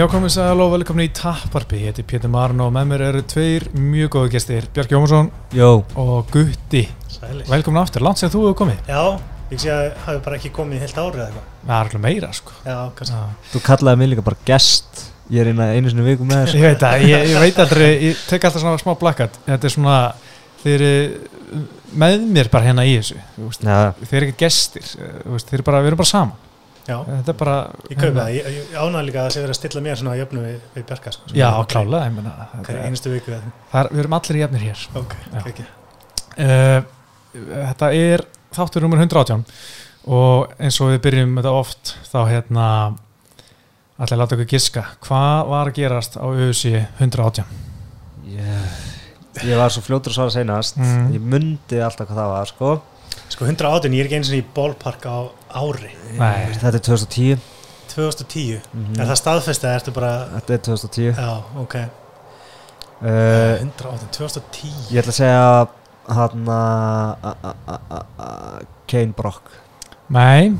Já, 0.00 0.06
komið 0.08 0.30
sæl 0.32 0.60
og 0.64 0.70
velkomin 0.72 1.10
í 1.10 1.12
Tapparpi, 1.12 1.76
ég 1.82 1.90
heiti 1.90 2.02
Pétur 2.08 2.30
Marn 2.32 2.62
og 2.64 2.70
með 2.72 2.86
mér 2.88 3.02
eru 3.10 3.20
tveir 3.28 3.66
mjög 3.76 4.14
góðu 4.14 4.30
gestir, 4.32 4.64
Björk 4.72 4.94
Jómarsson 4.94 5.28
Jó, 5.52 5.82
og 6.00 6.30
Gutti. 6.32 6.86
Sælir. 7.12 7.44
Velkomin 7.50 7.82
aftur, 7.82 8.06
langt 8.06 8.16
sem 8.16 8.32
þú 8.32 8.46
hefur 8.46 8.56
komið. 8.62 8.80
Já, 8.88 9.02
ég 9.50 9.60
sé 9.60 9.68
að 9.74 9.82
hafi 10.06 10.24
bara 10.24 10.40
ekki 10.40 10.52
komið 10.56 10.78
í 10.78 10.80
heilt 10.86 10.96
árið 11.02 11.20
eða 11.20 11.26
eitthvað. 11.26 11.52
Það 11.66 11.74
er 11.76 11.90
alveg 11.90 12.04
meira, 12.06 12.32
sko. 12.40 12.56
Já, 12.64 12.78
kannski. 12.96 13.22
Þú 13.52 13.64
kallaði 13.68 14.00
mig 14.00 14.12
líka 14.14 14.28
bara 14.30 14.42
gest 14.48 15.06
Ég 15.28 15.44
er 15.44 15.52
eina 15.52 15.70
einu 15.76 15.92
sinni 15.92 16.06
í 16.06 16.08
viku 16.08 16.32
með 16.32 16.46
þessu 16.46 16.62
Ég 16.62 16.68
veit 16.70 16.84
það, 16.86 17.08
ég, 17.12 17.28
ég 17.34 17.44
veit 17.44 17.64
aldrei, 17.66 17.88
ég 18.08 18.26
tek 18.32 18.46
alltaf 18.48 18.64
svona 18.64 18.80
smá 18.80 18.94
blakkat. 19.04 19.36
Þetta 19.52 19.68
er 19.68 19.74
svona, 19.76 19.98
þeir 20.64 20.86
eru 20.88 21.64
með 22.00 22.30
mér 22.38 22.48
bara 22.56 22.72
hérna 22.72 22.88
í 22.88 22.96
þessu, 22.96 23.20
Þeir 23.36 24.22
eru 24.22 24.30
ekki 24.30 24.46
gestir, 24.46 24.94
þú 24.96 25.34
veist, 25.36 25.52
þeir 25.52 25.60
eru 25.60 25.68
bara, 25.68 25.84
við 25.84 25.92
erum 25.92 26.00
bara 26.00 26.16
saman. 26.16 26.46
Já, 26.90 26.96
Þetta 27.10 27.32
er 27.34 27.38
bara... 27.42 27.56
ég 27.90 27.98
kaupi 28.00 28.16
það. 28.18 28.30
Ég, 28.36 28.48
ég 28.58 28.72
ánæg 28.82 29.04
líka 29.08 29.20
að 29.20 29.26
það 29.28 29.34
sé 29.36 29.42
verið 29.44 29.54
að 29.54 29.58
stilla 29.60 29.82
mér 29.86 30.00
svona 30.00 30.14
að 30.16 30.20
jöfnu 30.24 30.44
við, 30.46 30.56
við 30.76 30.86
Bjarka. 30.90 31.12
Sko, 31.16 31.34
Já, 31.38 31.48
klálega, 31.74 32.06
ég 32.08 32.16
meina. 32.16 32.32
þetta 32.54 32.64
Hver 32.70 32.78
er- 32.80 32.88
einustu 32.90 33.12
viku. 33.14 33.36
Það 33.72 33.80
er, 33.84 33.90
við 33.94 34.02
erum 34.04 34.16
allir 34.18 34.40
jafnir 34.40 34.64
hér. 34.68 34.82
Ok, 35.00 35.14
ok. 35.40 35.60
Uh, 36.40 36.80
þetta 37.70 37.92
er 38.00 38.24
þáttur 38.56 38.82
nummer 38.86 38.98
118 39.04 39.44
og 40.10 40.54
eins 40.58 40.78
og 40.80 40.88
við 40.94 41.00
byrjum 41.04 41.36
þetta 41.38 41.50
oft 41.54 41.94
þá 42.08 42.18
hérna 42.30 42.66
að 44.00 44.14
láta 44.16 44.34
ykkur 44.38 44.48
giska 44.48 44.82
hvað 45.04 45.50
var 45.50 45.68
að 45.70 45.76
gerast 45.76 46.16
á 46.16 46.24
auðvisi 46.24 46.72
118 47.04 47.44
ég, 48.32 48.78
ég 49.44 49.60
var 49.60 49.70
svo 49.74 49.82
fljótur 49.84 50.14
að 50.14 50.16
svara 50.16 50.32
seinast 50.38 50.78
Mm. 50.80 51.10
Ég 51.14 51.20
mundi 51.34 51.80
alltaf 51.84 52.08
hvað 52.08 52.16
það 52.22 52.32
var, 52.32 52.50
sko 52.54 52.70
Sko 53.30 53.46
118, 53.46 53.94
ég 53.96 54.02
er 54.04 54.08
ekki 54.10 54.18
eins 54.20 54.30
og 54.32 54.38
í 54.40 54.44
ballpark 54.56 55.06
á 55.06 55.16
ári. 55.62 55.92
Nei. 56.18 56.50
Þetta 56.58 56.76
er 56.76 56.84
2010 56.86 57.40
2010. 57.90 58.60
Mhm. 58.72 59.00
Er 59.00 59.08
það 59.10 59.18
staðfest 59.18 59.64
eða 59.66 59.78
ertu 59.80 59.94
bara... 59.96 60.10
Þetta 60.36 60.54
er 60.54 60.60
2010 60.68 61.08
Já, 61.18 61.30
ok. 61.64 61.74
uh, 63.00 63.54
118, 63.58 64.10
2010. 64.14 64.74
Ég 64.94 65.00
ætla 65.02 65.14
að 65.14 65.18
segja 65.18 65.68
hann 66.10 66.46
að 66.50 67.10
Kane 68.90 69.14
Brock 69.16 69.50
Nei, 70.10 70.50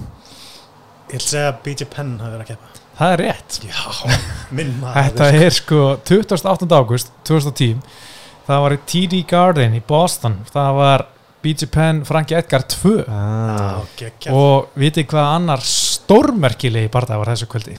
Ég 1.10 1.16
ætla 1.16 1.24
að 1.24 1.30
segja 1.32 1.48
að 1.50 1.60
BJ 1.64 1.88
Penn 1.90 2.12
hafi 2.22 2.34
verið 2.36 2.44
að 2.44 2.50
keppa. 2.52 2.66
það 3.00 3.12
er 3.14 3.22
rétt 3.24 3.56
Já, 3.64 3.80
minn 4.54 4.74
maður. 4.82 5.08
Þetta 5.08 5.30
er 5.46 5.54
sko 5.56 5.80
28. 6.06 6.68
águst 6.76 7.10
2010 7.26 7.80
það 8.46 8.62
var 8.66 8.74
í 8.76 8.80
TD 8.92 9.22
Garden 9.30 9.74
í 9.78 9.82
Boston 9.86 10.36
það 10.52 10.70
var 10.78 11.06
BJ 11.42 11.69
Penn, 11.72 12.02
Frankie 12.08 12.36
Edgar 12.38 12.64
2 12.69 12.96
ah. 13.08 13.20
Já, 13.60 13.70
geggjart. 14.02 14.34
og 14.36 14.80
vitið 14.80 15.06
hvað 15.12 15.30
annar 15.36 15.64
stórmerkilegi 15.64 16.91
barða 16.92 17.20
var 17.20 17.33
þessu 17.33 17.48
kvöldi 17.50 17.78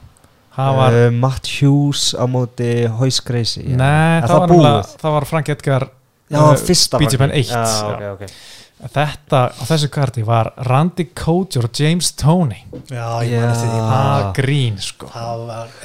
var 0.56 0.98
uh, 0.98 1.08
Matt 1.16 1.48
Hughes 1.48 2.12
á 2.18 2.26
móti 2.30 2.72
Hoist 3.00 3.24
Gracie 3.28 3.64
já. 3.64 3.76
Nei, 3.80 4.22
það, 4.26 4.34
það 4.34 4.56
var, 4.66 4.90
það 5.04 5.16
var 5.18 5.28
Frank 5.30 5.54
Edgar 5.54 5.88
uh, 5.88 6.50
BJ 6.58 7.22
Penn 7.22 7.32
markið. 7.32 7.38
1 7.38 7.54
Já, 7.54 7.62
já. 7.62 7.94
ok, 7.94 8.10
ok 8.18 8.60
Þetta 8.82 9.40
á 9.54 9.64
þessu 9.70 9.88
karti 9.94 10.24
var 10.26 10.48
Randy 10.66 11.12
Couture 11.14 11.70
og 11.70 11.78
James 11.78 12.08
Toney 12.18 12.64
Já, 12.90 13.22
ég 13.30 13.44
eftir 13.46 13.68
því. 13.70 13.82
Það 13.92 14.24
grín 14.40 14.80
sko 14.82 15.10
það 15.14 15.44
var, 15.52 15.76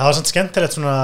var 0.00 0.16
svona 0.16 0.30
skemmtilegt 0.32 0.74
svona, 0.74 0.96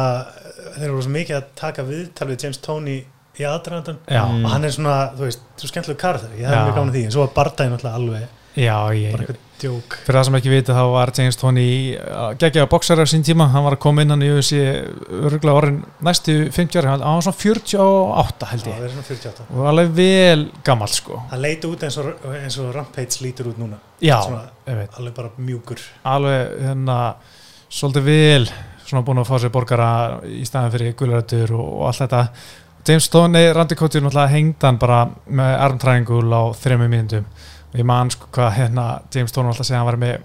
þeir 0.75 0.91
voru 0.91 1.05
svo 1.07 1.13
mikið 1.15 1.39
að 1.39 1.53
taka 1.63 1.85
viðtal 1.87 2.29
við 2.33 2.47
James 2.47 2.59
Toney 2.67 3.05
í 3.41 3.47
aðdraðandan 3.49 3.99
Já, 4.09 4.23
og 4.25 4.49
hann 4.53 4.65
er 4.69 4.75
svona, 4.77 4.97
þú 5.17 5.29
veist, 5.29 5.45
svo 5.61 5.71
skemmtileg 5.71 6.01
karður 6.01 6.37
ég 6.37 6.47
Já. 6.47 6.51
hef 6.53 6.63
mjög 6.65 6.79
gáðan 6.79 6.95
því, 6.97 7.05
en 7.07 7.15
svo 7.17 7.27
var 7.27 7.35
Bardaginn 7.37 7.77
alltaf 7.79 7.99
alveg 8.01 8.27
já 8.57 8.77
ég, 8.97 9.13
bara 9.13 9.27
eitthvað 9.27 9.43
djók. 9.61 9.97
Fyrir 10.05 10.19
það 10.19 10.27
sem 10.29 10.37
ekki 10.39 10.53
vita 10.53 10.75
þá 10.77 10.83
var 10.93 11.13
James 11.17 11.39
Toney 11.41 11.73
uh, 11.97 12.29
geggjaða 12.41 12.69
boxar 12.73 13.01
á 13.01 13.07
sín 13.09 13.25
tíma. 13.25 13.49
Hann 13.53 13.65
var 13.67 13.77
að 13.77 13.83
koma 13.85 14.05
inn 14.05 14.13
hann 14.13 14.25
í 14.25 14.31
UFC 14.33 14.61
örgulega 14.61 15.57
orðin 15.61 15.79
næstu 16.05 16.37
50 16.57 16.81
ári 16.81 16.91
hann 16.93 17.05
var 17.05 17.25
svona 17.27 17.41
48 17.41 18.51
held 18.53 18.69
ég. 18.71 18.83
svona 18.95 19.07
48 19.11 19.47
og 19.53 19.71
alveg 19.73 19.95
vel 19.97 20.47
gammal 20.67 20.93
sko. 20.93 21.23
Hann 21.33 21.45
leiti 21.45 21.69
út 21.71 21.87
eins 21.87 21.99
og, 22.01 22.13
eins 22.37 22.59
og 22.63 22.71
Rampage 22.77 23.25
lítur 23.25 23.53
út 23.53 23.61
núna. 23.61 23.81
Já, 24.01 24.19
svona, 24.25 24.47
alveg 24.67 25.17
bara 25.17 25.33
mjúkur. 25.37 25.83
Alveg 26.09 26.57
hérna 26.67 27.01
svolítið 27.69 28.09
vel 28.09 28.45
svona 28.87 29.03
búin 29.07 29.21
að 29.21 29.29
fá 29.29 29.37
sér 29.43 29.53
borgara 29.55 29.91
í 30.31 30.45
staðin 30.47 30.73
fyrir 30.77 30.97
gulrættur 30.99 31.57
og, 31.57 31.67
og 31.81 31.89
allt 31.91 32.05
þetta 32.05 32.23
James 32.87 33.05
Stoney, 33.09 33.49
Randy 33.57 33.75
Couture 33.79 34.05
náttúrulega 34.05 34.33
hengdan 34.37 34.79
bara 34.79 35.01
með 35.27 35.53
arm 35.67 35.79
triangle 35.83 36.31
á 36.39 36.43
þrejum 36.55 36.85
mínundum 36.89 37.25
og 37.73 37.79
ég 37.81 37.87
man 37.89 38.11
sko 38.15 38.29
hvað 38.35 38.53
hérna 38.61 38.85
James 39.15 39.33
Stoney 39.35 39.51
alltaf 39.53 39.67
segja 39.69 39.81
að 39.81 39.85
hann 39.85 39.91
var 39.91 40.01
með 40.05 40.19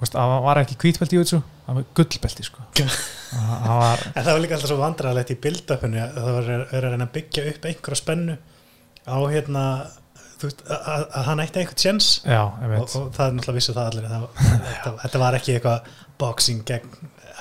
veist, 0.00 0.16
að 0.18 0.32
hann 0.34 0.46
var 0.48 0.60
ekki 0.64 0.78
hvítbelti 0.82 1.16
í 1.18 1.22
þessu 1.22 1.40
hann 1.64 1.78
var 1.78 1.84
gullbelti 1.96 2.44
sko. 2.44 2.64
Var, 2.74 4.02
en 4.14 4.24
það 4.26 4.32
var 4.34 4.42
líka 4.42 4.56
alltaf 4.58 4.68
svo 4.72 4.80
vandræðalegt 4.82 5.30
í 5.32 5.38
build-upinu 5.46 6.00
að 6.02 6.18
það 6.18 6.34
var 6.38 6.50
að 6.54 6.82
reyna 6.84 7.06
að 7.06 7.14
byggja 7.14 7.44
upp 7.52 7.68
einhverja 7.70 8.00
spennu 8.02 8.34
á 9.08 9.16
hérna 9.32 9.62
að, 10.44 10.60
að- 10.68 11.14
hann 11.28 11.40
ætti 11.44 11.62
einhvern 11.62 11.80
tjens 11.80 12.08
og, 12.82 12.84
og 13.00 13.08
það 13.16 13.26
er 13.30 13.34
náttúrulega 13.38 13.56
vissu 13.60 13.74
það 13.78 13.88
allir 13.92 14.08
það, 14.10 14.26
þetta, 14.68 14.92
þetta 15.06 15.22
var 15.24 15.38
ekki 15.38 15.54
eitthvað 15.56 15.88
boxing 16.20 16.60
gegn 16.68 16.90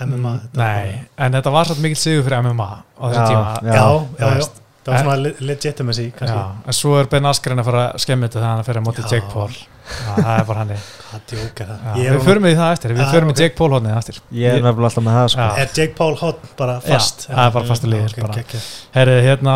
MMA 0.02 0.34
þetta 0.42 0.60
var 0.60 0.64
Nei, 0.64 1.00
en 1.18 1.38
þetta 1.38 1.54
var 1.54 1.70
svolítið 1.70 1.86
mikil 1.88 2.02
sigur 2.02 2.26
fyrir 2.28 2.44
MMA 2.48 2.70
á 2.74 3.04
þessu 3.04 3.24
tíma 3.30 3.44
já. 3.62 3.74
já, 4.20 4.28
já. 4.42 4.63
Það 4.84 4.92
var 4.94 5.00
En- 5.00 5.06
svona 5.06 5.20
le- 5.24 5.36
legitimacy 5.52 6.10
kannski, 6.18 6.40
Já, 6.40 6.68
en 6.68 6.74
svo 6.80 6.98
er 7.00 7.08
Ben 7.12 7.26
Askren 7.30 7.60
að 7.62 7.70
fara 7.70 7.84
að 7.94 8.02
skemmi 8.04 8.28
þetta 8.28 8.40
þegar 8.42 8.52
hann 8.56 8.68
fer 8.68 8.80
að 8.82 8.86
móti 8.88 9.04
Já. 9.06 9.12
Jake 9.14 9.32
Paul 9.34 9.54
já, 9.54 10.16
það 10.18 10.34
er 10.40 10.46
bara 10.50 10.60
hann 10.64 10.74
það 10.74 11.98
við 12.00 12.24
förum 12.26 12.46
í 12.48 12.54
það 12.58 12.74
eftir, 12.74 12.94
við 12.94 13.04
Já, 13.04 13.08
förum 13.14 13.32
í. 13.32 13.36
Jake 13.40 13.56
Paul 13.58 13.70
hodnið 13.76 13.98
eftir 13.98 14.20
Ég 14.32 14.54
er 14.58 14.64
nefnilega 14.64 14.90
alltaf 14.90 15.04
með 15.06 15.18
það 15.20 15.28
sko. 15.34 15.48
Er 15.64 15.74
Jake 15.78 15.96
Paul 15.98 16.16
hot 16.22 16.40
bara 16.60 16.76
fast 16.84 17.26
Já, 17.28 17.34
það 17.36 17.46
er 17.48 17.56
bara 17.58 17.70
fastur 17.72 17.92
liður, 17.94 18.14
ok, 18.14 18.22
bara. 18.24 18.34
ok, 18.34 18.40
ok. 18.58 18.68
Herri, 18.98 19.18
hérna, 19.28 19.56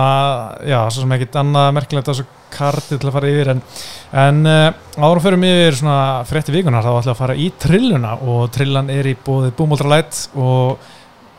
já, 0.67 0.79
svo 0.91 1.03
sem 1.05 1.15
ekkit 1.17 1.39
annað 1.41 1.71
merkilegt 1.79 2.07
á 2.07 2.11
þessu 2.13 2.27
karti 2.57 2.97
til 2.97 3.09
að 3.09 3.15
fara 3.17 3.31
yfir 3.33 3.51
en, 3.55 3.61
en 4.23 4.39
uh, 4.47 5.03
árum 5.03 5.23
förum 5.25 5.43
yfir 5.47 5.75
svona 5.81 5.97
frétti 6.29 6.53
vikunar 6.55 6.85
þá 6.85 6.93
ætla 7.01 7.15
að 7.15 7.19
fara 7.19 7.35
í 7.35 7.49
trilluna 7.59 8.13
og 8.23 8.47
trillan 8.55 8.89
er 8.93 9.09
í 9.11 9.17
bóði 9.25 9.51
búmóldra 9.57 9.99
og, 10.35 10.77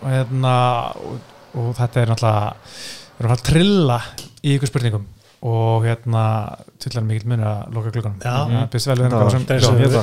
og 0.03 0.09
hérna 0.13 0.55
og, 1.01 1.19
og 1.59 1.71
þetta 1.79 2.03
er 2.03 2.13
náttúrulega 2.13 2.53
við 3.19 3.25
erum 3.25 3.35
að 3.35 3.47
trilla 3.51 4.01
í 4.47 4.57
ykkur 4.57 4.71
spurningum 4.71 5.07
og 5.39 5.85
hérna 5.87 6.23
tullan 6.83 7.05
mikill 7.07 7.29
munir 7.31 7.47
að 7.47 7.75
loka 7.77 7.93
klukkanum 7.95 8.19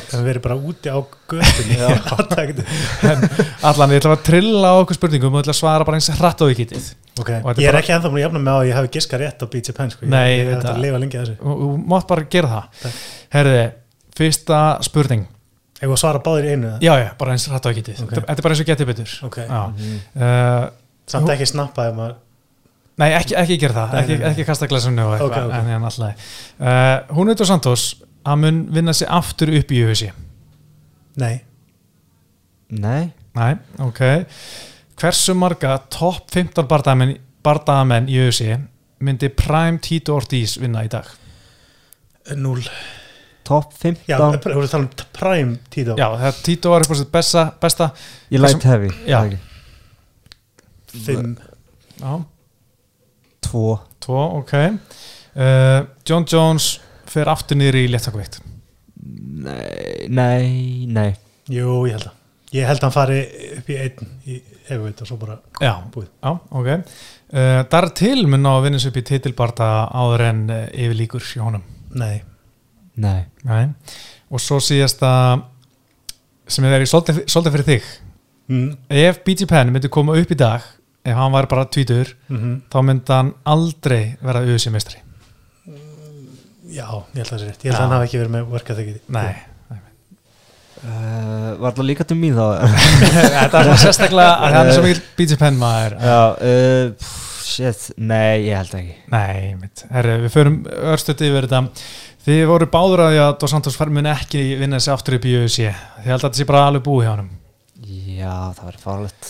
það 0.08 0.14
er 0.16 0.24
verið 0.24 0.44
bara 0.46 0.56
úti 0.56 0.88
á 0.88 1.00
göttunni 1.28 1.76
allan, 3.68 3.92
ég 3.92 4.00
ætla 4.00 4.14
að 4.16 4.24
trilla 4.30 4.72
á 4.72 4.76
okkur 4.80 4.96
spurningum 5.00 5.36
og 5.36 5.44
ætla 5.44 5.56
að 5.56 5.60
svara 5.60 5.88
bara 5.88 6.00
eins 6.00 6.08
hratt 6.16 6.40
á 6.40 6.46
ekki 6.48 6.64
getið. 6.64 6.88
Ok, 7.20 7.32
Og 7.42 7.50
þetta 7.50 7.64
ég 7.66 7.72
er 7.72 7.80
ekki 7.82 7.96
ennþá 7.98 8.12
múin 8.14 8.22
að 8.22 8.26
jafna 8.26 8.44
með 8.46 8.56
á 8.56 8.60
að 8.60 8.70
ég 8.70 8.80
hafi 8.80 8.92
giska 8.96 9.20
rétt 9.20 9.44
á 9.44 9.46
BJ 9.52 9.76
Penn 9.76 9.92
sko. 9.92 10.08
Nei, 10.12 10.26
ég, 10.32 10.52
hef 10.54 10.68
að 10.72 10.82
lifa 10.84 11.04
lengi 11.04 11.20
að 11.20 11.26
þessu. 11.26 11.38
Og 11.44 11.62
þú 11.62 11.70
mátt 11.92 12.10
bara 12.12 12.28
gera 12.36 12.52
það. 12.56 12.98
Herriði, 13.36 13.66
fyrsta 14.20 14.60
spurning. 14.88 15.28
Ég 15.82 15.92
var 15.92 15.98
að 15.98 16.04
svara 16.06 16.24
báðir 16.24 16.48
í 16.48 16.56
einu 16.56 16.70
eða? 16.72 16.80
já, 16.84 16.94
já, 17.04 17.10
bara 17.20 17.36
eins 17.36 17.48
hratt 17.52 17.68
á 17.68 17.70
ekki 17.72 17.84
getið. 17.84 18.04
Ok. 18.06 18.14
þetta 18.20 18.36
er 18.40 18.46
bara 18.48 18.56
eins 18.56 18.64
og 18.64 18.70
getið 18.72 18.92
betur. 18.92 19.16
Mhm. 19.26 19.98
Uh, 20.16 20.70
Samt 21.06 21.30
ekki 21.30 21.46
snappa 21.46 21.90
ef 21.92 21.98
maður 22.00 22.16
nei, 23.02 23.10
ekki, 23.18 23.36
ekki 23.36 23.58
gera 23.60 23.74
það. 23.76 23.94
Nei, 23.94 24.02
ekki, 24.04 24.14
nei, 24.16 24.22
nei. 24.24 24.30
ekki 24.32 24.46
kasta 24.48 24.68
glasunni 24.72 25.04
og 25.04 25.14
eitthvað 25.18 25.32
Ok, 25.32 25.50
ok. 25.50 25.58
en 25.60 25.72
hérna 25.74 25.90
alltaf 25.92 26.30
uh, 26.60 27.16
hún 27.18 27.32
veitur 27.34 27.50
Santos 27.50 27.86
hann 28.26 28.40
mun 28.42 28.62
vinna 28.76 28.94
sig 28.96 29.08
aftur 29.12 29.52
upp 29.60 29.72
í 29.76 29.84
UFC 29.86 30.12
Nei, 31.16 31.36
Nei. 32.76 33.12
Nei, 33.36 33.54
ok. 33.84 34.00
Hversu 35.00 35.36
marga 35.38 35.78
topp 35.92 36.32
15 36.34 36.66
bardamenn, 36.68 37.14
bardamenn 37.44 38.08
í 38.12 38.18
UFC 38.26 38.50
myndi 39.06 39.30
Prime 39.30 39.80
Tito 39.84 40.16
Ortiz 40.18 40.56
vinna 40.60 40.84
í 40.88 40.92
dag? 40.92 41.08
Null 42.36 42.64
Top 43.46 43.74
15 43.78 44.08
Já, 44.10 44.18
við 44.18 44.48
vorum 44.48 44.64
að 44.66 44.72
tala 44.72 44.88
um 44.88 45.10
prime 45.14 45.58
á 45.62 45.94
já, 46.00 46.08
það 46.24 46.40
Tito 46.48 46.72
var 46.74 46.86
upp 46.88 46.94
á 46.96 46.98
sitt 46.98 47.12
besta, 47.14 47.44
besta. 47.62 47.90
Ég 48.34 48.42
light 48.42 48.64
heavy 48.66 48.90
Já. 49.06 49.20
er 49.20 49.20
það 49.20 49.28
ekki? 49.28 49.42
Fimm. 51.06 51.36
Já, 52.00 52.14
Tvo 53.46 53.78
tvo, 54.04 54.20
ok 54.42 54.54
uh, 54.58 55.80
John 56.08 56.28
Jones 56.30 56.76
fer 57.10 57.30
aftur 57.32 57.60
niður 57.60 57.82
í 57.84 57.88
léttakveikt 57.94 58.42
Nei, 59.06 60.08
nei, 60.10 60.86
nei 60.90 61.12
Jú, 61.52 61.84
ég 61.86 61.98
held 62.00 62.10
að 62.10 62.22
Ég 62.56 62.64
held 62.70 62.80
að 62.80 62.86
hann 62.86 62.94
fari 62.94 63.18
upp 63.58 63.70
í 63.74 63.76
einn 63.82 64.12
í 64.32 64.36
hefuveit 64.70 65.02
og 65.04 65.10
svo 65.10 65.18
bara 65.20 65.36
já, 65.60 65.74
búið 65.92 66.06
Já, 66.24 66.30
ok. 66.56 66.70
Uh, 67.36 67.62
Dar 67.72 67.88
til 67.98 68.28
mun 68.30 68.46
á 68.48 68.54
að 68.54 68.68
vinna 68.68 68.80
sig 68.80 68.94
upp 68.94 69.00
í 69.02 69.04
titilbarta 69.10 69.68
áður 69.92 70.24
en 70.30 70.40
uh, 70.54 70.62
yfir 70.72 70.96
líkur 71.02 71.26
hjá 71.26 71.42
honum. 71.44 71.66
Nei, 72.00 72.22
Nei 73.02 73.26
Nei. 73.44 73.66
Og 74.32 74.40
svo 74.42 74.62
síðasta 74.64 75.10
sem 76.48 76.66
er 76.68 76.78
verið 76.78 76.94
svolítið 76.94 77.52
fyrir 77.58 77.68
þig. 77.74 77.92
mm. 78.54 78.70
Ef 79.04 79.20
BG 79.26 79.50
Penn 79.50 79.74
myndi 79.74 79.92
koma 79.92 80.16
upp 80.16 80.32
í 80.32 80.40
dag, 80.40 80.64
ef 81.06 81.18
hann 81.20 81.34
var 81.36 81.48
bara 81.52 81.66
tvítur, 81.70 82.14
Mm 82.32 82.62
þá 82.74 82.78
myndi 82.88 83.14
hann 83.14 83.34
aldrei 83.46 84.16
vera 84.22 84.42
auðvitað 84.44 84.74
meistri. 84.76 85.02
Já, 86.76 86.88
ég 87.14 87.22
held 87.22 87.28
að 87.30 87.34
það 87.36 87.42
sé 87.44 87.50
rétt. 87.50 87.62
Ég 87.64 87.70
held 87.70 87.76
Já. 87.76 87.78
að 87.78 87.84
hann 87.86 87.94
hafi 87.96 88.08
ekki 88.10 88.20
verið 88.20 88.34
með 88.34 88.48
workað 88.52 88.80
þegar 88.82 88.96
Nei. 89.16 89.36
uh, 90.82 91.52
Var 91.62 91.76
það 91.78 91.88
líka 91.90 92.08
til 92.10 92.18
mín 92.20 92.36
þá? 92.36 92.48
Þetta 93.40 93.60
er 93.62 93.70
svona 93.70 93.78
sérstaklega 93.84 94.34
að 94.48 94.58
hann 94.58 94.72
er 94.72 94.76
svo 94.76 94.86
mikil 94.88 95.04
BJ 95.20 95.38
Penn 95.44 95.62
maður. 95.62 95.96
Já, 96.02 96.18
uh, 96.34 96.90
pff, 97.00 97.46
shit, 97.46 97.86
nei, 98.02 98.48
ég 98.50 98.58
held 98.60 98.76
ekki. 98.82 98.98
Nei, 99.14 99.54
mitt, 99.62 99.86
herri, 99.94 100.18
við 100.26 100.34
förum 100.36 100.58
örstuði 100.96 101.30
yfir 101.32 101.48
þetta. 101.48 101.64
Þið 102.26 102.44
voru 102.50 102.66
báður 102.74 103.06
að 103.06 103.12
því 103.14 103.18
að 103.22 103.34
Dos 103.44 103.52
Santos 103.54 103.76
fær 103.78 103.92
mun 103.94 104.08
ekki 104.10 104.44
vinna 104.58 104.80
þessi 104.82 104.94
aftur 104.96 105.20
upp 105.20 105.26
í 105.30 105.34
UFC 105.44 105.60
Þið 105.70 106.08
held 106.10 106.16
að 106.18 106.24
þetta 106.26 106.40
sé 106.40 106.48
bara 106.50 106.64
alveg 106.72 106.84
búið 106.88 107.04
hjá 107.06 107.12
hann 107.14 107.28
Já, 108.16 108.32
það 108.58 108.64
var 108.66 108.80
farlegt 108.82 109.28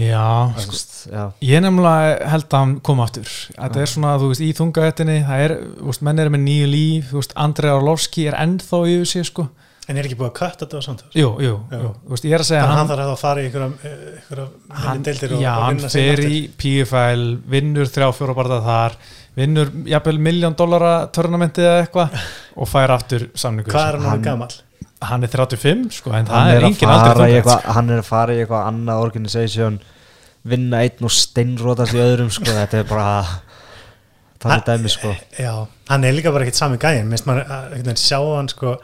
Já, 0.00 0.52
sko, 0.56 0.72
veist, 0.72 0.92
Já, 1.12 1.24
ég 1.44 1.60
nefnilega 1.64 2.28
held 2.32 2.46
að 2.48 2.62
hann 2.62 2.76
koma 2.80 3.04
aftur. 3.04 3.32
Þetta 3.58 3.82
er 3.82 3.90
svona, 3.92 4.12
þú 4.22 4.30
veist, 4.30 4.44
í 4.44 4.52
þungaðettinni 4.56 5.18
það 5.28 5.42
er, 5.46 5.54
þú 5.80 5.90
veist, 5.90 6.04
menn 6.08 6.22
eru 6.22 6.32
með 6.32 6.44
nýju 6.46 6.70
líf 6.72 7.10
þú 7.10 7.18
veist, 7.20 7.34
Andrei 7.44 7.72
Orlovski 7.74 8.24
er 8.30 8.38
ennþá 8.40 8.80
í 8.88 8.94
UFC 9.02 9.26
sko. 9.28 9.48
En 9.90 9.98
er 9.98 10.06
ekki 10.06 10.14
búið 10.14 10.28
að 10.30 10.34
kvætta 10.38 10.62
þetta 10.62 10.78
á 10.78 10.82
samt 10.86 11.00
Jú, 11.18 11.28
jú, 11.42 11.54
Já. 11.68 11.78
jú, 11.82 11.88
þú 12.06 12.12
veist, 12.14 12.26
ég 12.28 12.34
er 12.36 12.42
að 12.44 12.48
segja 12.48 12.60
Þannig 12.62 12.72
að 12.72 12.78
hann, 12.78 12.90
þarf 12.92 13.08
að 13.12 13.16
fara 13.18 13.42
í 13.42 13.46
einhverja 13.48 13.66
einhverja 13.82 14.44
hann, 14.46 14.84
minni 14.86 15.06
deildir 15.08 15.32
og, 15.34 15.40
já, 15.42 15.54
hann 15.58 15.80
sig 15.82 15.90
fer 16.06 16.22
í 16.22 16.38
PFL 16.62 17.24
vinnur 17.50 17.90
þrjá 17.90 18.06
fjóra 18.14 18.36
barða 18.38 18.60
þar 18.62 18.94
vinnur 19.42 19.72
jafnvel 19.90 20.20
miljón 20.22 20.54
dollara 20.62 20.92
törnamentið 21.10 21.66
eða 21.66 21.80
eitthvað 21.82 22.14
og 22.62 22.70
fær 22.70 22.94
aftur 22.94 23.26
samningu 23.34 23.74
Hvað 23.74 23.88
er 23.90 23.98
hann 24.06 24.24
Hann- 24.30 24.60
hann 25.08 25.26
er 25.26 25.32
35 25.32 25.96
sko 25.98 26.12
en 26.12 26.26
hann 26.26 26.30
það 26.30 26.52
er, 26.56 26.66
engin 26.68 26.92
aldrei 26.92 27.40
þungt 27.40 27.66
Hann 27.76 27.90
er 27.92 28.02
að 28.02 28.08
fara 28.08 28.34
í 28.36 28.42
eitthvað 28.42 28.68
annað 28.70 29.04
organisation 29.06 29.80
Vinna 30.52 30.80
einn 30.82 31.06
og 31.06 31.14
steinrótast 31.14 31.94
í 31.96 32.02
öðrum 32.02 32.30
sko 32.34 32.50
Þetta 32.60 32.82
er 32.82 32.88
bara 32.90 33.08
Það 34.42 34.56
er 34.56 34.62
dæmi 34.66 34.90
sko. 34.90 35.12
Já, 35.38 35.52
hann 35.86 36.04
er 36.04 36.16
líka 36.16 36.32
bara 36.34 36.42
ekkert 36.48 36.58
sami 36.58 36.80
gæðin 36.82 37.12
Mist 37.12 37.28
maður 37.28 37.46
veginn 37.76 38.00
sjá 38.00 38.18
hann 38.18 38.50
sko 38.50 38.74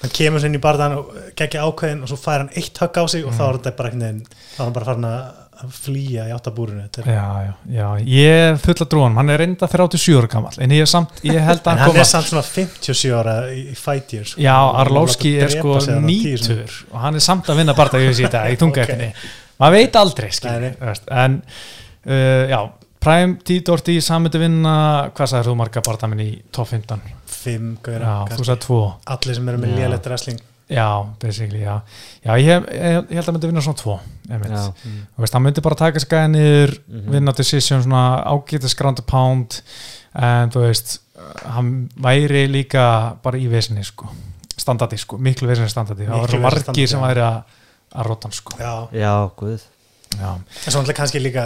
hann 0.00 0.12
kemur 0.16 0.40
sér 0.40 0.48
inn 0.48 0.56
í 0.56 0.62
barðan 0.62 0.96
og 0.96 1.10
geggja 1.36 1.62
ákveðin 1.68 2.02
og 2.04 2.10
svo 2.10 2.16
fær 2.18 2.40
hann 2.42 2.52
eitt 2.56 2.78
högg 2.80 2.96
á 2.96 3.04
sig 3.12 3.26
og 3.28 3.34
þá 3.36 3.42
er 3.46 3.58
þetta 3.58 3.72
bara 3.76 3.92
veginn 3.92 4.22
þá 4.24 4.58
er 4.58 4.64
hann 4.64 4.76
bara 4.76 4.88
farin 4.88 5.08
að 5.10 5.39
flýja 5.68 6.24
í 6.28 6.32
áttabúrinu 6.34 6.86
Já, 7.04 7.26
já, 7.44 7.52
já, 7.74 7.86
ég 8.06 8.40
er 8.46 8.58
full 8.60 8.76
að 8.76 8.88
trúan 8.94 9.18
hann 9.18 9.32
er 9.32 9.42
reynda 9.42 9.68
37 9.70 10.16
ára 10.18 10.30
gammal 10.32 10.56
en 10.56 10.74
ég 10.74 10.88
samt, 10.90 11.20
ég 11.26 11.38
held 11.44 11.62
að 11.62 11.70
hann 11.70 11.82
hann 11.82 11.92
koma 11.92 12.02
er 12.02 12.10
samt 12.10 12.30
svona 12.30 12.44
57 12.46 13.12
ára 13.16 13.36
í, 13.52 13.62
years 13.74 14.34
sko. 14.34 14.42
Já, 14.42 14.56
Arlovski 14.82 15.34
er 15.40 15.52
sko 15.52 15.76
nýtur 16.06 16.76
og 16.90 16.98
hann 17.04 17.20
er 17.20 17.24
samt 17.24 17.50
að 17.52 17.62
vinna 17.62 17.76
barða 17.78 18.02
í 18.02 18.28
dag 18.32 18.50
í 18.50 18.58
tungaefni 18.62 19.10
maður 19.60 19.76
veit 19.76 20.00
aldrei 20.00 20.30
skil, 20.32 20.70
en 21.12 21.40
uh, 21.44 22.44
já, 22.50 22.60
Prime 23.00 23.40
T-Dorti 23.44 23.96
sammyndu 24.04 24.40
vinna 24.42 24.74
hvað 25.16 25.32
sagðir 25.32 25.50
þú 25.50 25.56
marga 25.60 25.84
barða 25.84 26.10
minn 26.12 26.24
í 26.24 26.30
top 26.52 26.68
15 26.72 27.16
Fimm 27.40 27.76
Já, 27.80 28.26
gauðra 28.28 28.56
Allir 29.14 29.38
sem 29.38 29.48
eru 29.48 29.60
með 29.62 29.76
lélætt 29.78 30.08
wrestling 30.10 30.40
Já, 30.70 30.86
basically, 31.18 31.60
já. 31.64 31.80
Já, 32.24 32.36
ég, 32.38 32.66
ég, 32.70 33.08
ég 33.10 33.16
held 33.18 33.28
að 33.28 33.34
myndi 33.34 33.48
vinna 33.50 33.62
svona 33.64 33.78
tvo. 33.80 33.96
Já. 34.30 34.60
Þú 35.16 35.24
veist, 35.24 35.34
hann 35.34 35.42
myndi 35.42 35.62
bara 35.66 35.74
taka 35.80 35.98
sig 36.00 36.08
gæði 36.12 36.28
niður 36.36 36.74
Mhm. 36.88 37.10
vinna 37.16 37.32
decision, 37.34 37.82
svona 37.82 38.02
ágætis 38.30 38.76
ground 38.78 38.98
and 39.02 39.06
pound 39.10 39.60
en 40.14 40.50
þú 40.54 40.62
veist 40.68 40.98
hann 41.44 41.88
væri 42.00 42.46
líka 42.48 43.16
bara 43.22 43.36
í 43.38 43.48
vesinni, 43.50 43.82
sko. 43.84 44.08
Standardi, 44.56 44.96
sko, 44.98 45.18
miklu 45.18 45.48
vesinni 45.48 45.68
standardi. 45.68 46.06
Það 46.06 46.14
Miklu 46.14 46.20
var 46.20 46.28
svo 46.30 46.38
vesinni 46.38 46.66
margir 46.70 46.88
sem 46.88 47.00
væri 47.00 47.20
að, 47.26 47.42
róta 48.06 48.28
hann, 48.28 48.32
sko. 48.32 48.56
Já, 48.58 48.88
Já, 48.92 49.30
guð. 49.36 49.60
Já, 50.20 50.34
en 50.34 50.72
svo 50.72 50.80
náttúrulega 50.82 50.96
kannski 51.02 51.20
líka 51.22 51.44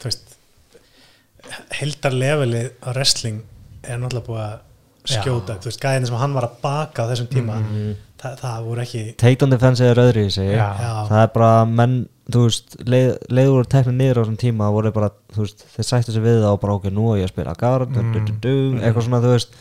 þú 0.00 0.04
veist 0.04 0.36
heldar 1.80 2.12
levelið 2.14 2.70
á 2.84 2.88
wrestling 2.94 3.42
er 3.82 3.98
náttúrulega 3.98 4.26
búið 4.26 4.42
að 4.44 4.58
skjóta 5.16 5.56
þú 5.60 5.70
veist, 5.70 5.80
gæðin 5.82 6.06
sem 6.10 6.16
hann 6.22 6.34
var 6.38 6.46
að 6.48 6.54
baka 6.62 7.04
á 7.04 7.10
þessum 7.10 7.28
tíma 7.32 7.58
Mhm. 7.60 7.90
það, 8.20 8.34
það 8.42 8.64
voru 8.68 8.80
ekki 8.84 9.02
Take 9.16 9.42
on 9.46 9.50
defense 9.54 9.80
er 9.90 9.96
öðru 10.02 10.26
í 10.26 10.30
sig 10.32 10.50
Já. 10.54 10.68
Já. 10.80 10.92
Það 11.08 11.22
er 11.22 11.30
bara 11.34 11.64
menn, 11.66 11.96
þú 12.30 12.44
veist 12.46 12.76
leið, 12.84 13.10
leiður 13.30 13.60
og 13.64 13.68
teknir 13.72 13.96
niður 13.96 14.20
á 14.20 14.22
þessum 14.24 14.38
tíma 14.44 14.68
það 14.68 14.76
voru 14.78 14.92
bara, 14.98 15.10
þú 15.34 15.40
veist, 15.46 15.64
þeir 15.76 15.88
sættu 15.90 16.12
sig 16.12 16.22
við 16.22 16.40
það 16.44 16.52
og 16.52 16.60
bara 16.60 16.74
ok, 16.78 16.84
nú 16.90 17.08
er 17.14 17.22
ég 17.22 17.28
að 17.30 17.34
spila 17.34 17.54
guard 17.64 17.92
du, 17.94 18.02
du, 18.12 18.20
du, 18.20 18.32
du, 18.44 18.54
eitthvað 18.80 19.06
svona, 19.08 19.22
þú 19.24 19.32
veist 19.34 19.54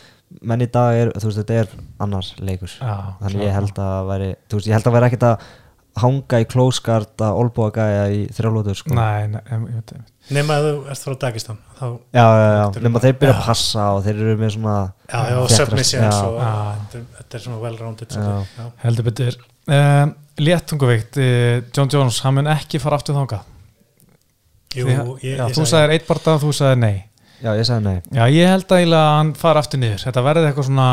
menn 0.46 0.62
í 0.62 0.68
dag 0.69 0.94
er, 0.94 1.10
þú 1.18 1.25
veist, 1.31 1.40
þetta 1.42 1.56
er 1.63 1.68
annars 2.06 2.34
leikur 2.38 2.69
Já, 2.69 2.94
þannig 3.24 3.42
ég 3.48 3.54
held 3.56 3.80
að 3.81 4.12
væri, 4.12 4.30
þú 4.50 4.60
veist, 4.60 4.68
ég 4.69 4.78
held 4.78 4.88
að 4.92 4.96
væri 5.00 5.10
ekkert 5.10 5.28
að 5.31 5.48
hanga 6.00 6.40
í 6.40 6.46
close 6.48 6.80
guard 6.86 7.24
að 7.25 7.40
olbúa 7.42 7.72
gæja 7.75 8.04
í 8.13 8.19
þrjálótur 8.31 8.78
sko. 8.78 8.94
Nei, 8.94 9.28
nei, 9.34 9.42
ég 9.50 9.63
veit 9.66 9.92
ég 9.96 10.04
nema 10.35 10.57
að 10.59 10.65
þú 10.67 10.73
ert 10.93 11.03
frá 11.05 11.15
Dagestan 11.23 11.57
þá, 11.79 11.83
já, 12.13 12.23
já, 12.23 12.47
já, 12.59 12.63
nema 12.83 12.93
bara- 12.95 13.03
þeir 13.07 13.17
byrja 13.21 13.35
að 13.35 13.45
passa 13.45 13.85
og 13.95 14.01
þeir 14.05 14.15
eru 14.23 14.35
með 14.39 14.51
svona 14.55 14.75
já, 15.09 15.19
já, 15.29 15.35
og 15.41 15.49
submissions 15.53 16.19
og 16.23 16.39
þetta, 16.93 17.33
er- 17.39 17.43
svona 17.45 17.59
well-rounded 17.63 18.17
heldur 18.83 19.07
betur. 19.09 19.39
Um, 19.69 20.15
Léttunguveikt, 20.39 21.17
uh, 21.19 21.61
John 21.75 21.89
Jones 21.91 22.19
hann 22.23 22.33
mun 22.37 22.47
ekki 22.47 22.79
fara 22.79 22.95
aftur 22.95 23.17
þangað? 23.17 23.41
Jú, 24.75 24.85
Því- 24.85 25.23
ég, 25.25 25.37
Já, 25.37 25.45
ég 25.49 25.55
þú 25.57 25.65
sagðir 25.67 25.93
eitt 25.97 26.07
barða, 26.07 26.37
þú 26.39 26.51
sagðir 26.53 26.77
nei. 26.79 26.97
Já, 27.41 27.51
ég 27.57 27.65
sagði 27.67 27.83
nei. 27.83 28.01
Já, 28.13 28.23
ég 28.29 28.47
held 28.51 28.67
að 28.75 28.93
að 28.93 29.09
hann 29.17 29.33
fara 29.33 29.59
aftur 29.63 29.79
niður. 29.81 30.03
Þetta 30.05 30.23
verði 30.23 30.47
eitthvað 30.49 30.67
svona 30.69 30.87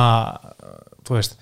þú 1.06 1.14
veist, 1.18 1.36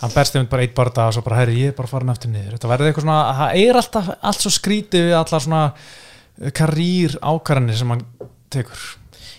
hann 0.00 0.12
berst 0.14 0.36
einmitt 0.36 0.50
bara 0.52 0.62
eitt 0.66 0.74
barða 0.76 1.06
og 1.08 1.14
svo 1.16 1.22
bara, 1.26 1.36
herri, 1.40 1.56
ég 1.64 1.72
er 1.72 1.76
bara 1.78 1.88
farin 1.90 2.12
aftur 2.12 2.30
niður. 2.30 2.54
Þetta 2.58 2.70
verði 2.72 2.90
eitthvað 2.92 3.06
svona, 3.06 3.20
það 3.40 3.62
er 3.64 3.80
alltaf 3.82 4.10
allt 4.22 4.44
svo 4.44 4.50
skrítið 4.54 5.08
við 5.08 5.16
allar 5.18 5.44
svona 5.46 5.62
karýr 6.54 7.16
ákvarðanir 7.22 7.78
sem 7.80 7.90
hann 7.94 8.04
tekur? 8.52 8.82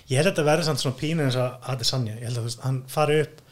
Ég 0.09 0.17
held 0.19 0.27
að 0.27 0.33
þetta 0.33 0.47
verður 0.49 0.67
samt 0.69 0.81
svona 0.83 0.97
pínu 0.99 1.25
eins 1.27 1.37
og 1.39 1.67
Adesanya, 1.71 2.15
ég 2.19 2.25
held 2.29 2.39
að 2.41 2.47
veist, 2.49 2.61
hann 2.65 2.79
fari 2.89 3.19
upp 3.23 3.43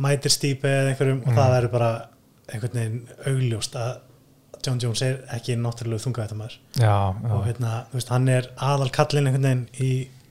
mætir 0.00 0.32
stípi 0.32 0.68
eða 0.70 0.92
einhverjum 0.94 1.20
og 1.26 1.34
það 1.36 1.52
verður 1.56 1.72
bara 1.74 1.90
einhvern 2.50 2.78
veginn 2.80 3.02
augljóst 3.28 3.76
að 3.76 3.98
John 4.66 4.80
Jones 4.82 5.02
er 5.06 5.20
ekki 5.36 5.54
náttúrulega 5.56 6.04
þungavættamæður 6.04 6.56
Já, 6.80 6.94
og 7.32 7.44
hérna, 7.46 7.74
veist, 7.94 8.10
hann 8.12 8.28
er 8.28 8.48
aðal 8.60 8.90
kallinn 8.92 9.28
einhvern 9.30 9.46
veginn 9.48 9.66
í 9.80 9.90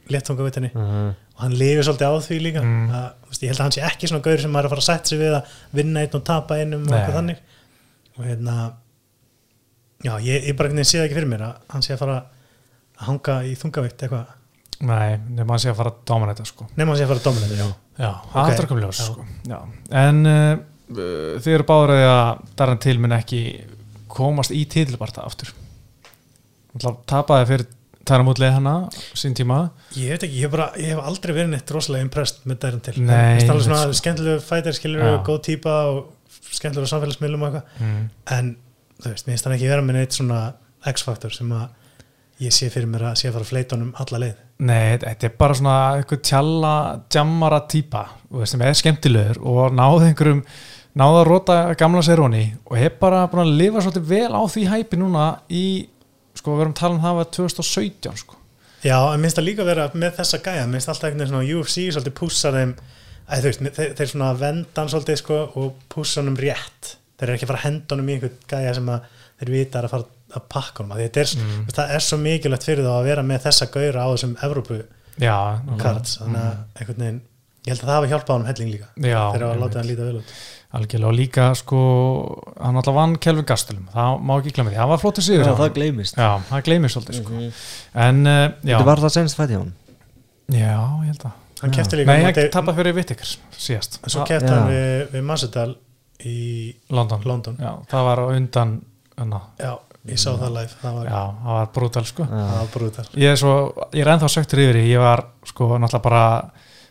léttþungavættinni 0.10 0.72
Mhm. 0.74 1.10
og 1.40 1.44
hann 1.46 1.56
lifir 1.56 1.86
svolítið 1.86 2.10
á 2.10 2.14
því 2.26 2.38
líka. 2.44 2.62
Mm. 2.66 2.90
að, 2.92 3.06
veist, 3.30 3.42
ég 3.46 3.48
held 3.54 3.60
að 3.60 3.64
hann 3.64 3.76
sé 3.78 3.82
ekki 3.88 4.08
svona 4.10 4.24
gaur 4.26 4.42
sem 4.42 4.52
maður 4.52 4.66
er 4.66 4.68
að 4.68 4.74
fara 4.74 4.82
að 4.84 4.90
setja 4.90 5.06
sig 5.14 5.20
við 5.20 5.36
að 5.38 5.54
vinna 5.80 6.00
einn 6.04 6.16
og 6.20 6.24
tapa 6.26 6.58
einum 6.60 6.82
og 6.84 6.90
Nei. 6.90 6.98
eitthvað 7.00 7.18
þannig. 7.20 7.38
Og 8.18 8.26
hérna 8.26 8.56
já, 10.04 10.14
ég, 10.20 10.44
ég 10.50 10.58
bara 10.58 10.68
einhvern 10.70 10.82
veginn 10.82 10.90
sé 10.92 10.98
það 11.00 11.06
ekki 11.08 11.18
fyrir 11.20 11.32
mér 11.32 11.46
að 11.48 11.56
hann 11.74 11.86
sé 11.86 11.94
að 11.96 12.02
fara 12.04 12.18
að 13.00 13.08
hanga 13.08 13.38
í 13.48 13.54
þungavætt 13.60 14.06
eitthvað, 14.06 14.34
nei, 14.80 15.20
nema 15.28 15.56
hann 15.56 15.64
sé 15.64 15.72
að 15.72 15.80
fara 15.80 15.94
að 15.94 16.02
dóma 16.12 16.32
þetta 16.32 16.50
sko 16.50 16.68
nema 16.76 16.92
hann 16.92 17.00
sé 17.00 17.06
að 17.08 17.14
fara 17.14 17.24
að 17.24 17.30
domina 17.30 17.48
þetta, 17.50 17.64
já 17.64 17.70
Já, 18.00 18.14
það 18.32 18.54
er 18.54 18.68
komið 18.70 18.86
ljós 18.86 19.00
já. 19.02 19.08
sko. 19.10 19.26
Já. 19.50 19.58
En 20.00 20.20
uh, 20.30 20.62
þið 21.44 21.50
eru 21.58 21.66
báður 21.68 21.92
að 21.98 22.06
að 22.14 22.30
Darren 22.62 22.80
Till 22.86 22.96
mun 23.04 23.16
ekki 23.18 23.42
komast 24.10 24.54
í 24.56 24.62
titilbarta 24.72 25.26
aftur 25.28 25.52
tapaði 27.10 27.50
fyrir 27.50 27.66
tæra 28.08 28.26
mútlið 28.26 28.56
hana 28.56 28.76
sín 29.18 29.36
tíma 29.38 29.60
Ég 29.98 30.14
veit 30.16 30.24
ekki, 30.26 30.40
ég 30.40 30.48
hef, 30.48 30.54
bara, 30.54 30.70
ég 30.80 30.94
hef 30.94 31.10
aldrei 31.12 31.34
verið 31.36 31.52
neitt 31.54 31.74
rosalega 31.76 32.08
impressed 32.08 32.48
með 32.50 32.62
dærum 32.64 32.84
til 32.86 32.96
Nei, 33.02 33.10
Mér 33.10 33.42
finnst 33.42 33.54
alveg 33.54 33.68
svona 33.68 33.82
sko. 33.84 33.98
skemmtilegu 34.00 34.74
skilur 34.80 35.04
Já. 35.04 35.12
góð 35.28 35.42
típa 35.50 35.76
og 35.92 36.00
skemmtilegu 36.56 36.92
samfélagsmiðlum 36.94 37.44
og 37.46 37.50
eitthvað 37.50 37.84
mm. 37.84 38.08
en 38.38 38.54
þú 39.04 39.12
veist, 39.12 39.28
mér 39.28 39.36
finnst 39.36 39.50
hann 39.50 39.58
ekki 39.58 39.70
vera 39.74 39.86
með 39.86 40.00
neitt 40.00 40.18
svona 40.18 40.40
X-faktor 40.90 41.36
sem 41.36 41.52
að 41.54 41.68
ég 42.40 42.56
sé 42.56 42.70
fyrir 42.72 42.90
mér 42.90 43.10
að 43.10 43.20
sé 43.20 43.30
að 43.30 43.38
fara 43.38 43.46
að 43.46 43.52
fleita 43.52 43.76
honum 43.78 43.94
alla 44.00 44.22
leið. 44.24 44.42
Nei, 44.60 44.98
þetta 45.02 45.28
er 45.28 45.38
bara 45.40 45.56
svona 45.56 45.78
eitthvað 45.98 46.26
tjalla, 46.30 46.74
jammara 47.14 47.62
veist, 47.70 48.52
sem 48.52 48.64
er 48.64 48.76
skemmtilegur 48.76 49.40
og 49.44 49.76
náði 49.76 50.10
einhverjum 50.10 50.44
náði 51.00 51.22
að 51.22 51.30
róta 51.30 51.58
gamla 51.80 52.04
seróni 52.04 52.44
og 52.66 52.76
hef 52.80 53.00
bara 53.00 53.26
búin 53.32 53.46
að 53.46 53.56
lifa 53.62 53.84
svolítið 53.84 54.10
vel 54.10 54.34
á 54.36 54.42
því 54.52 54.66
hæpi 54.72 55.00
núna 55.00 55.26
í, 55.48 55.66
sko, 56.36 56.56
við 56.56 56.66
erum 56.66 56.76
að 56.76 56.82
tala 56.82 56.98
um 56.98 57.02
það 57.04 57.18
var 57.20 57.32
2017, 57.38 58.22
sko. 58.24 58.40
Já, 58.84 58.98
en 59.14 59.20
minnst 59.20 59.40
það 59.40 59.48
líka 59.50 59.68
vera 59.68 59.90
með 59.94 60.16
þessa 60.22 60.40
gæja 60.44 60.68
minnst 60.72 60.92
alltaf 60.92 61.10
einhvern 61.10 61.26
veginn 61.26 61.34
svona 61.34 61.60
UFC 61.60 61.90
svolítið 61.92 62.16
pússa 62.20 62.54
þeim 62.56 62.76
að 63.30 63.42
þú 63.44 63.50
veist, 63.50 63.66
þeir, 63.76 63.90
þeir 63.98 64.12
svona 64.14 64.30
vendan 64.40 64.92
svolítið 64.92 65.20
sko 65.20 65.40
og 65.60 65.82
pússa 65.92 66.24
honum 66.24 66.40
rétt. 66.40 66.94
Þeir 67.20 67.28
eru 67.28 67.36
ekki 67.36 67.48
að 67.48 67.52
fara 67.52 67.60
að 67.60 67.68
henda 67.68 67.96
honum 67.96 68.10
í 68.10 68.16
einhvern 68.16 68.40
gæja 68.50 68.78
sem 68.78 68.94
að 68.94 69.10
þeir 69.42 69.52
vita 69.56 69.80
er 69.82 69.88
að 69.88 69.94
fara 69.96 70.08
að 70.36 70.46
pakka 70.54 70.84
honum 70.84 70.96
að 70.96 71.02
þetta 71.06 71.22
er, 71.24 71.34
mm. 71.40 71.66
það 71.76 71.96
er 71.96 72.06
svo 72.06 72.18
mikilvægt 72.22 72.68
fyrir 72.70 72.86
þá 72.86 72.94
að 73.00 73.08
vera 73.10 73.24
með 73.26 73.42
þessa 73.48 73.68
gaura 73.74 74.06
á 74.06 74.08
þessum 74.14 74.36
Evrópu 74.46 74.80
Já, 75.20 75.36
cards, 75.82 76.18
þannig 76.22 76.46
að 76.46 76.80
einhvern 76.80 77.04
veginn 77.04 77.20
ég 77.66 77.74
held 77.74 77.82
að 77.84 77.90
það 77.90 77.98
hafi 78.00 78.10
hjálpað 78.14 78.34
honum 78.36 78.50
helling 78.50 78.72
líka 78.72 78.88
Já, 78.96 79.22
þeir 79.34 79.44
hafa 79.44 79.50
einmitt. 79.50 79.64
látið 79.66 79.80
hann 79.82 79.90
líta 79.90 80.06
vel 80.08 80.20
út. 80.22 80.34
Algjörlega 80.80 81.10
og 81.10 81.16
líka 81.18 81.46
sko 81.58 81.80
hann 82.62 82.78
alltaf 82.80 82.96
vann 82.96 83.16
Kelvin 83.26 83.48
Gastelum 83.50 83.90
það 83.94 84.22
má 84.30 84.34
ekki 84.38 84.54
glemja 84.56 84.72
því, 84.76 84.80
hann 84.80 84.92
var 84.94 85.02
flótið 85.02 85.26
sigur 85.26 85.44
Já, 85.50 85.54
það 85.58 85.74
gleymist. 85.80 86.16
Já, 86.22 86.30
það 86.52 86.64
gleymir 86.70 86.94
svolítið 86.94 87.18
sko. 87.20 87.34
Mhm. 87.34 87.52
en 88.06 88.22
uh, 88.30 88.38
já, 88.62 88.76
Þetta 88.78 88.88
var 88.92 89.04
það 89.04 89.14
senst 89.18 89.40
fætti 89.40 89.58
hún 89.60 89.74
já, 90.54 90.78
ég 90.78 91.10
held 91.12 91.26
að. 91.26 91.38
Hann 91.60 91.74
keppti 91.76 91.98
líka 92.00 92.08
nei, 92.14 92.16
á 92.16 92.24
hann 92.24 92.32
móti- 92.32 92.52
tappa 92.54 92.74
fyrir 92.78 92.96
Vittikers 92.96 93.34
síðast. 93.58 94.00
En 94.06 94.14
svo 94.14 94.22
Það- 94.24 94.30
kefti 94.32 94.54
hann 94.54 94.70
við, 94.72 95.10
við 95.18 95.26
Massadal 95.28 95.70
í 96.24 96.38
London, 96.96 97.22
London. 97.28 97.58
Já, 97.60 97.74
það 97.92 98.08
var 98.08 98.22
á 98.24 98.26
undan 98.38 98.74
hana, 99.20 99.42
já, 99.60 99.74
ég 100.08 100.22
sá 100.22 100.32
það 100.32 100.56
live 100.56 100.78
það 100.80 100.96
var, 101.00 101.10
já, 101.12 101.20
það 101.44 101.58
var 101.58 101.70
brútal 101.76 102.06
sko. 102.08 102.30
Það 102.30 102.56
var 102.56 102.72
brúðar 102.76 103.12
ég 103.20 103.34
er 103.34 103.42
svo, 103.42 103.54
ég 103.92 104.06
er 104.06 104.14
ennþá 104.14 104.32
söktur 104.36 104.64
yfir 104.64 104.82
ég 104.86 105.04
var 105.04 105.26
sko 105.50 105.70
náttúrulega 105.76 106.06
bara 106.06 106.24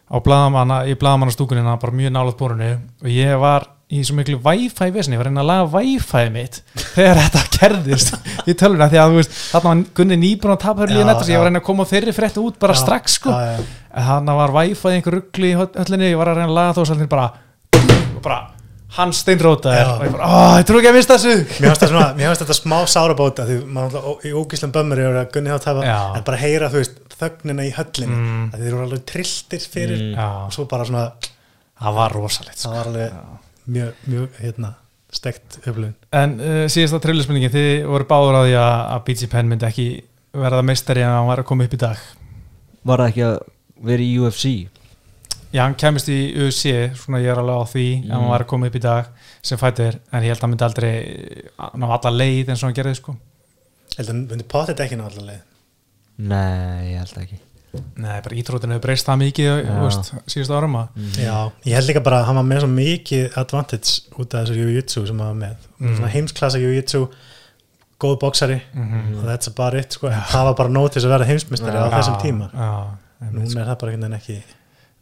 á 0.08 0.16
bladamanna, 0.24 0.82
í 0.88 0.94
bladamannastúkunina 1.00 1.78
bara 1.80 1.96
mjög 1.96 2.14
nálaðt 2.14 2.38
borunni 2.40 2.70
og 2.76 3.10
ég 3.12 3.34
var 3.40 3.68
í 3.88 4.02
svo 4.04 4.18
miklu 4.18 4.36
Wi-Fi 4.44 4.90
vissin, 4.92 5.14
ég 5.16 5.20
var 5.20 5.30
að 5.30 5.32
reyna 5.32 5.44
að 5.44 5.48
laga 5.48 5.68
Wi-Fi 5.72 6.24
mitt 6.32 6.60
þegar 6.96 7.22
þetta 7.24 7.44
gerðist 7.56 8.14
í 8.44 8.56
tölvuna 8.60 8.90
því 8.92 9.00
að 9.00 9.14
þú 9.14 9.20
veist, 9.22 9.38
þarna 9.54 9.72
var 9.72 9.82
Gunni 9.96 10.18
nýbúin 10.20 10.54
að 10.54 10.60
tapa 10.66 10.76
Já, 10.76 10.84
hörlíði 10.84 11.08
nettur, 11.08 11.32
ég 11.32 11.40
var 11.40 11.46
að 11.46 11.50
reyna 11.50 11.62
að 11.62 11.68
koma 11.70 11.88
þeirri 11.88 12.16
fréttu 12.16 12.44
út 12.44 12.60
bara 12.60 12.76
Já, 12.76 12.82
strax 12.84 13.16
sko, 13.20 13.32
en 13.32 14.08
þarna 14.10 14.36
var 14.42 14.54
Wi-Fi 14.58 14.92
einhver 14.92 15.18
ruggli 15.18 15.54
í 15.54 15.56
höllinni, 15.56 16.12
ég 16.12 16.20
var 16.20 16.32
að 16.34 16.40
reyna 16.42 16.50
að 16.52 16.58
laga 16.60 16.84
og 16.84 16.90
svolítið 16.90 17.12
bara, 17.16 17.26
bara 18.24 18.40
Já. 19.76 19.88
og 19.98 20.04
ég 20.06 20.12
bara, 20.14 20.28
ó, 20.28 20.38
ég 20.58 20.66
trú 20.68 20.78
ekki 20.80 20.88
að 20.90 20.96
mista 20.96 21.16
þessu 21.18 21.34
Mér 22.16 22.30
finnst 22.32 22.42
þetta 22.44 22.56
smá 22.56 22.78
sárabóta 22.88 23.44
því 23.48 23.58
maður 23.76 24.24
í 24.24 24.32
ógíslan 24.38 24.72
bömmur 24.74 25.02
er 25.02 25.18
að 25.22 25.32
gunni 25.34 25.52
þá 25.52 25.58
tafa, 25.66 25.84
Já. 25.84 25.98
en 26.16 26.24
bara 26.24 26.40
heyra 26.40 26.70
þú 26.72 26.80
veist 26.82 26.98
þögnina 27.18 27.66
í 27.68 27.72
höllinu, 27.74 28.16
Mm. 28.18 28.44
að 28.54 28.60
þeir 28.62 28.68
eru 28.72 28.82
alveg 28.86 29.04
trilltir 29.10 29.64
fyrir 29.68 30.00
Mm. 30.14 30.46
Og 30.46 30.52
svo 30.54 30.64
bara 30.70 30.84
svona, 30.88 31.12
það 31.82 31.94
var 31.94 32.12
rosalegt 32.16 32.58
sko. 32.58 32.68
það 32.70 32.76
var 32.78 32.86
alveg 32.92 33.12
mjög, 33.68 33.92
mjög, 34.08 34.28
hérna, 34.40 34.70
stekt 35.12 35.58
upplifun. 35.66 35.94
En 36.12 36.38
uh, 36.40 36.64
síðasta 36.70 37.00
trillusmenningin, 37.04 37.50
þið 37.52 37.86
voru 37.90 38.04
báður 38.08 38.38
á 38.38 38.42
því 38.46 38.54
að, 38.56 38.78
að 38.94 39.04
BG 39.08 39.28
Penn 39.30 39.48
myndi 39.48 39.66
ekki 39.68 39.88
verða 40.38 40.62
meistari 40.64 41.02
en 41.02 41.10
hann 41.12 41.26
var 41.28 41.42
að 41.42 41.48
koma 41.50 41.64
upp 41.68 41.74
í 41.74 41.80
dag. 41.82 41.98
Var 42.86 42.98
það 43.02 43.08
ekki 43.12 43.24
að 43.28 43.38
vera 43.88 44.02
í 44.02 44.18
UFC 44.22 44.52
Já, 45.52 45.62
hann 45.64 45.74
kemist 45.80 46.08
í 46.12 46.18
UFC, 46.36 46.72
svona 46.98 47.22
ég 47.24 47.30
er 47.32 47.38
alveg 47.40 47.56
á 47.56 47.64
því 47.72 47.84
að 48.04 48.10
hann 48.12 48.22
Mm. 48.24 48.28
var 48.28 48.42
að 48.44 48.46
koma 48.50 48.66
upp 48.68 48.74
í 48.76 48.80
dag 48.84 49.06
sem 49.42 49.58
fættir, 49.58 49.98
en 50.12 50.22
ég 50.22 50.28
held 50.28 50.38
að 50.38 50.40
hann 50.44 50.50
myndi 50.50 50.66
aldrei 50.66 50.92
ná 51.74 51.86
alla 51.88 52.10
leið 52.12 52.48
eins 52.52 52.62
og 52.62 52.68
hann 52.68 52.74
gerði 52.76 52.94
sko. 52.96 53.16
Heldur, 53.96 54.12
hann 54.14 54.26
myndi 54.28 54.44
potið 54.44 54.80
ekki 54.84 54.98
náttúrulega. 55.00 55.40
Nei, 56.18 56.92
ég 56.92 56.98
held 56.98 57.22
ekki 57.22 57.38
Nei, 57.96 58.20
bara 58.24 58.34
ítrótinu 58.34 58.72
hefur 58.74 58.80
breyst 58.86 59.06
það 59.06 59.18
mikið 59.22 59.48
veist, 59.84 60.12
síðustu 60.26 60.54
árum 60.56 60.76
að 60.80 60.86
mm. 60.96 61.10
Já, 61.20 61.34
ég 61.68 61.74
held 61.76 61.88
líka 61.90 62.00
bara 62.02 62.20
að 62.22 62.24
hann 62.30 62.38
var 62.40 62.46
með 62.48 62.60
svo 62.64 62.68
mikið 62.72 63.36
advantage 63.36 63.90
út 64.18 64.34
af 64.34 64.46
þessu 64.48 64.56
jiu-jitsu 64.56 65.02
sem 65.06 65.18
hann 65.20 65.28
var 65.28 65.40
með. 65.48 65.66
Mm. 65.78 65.96
Svona 65.98 66.12
heimsklassa 66.14 66.58
jiu-jitsu, 66.62 67.02
góð 68.00 68.16
boksari 68.24 68.60
Mhm. 68.74 69.18
og 69.18 69.24
that's 69.28 69.46
about 69.52 69.74
it, 69.74 69.92
sko. 69.92 70.08
Það 70.08 70.44
var 70.48 70.54
bara 70.54 70.68
nót 70.68 70.92
til 70.92 71.02
þess 71.02 71.06
að 71.10 71.14
vera 71.18 71.28
heimsmystari 71.28 71.76
á 71.76 71.88
þessum 71.92 72.20
tíma. 72.22 72.50
Já, 72.52 72.70
sko. 73.46 73.60
er 73.60 73.66
það 73.66 73.78
bara 73.78 74.16
ekki... 74.18 74.42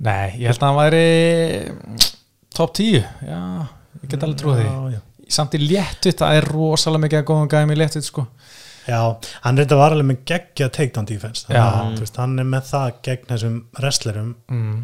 Nei, 0.05 0.37
ég 0.43 0.51
held 0.51 0.61
að 0.61 0.67
hann 0.69 0.77
væri 0.77 2.07
top 2.57 2.75
10 2.77 2.99
Já, 3.25 3.41
ég 4.03 4.11
get 4.13 4.27
alveg 4.27 4.41
trúið 4.43 4.63
því. 4.63 5.01
Samt 5.37 5.57
í 5.57 5.61
léttvitt, 5.63 6.21
það 6.21 6.37
er 6.39 6.47
rosalega 6.53 7.03
mikið 7.07 7.21
að 7.23 7.29
góðum 7.31 7.49
gæmi 7.51 7.75
í 7.75 7.81
léttvitt 7.81 8.07
sko. 8.07 8.27
Já, 8.87 9.01
hann 9.43 9.57
reynda 9.59 9.79
var 9.81 9.95
alveg 9.97 10.07
með 10.13 10.21
geggja 10.31 10.69
takedown 10.71 11.09
defense 11.09 11.47
þannig 11.49 11.63
að 12.07 12.21
hann 12.21 12.39
er 12.39 12.47
með 12.53 12.69
það 12.69 12.93
gegn 13.09 13.25
þessum 13.33 13.57
wrestlerum 13.81 14.29
mm. 14.47 14.77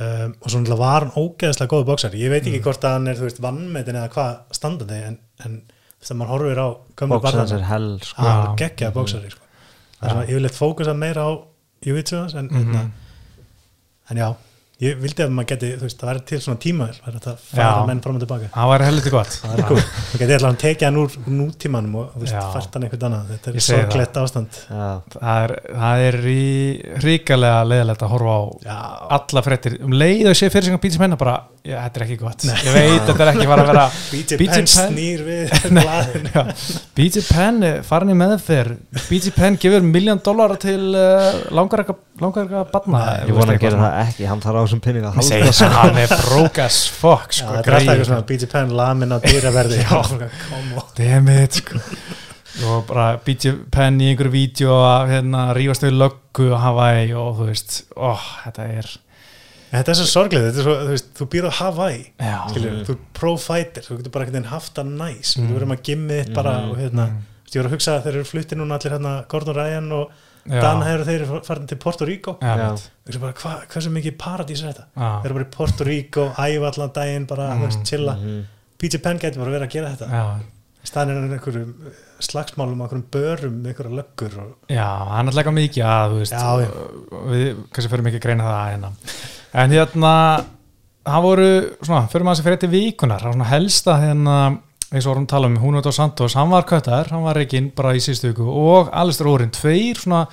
um, 0.00 0.32
og 0.40 0.48
svo 0.48 0.60
náttúrulega 0.62 0.80
var 0.80 1.04
hann 1.04 1.12
ógeðslega 1.20 1.72
góðu 1.74 1.88
bóksari 1.90 2.22
ég 2.22 2.32
veit 2.32 2.46
Mm. 2.46 2.54
ekki 2.54 2.62
hvort 2.64 2.86
að 2.88 2.94
hann 2.96 3.10
er, 3.12 3.18
þú 3.20 3.26
veist, 3.28 3.42
vannmetin 3.44 3.98
eða 4.00 4.12
hvað 4.14 4.38
standandi 4.56 5.00
en, 5.10 5.18
en 5.44 5.58
að 6.06 6.16
maður 6.22 6.32
horfir 6.32 6.62
á 6.64 6.68
gömur 6.96 7.22
barðan 7.26 7.52
er 7.58 7.66
hell 7.68 7.90
sko. 8.00 8.30
geggja 8.62 8.90
bóksari 8.94 9.30
sko. 9.34 9.44
það 10.00 10.06
er 10.08 10.14
svona 10.14 10.26
yfirleitt 10.30 10.56
fókusað 10.62 10.96
meira 11.04 11.26
á 11.28 11.30
hans, 12.22 12.34
en, 12.34 12.48
Mhm. 12.48 12.92
En 14.10 14.20
já 14.22 14.28
ég 14.76 14.98
vildi 15.00 15.22
að 15.24 15.30
maður 15.32 15.46
geti, 15.54 15.68
þú 15.80 15.86
veist, 15.86 15.96
það 16.02 16.08
væri 16.10 16.22
til 16.28 16.38
svona 16.44 16.60
tíma 16.60 16.86
það 16.92 17.06
væri 17.06 17.20
að 17.30 17.44
fara 17.48 17.84
menn 17.88 18.00
fram 18.04 18.16
og 18.18 18.20
tilbaka. 18.20 18.48
Það 18.52 18.66
væri 18.72 18.86
helviti 18.90 19.12
gott. 19.14 19.36
Það 19.40 20.18
geti 20.20 20.34
allavega 20.36 20.60
tekið 20.60 20.84
hann 20.86 20.98
úr 21.00 21.14
nútímanum 21.38 21.94
og 22.02 22.26
fært 22.26 22.76
hann 22.76 22.84
einhvern 22.84 23.06
annað. 23.08 23.30
Þetta 23.30 23.48
er 23.48 23.56
það. 23.56 23.64
sorglegt 23.70 24.20
ástand. 24.20 24.58
Já, 24.68 24.90
Það 25.16 25.46
er, 25.46 25.54
það 25.80 26.04
er 26.10 26.18
í 26.34 26.44
ríkalega 27.06 27.64
leiðilegt 27.70 28.04
að 28.04 28.12
horfa 28.12 28.36
á 28.36 28.42
já, 28.68 28.76
alla 29.16 29.44
fréttir. 29.48 29.78
Um 29.80 29.96
leið 29.96 30.28
og 30.34 30.36
sé 30.42 30.52
fyrir 30.52 30.68
sig 30.68 30.76
að 30.76 30.84
Pítis 30.84 31.00
Penna 31.00 31.16
bara, 31.24 31.38
já, 31.66 31.76
þetta 31.82 32.00
er 32.00 32.04
ekki 32.06 32.16
gott 32.20 32.44
ég 32.46 32.72
veit, 32.74 33.00
þetta 33.08 33.24
er 33.26 33.30
ekki 33.32 33.46
fara 33.50 33.64
að 33.64 33.70
vera 33.72 33.84
BJ 34.12 34.38
BJ 34.40 34.50
Penn 34.52 34.68
snýr 34.72 35.24
við 35.26 35.54
BG 36.96 37.22
Penn 37.28 37.66
farin 37.86 38.12
í 38.12 38.16
meðferð 38.18 39.00
BG 39.10 39.32
Penn 39.36 39.58
gefur 39.60 39.84
miljón 39.86 40.20
dólar 40.24 40.54
til 40.62 40.78
uh, 40.94 41.40
langar 41.56 41.82
eitthvað 41.82 42.02
langar 42.22 42.46
eitthvað 42.46 42.70
batna 42.74 43.02
ég 43.26 43.34
vona 43.36 43.56
að 43.56 43.64
gera 43.66 43.80
það 43.82 43.98
ekki 44.06 44.28
Hann 44.30 44.44
þarf 44.44 44.56
á 44.56 44.62
þessum 44.64 44.82
pinning 44.86 45.08
að 45.08 45.18
Ég 45.26 45.46
halda 45.46 45.70
hann 45.76 45.98
er 46.04 46.14
broke 46.26 46.64
as 46.66 46.78
fuck 46.92 47.34
Já, 47.34 47.40
sko, 47.42 47.56
þetta 47.58 47.72
er 47.72 47.78
alltaf 47.80 47.80
eitthvað 47.80 47.96
greið. 47.96 48.06
svona 48.12 48.28
BJ 48.30 48.50
Penn 48.54 48.76
lamin 48.80 49.12
á 49.12 49.18
dýraverði 49.26 49.80
Já. 49.82 49.98
Come 50.46 50.78
on. 50.80 50.86
Damn 50.96 51.28
it 51.34 51.60
sko. 51.60 51.82
og 52.70 52.86
bara 52.88 53.08
BG 53.26 53.52
Penn 53.74 53.98
í 54.00 54.06
einhverju 54.14 54.32
vídeo 54.32 54.78
að 54.80 55.10
hérna, 55.12 55.42
rífast 55.58 55.84
við 55.84 55.98
löggu 56.00 56.46
á 56.56 56.58
Hawaii 56.70 57.10
og 57.20 57.34
þú 57.42 57.48
veist, 57.50 57.82
ó, 58.00 58.14
þetta 58.46 58.68
er 58.80 58.88
Þetta 59.70 59.90
er 59.92 59.98
svo 59.98 60.06
sorglega, 60.06 60.50
þetta 60.50 60.60
er 60.62 60.66
svo, 60.66 60.74
þú 60.86 60.92
veist, 60.94 61.08
þú 61.18 61.26
býr 61.32 61.46
á 61.48 61.52
Hawaii 61.58 62.02
já, 62.22 62.36
skilur, 62.52 62.76
þú 62.86 62.94
er 62.94 63.00
pro-fighter, 63.18 63.82
þú 63.86 63.96
getur 63.98 64.12
bara 64.14 64.24
einhvern 64.26 64.36
veginn 64.38 64.52
haft 64.52 64.74
það 64.78 64.92
næs, 65.00 65.32
þú 65.34 65.42
getur 65.42 65.58
verið 65.58 65.70
með 65.72 65.82
gimmið 65.88 66.20
þitt 66.22 66.34
bara 66.38 66.52
og 66.70 66.76
hérna, 66.78 67.06
Mm. 67.06 67.18
þú 67.26 67.42
veist, 67.46 67.56
ég 67.56 67.62
var 67.62 67.68
að 67.70 67.74
hugsa 67.76 67.90
að 67.96 68.04
þeir 68.06 68.14
eru 68.20 68.24
fluttir 68.30 68.58
núna 68.60 68.78
allir 68.78 68.94
hérna 68.96 69.12
Gordon 69.28 69.54
Ryan 69.58 69.92
og 69.92 70.10
já, 70.46 70.60
Dan 70.62 70.82
hefur 70.86 71.04
þeir 71.04 71.44
farin 71.44 71.66
til 71.66 71.76
Puerto 71.82 72.04
Rico. 72.06 72.36
Þú 72.40 73.10
veist 73.10 73.20
bara, 73.20 73.32
hva, 73.32 73.54
hversu 73.66 73.90
mikið 73.90 74.16
paradís 74.16 74.62
er 74.62 74.72
þetta? 74.72 74.84
Já, 74.94 75.08
þeir 75.22 75.26
eru 75.26 75.34
bara 75.40 75.44
í 75.48 75.50
Puerto 75.56 75.84
Rico, 75.84 76.28
æfa 76.38 76.70
allan 76.72 76.92
daginn 76.94 77.26
bara, 77.26 77.48
þú 77.56 77.66
veist, 77.66 77.82
chilla, 77.90 78.14
Mhm. 78.16 78.44
BJ 78.78 78.98
Penn 79.02 79.18
getur 79.18 79.40
bara 79.42 79.50
verið 79.58 79.66
að 79.66 79.72
gera 79.72 79.90
þetta, 79.96 80.08
já, 80.10 80.40
staðin 80.86 81.16
er 81.18 81.36
einhverjum 81.36 81.72
slagsmálum, 82.22 82.82
einhverjum 82.84 83.06
börum 83.12 83.56
einhverja 83.66 83.96
löggur 84.00 84.36
og 84.42 84.72
Já, 84.72 84.86
hann 85.12 85.28
er 85.28 85.34
alltaf 85.34 85.56
mikið 85.56 85.88
að, 85.92 86.12
þú 86.14 86.20
veist, 86.22 86.36
Já, 86.36 86.52
já. 86.62 86.68
við 87.32 87.48
kannski 87.72 87.92
fyrir 87.92 88.06
mikið 88.06 88.20
að 88.20 88.26
greina 88.28 88.46
það 88.50 88.70
hérna. 88.70 88.92
En 89.56 89.74
hérna, 89.76 90.12
það 91.06 91.26
voru, 91.26 91.50
svona, 91.82 92.04
fyrir 92.12 92.28
maður 92.28 92.40
sem 92.40 92.48
fyrir 92.48 92.62
til 92.62 92.72
vikunar, 92.72 93.22
það 93.22 93.30
var 93.32 93.38
svona 93.38 93.50
helsta 93.52 93.98
hérna, 94.02 94.36
eins 94.86 95.06
og 95.06 95.12
vorum 95.12 95.26
að 95.26 95.32
tala 95.34 95.50
um, 95.50 95.58
hún 95.62 95.80
og 95.80 95.94
Santos, 95.94 96.36
hann 96.38 96.52
var 96.52 96.66
köttar, 96.68 97.10
hann 97.12 97.24
var 97.26 97.40
reikinn 97.40 97.72
bara 97.76 97.94
í 97.96 98.02
síðustu 98.02 98.30
viku 98.30 98.46
og 98.50 98.92
Alistair 98.94 99.30
Órin, 99.30 99.50
tveir 99.54 99.98
svona 99.98 100.26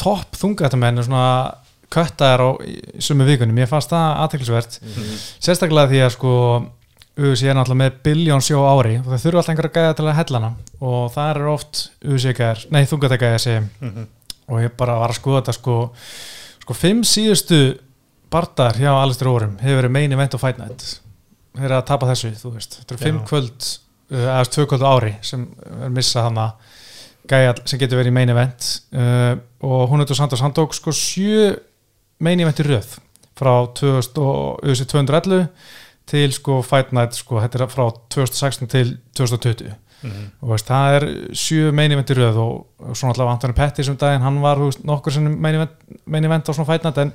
topp 0.00 0.34
þungatamenn, 0.40 1.02
svona 1.06 1.26
köttar 1.94 2.42
á 2.42 2.48
sumu 2.98 3.26
vikunum, 3.28 3.60
ég 3.62 3.70
fannst 3.70 3.92
það 3.92 4.16
aðteklisvert, 4.24 4.78
sérstaklega 5.44 5.92
því 5.92 6.00
að 6.02 6.14
sko, 6.16 6.32
UFC 7.14 7.46
er 7.46 7.54
náttúrulega 7.54 7.78
með 7.84 7.98
biljón 8.08 8.42
sjó 8.42 8.64
ári 8.66 8.96
og 8.98 9.06
það 9.12 9.20
þurfa 9.22 9.38
alltaf 9.40 9.52
einhverja 9.52 9.74
gæða 9.76 9.96
til 10.00 10.06
að 10.10 10.16
hella 10.18 10.38
hana. 10.40 10.48
Og 10.80 11.12
það 11.14 11.28
er 11.30 11.48
oft 11.52 11.82
UFC-gæðar, 12.02 12.64
nei 12.74 12.82
þungatagæðar 12.90 13.42
segjum 13.44 13.68
Mhm. 13.80 14.06
og 14.48 14.60
ég 14.64 14.76
bara 14.76 14.98
var 14.98 15.10
að 15.14 15.20
skoða 15.20 15.42
þetta 15.42 15.54
sko, 15.54 15.76
sko 16.64 16.74
fimm 16.74 17.02
síðustu 17.06 17.60
bardar 18.30 18.74
hjá 18.74 18.90
Alistair 18.90 19.28
Órum 19.30 19.58
hefur 19.60 19.82
verið 19.82 19.90
main 19.94 20.12
event 20.12 20.34
og 20.34 20.40
fight 20.40 20.58
night. 20.58 21.00
Þeir 21.54 21.64
eru 21.70 21.78
að 21.78 21.86
tapa 21.86 22.06
þessu, 22.10 22.32
þú 22.34 22.52
veist. 22.56 22.78
Þetta 22.80 22.94
eru 22.94 23.04
fimm 23.04 23.20
kvöld, 23.28 23.78
uh, 24.10 24.18
eða 24.18 24.50
tvö 24.50 24.66
kvöld 24.66 24.82
ári 24.82 25.14
sem 25.22 25.46
er 25.84 25.88
missa 25.94 26.22
hana 26.26 26.48
gæja 27.28 27.54
sem 27.64 27.78
getur 27.78 28.00
verið 28.02 28.10
í 28.10 28.16
main 28.18 28.28
event. 28.34 28.80
Uh, 28.92 29.36
og 29.62 29.88
hún 29.90 30.04
Santos, 30.14 30.40
hann 30.40 30.52
tók 30.52 30.74
sko 30.74 30.90
sjö 30.90 31.54
main 32.18 32.40
event 32.40 32.58
í 32.58 32.66
röð 32.66 32.98
frá 33.38 33.66
2000 33.72 34.18
og 34.18 34.60
UFC 34.64 34.84
211 34.84 35.48
til 36.10 36.32
sko 36.36 36.60
fight 36.62 36.92
night 36.92 37.16
sko, 37.16 37.40
þetta 37.40 37.62
er 37.62 37.72
frá 37.72 37.86
2016 38.12 38.68
til 38.68 38.96
2020 39.16 39.74
Mhm. 40.04 40.24
og 40.42 40.50
veist, 40.50 40.66
það 40.68 40.94
er 40.98 41.04
sjö 41.32 41.70
í 42.12 42.16
röð 42.18 42.36
og, 42.36 42.66
og 42.78 42.96
svona 42.98 43.14
allavega 43.14 43.32
Antoni 43.38 43.54
Pettis 43.56 43.88
um 43.88 43.96
daginn, 43.96 44.20
hann 44.20 44.36
var 44.42 44.58
veist, 44.60 44.82
nokkur 44.84 45.14
sem 45.14 45.24
event 46.28 46.44
á 46.44 46.52
svona 46.52 46.68
fætnat 46.68 46.98
en, 47.00 47.12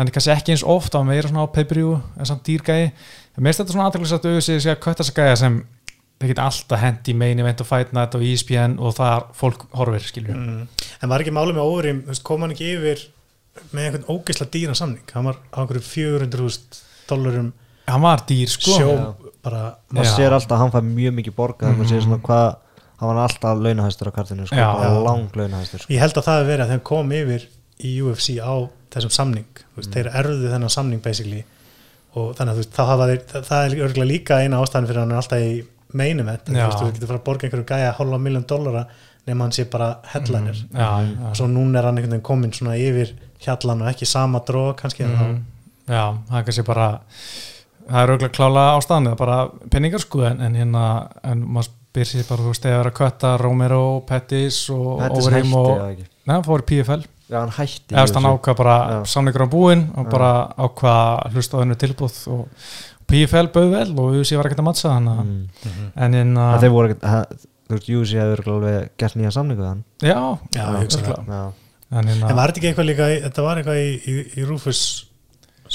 en 0.00 0.08
kannski 0.14 0.32
ekki 0.32 0.54
eins 0.54 0.64
oft 0.64 0.94
á 0.96 1.04
meira 1.04 1.28
svona 1.28 1.44
á 1.44 1.52
pay-per-view 1.52 1.92
en 2.16 2.24
samt 2.30 2.46
dýrgæði 2.48 2.86
en 2.88 3.44
mér 3.44 3.52
þetta 3.58 3.74
svona 3.74 3.90
aðtæklusagt 3.90 4.24
að 4.24 4.32
auðvitað 4.38 4.64
sé 4.64 4.72
að 4.72 4.80
kötta 4.86 5.04
þessa 5.04 5.16
gæja 5.18 5.36
sem 5.42 5.58
þeir 6.22 6.32
geta 6.32 6.46
alltaf 6.48 6.80
hent 6.86 7.08
í 7.12 7.14
main 7.20 7.42
event 7.44 7.60
og 7.60 7.68
fætnat 7.68 8.16
og 8.16 8.24
ESPN 8.24 8.78
og 8.80 8.96
það 8.96 9.28
fólk 9.36 9.66
horfir 9.76 10.08
skilju 10.08 10.32
Mm. 10.38 10.68
En 11.02 11.08
var 11.12 11.20
ekki 11.20 11.34
málið 11.36 11.58
með 11.58 11.68
óverim, 11.68 12.00
kom 12.24 12.40
hann 12.46 12.54
ekki 12.56 12.72
yfir 12.78 13.04
með 13.74 13.84
einhvern 13.90 14.08
ógeðsla 14.08 14.48
dýran 14.48 14.78
samning 14.78 15.04
hann 15.12 15.28
var 15.28 15.36
á 15.52 15.60
einhverju 15.60 15.84
400.000 15.84 16.80
dollarum 17.10 17.52
hann 17.92 18.02
var 18.04 18.22
dýr 18.28 18.48
sko. 18.50 18.76
Sjó 18.78 18.92
bara 19.42 19.62
maður 19.92 20.06
Já. 20.08 20.16
sér 20.16 20.36
alltaf 20.36 20.56
að 20.56 20.60
hann 20.62 20.72
fær 20.74 20.84
mjög 20.86 21.16
mikið 21.18 21.34
borgað 21.38 21.72
mm 21.72 21.78
maður 21.80 21.90
sér 21.92 22.00
Mhm. 22.00 22.06
svona 22.06 22.20
hvað 22.28 22.56
hann 23.02 23.08
var 23.10 23.22
alltaf 23.26 23.58
launahæstur 23.64 24.08
á 24.08 24.12
kartinu 24.14 24.46
sko, 24.46 24.56
lang 25.06 25.30
launahæstur 25.34 25.80
sko. 25.82 25.92
ég 25.92 25.98
held 26.00 26.14
að 26.14 26.24
það 26.28 26.38
hefði 26.38 26.50
verið 26.52 26.64
að 26.66 26.70
þeim 26.72 26.82
kom 26.90 27.10
yfir 27.12 27.46
í 27.82 27.92
UFC 28.02 28.38
á 28.38 28.54
þessum 28.92 29.10
samning. 29.10 29.46
Þú 29.74 29.76
veist, 29.80 29.90
þeir 29.96 30.08
erðu 30.12 30.50
þennan 30.52 30.70
samning 30.70 31.00
basically. 31.02 31.44
Og 32.14 32.34
þannig 32.36 32.52
að 32.52 32.56
þú 32.58 32.62
veist, 32.62 32.74
þá 32.76 32.82
hafa 32.86 33.06
þeir 33.08 33.22
það, 33.32 33.46
það 33.48 33.64
er 33.64 33.86
örgulega 33.86 34.10
líka 34.12 34.38
eina 34.44 34.60
ástæðan 34.62 34.86
fyrir 34.86 35.00
hann 35.00 35.12
er 35.12 35.16
alltaf 35.22 35.38
í 35.40 35.64
main 35.94 36.20
event, 36.20 36.44
þú 36.46 36.52
veist, 36.52 36.78
þú 36.78 36.92
getur 36.92 37.08
fara 37.10 37.18
að 37.18 37.24
borga 37.24 37.48
einhverju 37.48 37.66
gæja 37.72 37.94
hálfa 37.96 38.18
miljón 38.20 38.46
dollara 38.46 38.86
nema 39.26 39.44
hann 39.44 39.52
sé 39.52 39.64
bara 39.70 39.96
headliner. 40.12 40.54
Mm, 40.54 40.76
já, 40.78 40.90
já. 41.02 41.30
og 41.30 41.36
svo 41.36 41.46
núna 41.48 41.78
er 41.78 41.84
hann 41.88 41.96
einhvern 41.98 42.10
veginn 42.12 42.22
komin 42.22 42.52
svona 42.52 42.76
yfir 42.76 43.12
hjallan 43.40 43.82
og 43.82 43.88
ekki 43.92 44.06
sama 44.06 44.40
dróð 44.40 44.76
kannski 44.76 45.04
mm. 45.04 45.42
Já, 45.88 46.04
það 46.30 46.38
er 46.38 46.44
kannski 46.44 46.64
bara 46.66 47.00
það 47.88 48.02
er 48.02 48.12
auðvitað 48.12 48.34
klála 48.36 48.64
á 48.74 48.78
staðinu 48.84 49.14
bara 49.18 49.38
penningar 49.72 50.02
sko 50.04 50.24
en, 50.28 50.40
en 50.46 50.54
hérna 50.58 50.84
en 51.24 51.42
maður 51.46 51.70
spyr 51.92 52.08
sér 52.08 52.24
bara, 52.28 52.40
þú 52.44 52.52
veist, 52.54 52.64
eða 52.68 52.78
vera 52.82 52.92
að 52.92 52.98
kötta 53.00 53.32
Romero, 53.42 53.82
Pettis 54.08 54.62
og 54.72 55.02
hætti 55.02 55.26
og, 55.52 55.68
eða 55.72 55.90
neða, 56.30 56.38
fór 56.46 56.62
í 56.62 56.68
PFL 56.70 57.02
já 57.32 57.38
hann 57.40 57.52
hætti 57.56 57.94
eða 57.96 58.14
hann 58.18 58.28
ákvað 58.32 58.56
bara 58.62 58.76
Já. 58.92 58.96
samlingur 59.12 59.44
á 59.44 59.48
búin 59.52 59.86
og 59.96 60.06
Já. 60.06 60.10
bara 60.14 60.30
ákvað 60.56 61.00
að 61.26 61.36
hlusta 61.36 61.56
á 61.56 61.60
hennu 61.62 61.76
tilbúð 61.80 62.16
og 62.32 62.42
PFL 63.12 63.48
bauð 63.52 63.70
vel 63.74 63.88
og 63.98 64.18
UFC 64.20 64.36
var 64.38 64.48
ekkert 64.48 64.62
að 64.62 64.68
mattsa 64.70 64.92
þannig 64.94 65.20
að- 65.20 65.32
mm. 65.32 65.88
en 66.06 66.14
en 66.22 66.34
að 66.36 66.52
að 66.54 66.60
þeir 66.66 66.74
voru 66.76 66.92
ekkert 66.92 67.38
þú 67.68 67.76
veist, 67.76 67.88
UFC 67.96 68.12
hefur 68.20 68.44
alveg 68.56 68.90
gert 69.00 69.16
nýja 69.20 69.32
samningu 69.36 69.64
þann 69.68 69.84
já, 70.00 70.18
Já, 70.56 70.66
já, 70.80 71.42
en 71.92 72.08
en 72.08 72.22
En 72.24 72.36
var 72.36 72.48
þetta 72.52 72.60
ekki 72.62 72.68
eitthvað 72.72 72.88
líka, 72.88 73.08
í- 73.12 73.22
þetta 73.26 73.42
var 73.44 73.60
eitthvað 73.60 73.80
í, 73.84 73.90
í, 74.08 74.14
í 74.40 74.44
Rufus 74.48 74.82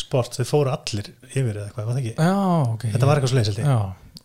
Sport, 0.08 0.38
þau 0.40 0.48
fóru 0.48 0.72
allir 0.74 1.12
yfir 1.30 1.54
eða 1.54 1.68
eitthvað, 1.70 1.86
var 1.86 1.94
það 1.94 2.04
ekki? 2.04 2.14
já, 2.18 2.36
ok 2.74 2.86
Þetta 2.96 3.10
var 3.12 3.20
eitthvað 3.20 3.34
svo 3.34 3.40
leiðis, 3.42 3.58
já, 3.60 3.80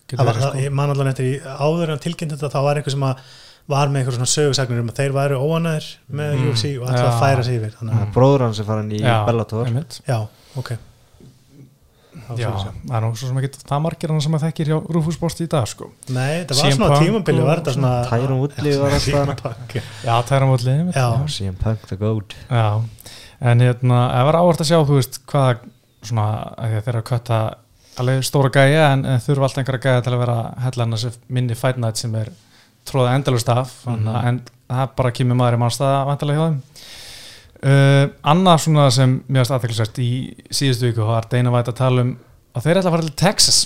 getur 0.06 0.18
það 0.22 0.28
var, 0.30 0.36
það, 0.42 0.52
sko. 0.52 0.62
ég 0.66 0.76
man 0.78 0.92
allan 0.94 1.10
eftir 1.12 1.26
í 1.26 1.34
áður 1.42 1.92
en 1.96 2.02
tilkynnt 2.06 2.36
þetta, 2.36 2.52
þá 2.54 2.60
var 2.68 2.78
eitthvað 2.80 2.96
sem 2.96 3.08
að 3.10 3.24
var 3.72 3.90
með 3.94 4.00
eitthvað 4.02 4.16
svona 4.18 4.30
sögursagnir 4.32 4.80
um 4.82 4.88
að 4.90 4.96
þeir 4.98 5.12
væru 5.14 5.36
óanæður 5.38 5.84
með 6.18 6.32
Mm, 6.34 6.46
UFC 6.50 6.70
og 6.82 6.88
já. 6.90 7.10
færa 7.22 7.44
sig 7.46 7.58
yfir 7.60 7.74
þannig 7.78 7.94
að, 7.94 8.06
Mm. 8.08 8.12
bróður 8.16 8.42
hans 8.46 8.58
er 8.58 8.64
farin 8.66 8.90
í 8.90 8.98
Já, 9.02 9.18
Bellator 9.26 9.66
einmitt. 9.70 10.00
já, 10.08 10.16
ok 10.58 10.72
Það 12.12 12.38
Já, 12.42 12.48
það 12.52 12.96
er 12.96 13.02
nú 13.06 13.08
svo 13.16 13.28
sem 13.30 13.38
ekki 13.40 13.60
það 13.66 13.80
margir 13.86 14.10
hann 14.12 14.20
sem 14.20 14.34
að 14.36 14.42
þekkir 14.44 14.68
hjá 14.68 14.76
Rufus 14.94 15.14
Sport 15.16 15.40
í 15.40 15.46
dag 15.48 15.64
sko. 15.68 15.86
Nei, 16.12 16.42
þetta 16.44 16.56
var 16.58 16.66
CM 16.68 16.76
svona 16.76 16.98
tímabili 17.00 17.44
var 17.46 17.60
þetta 17.62 17.72
svona 17.76 17.92
Tyron 18.10 18.40
Woodley 18.42 18.74
var 18.78 18.96
alltaf. 18.98 19.40
Punk, 19.42 19.72
já. 20.04 20.16
Það 20.28 20.44
á 20.44 20.46
mótli 20.50 20.74
Já. 20.92 21.06
CM 21.36 21.56
Punk 21.62 21.86
the 21.88 21.96
GOAT 21.96 22.34
Já, 22.50 22.82
en 23.42 23.60
hérna 23.64 23.98
ef 24.20 24.28
var 24.28 24.38
ávart 24.40 24.62
að 24.64 24.70
sjá, 24.70 24.78
þú 24.86 24.98
veist, 25.00 25.20
hvað 25.30 25.64
svona, 26.06 26.26
að 26.56 26.76
að 26.78 26.80
þeir 26.86 26.92
eru 26.94 27.02
að 27.02 27.08
kötta 27.10 27.40
alveg 28.02 28.24
stóra 28.24 28.50
gæja 28.54 28.86
en, 28.94 29.04
en 29.04 29.20
þurfa 29.20 29.48
alltaf 29.48 29.60
einhverja 29.62 29.84
gæja 29.84 30.04
til 30.06 30.14
að 30.16 30.22
vera 30.22 30.36
hellan 30.64 30.94
þessi 30.96 31.10
minni 31.28 31.56
fight 31.58 31.80
night 31.82 32.00
sem 32.00 32.14
er 32.16 32.30
tróða 32.88 33.14
endalust 33.18 33.48
af. 33.52 33.74
Mm 33.86 33.98
Mhm. 34.06 34.26
en 34.28 34.40
það 34.72 34.94
bara 34.96 35.10
kemur 35.12 35.36
maður 35.36 35.58
í 35.58 35.62
mannstæða 35.62 36.06
vantilega 36.08 36.38
hjá 36.38 36.48
þeim. 36.48 36.60
Uh, 37.62 38.08
Annað 38.26 38.62
svona 38.64 38.88
sem 38.90 39.12
mjög 39.30 39.52
aðteklisvært 39.54 39.98
í 40.02 40.08
síðustu 40.50 40.88
viku 40.88 41.04
var 41.06 41.28
Dana 41.30 41.52
White 41.54 41.70
að 41.70 41.78
tala 41.78 42.02
um 42.02 42.16
að 42.56 42.64
þeir 42.64 42.80
ætla 42.80 42.90
að 42.90 42.96
fara 42.96 43.06
til 43.06 43.20
Texas. 43.20 43.58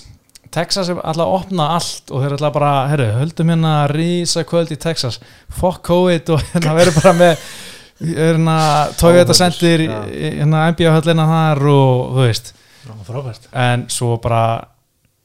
Texas 0.52 0.90
er 0.92 0.98
alltaf 1.00 1.24
að 1.24 1.36
opna 1.38 1.68
allt 1.76 2.10
og 2.12 2.22
þeir 2.22 2.34
ætla 2.36 2.50
bara, 2.52 2.72
herru, 2.90 3.06
höldum 3.20 3.48
hérna 3.54 3.72
rísa 3.90 4.44
kvöld 4.44 4.70
í 4.74 4.76
Texas, 4.80 5.16
fuck 5.48 5.80
COVID 5.88 6.28
og 6.34 6.44
hérna 6.52 6.74
verður 6.76 6.98
bara 7.00 7.14
með 7.16 7.46
hérna, 8.00 8.56
Toyota 9.00 9.32
Áhöfnir, 9.32 9.38
sendir 9.38 9.84
já. 9.86 9.98
hérna 10.36 10.62
þar 11.30 11.62
og 11.72 12.14
þú 12.16 12.24
veist, 12.26 12.52
frábært. 13.06 13.48
En 13.52 13.86
svo 13.92 14.16
bara 14.22 14.42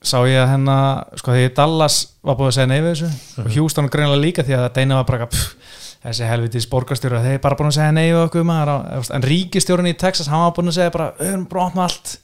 sá 0.01 0.17
ég 0.25 0.39
að 0.41 0.49
hérna, 0.55 0.77
sko 1.19 1.35
því 1.35 1.51
Dallas 1.57 1.99
var 2.25 2.37
búið 2.39 2.49
að 2.49 2.55
segja 2.57 2.69
nei 2.71 2.79
við 2.81 2.91
þessu. 2.95 3.09
Mhm. 3.11 3.45
og 3.45 3.55
Houston 3.57 3.89
greinlega 3.93 4.21
líka 4.23 4.45
því 4.47 4.57
að 4.57 4.73
Dana 4.73 4.95
var 5.01 5.05
bara 5.11 5.27
pff, 5.27 5.55
þessi 6.01 6.29
helvitis 6.29 6.67
borgarstjóra, 6.71 7.21
þeir 7.21 7.41
bara 7.41 7.55
búin 7.59 7.69
að 7.69 7.77
segja 7.77 7.93
nei 7.93 8.07
við 8.09 8.23
okkur 8.25 8.47
maður, 8.47 9.11
en 9.13 9.21
ríkistjórun 9.21 9.91
í 9.91 9.97
Texas 9.97 10.27
hann 10.31 10.47
var 10.47 10.55
búin 10.57 10.71
að 10.71 10.79
segja 10.79 10.93
bara, 10.95 11.11
að 11.19 11.67
opna 11.67 11.83
allt. 11.89 12.17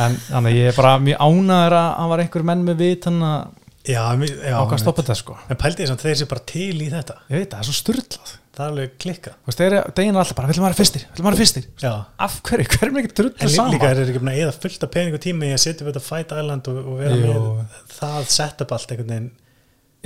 En 0.00 0.16
þannig 0.16 0.56
ég 0.56 0.70
er 0.72 0.76
bara 0.76 0.96
mjög 0.98 1.18
ánæður 1.20 1.76
að 1.76 1.88
hann 2.00 2.10
var 2.12 2.22
einhver 2.24 2.44
menn 2.48 2.64
með 2.64 2.76
vit 2.80 3.04
hann 3.08 3.20
að 3.22 3.46
einmitt. 4.12 4.32
stoppa 4.82 5.02
þetta 5.02 5.16
sko. 5.16 5.36
En 5.52 5.56
pældi 5.60 5.84
þess 5.84 5.94
að 5.94 6.04
þeir 6.04 6.16
sé 6.20 6.28
bara 6.30 6.44
til 6.48 6.80
í 6.80 6.88
þetta. 6.90 7.16
Ég 7.30 7.38
veit 7.38 7.50
það, 7.50 7.56
það 7.56 7.60
er 7.60 7.68
svo 7.68 7.76
styrlað 7.76 8.32
Það 8.56 8.64
er 8.64 8.70
alveg 8.72 8.92
klikka 9.02 9.32
Þú 9.36 9.50
veist, 9.50 9.58
þeir 9.60 9.74
eru 9.76 9.80
alltaf 10.22 10.36
bara, 10.38 10.48
viljum 10.50 10.64
maður 10.64 10.78
fyrstir, 10.80 11.02
viljum 11.12 11.26
maður 11.28 11.40
fyrstir? 11.42 11.64
Já. 11.82 11.90
Af 12.26 12.36
hverju, 12.48 12.68
hverjum 12.76 12.96
er 12.96 13.02
ekki 13.02 13.12
En 13.12 13.16
drullu 13.20 13.48
lí- 13.50 13.54
saman? 13.56 13.74
líka 13.76 13.90
er 13.92 14.00
ekki 14.06 14.22
að 14.22 14.38
eða 14.46 14.54
fullt 14.56 14.86
af 14.86 14.92
pening 14.96 15.16
og 15.18 15.22
tíma 15.26 15.48
í 15.50 15.52
að 15.56 15.60
setja 15.66 15.84
við 15.86 15.90
þetta 15.92 16.04
Fight 16.06 16.32
Island 16.40 16.70
og, 16.72 16.78
og 16.80 17.00
vera 17.02 17.18
Jú. 17.20 17.26
með 17.58 17.82
það 17.98 18.30
setup 18.38 18.72
allt 18.78 18.94
einhvern 18.94 19.12
veginn. 19.12 19.28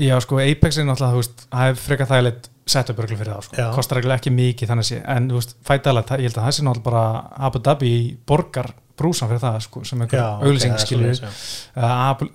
Já 0.00 0.16
sko, 0.24 0.38
Apex 0.40 0.78
er 0.80 0.86
náttúrulega, 0.88 1.12
þú 1.14 1.20
veist, 1.22 1.42
það 1.52 1.70
er 1.70 1.80
frekar 1.84 2.08
þægilegt 2.10 2.50
setup 2.70 3.00
örglu 3.02 3.16
fyrir 3.20 3.32
það, 3.34 3.46
sko, 3.46 3.56
Já. 3.60 3.66
kostar 3.74 3.98
ekki 4.16 4.30
mikið 4.32 4.70
þannig 4.70 4.86
sé, 4.88 5.00
en 5.14 5.26
þú 5.30 5.38
veist, 5.40 5.54
fætalega, 5.66 6.18
ég 6.22 6.30
held 6.30 6.38
að 6.40 6.46
það 6.46 6.54
sé 6.58 6.64
náttúrulega 6.66 6.86
bara 6.86 7.02
Abu 7.50 7.60
Dhabi 7.66 7.90
borgar 8.30 8.70
brúsan 9.00 9.28
fyrir 9.32 9.42
það, 9.42 9.58
sko, 9.66 9.82
sem 9.88 10.04
einhver 10.04 10.20
er 10.20 10.78
skilur 10.84 11.10
svoleiðis, 11.10 11.20
já. 11.24 11.90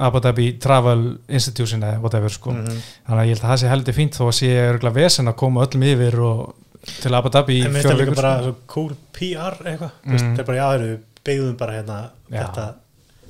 Abu, 0.10 0.20
Dhabi 0.26 0.48
Travel 0.60 1.06
Institution 1.30 1.82
eða 1.86 2.00
whatever, 2.02 2.30
sko 2.34 2.52
Mhm. 2.52 2.82
þannig 3.08 3.22
að 3.22 3.26
ég 3.30 3.36
held 3.36 3.44
að 3.46 3.50
það 3.54 3.60
sé 3.64 3.70
heldur 3.74 3.94
fínt 4.02 4.18
þó 4.20 4.24
að 4.28 4.38
sé 4.42 4.54
örgulega 4.70 4.96
vesen 5.02 5.28
að 5.32 5.36
koma 5.36 5.66
öllum 5.66 5.84
yfir 5.94 6.20
og 6.20 6.56
til 7.02 7.14
Abu 7.18 7.30
Dhabi 7.30 7.60
í 7.62 7.66
En 7.66 7.72
mér 7.72 7.82
finnst 7.82 7.86
fjóra 7.86 7.96
það 7.96 8.02
líka 8.06 8.16
bara 8.16 8.34
sko. 8.38 8.44
svo 8.44 8.56
cool 8.68 8.96
PR 9.14 9.56
eitthvað 9.66 9.92
Mm. 10.06 10.12
mm. 10.16 10.34
Það 10.36 10.40
er 10.40 10.44
bara, 10.50 10.58
já, 10.58 10.80
við 10.80 11.00
byggðum 11.26 11.58
bara 11.58 11.72
hérna 11.74 12.10
Já. 12.32 12.42
þetta 12.46 12.74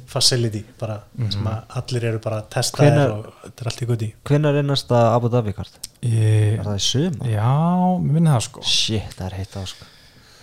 facility 0.07 0.63
bara, 0.79 0.99
Mhm. 1.17 1.31
sem 1.31 1.43
að 1.43 1.61
allir 1.75 2.03
eru 2.03 2.19
bara 2.19 2.41
að 2.41 2.49
testa 2.49 2.77
þér 2.77 2.91
Hvenær- 2.91 3.11
og 3.11 3.33
þetta 3.45 3.61
er 3.61 3.67
allt 3.67 3.81
í 3.81 3.85
guði 3.89 4.13
hvenær 4.25 4.55
er 4.59 4.63
næsta 4.63 5.15
Abu 5.15 5.29
Dhabi 5.29 5.53
kart? 5.53 5.71
Ég- 6.03 6.59
er 6.59 6.63
það 6.63 6.75
í 6.75 6.81
suma? 6.81 7.25
Já, 7.25 7.99
mér 7.99 8.11
minni 8.13 8.29
það 8.29 8.41
sko 8.41 8.61
shit, 8.63 9.09
það 9.17 9.25
er 9.31 9.35
heitt 9.39 9.55
á 9.57 9.65
sko 9.65 9.85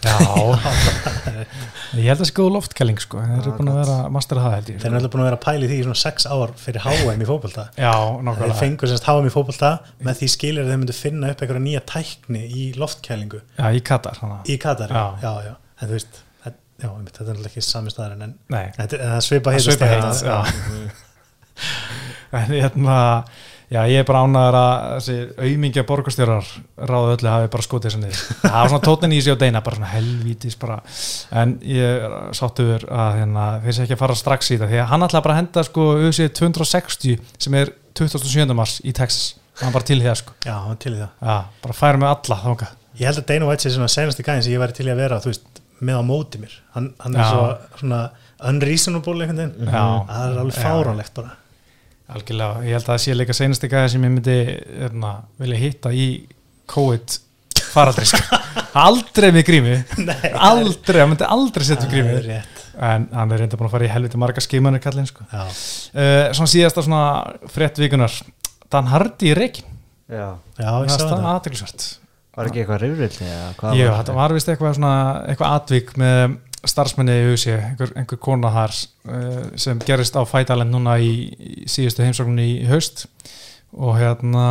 Já. 0.02 0.14
Ég 1.92 2.06
held 2.08 2.22
að 2.22 2.24
það 2.24 2.30
góð 2.38 2.48
loftkæling 2.56 3.00
sko. 3.02 3.20
Þeir 3.20 3.38
eru 3.42 3.52
búin 3.58 3.68
að 3.70 3.76
vera 3.82 3.96
mastera 4.14 4.42
það 4.46 4.54
held 4.56 4.70
ég 4.72 4.78
Þeir 4.80 4.88
eru 4.88 4.98
alltaf 4.98 5.12
búin 5.12 5.22
að 5.22 5.28
vera 5.28 5.36
að 5.38 5.42
pæli 5.44 5.68
því 5.68 5.76
í 5.76 5.82
svona 5.84 6.00
sex 6.02 6.26
ár 6.32 6.54
fyrir 6.62 6.82
HM 6.86 7.22
í 7.22 7.28
fótbolta. 7.28 7.64
Já, 7.76 7.92
Þeir 7.92 8.24
nákvæmlega 8.28 8.56
fengur 8.62 8.90
semst 8.92 9.08
HM 9.10 9.28
í 9.28 9.32
fótbolta 9.34 9.70
með 10.08 10.18
því 10.22 10.28
skilir 10.34 10.64
að 10.64 10.72
þeir 10.72 10.80
myndu 10.82 10.96
finna 10.96 11.30
upp 11.34 11.44
einhverja 11.44 11.64
nýja 11.68 11.82
tækni 11.92 12.42
í 12.48 12.64
loftkælingu 12.80 13.42
Já, 13.60 13.66
í 13.76 13.82
Katar 13.90 14.18
hana. 14.24 14.40
í 14.48 14.56
Katar 14.64 14.94
Já. 14.96 15.04
já, 15.22 15.32
já, 15.50 15.54
en 15.78 15.92
þú 15.92 15.98
veist 15.98 16.18
þetta, 16.46 16.56
já, 16.56 16.88
þetta 16.88 16.96
er 16.96 17.28
náttúrulega 17.28 17.52
ekki 17.52 17.64
sami 17.68 17.92
staðar 17.94 18.16
en, 18.26 18.34
Nei, 18.56 18.64
en 18.72 18.92
það 18.96 19.20
svipa 19.28 19.52
Það 19.52 19.58
heitt 19.58 19.68
svipa 19.68 19.92
heitt, 19.92 20.24
já. 20.26 20.38
en 22.42 22.54
hérna 22.56 22.98
Já, 23.72 23.80
ég 23.88 24.02
er 24.02 24.06
bara 24.08 24.20
ánæður 24.26 24.56
að 24.58 24.72
þessi 24.98 25.14
auðmingja 25.46 25.84
borgarstjórar 25.88 26.48
ráðu 26.90 27.14
öllu 27.14 27.30
hafi 27.32 27.50
bara 27.54 27.64
skotið 27.64 27.88
þessu 27.88 28.00
niður. 28.02 28.22
Það 28.42 28.56
var 28.58 28.72
svona 28.72 28.84
tóttin 28.84 29.14
í 29.16 29.20
sig 29.24 29.32
og 29.32 29.38
deina, 29.40 29.62
bara 29.64 29.78
svona 29.78 29.92
helvítis 29.94 30.58
bara. 30.60 30.76
En 31.42 31.54
ég 31.64 32.04
er 32.04 32.16
sáttuður 32.36 32.84
að 32.92 33.16
hérna, 33.22 33.46
þeir 33.64 33.76
sé 33.78 33.86
ekki 33.86 33.96
að 33.96 34.02
fara 34.04 34.18
strax 34.20 34.52
í 34.52 34.58
það, 34.60 34.74
því 34.74 34.82
að 34.82 34.90
hann 34.92 35.06
ætlaði 35.08 35.26
bara 35.28 35.36
að 35.36 35.40
henda 35.40 35.64
sko 35.70 35.86
UFC 36.02 36.28
260 36.42 37.16
sem 37.46 37.58
er 37.62 37.72
27. 37.96 38.46
mars 38.60 38.76
í 38.84 38.92
Texas. 38.96 39.32
Hann 39.62 39.72
bara 39.72 39.88
til 39.88 40.00
í 40.00 40.04
það 40.04 40.20
sko. 40.20 40.36
já, 40.44 40.54
hann 40.66 40.78
til 40.80 40.94
í 40.94 41.00
það 41.00 41.28
Já, 41.28 41.34
bara 41.64 41.76
færa 41.76 42.00
með 42.00 42.12
alla 42.12 42.38
þánga. 42.44 42.70
Ég 43.00 43.08
held 43.08 43.20
að 43.22 43.26
Dana 43.32 43.48
White 43.48 43.64
sé 43.64 43.72
svona 43.74 43.88
senasti 43.92 44.24
gæðin 44.24 44.44
sem 44.46 44.52
ég 44.54 44.60
væri 44.62 44.76
til 44.76 44.86
í 44.88 44.92
að 44.92 45.00
vera 45.00 45.18
þú 45.24 45.32
veist, 45.32 45.60
með 45.82 45.98
á 46.00 46.02
móti 46.06 46.40
mér 46.40 46.54
hann, 46.76 46.90
hann 47.02 47.16
er 47.18 47.28
svo 47.28 47.46
svona 47.80 48.00
unreasonable 48.48 49.24
einhvern 49.26 49.40
veginn 49.42 49.70
það 49.72 50.26
er 50.28 50.40
alveg 50.42 50.58
fáránlegt 50.60 51.14
bara 51.16 51.32
Algjörlega, 52.12 52.62
ég 52.66 52.76
held 52.76 52.86
að 52.86 52.90
það 52.92 53.02
sé 53.04 53.16
líka 53.16 53.36
seinasti 53.36 53.70
gæði 53.72 53.92
sem 53.94 54.06
ég 54.06 54.14
myndi 54.14 54.38
erna, 54.88 55.12
vilja 55.40 55.60
hitta 55.62 55.92
í 55.96 56.06
COVID 56.72 57.18
faraldri 57.72 58.08
sko. 58.10 58.40
aldrei 58.86 59.30
með 59.32 59.46
grími 59.48 59.76
Nei, 60.02 60.32
aldrei, 60.36 61.00
hann 61.00 61.12
myndi 61.14 61.28
aldrei 61.28 61.66
setja 61.68 61.86
það 61.86 61.94
grími 61.94 62.18
rétt. 62.26 62.60
En 62.82 63.08
hann 63.12 63.32
er 63.34 63.42
reynda 63.42 63.58
búin 63.60 63.68
að 63.68 63.74
fara 63.76 63.88
í 63.88 63.92
helviti 63.92 64.20
marga 64.20 64.44
skimanir 64.44 64.80
kallinn 64.84 65.08
sko. 65.08 65.24
Já, 65.28 65.42
uh, 65.44 66.28
svona 66.36 66.52
síðasta 66.52 66.84
svona 66.84 67.02
frétt 67.52 67.80
vikunar 67.80 68.14
Dan 68.72 68.88
Hardy 68.88 69.32
í 69.32 69.36
reikin 69.36 69.68
já, 70.08 70.28
já 70.56 70.70
ég 70.84 70.92
sá 70.92 71.02
það 71.04 71.18
er 71.18 71.28
aðteglisvert 71.34 71.84
var 72.32 72.48
ekki 72.48 72.62
eitthvað 72.62 72.80
rifrildi 72.86 73.26
eða 73.28 73.50
hvað 73.58 73.76
Jú, 73.76 73.88
var? 73.88 73.98
þetta 74.00 74.16
var 74.16 74.34
vist 74.36 74.50
eitthvað 74.52 74.76
svona 74.78 74.94
eitthvað 75.28 75.56
atvik 75.58 75.92
með 76.00 76.36
starfsmenni 76.68 77.14
í 77.18 77.30
USA, 77.32 77.56
einhver, 77.70 77.92
einhver 77.98 78.20
kona 78.22 78.50
þar 78.54 78.76
uh, 78.76 79.40
sem 79.58 79.80
gerist 79.86 80.14
á 80.18 80.22
Fætalend 80.28 80.70
núna 80.74 80.98
í, 81.02 81.12
í 81.32 81.66
síðustu 81.70 82.04
heimsókninni 82.06 82.46
í 82.62 82.68
haust. 82.70 83.06
Og 83.72 83.96
hérna 83.96 84.46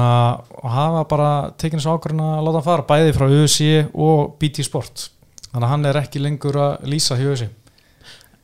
og 0.58 0.70
hafa 0.74 1.02
bara 1.10 1.32
tekinu 1.62 1.84
svo 1.84 1.94
ákvörðin 1.96 2.24
að 2.26 2.46
láta 2.48 2.58
hann 2.58 2.68
fara 2.72 2.88
bæði 2.90 3.16
frá 3.16 3.28
USA 3.30 3.84
og 3.94 4.36
BT 4.42 4.66
Sport. 4.66 5.10
Þannig 5.52 5.66
að 5.68 5.74
hann 5.76 5.90
er 5.92 6.00
ekki 6.02 6.24
lengur 6.24 6.58
að 6.58 6.88
lýsa 6.90 7.20
hjá 7.20 7.28
USA 7.30 7.52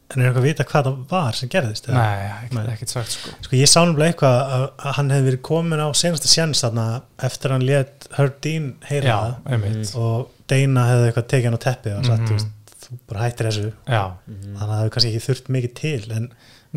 En 0.07 0.21
er 0.21 0.29
eitthvað 0.29 0.39
að 0.39 0.45
vita 0.47 0.65
hvað 0.67 0.85
það 0.87 0.99
var 1.11 1.35
sem 1.35 1.49
gerðist? 1.51 1.87
eða? 1.89 1.99
Nei, 1.99 2.27
ekkert, 2.45 2.69
ekkert 2.73 2.91
sagt 2.93 3.11
sko. 3.11 3.31
Sko 3.43 3.57
ég 3.59 3.67
sá 3.67 3.81
náttúrulega 3.81 4.13
eitthvað 4.13 4.37
að, 4.55 4.63
hann 4.95 5.11
hefði 5.11 5.27
verið 5.27 5.41
komin 5.49 5.83
á 5.83 5.89
senasta 5.99 6.31
sjans 6.31 6.61
þarna 6.63 6.85
eftir 7.27 7.51
að 7.51 7.57
hann 7.57 7.65
let 7.67 8.07
Herdín 8.15 8.69
heyra 8.87 9.09
Já, 9.09 9.17
það. 9.49 9.91
og 9.99 10.29
Dana 10.47 10.85
hefði 10.93 11.09
eitthvað 11.09 11.27
tekið 11.33 11.49
hann 11.49 11.59
á 11.59 11.65
teppið 11.65 11.97
og 11.97 12.07
sagt, 12.07 12.23
þú 12.23 12.37
veist, 12.37 12.53
þú 12.87 12.97
bara 13.11 13.23
hættir 13.27 13.49
þessu. 13.49 13.69
Þannig 13.87 14.57
að 14.57 14.67
það 14.67 14.75
hefði 14.79 14.93
kannski 14.95 15.13
ekki 15.13 15.25
þurft 15.27 15.53
mikið 15.57 15.73
til 15.81 16.11
en 16.17 16.27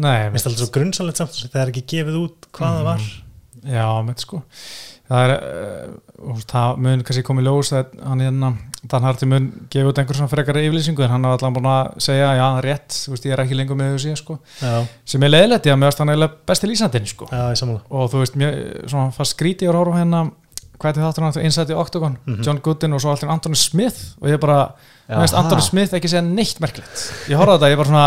nei, 0.00 0.16
mér 0.18 0.30
finnst 0.34 0.48
alltaf 0.50 0.62
svo 0.64 0.70
grunnsanlegt 0.76 1.20
samt 1.20 1.42
það 1.52 1.60
er 1.64 1.72
ekki 1.74 1.84
gefið 1.94 2.20
út 2.24 2.48
hvað 2.56 2.78
það 2.78 2.88
var. 2.90 3.10
Já, 3.60 3.84
með 4.06 4.22
sko. 4.24 4.42
Það 5.10 5.24
er, 5.26 5.32
uh, 6.30 6.42
það 6.48 6.76
mun 6.86 7.00
kannski 7.04 7.24
komið 7.26 7.48
ljós 7.48 7.72
að 7.74 7.96
hann 8.06 8.22
hérna 8.22 8.50
Dan 8.90 9.04
Hardy 9.04 9.26
mun 9.28 9.48
gefa 9.68 9.90
út 9.90 9.98
einhver 10.00 10.16
svona 10.16 10.30
frekari 10.32 10.62
yfirlýsingu 10.64 11.02
en 11.04 11.10
hann 11.12 11.24
er 11.28 11.34
allan 11.34 11.56
búin 11.56 11.66
að 11.68 11.88
segja, 12.00 12.30
já, 12.38 12.44
rétt 12.64 12.94
þú 12.96 13.12
veist, 13.12 13.26
ég 13.28 13.34
er 13.34 13.42
ekki 13.42 13.58
lengur 13.58 13.76
með 13.76 13.90
þessu 13.96 14.14
sko. 14.16 14.36
Já, 14.62 14.76
sem 15.12 15.26
er 15.26 15.32
leiðilegt, 15.34 15.66
ég 15.68 15.74
að 15.74 15.80
meðast 15.82 16.00
hann 16.00 16.12
eiginlega 16.14 16.38
besti 16.48 16.70
lýsandinn 16.70 17.10
sko. 17.10 17.28
já, 17.28 17.42
og 17.90 18.06
þú 18.14 18.22
veist, 18.22 18.38
mér, 18.40 18.56
svona 18.88 19.10
fast 19.12 19.36
skríti 19.36 19.68
var 19.68 19.90
á 19.92 19.98
hérna 19.98 20.22
hvað 20.80 20.96
er 20.96 21.04
þáttur 21.04 21.26
hann, 21.26 21.66
the 21.66 21.76
Octagon 21.76 22.16
Mhm. 22.26 22.42
John 22.46 22.60
Gooden 22.64 22.92
og 22.94 23.00
svo 23.02 23.10
alltaf 23.12 23.28
Anthony 23.28 23.54
Smith 23.56 24.14
og 24.22 24.28
ég 24.30 24.38
bara, 24.40 24.72
mér 25.18 25.28
ha. 25.34 25.42
Anthony 25.42 25.62
Smith 25.66 25.94
ekki 25.98 26.08
segja 26.12 26.22
neitt 26.26 26.60
merkilegt. 26.62 27.04
Ég 27.28 27.36
horfa 27.40 27.54
á 27.54 27.58
þetta, 27.58 27.70
ég 27.72 27.80
bara 27.80 27.90
svona 27.90 28.06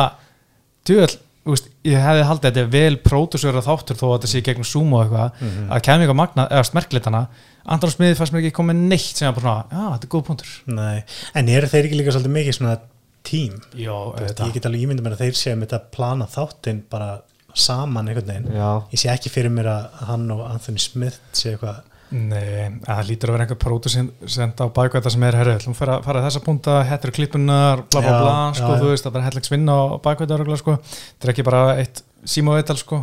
djúvel, 0.88 1.10
veist, 1.44 1.68
ég 1.84 2.00
hefði 2.00 2.24
haldið 2.30 2.46
að 2.48 2.54
þetta 2.54 2.62
er 2.64 2.70
vel 2.74 2.98
pródusöra 3.04 3.64
þáttur 3.66 4.00
þó 4.00 4.06
að 4.08 4.14
þetta 4.18 4.32
sé 4.34 4.42
gegnum 4.48 4.68
Zoom 4.70 4.94
og 4.96 5.04
eitthvað 5.04 5.32
Mhm. 5.42 5.66
að 5.72 5.84
kemur 5.88 6.14
eitthvað 6.14 6.70
smerkilegt 6.72 7.06
hana. 7.12 7.28
Anton 7.66 7.92
Smith 7.92 8.18
fannst 8.20 8.34
mér 8.34 8.44
ekki 8.44 8.56
komið 8.60 8.76
neitt 8.88 9.16
sem 9.18 9.28
er 9.28 9.36
bara 9.40 9.44
svona, 9.44 9.66
já, 9.72 9.84
þetta 9.98 10.04
er 10.04 10.14
góð 10.16 10.26
punktur. 10.28 10.50
Nei, 10.68 11.04
en 11.36 11.50
eru 11.50 11.68
þeir 11.68 11.86
ekki 11.88 12.00
líka 12.00 12.12
svolítið 12.12 12.36
mikið 12.38 12.58
svona 12.58 12.80
tím 13.24 13.62
já, 13.76 13.96
veist, 14.20 14.40
ég 14.40 14.54
get 14.54 14.66
alveg 14.66 14.82
ímyndið 14.84 15.04
mér 15.06 15.14
að 15.16 15.22
þeir 15.24 15.38
séu 15.40 15.56
með 15.56 15.68
þetta 15.70 15.92
plana 15.96 16.26
þáttinn 16.28 16.82
bara 16.90 17.22
saman 17.56 18.08
einhvern 18.10 18.28
veginn. 18.28 18.52
Já, 18.56 18.84
ég 18.92 19.00
sé 19.00 19.10
ekki 19.14 19.30
fyrir 19.32 19.52
mér 19.52 19.66
að 19.72 20.08
hann 20.08 20.32
og 20.32 20.42
Anthony 20.50 20.80
Smith 20.80 21.20
sé 21.32 21.54
eitthvað 21.56 21.82
Nei, 22.14 22.68
að 22.86 23.00
það 23.00 23.08
lítur 23.10 23.32
að 23.32 23.36
vera 23.36 23.46
einhver 23.48 23.58
pródusent 23.64 24.60
á 24.62 24.66
bakvæta 24.76 25.10
sem 25.10 25.24
er 25.26 25.38
herrið, 25.40 25.64
þú 25.66 25.74
fara, 25.78 25.96
fara 26.06 26.22
þessa 26.28 26.42
punta 26.46 26.76
hættir 26.86 27.14
klippunar, 27.16 27.82
bla 27.90 28.04
bla 28.04 28.12
Já, 28.12 28.18
bla 28.22 28.36
sko, 28.60 28.70
já. 28.70 28.80
þú 28.84 28.88
veist, 28.92 29.04
það 29.06 29.10
er 29.10 29.16
bara 29.18 29.28
hellegs 29.30 29.52
vinna 29.54 29.74
á 29.74 29.98
örgulega, 30.38 30.62
sko, 30.62 30.76
þetta 30.86 31.26
er 31.26 31.34
ekki 31.34 31.46
bara 31.48 31.62
eitt 31.82 32.04
síma 32.30 32.54
og 32.54 32.62
eital, 32.62 32.78
sko, 32.78 33.00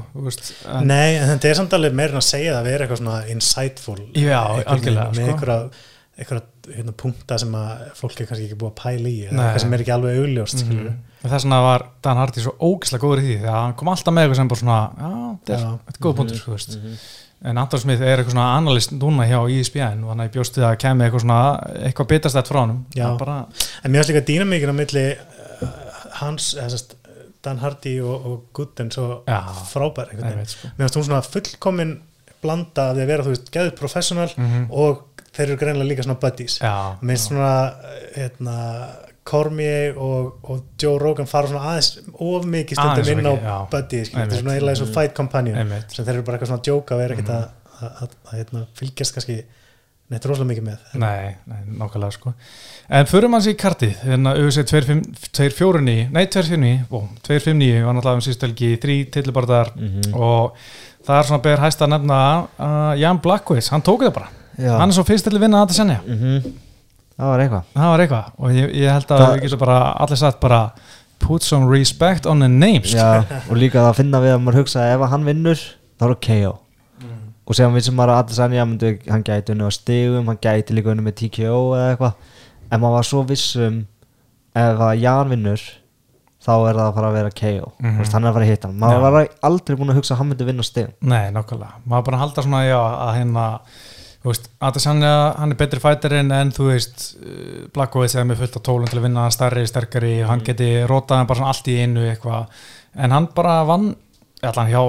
Nei, 0.87 1.19
en 1.19 1.27
þetta 1.33 1.51
er 1.51 1.59
samt 1.59 1.75
alveg 1.77 1.97
meira 1.99 2.15
en 2.15 2.23
að 2.23 2.29
segja 2.29 2.55
það 2.55 2.61
að 2.61 2.69
vera 2.71 2.87
eitthvað 2.87 3.03
svona 3.03 3.19
insightful 3.35 3.99
Já, 4.15 4.41
algjörlega, 4.63 5.09
með 5.11 5.25
sko. 5.27 5.31
einhverja, 6.21 6.45
hérna, 6.71 6.95
punkta 7.03 7.39
sem 7.41 7.55
að 7.57 7.87
fólk 7.99 8.21
er 8.21 8.29
kannski 8.31 8.47
ekki 8.47 8.59
búið 8.61 8.71
að 8.71 8.81
pæla 8.85 9.09
í 9.11 9.19
eða 9.27 9.47
eitthvað 9.47 9.65
sem 9.65 9.75
er 9.75 9.83
ekki 9.85 9.95
alveg 9.97 10.21
augljóst 10.21 10.61
mm 10.63 10.69
mm, 10.71 10.99
þess 11.25 11.45
vegna 11.45 11.61
var 11.65 11.85
Dan 12.05 12.17
Hardy 12.21 12.41
svo 12.45 12.53
ógislega 12.61 13.03
góður 13.05 13.21
í 13.21 13.27
því, 13.27 13.39
því 16.77 16.95
eitthvað 17.41 17.51
en 17.51 17.59
Anton 17.59 17.81
Smith 17.81 18.01
er 18.03 18.19
eitthvað 18.21 18.35
svona 18.37 18.57
analyst 18.59 18.93
núna 18.93 19.25
hjá 19.29 19.39
E 19.49 19.61
ISBN 19.61 20.05
og 20.05 20.11
hann 20.13 20.21
er 20.21 20.29
bjóst 20.35 20.57
við 20.59 20.67
að 20.69 20.79
kemi 20.83 21.05
eitthvað 21.07 21.25
svona 21.25 21.41
eitthvað 21.89 22.09
bitastætt 22.13 22.49
frá. 22.53 22.61
Hann 22.61 23.19
bara, 23.19 23.37
En 23.85 23.91
mér 23.93 24.03
finnst 24.05 24.13
líka 24.15 24.27
dýnamíkin 24.29 24.73
á 24.73 24.77
milli 24.77 25.05
uh, 25.17 25.69
hans, 26.21 26.55
sérst 26.55 26.97
Dan 27.43 27.59
Hardy 27.63 28.01
og, 28.05 28.27
og 28.27 28.41
Gooden 28.53 28.91
svo 28.93 29.23
Já. 29.27 29.41
frábær 29.73 30.11
veit, 30.13 30.49
sko 30.53 30.69
Mér 30.77 30.85
finnst 30.89 30.97
hún 31.01 31.07
svona 31.09 31.23
fullkomin 31.25 31.95
blanda 32.43 32.91
að 32.93 33.07
vera, 33.07 33.25
þú 33.25 33.33
veist, 33.35 33.51
geðið 33.53 33.75
professional 33.79 34.29
Mhm. 34.37 34.67
og 34.71 35.07
þeir 35.33 35.47
eru 35.49 35.57
greinlega 35.57 35.89
líka 35.89 36.03
svona 36.05 36.21
buddies 36.21 36.59
Mér 36.61 37.17
finnst 37.17 37.29
svona 37.31 37.73
hérna, 38.17 38.57
Cormier 39.25 39.95
og, 40.01 40.39
og 40.51 40.63
Joe 40.81 40.99
Rogan 40.99 41.27
fara 41.29 41.47
svona 41.51 41.75
aðeins 41.75 41.91
of 42.19 42.45
mikið 42.49 42.79
Aðeins 42.81 43.07
stundum 43.07 43.19
inn 43.21 43.31
á 43.31 43.35
skilur. 43.37 43.71
þetta 43.75 44.01
er 44.25 44.41
svona 44.41 44.55
eiginlega 44.57 44.75
eins 44.75 44.83
og 44.87 44.93
fight 44.95 45.15
companion. 45.15 45.57
Einmitt. 45.61 45.93
Sem 45.95 46.05
þeir 46.05 46.15
eru 46.19 46.23
bara 46.27 46.39
eitthvað 46.39 46.53
svona 46.53 46.63
að 46.63 46.69
djóka 46.71 46.97
og 46.97 47.03
er 47.05 47.15
ekkert 47.17 47.33
að, 47.37 47.49
að, 47.81 47.91
að, 48.05 48.15
að 48.31 48.39
hérna, 48.41 48.63
fylgjast 48.81 49.15
kannski 49.19 49.37
neitt 50.11 50.25
rosalega 50.27 50.49
mikið 50.51 50.65
með. 50.67 50.87
Nei, 50.99 51.37
nei, 51.47 51.59
nákvæmlega 51.79 52.17
sko. 52.17 52.33
En 52.91 53.07
fyrir 53.07 53.31
manns 53.31 53.47
í 53.47 53.55
kartið, 53.61 53.93
hérna 54.03 54.33
UFC 54.41 54.65
249, 54.67 56.09
nei 56.11 56.25
249 56.27 56.89
ó, 56.91 56.99
259 57.29 57.85
var 57.87 57.95
náttúrulega 57.95 58.19
um 58.19 58.25
síðstelgi 58.27 58.73
þrý 58.83 58.97
tillibarðar 59.15 59.71
Mhm. 59.77 60.15
og 60.19 60.57
það 61.07 61.19
er 61.21 61.29
svona 61.29 61.43
ber 61.45 61.63
hæst 61.63 61.85
að 61.87 61.93
nefna 61.95 62.19
uh, 62.59 62.95
Jan 62.99 63.21
Blackways, 63.23 63.69
hann 63.71 63.83
tók 63.87 64.03
það 64.09 64.15
bara. 64.19 64.29
Já. 64.59 64.75
hann 64.77 64.91
er 64.91 64.97
svo 64.99 65.05
fyrst 65.07 65.25
til 65.25 65.33
að 65.39 65.41
vinna 65.47 65.63
að 65.63 65.69
þetta 65.71 65.79
senja 65.79 66.01
Mhm. 66.05 66.51
Það 67.21 67.31
var 67.33 67.43
eitthvað. 67.45 67.69
Það 67.77 67.91
var 67.93 68.03
eitthvað. 68.05 68.33
Og 68.39 68.57
ég, 68.57 68.73
ég 68.81 68.95
held 68.97 69.07
að 69.15 69.21
Það- 69.25 69.35
við 69.37 69.45
getum 69.47 69.63
bara 69.67 69.79
allir 70.05 70.21
sagt 70.21 70.41
bara 70.41 70.61
put 71.21 71.43
some 71.45 71.69
respect 71.69 72.27
on 72.27 72.41
the 72.41 72.49
name 72.49 72.81
sko. 72.83 72.97
já, 72.97 73.25
og 73.51 73.57
líka 73.61 73.79
það 73.83 73.91
að 73.93 73.99
finna 74.01 74.21
við 74.25 74.35
að 74.35 74.43
maður 74.47 74.61
hugsa 74.63 74.81
að 74.81 74.95
ef 74.95 75.01
að 75.05 75.11
hann 75.15 75.25
vinnur, 75.29 75.63
þá 76.01 76.05
er 76.09 76.15
það 76.15 76.21
KO 76.27 76.53
og 77.51 77.57
séðan 77.59 77.75
við 77.75 77.83
sem 77.85 77.97
maður 77.99 78.13
að 78.15 78.47
allir 78.47 78.67
myndi, 78.71 78.91
hann 79.11 79.25
gæti 79.27 79.51
unni 79.53 79.67
á 79.67 79.71
stigum, 79.75 80.27
hann 80.31 80.39
gæti 80.39 80.75
líka 80.77 80.93
unni 80.93 81.03
með 81.03 81.17
TKO 81.19 81.75
eða 81.77 81.89
eitthvað. 81.97 82.15
En 82.71 82.81
maður 82.81 82.95
var 82.95 83.03
svo 83.09 83.23
vissum 83.27 83.87
ef 84.55 84.79
að 84.87 85.01
Jan 85.03 85.29
vinnur 85.33 85.61
þá 86.41 86.53
er 86.71 86.79
það 86.79 86.87
að 86.87 86.95
fara 86.95 87.09
að 87.11 87.17
vera 87.19 87.31
KO 87.37 87.73
mm 87.83 87.99
veist, 88.01 88.13
hann 88.17 88.25
er 88.25 88.31
að 88.31 88.37
fara 88.39 88.45
að 88.47 88.51
hitta 88.55 88.69
hann. 88.71 88.79
Maður 88.81 88.97
Já. 88.97 89.01
var 89.05 89.29
aldrei 89.51 89.77
búin 89.77 89.91
að 89.93 89.99
hugsa 90.01 90.15
að 90.15 90.19
hann 90.23 90.29
myndi 90.31 90.47
vinna 90.49 90.65
á 90.65 90.71
stigum. 90.71 90.93
Nei, 91.03 91.27
nákvæmlega, 91.35 91.75
maður 91.85 92.05
bara 92.09 92.21
halda 92.23 92.45
svona 92.47 92.63
já, 92.65 92.79
að 92.81 93.13
hérna 93.19 93.45
þú 94.21 94.33
veist, 94.33 94.51
Adesanya, 94.61 95.13
hann 95.41 95.55
er 95.55 95.61
betri 95.61 95.81
fætarinn 95.81 96.33
en 96.37 96.53
þú 96.55 96.69
veist, 96.69 97.07
uh, 97.21 97.63
Blackwood 97.75 98.13
segði 98.13 98.31
með 98.31 98.43
fullt 98.43 98.59
af 98.61 98.67
tólum 98.69 98.91
til 98.91 99.01
að 99.01 99.07
vinna 99.09 99.29
stærri, 99.33 99.65
sterkari 99.69 100.15
hann 100.29 100.45
geti 100.45 100.71
rótað 100.89 101.23
hann 101.23 101.31
bara 101.31 101.41
svona 101.41 101.55
allt 101.55 101.73
í 101.73 101.79
einu 101.81 102.05
eitthvað, 102.11 102.63
en 103.01 103.17
hann 103.17 103.31
bara 103.37 103.57
vann 103.69 103.91
allan 104.45 104.71
hjá 104.71 104.83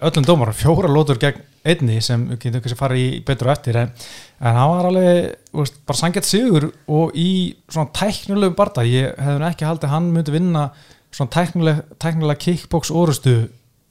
öllum 0.00 0.24
dómar 0.24 0.54
fjóra 0.56 0.88
lótur 0.88 1.20
gegn 1.20 1.42
einni 1.64 2.00
sem 2.04 2.26
við 2.28 2.40
getum 2.42 2.62
kannski 2.64 2.76
farið 2.78 3.02
í 3.02 3.20
betur 3.24 3.48
á 3.48 3.54
eftir 3.54 3.78
en, 3.80 3.92
en 4.44 4.58
hann 4.58 4.72
var 4.74 4.88
alveg, 4.90 5.30
þú 5.48 5.62
veist, 5.62 5.78
bara 5.88 6.00
sangjart 6.00 6.28
sigur 6.28 6.66
og 6.92 7.16
í 7.16 7.30
svona 7.72 7.92
tæknilegu 7.96 8.56
barda, 8.58 8.84
ég 8.84 9.16
hefði 9.16 9.48
ekki 9.48 9.68
haldið 9.68 9.88
að 9.88 9.94
hann 9.94 10.10
myndi 10.12 10.34
vinna 10.34 10.64
svona 11.14 11.46
tæknilega 12.02 12.40
kickbox 12.40 12.92
orustu 12.92 13.36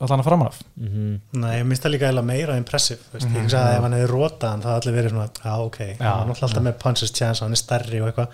allan 0.01 0.19
að 0.19 0.23
framan 0.23 0.47
af. 0.47 0.61
Mm 0.77 0.87
-hmm. 0.87 1.19
Nei, 1.39 1.59
ég 1.59 1.65
minnst 1.65 1.83
það 1.83 1.91
líka 1.91 2.05
eiginlega 2.07 2.25
meira 2.25 2.57
impressive 2.57 2.99
veist, 3.13 3.27
ég 3.27 3.41
hugsa 3.41 3.57
að 3.57 3.75
ef 3.77 3.81
hann 3.81 3.93
hefði 3.93 4.07
rótað 4.11 4.49
hann 4.49 4.61
það 4.61 4.75
allir 4.79 4.95
verið 4.97 5.09
svona, 5.09 5.29
já 5.45 5.53
ok, 5.59 5.77
Já, 5.99 6.11
hann 6.19 6.29
er 6.29 6.35
alltaf 6.41 6.63
með 6.63 6.73
punches 6.83 7.11
chance 7.11 7.41
og 7.41 7.45
hann 7.45 7.53
er 7.53 7.63
stærri 7.63 8.01
og 8.01 8.07
eitthvað. 8.07 8.27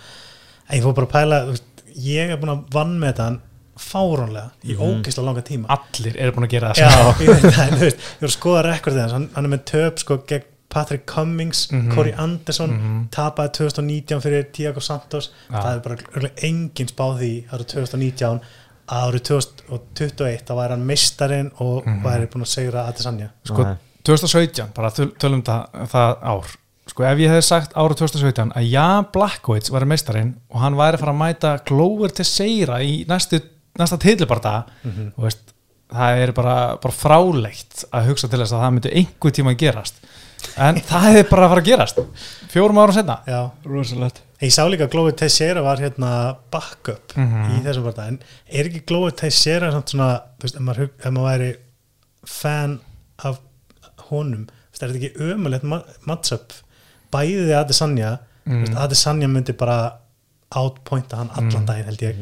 En 0.70 0.78
ég 0.80 0.84
fór 0.84 0.94
bara 0.94 1.08
að 1.08 1.12
pæla, 1.12 1.46
þú 1.46 1.50
veist, 1.50 1.64
ég 1.96 2.30
er 2.30 2.38
búin 2.38 2.50
að 2.58 2.64
vann 2.74 3.00
með 3.00 3.18
hann 3.18 3.42
fáránlega 3.80 4.50
í 4.64 4.76
ógeðslega 4.76 5.26
langa 5.26 5.42
tíma. 5.42 5.68
Allir 5.70 6.16
eru 6.18 6.32
búin 6.32 6.46
að 6.48 6.50
gera 6.50 6.72
það 6.74 6.78
Já, 6.78 7.14
sko. 7.14 7.24
ég 7.24 7.28
veit 7.30 7.54
það, 7.54 7.68
en 7.72 7.78
þú 7.78 7.86
veist, 7.88 7.98
ég 7.98 8.22
voru 8.22 8.30
að 8.32 8.38
skoða 8.38 8.64
rekordið 8.66 9.02
hans, 9.02 9.12
hann, 9.14 9.30
hann 9.36 9.46
er 9.46 9.50
með 9.58 9.64
töp 9.66 10.00
sko 10.00 10.18
gegn 10.28 10.44
Patrick 10.70 11.06
Cummings, 11.08 11.68
Mhm. 11.72 11.96
Corey 11.96 12.14
Anderson 12.14 12.70
Mhm. 12.70 13.08
tapaði 13.10 13.50
2019 13.52 14.22
fyrir 14.22 14.52
Tiago 14.54 14.80
Santos. 14.80 15.32
Já. 15.50 15.62
það 15.64 15.76
er 15.76 15.80
bara 15.80 16.30
engin 16.44 16.88
spáð 16.88 17.20
því 17.20 17.44
árið 17.50 17.66
2019 17.66 18.40
að 18.40 18.42
árið 18.90 19.24
2021 19.30 20.46
þá 20.48 20.54
væri 20.58 20.74
hann 20.76 20.86
meistarinn 20.88 21.52
og 21.60 21.86
Mhm. 21.86 22.02
væri 22.04 22.28
búin 22.32 22.46
að 22.46 22.54
segra 22.54 22.88
Adesanya 22.88 23.30
sko, 23.46 23.64
Nei. 23.64 23.76
2017, 24.04 24.74
bara 24.76 24.90
töl- 24.90 25.14
tölum 25.20 25.44
það, 25.44 25.68
það 25.92 26.18
ár 26.24 26.46
sko 26.88 27.04
ef 27.04 27.18
ég 27.20 27.30
hefði 27.30 27.44
sagt 27.44 27.74
árið 27.76 27.98
2017 28.02 28.52
að 28.56 28.70
Jan 28.72 29.06
Blackwoods 29.14 29.70
væri 29.70 29.86
meistarinn 29.86 30.36
og 30.50 30.60
hann 30.62 30.76
væri 30.76 30.98
að 30.98 31.00
fara 31.00 31.14
að 31.14 31.22
mæta 31.22 31.66
Glover 31.66 32.10
til 32.10 32.26
seira 32.26 32.80
í 32.82 33.06
næstu, 33.08 33.42
næsta 33.78 33.98
tilbarda 34.00 34.66
Mhm. 34.84 35.14
og 35.18 35.24
veist, 35.24 35.54
það 35.92 36.18
er 36.24 36.32
bara, 36.32 36.78
bara 36.78 36.94
frálegt 36.94 37.86
að 37.94 38.08
hugsa 38.10 38.28
til 38.30 38.40
þess 38.40 38.54
að 38.54 38.62
það 38.64 38.74
myndi 38.74 38.96
einhver 38.96 39.32
tíma 39.32 39.52
að 39.54 39.58
gerast 39.58 39.96
en 40.58 40.76
það 40.82 41.06
hefði 41.10 41.24
bara 41.30 41.46
að 41.46 41.50
fara 41.54 41.62
að 41.62 41.70
gerast. 41.70 42.00
Fjórum 42.50 42.80
árum 42.82 42.94
setna 42.96 43.20
Já, 43.28 43.40
rosalegt. 43.66 44.22
Ég 44.42 44.54
sá 44.56 44.64
líka 44.72 44.86
að 44.88 44.92
Glover 44.94 45.12
Teixeira 45.20 45.62
var 45.62 45.78
hérna 45.84 46.38
backup 46.52 47.14
Mhm. 47.16 47.58
í 47.58 47.64
þessum 47.66 47.84
barða 47.90 48.08
en 48.08 48.20
er 48.48 48.70
ekki 48.70 48.86
Glover 48.88 49.12
Teixeira 49.12 49.72
samt 49.72 49.90
svona, 49.92 50.22
þú 50.40 50.48
veist, 50.48 50.56
ef 50.56 50.62
maður, 50.62 50.90
ef 51.00 51.12
maður 51.12 51.30
væri 51.30 51.56
fan 52.26 52.80
af 53.26 53.40
honum, 54.10 54.46
þú 54.48 54.72
veist, 54.72 54.84
er 54.84 54.90
þetta 54.94 55.02
ekki 55.04 55.34
ömulegt 55.36 55.64
ma- 55.64 55.84
matchup, 56.08 56.54
bæði 57.12 57.52
Adesanya, 57.60 58.20
mm. 58.46 58.64
veist, 58.64 58.78
Adesanya 58.78 59.28
myndi 59.28 59.54
bara 59.58 59.94
outpointa 60.56 61.18
hann 61.18 61.30
allan 61.36 61.66
daginn 61.68 61.86
held 61.86 62.00
ég, 62.08 62.16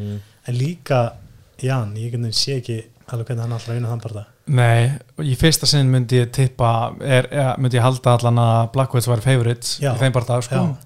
en 0.47 0.55
líka 0.57 1.13
Jan, 1.61 1.93
ég 1.95 2.13
sé 2.33 2.57
ekki 2.61 2.83
alveg 3.09 3.27
hvernig 3.31 3.41
hann 3.45 3.53
alltaf 3.53 3.73
vinna 3.73 3.89
þann 3.93 4.01
barða 4.03 4.25
Nei, 4.47 4.91
og 5.19 5.27
í 5.27 5.33
fyrsta 5.39 5.67
sinn 5.67 5.89
myndi 5.91 6.21
ég 6.21 6.29
tippa 6.35 6.93
er, 7.03 7.27
er, 7.31 7.55
myndi 7.59 7.79
ég 7.79 7.83
halda 7.83 8.15
allan 8.15 8.41
að 8.41 8.69
Blackwoods 8.75 9.09
væri 9.11 9.25
favorites 9.25 9.77
Já. 9.83 9.91
í 9.93 9.97
þeim 9.99 10.15
barða 10.15 10.39
sko. 10.45 10.61
Já. 10.61 10.83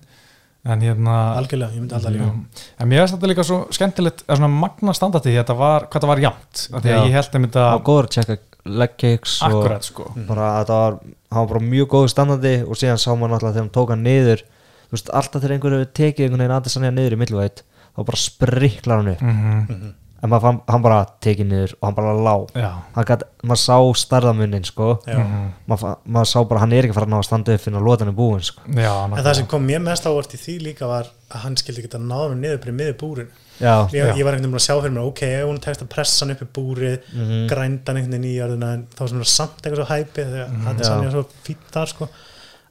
en 0.71 0.83
hérna 0.85 1.17
algjörlega, 1.39 1.73
ég 1.73 1.81
myndi 1.81 1.95
alltaf 1.97 2.13
líka. 2.13 2.29
En 2.77 2.89
mér 2.89 3.03
finnst 3.03 3.15
þetta 3.15 3.29
líka 3.31 3.45
svo 3.45 3.59
skemmtilegt 3.73 4.23
svona 4.27 4.49
magna 4.53 4.93
standarti 4.97 5.33
þetta 5.33 5.55
var, 5.57 5.87
hvað 5.89 6.05
það 6.05 6.11
var 6.13 6.23
jafnt. 6.25 6.63
Af 6.69 6.83
því 6.83 6.95
að 6.95 7.05
ég 7.07 7.15
held 7.17 7.37
að 7.37 7.45
mynda 7.45 7.67
var 7.67 7.85
góður 7.87 8.09
að 8.09 8.17
checka 8.17 8.37
leg 8.81 8.97
kicks 9.01 9.37
og 9.41 9.55
akkurat 9.55 9.87
sko. 9.87 10.07
Bara 10.27 10.49
að 10.59 10.67
það 10.69 10.83
var, 10.83 10.99
hann 11.31 11.39
var 11.41 11.51
bara 11.53 11.63
mjög 11.71 11.87
góður 11.95 12.13
standandi 12.13 12.55
og 12.67 12.77
síðan 12.77 13.01
sá 13.01 13.09
maður 13.13 13.33
náttúrulega 13.33 13.55
þegar 13.55 13.65
hann 13.65 13.73
tók 13.77 13.93
hann 13.95 14.05
niður 14.05 14.43
þú 14.91 14.97
veist, 14.97 15.09
alltaf 15.21 15.41
þegar 15.41 15.55
einhverju 15.55 15.79
hefur 15.81 15.93
tekið 16.01 16.27
einhvern 16.27 16.43
veginn 16.43 16.55
aðeins 16.57 16.77
hann 16.77 16.95
niður 16.99 17.15
í 17.15 17.19
milluveit 17.23 17.63
þá 17.91 18.03
bara 18.05 18.21
spriklar 18.21 19.01
hann 19.01 19.11
upp. 19.15 19.25
Mm 19.25 19.89
en 20.23 20.29
maður 20.29 20.41
fann, 20.45 20.59
hann 20.69 20.81
bara 20.85 20.99
tekið 21.25 21.47
niður 21.49 21.71
og 21.79 21.85
hann 21.87 21.95
bara 21.97 22.11
lá 22.13 22.35
já, 22.61 22.69
hann 22.95 23.05
gat, 23.09 23.23
maður 23.43 23.61
sá 23.63 23.77
starðamunnin 24.03 24.65
sko. 24.67 24.99
Mhm. 25.07 25.47
maður, 25.67 25.95
maður 26.05 26.29
sá 26.29 26.43
bara 26.49 26.59
hann 26.61 26.73
er 26.77 26.83
ekki 26.85 26.93
fara 26.93 27.05
að 27.07 27.13
ná 27.13 27.17
að 27.21 27.25
standa 27.25 27.53
upp 27.55 27.61
fyrir 27.61 27.77
að 27.79 27.87
lóta 27.87 28.05
hann 28.05 28.13
er 28.13 28.17
búinn 28.19 28.43
sko 28.45 28.61
já 28.77 28.91
en 29.05 29.15
það 29.25 29.35
sem 29.39 29.47
kom 29.47 29.65
mér 29.65 29.81
mest 29.81 30.05
ávart 30.05 30.35
í 30.37 30.37
því 30.37 30.57
líka 30.67 30.87
var 30.87 31.09
að 31.31 31.39
hann 31.45 31.55
skildi 31.57 31.81
geta 31.87 31.97
náða 31.97 32.29
með 32.35 32.41
niður 32.43 32.69
í 32.69 32.75
miður 32.77 32.97
búrin 33.01 33.29
já, 33.61 33.87
ég, 33.93 34.05
Já. 34.07 34.13
ég 34.17 34.23
var 34.25 34.33
einhvern 34.35 34.41
veginn 34.41 34.51
búin 34.53 34.61
að 34.61 34.67
sjá 34.67 34.75
fyrir 34.81 34.93
mér 34.97 35.07
ok, 35.09 35.21
ef 35.41 35.45
hún 35.49 35.59
tekst 35.61 35.81
að 35.85 35.89
pressa 35.95 36.25
hann 36.25 36.35
upp 36.35 36.41
í 36.41 36.49
búrið 36.57 36.99
Mhm. 37.13 37.47
grænda 37.49 37.87
hann 37.91 37.97
einhvern 37.97 38.15
veginn 38.17 38.29
í 38.29 38.35
jörðina 38.37 38.73
en 38.73 38.87
þá 38.97 39.07
sem 39.09 39.19
er 39.19 39.23
samt 39.33 39.61
eitthvað 39.61 39.81
svo 39.81 39.89
hæpi 39.89 40.21
þegar 40.25 40.49
Mhm. 40.49 40.63
hann 40.65 40.75
er 40.77 40.83
Já. 40.83 40.87
sannig 40.89 41.11
svo 41.11 41.25
fýtt 41.45 41.71
þar 41.71 41.87
sko 41.87 42.09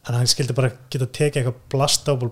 en 0.09 0.15
hann 0.15 0.27
skildi 0.27 0.55
bara 0.55 0.71
geta 0.91 1.07
tekið 1.07 1.43
eitthvað 1.45 1.55
blastából 1.71 2.31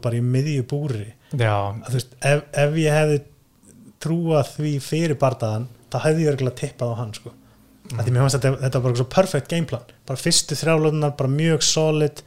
trúað 4.02 4.54
því 4.56 4.72
fyrir 4.84 5.18
bardaðan 5.20 5.68
þá 5.92 5.98
hefði 6.06 6.24
ég 6.24 6.32
örgulega 6.32 6.60
tippað 6.60 6.92
á 6.94 7.00
hann 7.00 7.14
sko 7.16 7.32
mm. 7.32 8.02
þetta, 8.02 8.52
þetta 8.62 8.80
var 8.80 8.86
bara 8.86 9.00
svo 9.00 9.08
perfect 9.14 9.52
gameplan 9.52 9.94
bara 10.08 10.20
fyrstu 10.20 10.58
þrjálóðunar, 10.58 11.16
bara 11.18 11.32
mjög 11.32 11.64
solid 11.66 12.22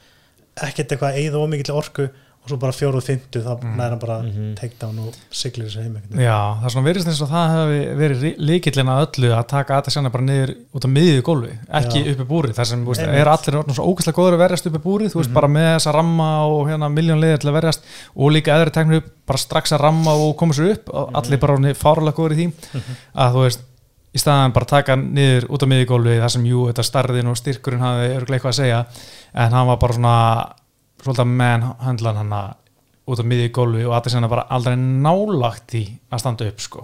ekkert 0.60 0.92
eitthvað 0.92 1.12
að 1.12 1.22
eyða 1.22 1.44
ómikið 1.46 1.78
orku 1.78 2.08
og 2.42 2.50
svo 2.50 2.58
bara 2.58 2.74
fjóruð 2.74 3.06
fymtu 3.06 3.42
þá 3.46 3.52
Mm. 3.62 3.76
næra 3.78 4.00
bara 4.00 4.22
Mhm. 4.24 4.56
takedown 4.58 5.00
og 5.00 5.14
siglir 5.32 5.68
þessu 5.70 5.84
heim 5.84 5.98
já, 6.18 6.58
það 6.58 6.66
er 6.66 6.70
svona 6.74 6.88
verið 6.90 7.06
eins 7.08 7.22
og 7.22 7.30
það 7.30 7.52
hefði 7.56 7.96
verið 8.02 8.38
líkillin 8.40 8.90
að 8.90 9.02
öllu 9.06 9.30
að 9.38 9.48
taka 9.48 9.82
sérna 9.84 10.12
bara 10.12 10.24
niður 10.24 10.56
út 10.74 10.86
á 10.86 10.90
miðju 10.90 11.22
gólfi 11.22 11.54
ekki 11.70 12.02
Já. 12.06 12.12
uppi 12.16 12.26
búrið, 12.26 12.56
þar 12.58 12.66
sem 12.66 12.86
veist, 12.86 13.02
er 13.02 13.28
allir 13.28 13.58
orðnir 13.62 13.76
svo 13.76 13.86
ógæslega 13.94 14.18
góður 14.18 14.34
að 14.34 14.44
verjast 14.50 14.66
uppi 14.72 14.80
búrið, 14.80 15.12
þú 15.14 15.20
veist, 15.22 15.30
Mhm. 15.30 15.34
bara 15.34 15.48
með 15.48 15.76
þessa 15.78 15.94
ramma 15.94 16.30
og 16.48 16.68
hérna 16.68 16.90
miljón 16.92 17.20
liðir 17.22 17.40
til 17.40 17.50
að 17.52 17.62
verjast 17.62 17.82
og 18.18 18.32
líka 18.32 18.52
eðri 18.58 18.72
teknir 18.74 18.98
upp, 18.98 19.12
bara 19.28 19.38
strax 19.38 19.72
að 19.72 19.80
ramma 19.82 20.12
og 20.12 20.36
koma 20.38 20.54
sér 20.54 20.72
upp, 20.72 20.90
og 20.94 21.12
allir 21.14 21.38
bara 21.40 21.54
orðnir 21.58 21.76
fárulega 21.78 22.14
góður 22.16 22.34
í 22.34 22.38
því 22.38 22.54
Mhm. 22.74 22.96
að 23.16 23.32
þú 23.34 23.44
veist, 23.46 23.60
í 24.14 24.20
staðan 24.20 24.52
bara 24.54 24.66
taka 24.66 24.96
niður 24.96 25.46
út 25.48 25.62
á 25.64 25.68
miðjugólfi 25.68 26.20
þar 26.20 26.32
sem 26.32 26.44
jú, 26.44 26.68
þetta 26.74 26.84
starðin 26.84 27.28
og 27.30 27.38
styrkurinn 27.38 27.80
hafði 27.80 28.18
örglega 28.18 28.40
eitthvað 28.42 28.52
að 28.52 28.60
segja 28.60 28.86
en 29.36 29.52
hann 29.52 29.68
var 29.68 29.78
bara 29.78 29.94
svona 29.94 30.52
svolítið 31.04 31.28
menn 31.28 31.62
handlan 31.82 32.20
hann 32.22 32.34
út 33.12 33.20
á 33.20 33.26
miðjugólfi 33.26 33.86
og 33.90 33.96
Adesanya 33.98 34.30
bara 34.30 34.46
aldrei 34.54 34.76
nálagt 34.78 35.74
í 35.76 35.84
að 36.14 36.20
standa 36.22 36.48
upp 36.48 36.62
sko. 36.62 36.84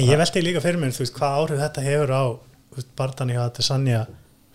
Ég 0.00 0.16
veldi 0.18 0.42
líka 0.42 0.62
fyrir 0.64 0.80
mér, 0.80 0.94
þú 0.96 1.04
veist, 1.04 1.14
hvað 1.18 1.36
áhrif 1.42 1.60
þetta 1.62 1.84
hefur 1.84 2.14
á 2.16 2.24
í 3.34 3.36
að 3.36 3.50
þetta 3.50 3.62
sannja 3.66 4.06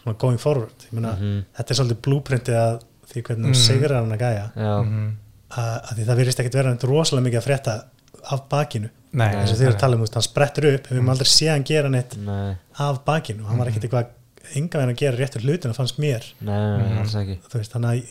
svona 0.04 0.18
going 0.20 0.40
forward, 0.42 0.74
ég 0.90 0.94
meina 0.98 1.14
Mhm. 1.16 1.46
þetta 1.58 1.72
er 1.72 1.76
svolítið 1.80 2.02
blúprintið 2.08 2.58
að 2.60 2.82
því 3.14 3.22
hvernig 3.24 3.46
þú 3.46 3.54
Mhm. 3.54 3.64
sigrar 3.68 4.00
hann 4.02 4.12
að 4.12 4.20
gæja 4.20 4.52
já, 4.56 4.84
Mhm. 4.84 5.16
að, 5.52 5.82
að 5.84 5.94
því 5.98 6.06
það 6.08 6.18
virðist 6.18 6.40
ekkit 6.40 6.54
vera 6.54 6.70
rosalega 6.88 7.26
mikið 7.28 7.40
að 7.42 7.48
frétta 7.48 7.84
af 8.32 8.50
bakinu, 8.50 8.90
Nei, 9.14 9.28
eins 9.36 9.52
og 9.52 9.58
eru 9.62 9.74
að 9.76 9.80
tala 9.80 9.96
um, 9.96 10.00
hann 10.14 10.22
sprettur 10.24 10.74
upp, 10.74 10.88
við 10.88 10.98
höfum 10.98 11.10
aldrei 11.10 11.28
séð 11.28 11.52
hann 11.52 11.64
gera 11.64 11.90
neitt 11.90 12.18
nei, 12.18 12.56
af 12.80 13.06
bakinu, 13.06 13.46
hann 13.46 13.58
var 13.58 13.68
ekkit 13.68 13.84
eitthvað 13.84 14.08
enga 14.56 14.80
veginn 14.80 14.96
að 14.96 14.98
gera 14.98 15.18
réttur 15.18 15.42
hlutina 15.42 15.74
fannst 15.74 15.98
mér. 16.00 16.24
Nei, 16.42 16.78
nei, 16.78 16.90
Mhm. 16.90 16.98
alls 17.00 17.16
ekki 17.16 17.40
þannig 17.70 17.90
að 17.92 18.08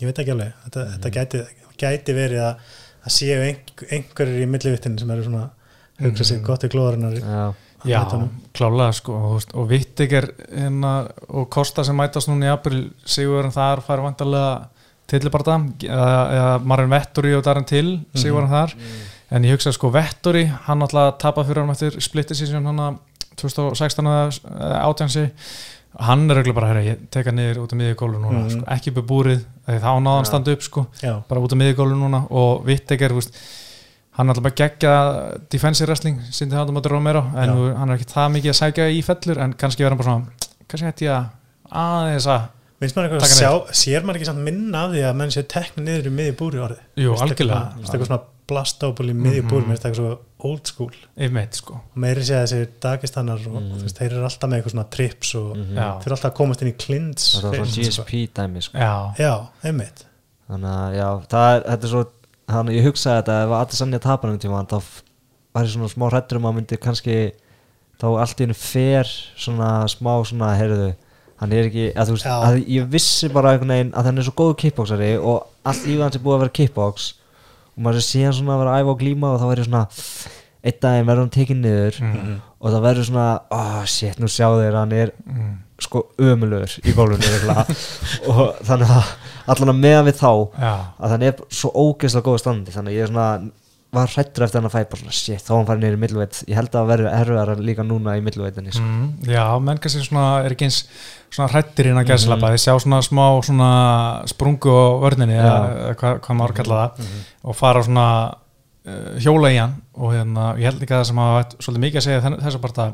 ég, 0.00 0.06
veit 0.08 0.18
ekki 0.22 0.34
alveg 0.34 0.52
þetta, 0.64 0.86
þetta 0.96 1.12
gæti, 1.18 1.42
gæti 1.80 2.16
verið 2.16 2.42
að, 2.46 2.66
að 3.06 3.14
séu 3.16 3.38
einhver, 3.46 3.88
einhverjir 3.96 4.42
í 4.44 4.50
millivittinu 4.50 4.98
sem 5.00 5.10
eru 5.14 5.24
svona 5.28 5.44
hugsa 6.02 6.24
sig 6.28 6.38
Mhm. 6.40 6.44
gott 6.46 6.64
í 6.66 6.68
glóðarinnar 6.72 7.18
Já, 7.20 7.54
Já, 7.86 8.00
klálega 8.56 8.92
sko 8.96 9.14
og, 9.36 9.42
og 9.54 9.68
Vittiger 9.70 10.26
hérna, 10.50 11.08
og 11.28 11.48
Kosta 11.52 11.84
sem 11.84 11.94
mætast 11.96 12.28
núna 12.28 12.48
í 12.48 12.52
april 12.52 12.90
Sigurðan 13.06 13.52
þar 13.54 13.82
fær 13.86 14.02
vantarlega 14.02 14.68
tillibarda 15.06 15.58
eða, 15.86 16.14
eða 16.34 16.64
Marin 16.66 16.90
Vettori 16.90 17.34
og 17.36 17.44
Darren 17.46 17.64
Till 17.68 18.00
Sigurðan 18.18 18.50
þar. 18.50 18.74
En 19.30 19.44
ég 19.46 19.54
hugsa 19.54 19.70
sko 19.74 19.90
Vettori 19.94 20.44
hann 20.66 20.82
alltaf 20.82 21.16
tapað 21.22 21.46
fyrir 21.52 21.62
hann 21.62 21.70
eftir 21.76 22.00
split 22.02 22.28
decision 22.32 22.66
hann 22.66 22.82
að 22.88 22.98
2016 23.36 24.06
eða 24.10 24.82
átjansi 24.88 25.28
hann 25.98 26.30
er 26.30 26.36
auðvitað 26.42 26.54
bara 26.58 26.68
herra, 26.72 26.82
ég 26.84 27.04
teka 27.10 27.32
niður 27.32 27.62
út 27.64 27.72
af 27.72 27.78
miðjugólu 27.80 28.18
núna 28.20 28.40
Mhm. 28.42 28.50
sko, 28.50 28.64
ekki 28.74 28.92
upp 28.96 29.06
búrið 29.08 29.44
þegar 29.66 29.80
þá 29.80 29.92
náða 30.02 30.16
hann 30.16 30.24
Já. 30.24 30.28
standa 30.28 30.52
upp 30.52 30.62
sko 30.62 30.86
já, 31.02 31.22
bara 31.28 31.40
út 31.40 31.52
af 31.52 31.58
miðjugólu 31.58 31.96
núna 31.96 32.20
og 32.30 32.64
Vitteger 32.66 33.12
hann 34.16 34.28
er 34.28 34.34
alltaf 34.34 34.42
bara 34.42 34.54
geggja 34.54 34.92
defensive 35.50 35.86
wrestling, 35.88 36.20
sindi 36.30 36.54
hann 36.56 36.68
á 36.68 36.72
móti 36.72 36.88
Romero 36.90 37.24
en 37.36 37.48
Já. 37.48 37.76
hann 37.78 37.90
er 37.90 37.96
ekki 37.98 38.12
það 38.12 38.32
mikið 38.36 38.52
að 38.52 38.60
sækja 38.60 38.90
í 38.92 39.02
fellur 39.04 39.38
en 39.42 39.52
kannski 39.54 39.84
verður 39.84 39.96
hann 39.96 39.98
bara 39.98 40.10
svona 40.10 40.26
kannski 40.68 40.86
hætti 40.86 41.06
ég 41.06 41.16
að 41.16 41.26
aðeins 41.72 42.26
að 42.26 42.42
að 42.76 43.28
sjá 43.32 43.50
sér 43.72 44.02
maður 44.04 44.16
ekki 44.20 44.26
samt 44.28 44.44
minna 44.44 44.84
af 44.84 44.90
því 44.92 45.02
að 45.08 45.14
menn 45.16 45.30
séu 45.32 45.42
tekna 45.48 45.82
niður 45.82 46.06
í 46.06 46.12
miðju 46.12 46.36
búri 46.36 46.58
orði 46.60 46.80
jú, 46.96 47.14
algjörlega 47.16 48.20
svona- 48.46 48.64
finnst 48.64 48.80
eitthvað 48.80 48.96
svona 48.96 48.96
blastábúl 48.96 49.10
í 49.10 49.14
miðju 49.16 49.42
Mhm. 49.42 49.50
mér 49.50 49.66
finnst 49.66 49.84
eitthvað 49.84 49.96
svo 49.96 50.18
old 50.46 50.66
school 50.66 50.90
einmitt 51.18 51.54
sko 51.54 51.74
og 51.74 51.96
meiri 51.96 52.20
sé 52.22 52.34
að 52.34 52.44
þessi 52.46 52.68
dagistannar 52.80 53.38
og 53.46 53.62
þú 53.62 53.82
veist, 53.82 53.96
þeir 53.98 54.12
eru 54.12 54.24
alltaf 54.24 54.50
með 54.50 54.62
eitthvað 54.62 54.74
svona 54.74 54.90
trips 54.90 55.34
og 55.34 55.56
Mhm. 55.56 55.74
Já. 55.74 55.98
þeir 56.00 56.06
eru 56.06 56.14
alltaf 56.16 56.30
að 56.32 56.36
komast 56.36 56.62
inn 56.62 56.68
í 56.72 56.76
klins 56.76 57.40
það 57.40 57.42
var 57.42 57.66
svona 57.66 57.84
GSP 57.86 58.26
dæmi 58.34 58.62
sko. 58.62 58.78
já, 58.78 59.14
já, 59.18 59.46
einmitt 59.64 60.04
þannig 60.50 60.70
að 60.70 60.94
já, 60.94 61.26
það 61.28 61.56
er, 61.56 61.62
þetta 61.70 61.84
er 61.84 61.88
svo 61.88 62.06
hann, 62.48 62.66
ég 62.68 62.84
hugsaði 62.84 63.22
þetta, 63.22 63.42
ef 63.44 63.50
allir 63.50 63.76
sannja 63.76 63.98
tapar 64.00 64.30
um 64.30 64.38
tíma, 64.38 64.66
þá 64.68 64.82
var 65.54 65.64
ég 65.64 65.70
svona 65.74 65.88
smá 65.88 66.10
hrættur 66.10 66.36
um 66.36 66.42
að 66.44 66.54
myndi 66.54 66.76
kannski 66.78 67.32
þá 67.98 68.20
allt 68.20 68.36
í 68.38 68.44
hennu 68.44 68.54
fer 68.54 69.04
svona 69.36 69.84
smá 69.88 70.22
svona, 70.24 70.54
heyrðu 70.56 70.94
hann 71.40 71.52
er 71.52 71.64
ekki, 71.68 71.92
að 71.94 72.06
þú 72.06 72.12
veist, 72.12 72.26
að 72.26 72.66
ég 72.68 72.86
vissi 72.88 73.28
bara 73.32 73.50
einhvern 73.58 73.68
veginn 73.68 73.92
að 73.92 74.04
hann 74.04 74.18
er 74.18 74.22
svo 74.22 74.32
góður 74.32 74.56
kickboxari 74.56 75.18
og 75.18 75.46
allt 75.64 75.84
lífið 75.84 76.02
hans 76.02 76.16
er 76.16 76.20
búið 76.20 76.36
að 76.36 76.40
vera 76.40 76.48
kickbox 76.60 77.12
og 77.76 77.84
maður 77.84 78.06
sé 78.06 78.24
hann 78.24 78.34
svona 78.36 78.56
að 78.56 78.64
vera 78.64 78.80
æfa 78.80 78.92
og 78.94 79.02
glíma 79.02 79.34
og 79.34 79.42
þá 79.42 79.46
verður 79.50 79.68
svona 79.68 79.84
einn 80.66 80.80
daginn 80.82 81.06
verður 81.06 81.22
hann 81.22 81.34
tekinn 81.36 81.62
niður 81.62 82.00
mm, 82.02 82.32
og 82.58 82.72
það 82.74 82.86
verður 82.88 83.08
svona, 83.10 83.26
oh 83.54 83.84
shit, 83.90 84.18
nú 84.18 84.30
sjá 84.32 84.48
þeir 84.56 84.78
hann 84.80 84.94
er 84.96 85.12
mm, 85.26 85.52
sko 85.86 86.02
ömulögur 86.22 86.78
í 86.82 86.94
örugglega. 86.96 87.66
og 88.32 88.58
þannig 88.66 88.94
að 88.96 89.12
allan 89.52 89.74
að 89.74 89.82
meðan 89.84 90.08
við 90.08 90.18
þá 90.22 90.32
já, 90.32 90.72
að 90.96 91.14
hann 91.14 91.26
er 91.28 91.44
svo 91.60 91.70
ógeðslega 91.74 92.26
góða 92.26 92.42
standi 92.42 92.74
þannig 92.74 92.94
að 92.94 92.98
ég 92.98 93.06
er 93.06 93.12
svona 93.12 93.28
var 93.92 94.10
hrættur 94.12 94.44
eftir 94.44 94.60
hann 94.60 94.66
að 94.68 94.74
fæ 94.74 94.88
bara 94.90 95.12
shit, 95.14 95.40
þá 95.46 95.50
hann 95.54 95.66
farið 95.68 95.82
niður 95.84 95.96
í 95.96 96.00
milluveit 96.02 96.40
ég 96.50 96.56
held 96.58 96.74
að 96.76 96.88
verður 96.90 97.12
erfiðar 97.16 97.60
líka 97.64 97.84
núna 97.86 98.16
í 98.18 98.22
milluveitinni 98.26 98.72
sko. 98.74 98.82
mm, 98.82 99.28
já, 99.30 99.44
menn 99.62 99.78
kannski 99.78 100.02
svona 100.04 100.24
er 100.44 100.52
ekki 100.56 100.66
eins 100.68 100.80
svona 101.30 101.48
hrættir 101.52 101.86
inn 101.90 101.96
að 101.96 102.02
Mhm. 102.04 102.10
gæðslapa 102.10 102.50
þeir 102.52 102.62
sjá 102.66 102.74
svona 102.82 102.98
smá 103.06 103.26
svona 103.46 103.70
sprungu 104.28 104.68
á 104.74 104.84
vörninni 105.06 105.36
Já. 105.38 105.44
eða 105.46 105.94
hvað, 105.96 106.20
hvað 106.26 106.36
maður 106.40 106.54
kalla 106.58 106.80
það 106.96 107.06
og 107.44 107.56
fara 107.56 107.82
svona 107.86 108.08
uh, 108.86 109.18
hjóla 109.18 109.50
í 109.54 109.58
hann 109.58 109.72
og 109.96 110.12
hérna, 110.14 110.56
ég 110.58 110.64
held 110.68 110.80
líka 110.82 110.94
að 110.98 111.00
það 111.00 111.06
sem 111.06 111.16
hafa 111.16 111.44
svolítið 111.58 111.84
mikið 111.86 111.96
að 112.02 112.06
segja 112.06 112.20
þenn- 112.26 112.40
þessa 112.44 112.60
parta 112.62 112.84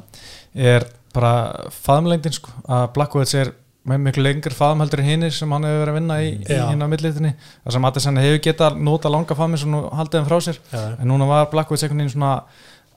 er 0.54 0.86
bara 1.12 1.32
faðmlengdin 1.70 2.32
sko, 2.32 2.50
að 2.68 2.86
Blackwoods 2.94 3.34
er 3.34 3.50
með 3.88 3.98
miklu 4.06 4.22
lengur 4.22 4.54
faðmheldur 4.54 5.00
en 5.02 5.08
hinnir 5.08 5.32
sem 5.34 5.50
hann 5.50 5.64
hefur 5.66 5.80
verið 5.82 5.92
að 5.92 5.96
vinna 5.98 6.16
í, 6.22 6.28
í 6.46 6.58
hinn 6.70 6.84
á 6.84 6.86
millitinni 6.86 7.32
það 7.64 7.72
sem 7.76 7.84
Addison 7.88 8.20
hefur 8.22 8.38
getað 8.44 8.76
nota 8.78 9.10
langa 9.10 9.34
faðmi 9.34 9.58
sem 9.58 9.72
nú 9.74 9.80
haldið 9.90 10.20
hann 10.20 10.28
frá 10.30 10.38
sér 10.46 10.58
já, 10.70 10.82
en 11.00 11.08
núna 11.10 11.26
var 11.26 11.48
Blackwoods 11.50 11.82
einhvern 11.82 11.98
veginn 12.04 12.14
svona 12.14 12.42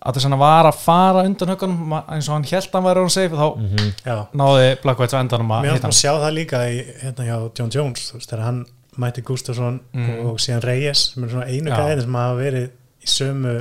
Addison 0.05 0.35
var 0.37 0.67
að 0.69 0.75
fara 0.83 1.23
undan 1.25 1.49
höggunum 1.49 1.87
ma- 1.89 2.03
eins 2.13 2.27
og 2.29 2.35
hann 2.35 2.43
held 2.45 2.67
að 2.69 2.75
hann 2.77 2.85
væri 2.85 3.01
on 3.01 3.09
safe 3.09 3.33
þá 3.33 3.47
Mhm. 3.57 3.91
já. 4.05 4.17
náði 4.37 4.67
Blackwoods 4.83 5.13
á 5.13 5.21
endanum 5.23 5.49
að 5.55 5.63
mér 5.65 5.73
hitta 5.73 5.87
finnst 5.87 5.97
að 5.97 6.01
sjá 6.05 6.13
það 6.21 6.33
líka 6.37 6.57
í, 6.69 6.77
hérna 7.01 7.25
hjá 7.25 7.37
John 7.57 7.71
Jones 7.73 8.11
þú 8.11 8.19
veist, 8.19 8.29
þegar 8.29 8.43
hann 8.45 8.65
mætti 8.97 9.21
Gustafsson 9.25 9.79
Mm. 9.93 10.25
og 10.29 10.37
síðan 10.37 10.63
Reyes 10.63 11.11
sem 11.15 11.23
er 11.23 11.29
svona 11.29 11.47
einu 11.49 11.71
gæðin 11.71 12.01
sem 12.01 12.13
hafa 12.13 12.37
verið 12.37 12.69
í 13.01 13.07
sömu 13.09 13.55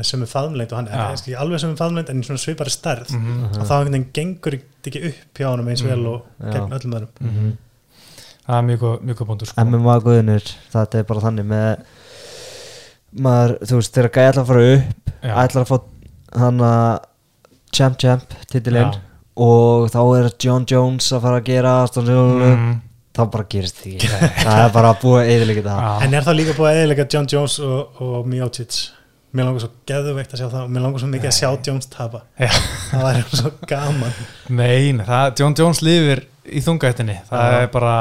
með 0.00 0.08
sömu 0.08 0.26
faðmleind 0.26 0.72
og 0.72 0.78
hann 0.78 0.88
er 0.88 1.12
ekki 1.12 1.36
alveg 1.36 1.60
sömu 1.60 1.76
faðmleind 1.76 2.08
en 2.08 2.22
í 2.22 2.24
svona 2.24 2.40
svipari 2.40 2.70
stærð 2.72 3.10
Mhm. 3.12 3.60
og 3.60 3.66
þá 3.68 3.74
einhvern 3.76 3.92
veginn 3.92 4.62
þetta 4.80 4.92
ekki 4.92 5.10
upp 5.10 5.40
hjá 5.40 5.48
honum 5.50 5.68
eins 5.70 5.84
vel 5.84 6.06
og 6.06 6.22
Já. 6.40 6.52
gegn 6.54 6.76
öllum 6.78 6.96
öðrum 6.98 7.12
Mhm. 7.20 7.50
það 8.46 8.56
er 8.56 8.66
mjög 8.70 9.04
mjög 9.04 9.16
góð 9.20 9.28
búndur 9.28 9.46
sko. 9.50 9.64
MMA 9.64 10.00
guðinur, 10.00 10.52
þetta 10.72 10.98
er 10.98 11.04
bara 11.04 11.20
þannig 11.20 11.46
með 11.46 11.84
maður, 13.20 13.56
þú 13.66 13.78
veist, 13.80 13.94
þegar 13.94 14.10
gæði 14.10 14.30
ætla 14.30 14.42
að 14.42 14.50
fara 14.50 14.66
upp 14.74 15.10
ætla 15.44 15.62
að 15.64 15.70
fá 15.70 15.78
hann 16.40 16.60
að 16.60 16.98
champ 17.74 17.98
champ 17.98 18.36
titilinn 18.50 18.94
og 19.40 19.90
þá 19.90 20.00
er 20.18 20.30
John 20.42 20.66
Jones 20.68 21.10
að 21.12 21.24
fara 21.26 21.40
að 21.40 21.48
gera 21.48 21.74
mm. 21.86 22.46
mm. 22.46 22.72
þá 23.16 23.22
bara 23.30 23.48
gerist 23.50 23.82
því 23.82 23.98
það 24.44 24.62
er 24.64 24.72
bara 24.74 24.94
að 24.94 25.02
búa 25.04 25.24
eðilegið 25.24 25.68
það 25.68 26.06
en 26.06 26.14
er 26.14 26.26
þá 26.26 26.32
líka 26.34 26.56
að 26.56 26.80
eðilega 26.80 27.06
John 27.14 27.30
Jones 27.30 27.58
og, 27.64 28.00
og 28.00 28.26
Miocic 28.30 28.80
mér 29.30 29.46
langar 29.46 29.62
svo 29.62 29.70
geðveikt 29.86 30.34
að 30.34 30.42
sjá 30.42 30.48
það. 30.50 30.66
Mér 30.74 30.84
langar 30.84 31.02
svo 31.02 31.08
mikið 31.10 31.30
að 31.30 31.36
sjá 31.36 31.48
Jones 31.68 31.88
tapa. 31.92 32.20
Já. 32.40 32.50
það 32.90 33.06
væri 33.06 33.40
svo 33.40 33.52
gaman. 33.70 34.20
Nei, 34.50 34.90
nei, 34.96 35.06
það, 35.06 35.30
John 35.40 35.56
Jones 35.60 35.82
lifir 35.86 36.22
í 36.50 36.62
þungættinni. 36.64 37.16
Það 37.28 37.44
Já. 37.46 37.58
er 37.60 37.70
bara 37.70 37.94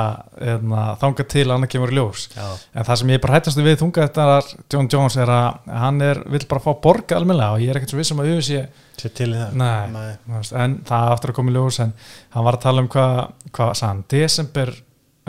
eðna, 0.54 0.84
þangað 1.04 1.30
til 1.36 1.46
að 1.46 1.54
hann 1.54 1.72
kemur 1.76 1.94
í 1.94 1.98
ljós. 2.00 2.26
Já, 2.34 2.48
en 2.74 2.88
það 2.88 3.02
sem 3.02 3.14
ég 3.14 3.24
bara 3.26 3.38
hættast 3.38 3.62
við 3.62 3.80
þungættar 3.84 4.52
John 4.74 4.90
Jones 4.92 5.20
er 5.22 5.34
að 5.36 5.72
hann 5.84 6.02
er, 6.06 6.24
vill 6.34 6.44
bara 6.50 6.66
fá 6.66 6.72
borga 6.82 7.20
almennilega 7.20 7.58
og 7.58 7.66
ég 7.66 7.74
er 7.74 7.82
ekkert 7.82 7.94
svo 7.94 8.02
vissum 8.02 8.24
að 8.24 8.32
auðvitað 8.32 8.50
sé 8.50 8.66
sér 9.00 9.16
til 9.22 9.30
í 9.32 9.38
það. 9.38 9.56
Nei, 9.62 9.94
Nei. 9.94 10.44
en 10.66 10.78
það 10.88 11.14
aftur 11.14 11.34
að 11.34 11.40
koma 11.40 11.56
ljós 11.56 11.82
en 11.86 11.96
hann 12.36 12.48
var 12.50 12.58
að 12.58 12.66
tala 12.66 12.84
um 12.84 12.92
hvað 12.92 13.16
hva, 13.54 13.72
sann, 13.78 14.06
desember 14.12 14.74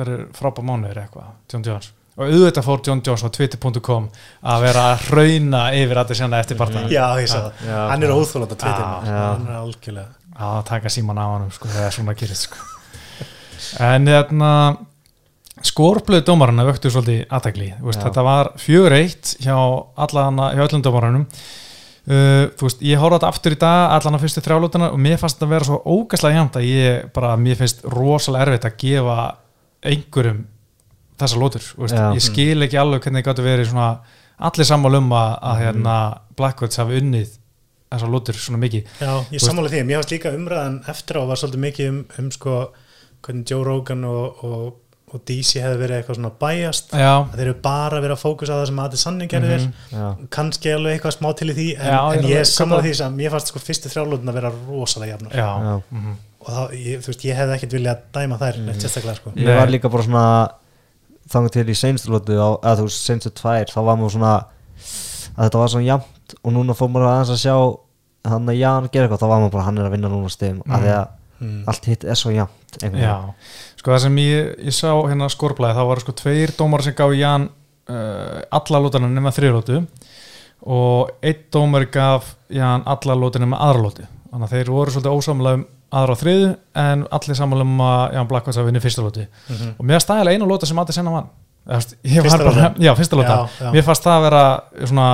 verður 0.01 0.29
frábæð 0.39 0.71
mánuður 0.71 1.03
eitthvað, 1.05 1.33
John 1.53 1.67
Jones 1.67 1.93
og 2.21 2.29
auðvitað 2.29 2.67
fór 2.67 2.83
John 2.85 3.01
Jones 3.07 3.25
á 3.25 3.29
twitter.com 3.33 4.09
að 4.53 4.65
vera 4.67 4.83
að 4.91 5.05
hrauna 5.09 5.63
yfir 5.77 6.01
að 6.01 6.11
þetta 6.13 6.17
eftir 6.43 6.59
partan 6.61 6.91
já, 6.93 7.05
ég 7.23 7.31
sá 7.31 7.39
það, 7.39 7.63
Já. 7.65 7.79
hann 7.93 8.05
er 8.05 8.13
að 8.13 8.21
Já. 8.59 8.65
tvitið 8.65 8.85
Já. 9.09 9.23
hann 9.23 9.47
er 9.47 9.57
algjörlega 9.61 10.45
að 10.51 10.61
taka 10.69 10.93
síman 10.93 11.21
af 11.21 11.33
hann 11.35 11.55
sko, 11.57 11.71
þegar 11.73 11.97
svona 11.97 12.17
gerist 12.21 12.47
sko. 12.49 12.69
en 13.87 14.13
hérna 14.13 14.53
skorblöð 15.71 16.23
dómarana 16.29 16.69
vöktu 16.69 16.93
svolítið 16.93 17.25
aðtækli 17.29 17.73
Já. 17.73 18.05
þetta 18.05 18.27
var 18.29 18.53
fjögur 18.61 18.97
eitt 19.01 19.35
hjá, 19.41 19.57
allana, 19.97 20.53
hjá 20.57 20.65
öllum 20.67 20.85
dómaranum 20.85 21.25
uh, 21.25 22.47
þú 22.53 22.69
veist, 22.69 22.85
ég 22.85 23.01
horfði 23.01 23.17
þetta 23.19 23.33
aftur 23.33 23.57
í 23.57 23.61
dag 23.65 23.97
allan 23.97 24.21
að 24.21 24.25
fyrstu 24.27 24.45
þrjálutana 24.45 24.93
og 24.93 25.03
mér 25.09 25.21
fannst 25.21 25.41
þetta 25.41 25.49
að 25.49 25.57
vera 25.57 25.71
svo 25.73 25.83
ógæslega 25.89 26.41
jæmt 26.41 26.61
að 26.61 26.69
ég 26.69 27.13
bara, 27.17 27.37
mér 27.41 27.61
finnst 27.61 27.85
rosalega 27.97 28.49
erfitt 28.49 28.69
að 28.69 28.81
gefa 28.85 29.21
einhverjum 29.81 30.41
þessa 31.21 31.41
lótur, 31.43 31.69
ég 32.17 32.25
skil 32.25 32.67
ekki 32.67 32.81
alveg 32.81 33.05
hvernig 33.07 33.25
það 33.25 33.31
gæti 33.35 33.47
verið 33.47 33.71
svona 33.73 33.91
allir 34.51 34.69
sammál 34.71 34.95
um 35.01 35.11
að, 35.13 35.33
að 35.51 35.63
hérna, 35.65 35.97
Blackwoods 36.39 36.81
hafi 36.81 37.01
unnið 37.03 37.33
þessa 37.91 38.09
lótur 38.11 38.39
svona 38.39 38.61
mikið 38.63 38.87
Já, 39.03 39.13
ég 39.35 39.43
sammála 39.43 39.69
því, 39.73 39.81
mér 39.89 39.99
fannst 40.01 40.15
líka 40.15 40.31
umræðan 40.37 40.79
eftir 40.89 41.19
á 41.21 41.23
var 41.29 41.41
svolítið 41.41 41.65
mikið 41.67 41.89
um, 41.91 41.99
um 42.23 42.31
sko, 42.37 42.55
hvernig 43.27 43.51
Joe 43.51 43.65
Rogan 43.67 44.05
og, 44.09 44.45
og, 44.47 44.63
og 45.11 45.25
DC 45.27 45.59
hefði 45.59 45.81
verið 45.83 45.97
eitthvað 45.99 46.19
svona 46.21 46.31
bæjast 46.41 46.95
að 46.95 47.33
þeir 47.35 47.45
eru 47.49 47.55
bara 47.67 47.99
verið 48.01 48.15
að 48.15 48.23
fókusa 48.23 48.55
á 48.55 48.59
það 48.63 48.69
sem 48.71 48.79
Adi 48.85 49.01
Sanning 49.03 49.33
gerði 49.33 49.51
Mhm. 49.51 49.73
vel 49.91 49.99
Já. 49.99 50.29
kannski 50.39 50.73
alveg 50.77 50.95
eitthvað 51.01 51.17
smá 51.19 51.29
til 51.41 51.51
í 51.51 51.57
því 51.59 51.67
en, 51.75 51.91
Já, 51.91 51.99
ég 51.99 52.19
en 52.23 52.31
ég 52.31 52.47
sammála 52.47 52.55
sammála. 52.55 52.83
því 52.87 52.93
sem 53.03 53.17
mér 53.19 53.35
fannst 53.35 53.51
sko 53.53 53.59
fyrstu 53.67 53.91
þrjálóðin 53.93 54.31
að 54.31 54.39
vera 54.39 54.53
rosalega 54.71 55.17
jafnar 55.17 55.35
já, 55.35 55.51
Já. 55.51 55.75
mhm. 55.91 56.15
og 56.41 56.49
þá, 56.55 56.63
ég, 56.79 57.03
þú 57.03 57.11
veist, 57.11 57.25
ég 57.27 57.37
hefði 57.43 57.57
ekkert 57.59 57.75
viljað 57.77 58.07
dæma 58.15 58.39
þær 58.41 58.61
neitt 58.71 58.87
sérstaklega 58.87 59.19
sko 59.19 59.33
ég 59.37 59.59
var 59.59 59.75
líka 59.75 59.91
bara 59.91 60.07
svona 60.07 60.25
þannig 61.31 61.53
til 61.55 61.66
í 61.71 61.77
seinstu 61.79 62.11
lótu 62.12 62.35
á- 62.38 62.61
eða 62.64 62.77
þú 62.81 62.88
veist 62.88 63.07
seinstu 63.07 63.31
tvær 63.40 63.71
þá 63.71 63.79
var 63.87 63.97
maður 64.01 64.14
svona 64.16 64.33
að 65.37 65.45
þetta 65.47 65.59
var 65.62 65.69
svona 65.75 65.87
jafnt 65.88 66.35
og 66.45 66.53
núna 66.57 66.75
fór 66.79 66.90
maður 66.93 67.09
aðeins 67.12 67.33
að 67.37 67.43
sjá 67.45 67.55
hann 68.31 68.49
að 68.53 68.59
Jan 68.61 68.88
gera 68.93 69.07
eitthvað 69.09 69.23
þá 69.23 69.29
var 69.31 69.40
maður 69.40 69.53
bara 69.57 69.64
hann 69.69 69.79
er 69.81 69.87
að 69.88 69.95
vinna 69.97 70.09
núna 70.12 70.31
stegum 70.31 70.62
af 70.69 70.81
því 70.85 70.93
að 70.99 71.09
Mm. 71.40 71.62
allt 71.73 71.87
hitt 71.88 72.03
er 72.05 72.12
svo. 72.21 72.29
Já, 72.37 72.45
sko 73.81 73.90
það 73.95 74.01
sem 74.03 74.16
ég, 74.21 74.49
ég 74.61 74.75
sá 74.77 74.90
hérna 75.09 75.29
skorplæði, 75.33 75.73
þá 75.79 75.85
voru 75.88 76.01
sko 76.05 76.12
tveir 76.12 76.51
dómar 76.53 76.83
sem 76.85 76.93
gaf 76.93 77.14
Jan 77.16 77.47
uh, 77.88 78.43
alla 78.53 78.81
lótana 78.85 79.09
nema 79.09 79.33
þriðlótu 79.33 79.79
og 80.69 81.09
einn 81.25 81.40
dómar 81.51 81.87
gaf 81.90 82.35
Jan 82.53 82.83
alla 82.85 83.16
lótana 83.16 83.47
nema 83.47 83.57
aðra 83.57 83.81
lótu 83.87 84.05
þannig 84.31 84.45
að 84.51 84.53
þeir 84.53 84.71
voru 84.75 84.93
svolítið 84.93 85.16
ósamlega 85.16 85.55
um 85.62 85.64
aðra 85.92 86.14
og 86.14 86.18
þriðu 86.20 86.48
en 86.74 87.05
allir 87.11 87.37
samlega 87.38 87.62
um 87.66 87.81
að 87.85 88.12
Jan 88.14 88.29
Blackwas 88.31 88.57
að 88.61 88.66
vinna 88.70 88.81
fyrsta 88.85 89.03
lótu 89.03 89.26
Mhm. 89.48 89.70
og 89.79 89.87
mér 89.87 90.00
stæðilega 90.05 90.35
einu 90.38 90.46
lóta 90.50 90.66
sem 90.66 90.79
Adi 90.79 90.92
Senna 90.92 91.11
vann 91.11 91.29
Eða, 91.70 92.22
Fyrsta 92.22 92.44
lótan? 92.44 92.74
já, 92.81 92.94
fyrsta 92.96 93.16
lóta 93.16 93.48
mér 93.72 93.83
fannst 93.85 94.03
það 94.03 94.16
að 94.16 94.22
vera 94.22 94.62
svona 94.87 95.09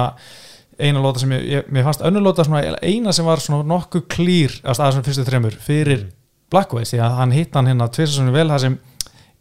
eina 0.78 1.00
lóta 1.00 1.18
sem 1.18 1.30
ég, 1.30 1.42
ég 1.50 1.70
mér 1.72 1.84
fannst 1.84 2.00
önnur 2.06 2.22
lóta 2.22 2.44
svona 2.44 2.76
eina 2.82 3.12
sem 3.12 3.24
var 3.26 3.36
svona 3.42 3.64
nokkuð 3.66 4.04
klýr 4.08 4.60
að 4.62 4.74
staða 4.78 4.92
svona 4.92 5.04
fyrstu 5.08 5.24
þremur 5.26 5.56
fyrir 5.58 6.04
Mm. 6.06 6.12
Blackways 6.50 6.92
því 6.92 7.00
að 7.02 7.16
hann 7.16 7.32
hitt 7.32 7.54
hann 7.54 7.66
hérna 7.66 7.88
tvisar 7.90 8.30
vel 8.32 8.46
það 8.48 8.60
sem 8.60 8.78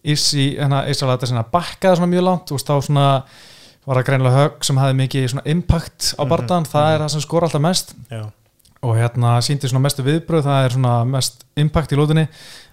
Issi, 0.06 0.56
hérna 0.58 0.84
Ísalata 0.90 1.26
sinna 1.28 1.44
bakkaði 1.44 1.98
svona 2.00 2.10
mjög 2.14 2.24
langt 2.24 2.52
og 2.52 2.60
þá 2.62 2.82
svona 2.82 3.24
var 3.86 3.98
það 4.00 4.06
greinilega 4.06 4.42
högg 4.44 4.64
sem 4.66 4.78
hafði 4.78 4.98
mikið 5.04 5.28
svona 5.30 5.46
impact 5.46 6.16
á 6.18 6.22
Mhm, 6.26 6.30
bardan, 6.30 6.64
það 6.66 6.96
er 6.96 7.00
það 7.06 7.10
sem 7.12 7.22
skor 7.22 7.42
alltaf 7.44 7.62
mest 7.62 7.94
Já. 8.12 8.24
Og 8.86 8.94
hérna 9.00 9.40
síndi 9.46 9.70
svona 9.70 9.84
mestu 9.86 10.06
viðbröð 10.06 10.46
það 10.46 10.68
er 10.68 10.76
svona 10.76 10.94
mest 11.10 11.44
impact 11.60 11.94
í 11.96 11.98
lótunni 11.98 12.26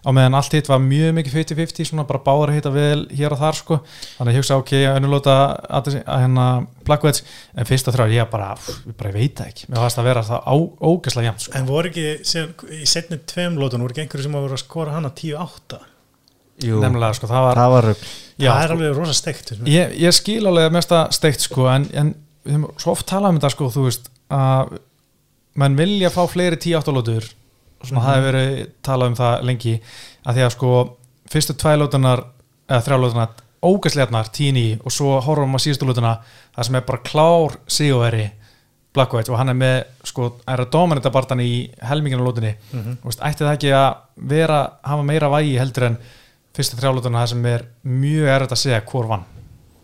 á 0.03 0.11
meðan 0.11 0.35
allt 0.35 0.55
hitt 0.57 0.69
var 0.69 0.81
mjög 0.83 1.13
mikið 1.17 1.37
50-50 1.39 1.89
svona 1.89 2.05
bara 2.09 2.21
báðar 2.25 2.51
að 2.53 2.59
hitta 2.59 2.73
vel 2.75 3.05
hér 3.15 3.35
og 3.37 3.41
þar 3.41 3.59
sko. 3.59 3.79
Þannig 4.17 4.33
að 4.33 4.35
ég 4.35 4.43
hugsa 4.43 4.59
ok, 4.59 4.73
önnulóta 4.91 5.37
að, 5.79 5.93
að 6.03 6.25
hérna 6.25 6.47
Blackways, 6.89 7.23
en 7.55 7.69
fyrst 7.69 7.89
og 7.89 7.97
þrjá 7.97 8.17
ég 8.17 8.33
bara, 8.33 8.51
pff, 8.59 8.83
ég 8.91 8.99
bara 8.99 9.15
veit 9.15 9.39
það 9.39 9.53
ekki. 9.53 9.69
Mér 9.71 9.85
fannst 9.85 10.03
að 10.03 10.09
vera 10.11 10.27
það 10.27 10.67
ógæslega 10.91 11.31
jæmt 11.31 11.47
sko. 11.47 11.55
En 11.61 11.71
voru 11.71 11.93
ekki, 11.93 12.09
síðan, 12.27 12.53
í 12.75 12.91
setni 12.91 13.21
tveim 13.31 13.59
lótun 13.63 13.87
voru 13.87 13.95
ekki 13.95 14.05
einhverju 14.07 14.27
sem 14.27 14.37
verið 14.41 14.59
að 14.59 14.65
skora 14.65 14.99
hana 14.99 15.15
10-8 15.23 15.83
Jú, 16.63 16.79
nefnilega 16.83 17.17
sko, 17.17 17.29
það 17.31 17.47
var 17.47 17.59
það 17.59 17.73
var 17.73 17.87
já, 17.91 18.49
Það 18.53 18.59
er 18.59 18.67
sko, 18.67 18.75
alveg 18.77 18.97
rosa 18.99 19.15
steikt 19.17 19.53
ég, 19.67 19.95
ég 19.99 20.15
skil 20.15 20.43
alveg 20.47 20.75
mesta 20.75 21.05
steikt 21.15 21.47
sko 21.47 21.67
en, 21.73 21.87
en 21.97 22.13
við 22.47 22.67
svo 22.83 22.93
oft 22.93 23.07
talað 23.09 23.33
um 23.33 23.39
þetta 23.41 23.51
sko 23.55 23.71
þú 23.73 23.87
veist 23.89 24.11
að 24.33 24.77
menn 25.55 25.77
vilja 25.77 26.11
fá 26.11 26.27
fleiri 26.29 26.57
10-8 26.57 26.93
lótur 26.95 27.25
svona 27.83 28.01
Mhm. 28.01 28.07
það 28.07 28.17
hefur 28.17 28.33
verið 28.33 28.67
talað 28.83 29.07
um 29.07 29.15
það 29.15 29.43
lengi 29.45 29.81
að 30.27 30.35
því 30.37 30.45
að 30.47 30.51
sko 30.57 30.97
fyrstu 31.33 31.55
tvær 31.59 31.79
lótunar 31.83 32.25
eða 32.69 32.83
þrjá 32.87 32.99
lótunar 33.03 33.29
ógæsleirnar 33.63 34.29
10 34.33 34.81
og 34.85 34.91
svo 34.93 35.21
horfum 35.21 35.55
að 35.55 35.65
síðustu 35.67 35.87
lótuna 35.87 36.19
það 36.57 36.65
sem 36.67 36.75
er 36.77 36.81
bara 36.87 36.99
klár 37.03 37.57
sigurveri 37.67 38.31
Blackwood 38.95 39.29
og 39.31 39.39
hann 39.39 39.49
er 39.49 39.55
með 39.55 39.85
sko 40.05 40.33
er 40.47 40.59
að 40.61 40.71
dominita 40.71 41.11
bartan 41.11 41.41
í 41.41 41.71
helminginu 41.81 42.25
lótunni 42.27 42.55
Mhm. 42.73 42.97
Þú 43.03 43.05
veist, 43.09 43.21
ætti 43.21 43.45
það 43.45 43.57
ekki 43.57 43.71
að 43.73 43.97
vera 44.29 44.73
hafa 44.85 45.03
meira 45.03 45.29
vægi 45.31 45.59
heldur 45.59 45.85
en 45.87 45.99
fyrstu 46.55 46.77
þrjá 46.77 46.95
lótuna 46.95 47.23
það 47.25 47.29
sem 47.29 47.47
er 47.47 47.65
mjög 47.87 48.29
erfitt 48.29 48.53
að 48.53 48.63
segja 48.63 48.81
hvor 48.87 49.07
vann 49.09 49.25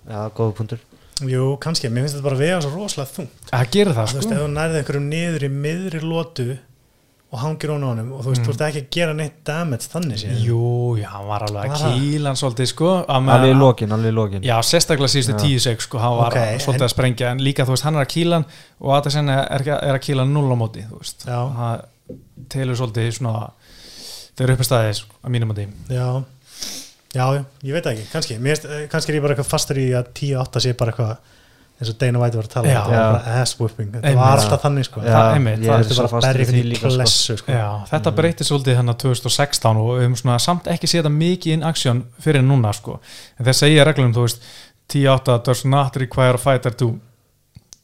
Já, 0.09 0.29
góða 0.31 0.55
punktur 0.55 0.79
Jú, 1.27 1.57
kannski, 1.59 1.89
mér 1.91 2.05
finnst 2.07 2.15
þetta 2.19 2.25
bara 2.29 2.37
að 2.39 2.43
vega 2.45 2.61
svo 2.63 2.71
rosalega 2.77 3.11
þungt. 3.17 3.45
Það 3.51 3.71
gerir 3.75 3.95
það 3.97 4.07
Þú 4.13 4.19
veist, 4.19 4.29
sko 4.29 4.35
ef 4.37 4.43
þú 4.45 4.49
nærði 4.55 4.81
einhverjum 4.83 5.09
niður 5.11 5.45
í 5.49 5.49
miðri 5.51 6.01
lótu 6.05 6.49
og 7.29 7.41
hangir 7.43 7.69
hún 7.75 7.83
á 7.85 7.89
honum 7.91 8.13
og 8.17 8.23
þú 8.25 8.31
veist, 8.33 8.45
þú 8.47 8.53
ert 8.55 8.63
ekki 8.69 8.81
að 8.81 8.87
gera 8.97 9.15
neitt 9.19 9.41
damage 9.45 9.89
þannig 9.93 10.21
séð. 10.23 10.31
Mm. 10.33 10.45
Jú, 10.47 10.61
já, 10.97 11.09
hann 11.13 11.27
var 11.29 11.43
alveg 11.49 11.75
að 11.75 11.83
kýla 11.99 12.31
hann 12.31 12.39
svolítið 12.41 12.71
sko. 12.71 12.93
Að 13.05 13.29
Alveg 13.35 13.53
í 13.53 13.59
lokin, 13.59 13.93
alveg 13.99 14.15
í 14.15 14.17
lokin. 14.17 14.47
Já, 14.49 14.55
sérstaklega 14.65 15.13
síðustu 15.13 15.35
Já. 15.35 15.41
tíu 15.43 15.59
seg 15.61 15.83
sko, 15.85 15.99
hann 16.01 16.17
var 16.23 16.33
Ok, 16.33 16.39
svolítið 16.65 16.81
en- 16.81 16.89
að 16.89 16.95
sprengja. 16.95 17.31
En 17.35 17.43
líka 17.45 17.67
þú 17.69 17.75
veist, 17.75 17.85
hann 17.85 17.97
er 18.01 18.07
að 18.07 18.13
kýla 18.15 18.33
hann 18.39 18.47
og 18.81 18.95
að 18.97 19.11
það 19.11 19.29
er, 19.35 19.61
ekki- 19.61 19.83
er 19.91 19.99
að 19.99 20.05
kýla 20.07 20.25
hann 20.25 20.33
null 20.39 20.49
á 20.49 20.57
móti 20.57 20.87
þú 20.89 21.03
veist, 21.03 21.27
Já. 21.27 21.41
það 21.59 21.85
telur 22.49 22.77
svolítið 22.81 23.13
svona 23.19 23.51
þau 24.39 24.45
eru 24.47 24.55
uppi 24.55 24.65
staðið 24.71 25.03
að 25.25 25.31
mínum 25.35 25.53
móti 25.53 25.69
Já, 25.93 26.09
já, 27.19 27.27
ég 27.69 27.73
veit 27.79 27.87
ekki, 27.93 28.07
kannski 28.13 28.39
Mér, 28.45 28.63
eh, 28.69 28.87
kannski 28.93 29.13
er 29.13 29.19
ég 29.19 29.25
bara 29.27 29.35
eitthvað 29.37 29.51
fastur 29.55 29.81
í 29.83 29.89
að 29.99 30.13
10-8 30.15 30.63
sé 30.65 30.73
bara 30.79 30.93
eitthvað 30.95 31.17
eins 31.79 31.91
og 31.93 31.99
Dana 32.01 32.19
White 32.19 32.35
var 32.41 32.47
að 32.49 32.53
tala 32.55 32.67
um, 32.67 32.73
Já. 32.75 32.79
þetta 32.83 32.91
var 32.91 32.99
Já. 32.99 33.13
bara 33.15 33.43
ass 33.43 33.53
whooping 33.61 33.91
þetta 33.93 34.09
Einmitt. 34.09 34.19
var 34.25 34.41
alltaf 34.43 34.63
þannig 34.65 34.87
sko 34.89 35.01
Já, 35.05 35.13
Það- 35.15 35.35
einmitt, 35.37 35.59
það 35.63 35.75
er 35.75 35.85
þetta 35.85 35.95
svo 35.99 36.05
er 36.05 36.09
bara 36.15 36.19
að 36.19 36.33
berja 36.33 36.47
í 36.49 36.63
því 36.65 36.79
sko. 36.79 36.89
klessu 36.97 37.37
sko. 37.39 37.53
Já, 37.53 37.69
þetta 37.93 38.13
breytið 38.19 38.49
svolítið 38.49 38.77
hann 38.81 38.95
2016 39.05 39.77
og 39.83 39.91
við 39.93 40.03
höfum 40.09 40.17
svona 40.23 40.39
samt 40.43 40.65
ekki 40.75 40.91
séð 40.91 41.03
þetta 41.05 41.13
mikið 41.19 41.53
in 41.59 41.63
action 41.69 42.01
fyrir 42.21 42.43
núna 42.43 42.73
sko 42.75 42.97
en 43.39 43.47
þeir 43.47 43.59
segja 43.61 43.85
reglum, 43.87 44.11
þú 44.17 44.25
veist 44.27 44.43
10-8 44.89 45.39
does 45.47 45.65
not 45.65 45.97
require 46.03 46.35
a 46.35 46.39
fighter 46.39 46.71
to 46.75 46.99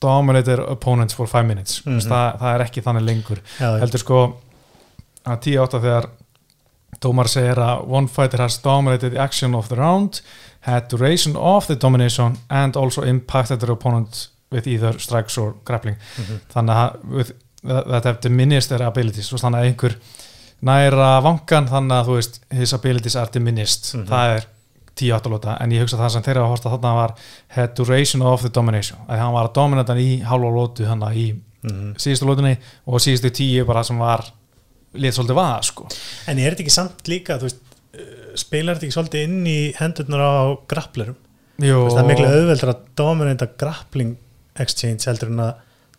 dominate 0.00 0.44
their 0.44 0.60
opponents 0.74 1.14
for 1.14 1.26
5 1.30 1.46
minutes 1.46 1.80
mm 1.86 1.92
Mhm. 1.94 2.08
það, 2.10 2.38
það 2.40 2.54
er 2.54 2.64
ekki 2.66 2.82
þannig 2.82 3.04
lengur 3.08 3.38
já. 3.60 3.78
heldur 3.78 3.98
sko 4.02 4.18
að 5.24 5.38
10-8 5.46 5.80
þegar 5.80 6.10
dómar 7.00 7.28
segir 7.28 7.56
að 7.58 7.86
one 7.88 8.06
fighter 8.08 8.38
has 8.38 8.58
dominated 8.62 9.12
the 9.12 9.20
action 9.20 9.54
of 9.54 9.68
the 9.68 9.76
round 9.76 10.20
had 10.60 10.88
duration 10.88 11.36
of 11.36 11.66
the 11.66 11.74
domination 11.76 12.36
and 12.50 12.76
also 12.76 13.02
impacted 13.02 13.60
their 13.60 13.72
opponent 13.72 14.28
with 14.52 14.66
either 14.66 14.98
strikes 14.98 15.36
or 15.38 15.54
grappling 15.64 15.96
Mhm. 16.18 16.40
þannig 16.54 16.74
að 16.74 17.04
with, 17.10 17.32
that 17.64 18.04
have 18.04 18.20
diminished 18.20 18.68
their 18.68 18.82
abilities 18.86 19.32
þannig 19.32 19.60
að 19.60 19.68
einhver 19.74 19.94
næra 20.64 21.20
vangan 21.24 21.66
þannig 21.68 21.96
að 21.98 22.06
þú 22.08 22.16
veist 22.18 22.40
his 22.50 22.72
abilities 22.76 23.16
are 23.16 23.30
diminished 23.32 23.94
Mhm. 23.94 24.06
það 24.08 24.36
er 24.36 24.46
10-8 24.94 25.30
lóta 25.30 25.56
en 25.60 25.70
ég 25.72 25.80
hugsa 25.82 25.96
það 25.98 26.10
sem 26.10 26.22
þeirra 26.22 26.44
að 26.44 26.48
horta 26.52 26.70
þarna 26.70 26.94
var 26.94 27.14
had 27.48 27.74
duration 27.74 28.22
of 28.22 28.42
the 28.42 28.48
domination 28.48 28.98
að 29.08 29.18
hann 29.18 29.32
var 29.32 29.48
að 29.48 29.54
dominata 29.54 29.94
í 29.98 30.22
hálfa 30.22 30.52
lótu 30.54 30.86
þannig 30.86 31.16
í 31.16 31.34
Mhm. 31.64 31.94
síðustu 31.96 32.26
lótunni 32.28 32.56
og 32.86 33.00
síðustu 33.00 33.30
tíu 33.30 33.64
bara 33.66 33.82
sem 33.84 33.98
var 33.98 34.24
lit 34.94 35.16
svolítið 35.16 35.38
vaða 35.40 35.60
sko 35.68 35.88
En 36.30 36.38
er 36.38 36.54
þetta 36.54 36.64
ekki 36.66 36.74
samt 36.74 37.10
líka, 37.10 37.38
veist 37.48 37.60
uh, 37.64 38.34
spilar 38.40 38.76
þetta 38.78 38.88
ekki 38.88 38.96
svolítið 38.98 39.26
inn 39.28 39.46
í 39.50 39.58
hendurnar 39.78 40.24
á 40.24 40.34
grapplerum? 40.70 41.16
Það 41.60 42.00
er 42.00 42.08
miklu 42.08 42.26
auðveldur 42.30 42.72
að 42.74 42.80
dominata 42.98 43.46
grappling 43.60 44.16
exchange 44.58 45.06
heldur 45.06 45.30
en 45.30 45.44
að 45.44 45.52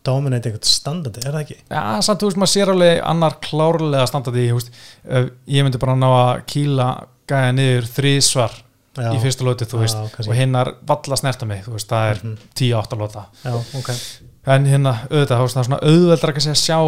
dominata 0.06 0.48
einhvern 0.50 0.68
standandi, 0.68 1.22
er 1.26 1.32
það 1.34 1.42
ekki? 1.46 1.56
Já, 1.72 1.80
samt 2.06 2.20
þú 2.22 2.28
veist, 2.28 2.38
maður 2.42 2.52
sér 2.52 2.70
alveg 2.74 3.00
annar 3.10 3.34
klárlega 3.42 4.04
veist, 4.60 4.76
ef 5.08 5.30
ég 5.56 5.66
myndi 5.66 5.80
bara 5.82 5.96
ná 5.98 6.06
að 6.12 6.44
kýla 6.52 6.86
gæja 7.26 7.54
niður 7.56 7.88
þrísvar 7.96 8.54
Já. 8.96 9.08
í 9.12 9.18
fyrstu 9.24 9.44
lóti, 9.48 9.66
þú 9.68 9.80
Já, 9.80 9.82
veist, 9.82 9.98
kannski. 10.14 10.30
og 10.30 10.38
hinnar 10.38 10.70
valla 10.88 11.18
snerta 11.18 11.48
mig, 11.50 11.64
þú 11.66 11.74
veist, 11.74 11.90
það 11.90 12.10
er 12.12 12.20
Mhm. 12.22 12.36
10-8 12.60 12.96
lóta. 13.00 13.24
Já, 13.42 13.52
ok. 13.80 13.90
En 14.46 14.64
hérna, 14.70 14.92
auðvitað, 15.10 15.40
það 15.42 15.58
er 15.58 15.66
svona 15.66 15.80
auðveldra 15.82 16.32
að 16.36 16.46
segja 16.46 16.62
sjá, 16.62 16.78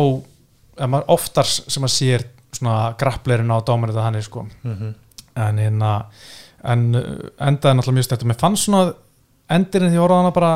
maður 0.86 1.12
oftar 1.16 1.48
sem 1.48 1.82
maður 1.82 1.94
sér 1.96 2.24
svona 2.54 2.94
grapplerinn 2.98 3.50
á 3.52 3.58
dómarinn 3.60 3.96
þetta 3.96 4.06
hann 4.06 4.22
sko, 4.24 4.46
Mm 4.62 4.94
en 5.38 5.58
hérna, 5.62 5.92
en 6.66 6.80
uh, 6.98 7.02
endaði 7.46 7.78
náttúrulega 7.78 7.98
mjög 7.98 8.06
stættum. 8.08 8.32
Mér 8.32 8.40
fannst 8.40 8.66
svona 8.66 8.88
endirinn 9.54 9.92
því 9.92 10.00
horfði 10.02 10.16
á 10.16 10.20
hana 10.22 10.32
bara, 10.34 10.52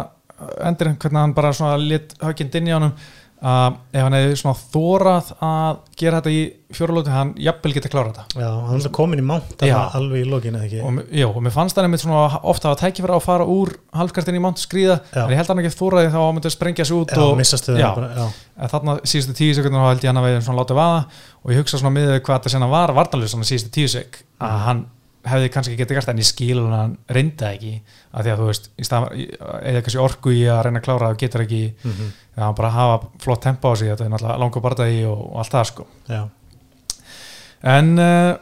endirinn 0.67 0.97
hvernig 0.99 1.21
hann 1.21 1.35
bara 1.37 1.53
svona 1.55 1.77
lit 1.79 2.17
högginn 2.23 2.51
inn 2.59 2.71
í 2.71 2.75
honum, 2.75 2.97
að 3.43 3.79
ef 3.91 4.05
hann 4.07 4.15
hefði 4.17 4.35
svona 4.39 4.59
þórað 4.73 5.31
að 5.43 5.79
gera 5.99 6.21
þetta 6.21 6.33
í 6.33 6.43
fjórulóti, 6.73 7.11
hann 7.13 7.33
jafnvel 7.43 7.73
geti 7.75 7.91
klárað 7.93 8.21
þetta. 8.21 8.43
Já, 8.43 8.51
hann 8.69 8.85
er 8.87 8.93
komin 8.95 9.21
í 9.21 9.25
mánt 9.27 9.65
alveg 9.67 10.23
í 10.23 10.29
lokinu, 10.31 10.61
eða 10.61 10.69
ekki? 10.69 10.81
og, 10.87 11.01
já, 11.11 11.27
og 11.27 11.41
mér 11.43 11.55
fannst 11.57 11.77
það 11.77 11.89
einmitt 11.89 12.05
svona 12.05 12.41
ofta 12.53 12.71
að 12.71 12.81
tækifæra 12.85 13.19
að 13.19 13.27
fara 13.27 13.49
úr 13.51 13.75
halvkartin 13.99 14.39
í 14.39 14.43
mánt 14.43 14.63
skríða 14.63 15.01
Já. 15.11 15.25
en 15.27 15.35
ég 15.35 15.41
held 15.43 15.51
að 15.51 15.53
hann 15.53 15.65
ekki 15.65 15.75
þóraði 15.75 16.13
þá 16.15 16.19
að 16.21 16.27
hann 16.29 16.39
myndi 16.39 16.51
að 16.53 16.57
sprengja 16.57 16.89
sig 16.89 16.97
út 16.97 17.13
Já, 17.13 17.21
og 17.27 17.37
missa 17.43 17.61
stöðuna 17.61 18.31
en 18.63 18.73
þarna 18.73 18.97
síðustu 19.03 19.37
tíu 19.37 19.59
sekundar 19.59 19.89
held 19.91 20.07
ég 20.07 20.13
hann 20.13 20.23
að 20.23 20.29
við 20.31 20.41
svona 20.47 20.63
látið 20.63 20.81
vaða 20.81 21.05
og 21.43 21.53
ég 21.53 21.63
hugsa 21.63 21.81
svona 21.83 21.95
miðið 21.99 22.19
hvað 22.23 22.39
þetta 22.39 22.55
senna 22.55 22.73
var 22.73 22.95
vartanlega 22.97 23.35
svona 23.35 23.49
síðustu 23.49 23.73
tíu 23.75 23.91
sek 23.91 24.23
að 24.43 24.59
hann 24.69 24.85
hefði 25.25 25.49
kannski 25.55 25.77
getið 25.79 25.97
gert 25.99 26.07
það, 26.09 26.15
en 26.17 26.23
ég 26.23 26.27
skil 26.29 26.59
að 26.59 26.73
hann 26.75 26.95
reyndi 27.15 27.37
það 27.45 27.53
ekki 27.57 27.73
að 28.13 28.23
því 28.27 28.31
að 28.33 28.41
þú 28.43 28.47
veist, 28.51 28.65
í 28.75 29.27
eða 29.71 29.83
kannski 29.87 30.01
orku 30.03 30.33
í 30.35 30.41
að 30.51 30.63
reyna 30.67 30.81
að 30.81 30.87
klára 30.89 31.11
það 31.13 31.19
getur 31.23 31.45
ekki 31.47 31.61
Mhm. 31.85 32.13
að 32.37 32.43
hann 32.47 32.55
bara 32.59 32.71
hafa 32.71 33.07
flott 33.23 33.43
tempo 33.43 33.71
á 33.71 33.75
sig 33.79 33.89
þetta 33.93 34.05
er 34.05 34.11
náttúrulega 34.11 34.39
langur 34.43 34.63
barndagi 34.65 35.05
og, 35.07 35.21
og 35.33 35.39
allt 35.39 35.53
það 35.53 35.67
sko. 35.71 35.87
Já. 36.09 36.23
En 37.63 37.93
uh, 37.99 38.35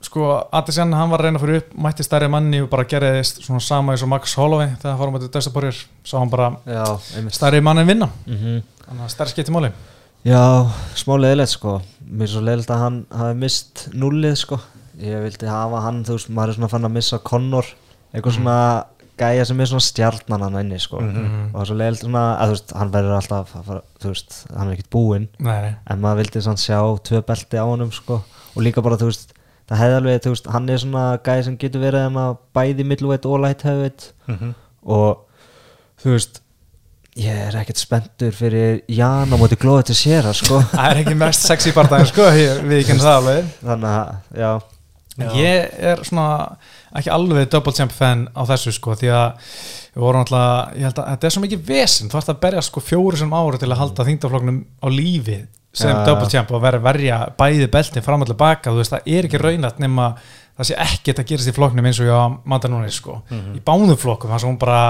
sko, 0.00 0.24
Addison, 0.56 0.92
hann 0.96 1.10
var 1.12 1.20
að 1.20 1.28
reyna 1.28 1.42
fyrir 1.42 1.60
upp 1.62 1.74
mætti 1.84 2.06
stærri 2.06 2.28
manni 2.32 2.62
og 2.64 2.70
bara 2.72 2.86
gerðist 2.88 3.42
svona 3.44 3.60
sama 3.60 3.92
eins 3.92 4.04
og 4.06 4.08
Max 4.12 4.32
Holloway 4.38 4.70
þegar 4.78 4.94
hann 4.94 5.00
fórum 5.02 5.18
að 5.18 5.26
þetta 5.26 5.40
döstaborjur 5.42 5.82
sá 6.08 6.16
hann 6.22 6.32
bara 6.32 6.48
Já, 6.64 6.86
stærri 7.36 7.60
manni 7.64 7.84
vinna. 7.88 8.08
Mm 8.26 8.62
þannig 8.88 9.04
að 9.04 9.10
stærri 9.12 9.34
skipti 9.34 9.52
máli. 9.52 9.68
Já, 10.24 10.40
smá 10.96 11.18
leðilegt 11.20 11.52
sko. 11.52 11.74
Mér 12.08 12.24
er 12.24 12.30
svo 12.32 12.40
leðilegt 12.40 12.70
að 12.72 12.80
hann 12.86 12.96
hafi 13.12 13.34
mist 13.42 13.82
nullið 13.92 14.38
sko 14.40 14.56
Ég 14.98 15.20
vildi 15.22 15.46
hafa 15.46 15.80
hann, 15.84 16.02
þú 16.04 16.16
veist, 16.16 16.30
maður 16.34 16.48
er 16.48 16.56
svona 16.58 16.70
fann 16.72 16.88
að 16.88 16.94
missa 16.96 17.18
Connor 17.22 17.66
Eitthvað 18.14 18.34
svona 18.38 18.56
gæja 19.18 19.44
sem 19.46 19.60
er 19.60 19.66
svona 19.68 19.82
stjarnan 19.84 20.42
hann 20.46 20.56
inni 20.62 20.78
sko. 20.80 21.00
Mhm. 21.02 21.50
Og 21.52 21.58
það 21.58 21.60
er 21.62 21.68
svo 21.68 21.76
leðilegt 21.78 22.02
svona, 22.04 22.22
að 22.38 22.46
þú 22.48 22.54
veist, 22.56 22.72
hann 22.78 22.92
verður 22.94 23.16
alltaf 23.18 23.54
að 23.58 23.64
fara, 23.68 23.82
Þú 24.00 24.08
veist, 24.12 24.36
hann 24.56 24.68
er 24.68 24.76
ekkert 24.76 24.90
búinn. 24.94 25.28
Nei, 25.38 25.60
nei, 25.62 25.74
En 25.90 26.00
maður 26.00 26.20
vildi 26.22 26.42
svona 26.42 26.62
sjá 26.62 26.78
tvö 27.04 27.20
belti 27.26 27.58
á 27.58 27.64
honum 27.66 27.90
sko. 27.92 28.22
Og 28.56 28.62
líka 28.62 28.82
bara, 28.82 28.96
þú 28.96 29.10
veist, 29.10 29.32
það 29.68 29.78
hefði 29.82 29.96
alveg, 30.00 30.20
þú 30.24 30.32
veist, 30.34 30.46
hann 30.54 30.68
er 30.70 30.78
svona 30.78 31.04
gæja 31.22 31.44
sem 31.44 31.56
getur 31.58 31.80
verið 31.82 32.06
hann 32.08 32.14
að 32.22 32.36
bæði 32.54 32.84
middleweight 32.88 33.26
og 33.26 33.40
light 33.40 33.62
heavyweight 33.62 34.12
Mhm. 34.28 34.54
og 34.86 35.18
þú 36.02 36.14
veist 36.14 36.40
ég 37.18 37.34
er 37.48 37.52
ekkert 37.58 37.76
spenntur 37.82 38.30
fyrir 38.32 38.80
Jan 38.88 39.28
á 39.28 39.36
móti 39.36 39.56
glóði 39.58 39.84
til 39.90 39.94
sér 39.98 40.32
sko. 40.32 40.60
það 40.72 40.90
er 40.90 41.04
ekki 41.04 41.16
mest 41.18 41.42
sexy 41.42 41.72
partæðin 41.72 42.06
sko, 42.06 42.22
ég- 42.32 42.62
við 42.64 42.84
ekki 42.84 42.98
það 43.02 43.16
alveg. 43.18 43.44
Þannig 43.62 43.92
að, 43.98 44.16
já 44.38 44.60
Já. 45.18 45.30
ég 45.34 45.72
er 45.92 46.02
svona 46.06 46.56
ekki 46.96 47.10
alveg 47.10 47.48
double 47.50 47.72
champ 47.74 47.92
fan 47.92 48.28
á 48.38 48.42
þessu 48.46 48.72
sko 48.76 48.94
því 48.94 49.08
að 49.10 49.52
við 49.96 50.02
vorum 50.04 50.22
alltaf, 50.24 50.74
ég 50.78 50.86
held 50.86 50.98
að 51.02 51.08
þetta 51.12 51.26
er 51.30 51.34
svo 51.34 51.42
mikið 51.42 51.62
vesinn, 51.68 52.10
þú 52.12 52.20
ert 52.20 52.32
að 52.32 52.40
berja 52.46 52.62
sko 52.68 52.80
fjóri 52.86 53.18
sem 53.18 53.34
ári 53.34 53.58
til 53.58 53.70
að 53.72 53.80
halda 53.82 54.06
þingdafloknum 54.08 54.60
á 54.78 54.86
lífi 54.94 55.38
sem 55.78 55.90
Ja. 55.90 56.04
double 56.06 56.28
champ 56.30 56.50
og 56.54 56.62
vera 56.62 56.78
verja 56.80 57.18
bæði 57.38 57.66
beltin 57.70 58.02
fram 58.02 58.22
og 58.22 58.28
tilbaka, 58.30 58.70
þú 58.70 58.78
veist 58.80 58.94
það 58.94 59.10
er 59.18 59.26
ekki 59.28 59.38
raunat 59.42 59.78
nema 59.82 60.14
það 60.58 60.64
sé 60.70 60.74
ekkert 60.86 61.18
að 61.22 61.28
gerast 61.32 61.50
í 61.50 61.54
flokknum 61.58 61.86
eins 61.86 62.00
og 62.00 62.06
ég 62.08 62.14
á 62.14 62.26
Manda 62.44 62.68
núna 62.70 62.88
sko 62.90 63.20
í 63.30 63.60
báðum 63.60 63.98
flokkum, 63.98 64.30
þannig 64.30 64.44
að 64.46 64.52
hún 64.52 64.58
bara 64.62 64.82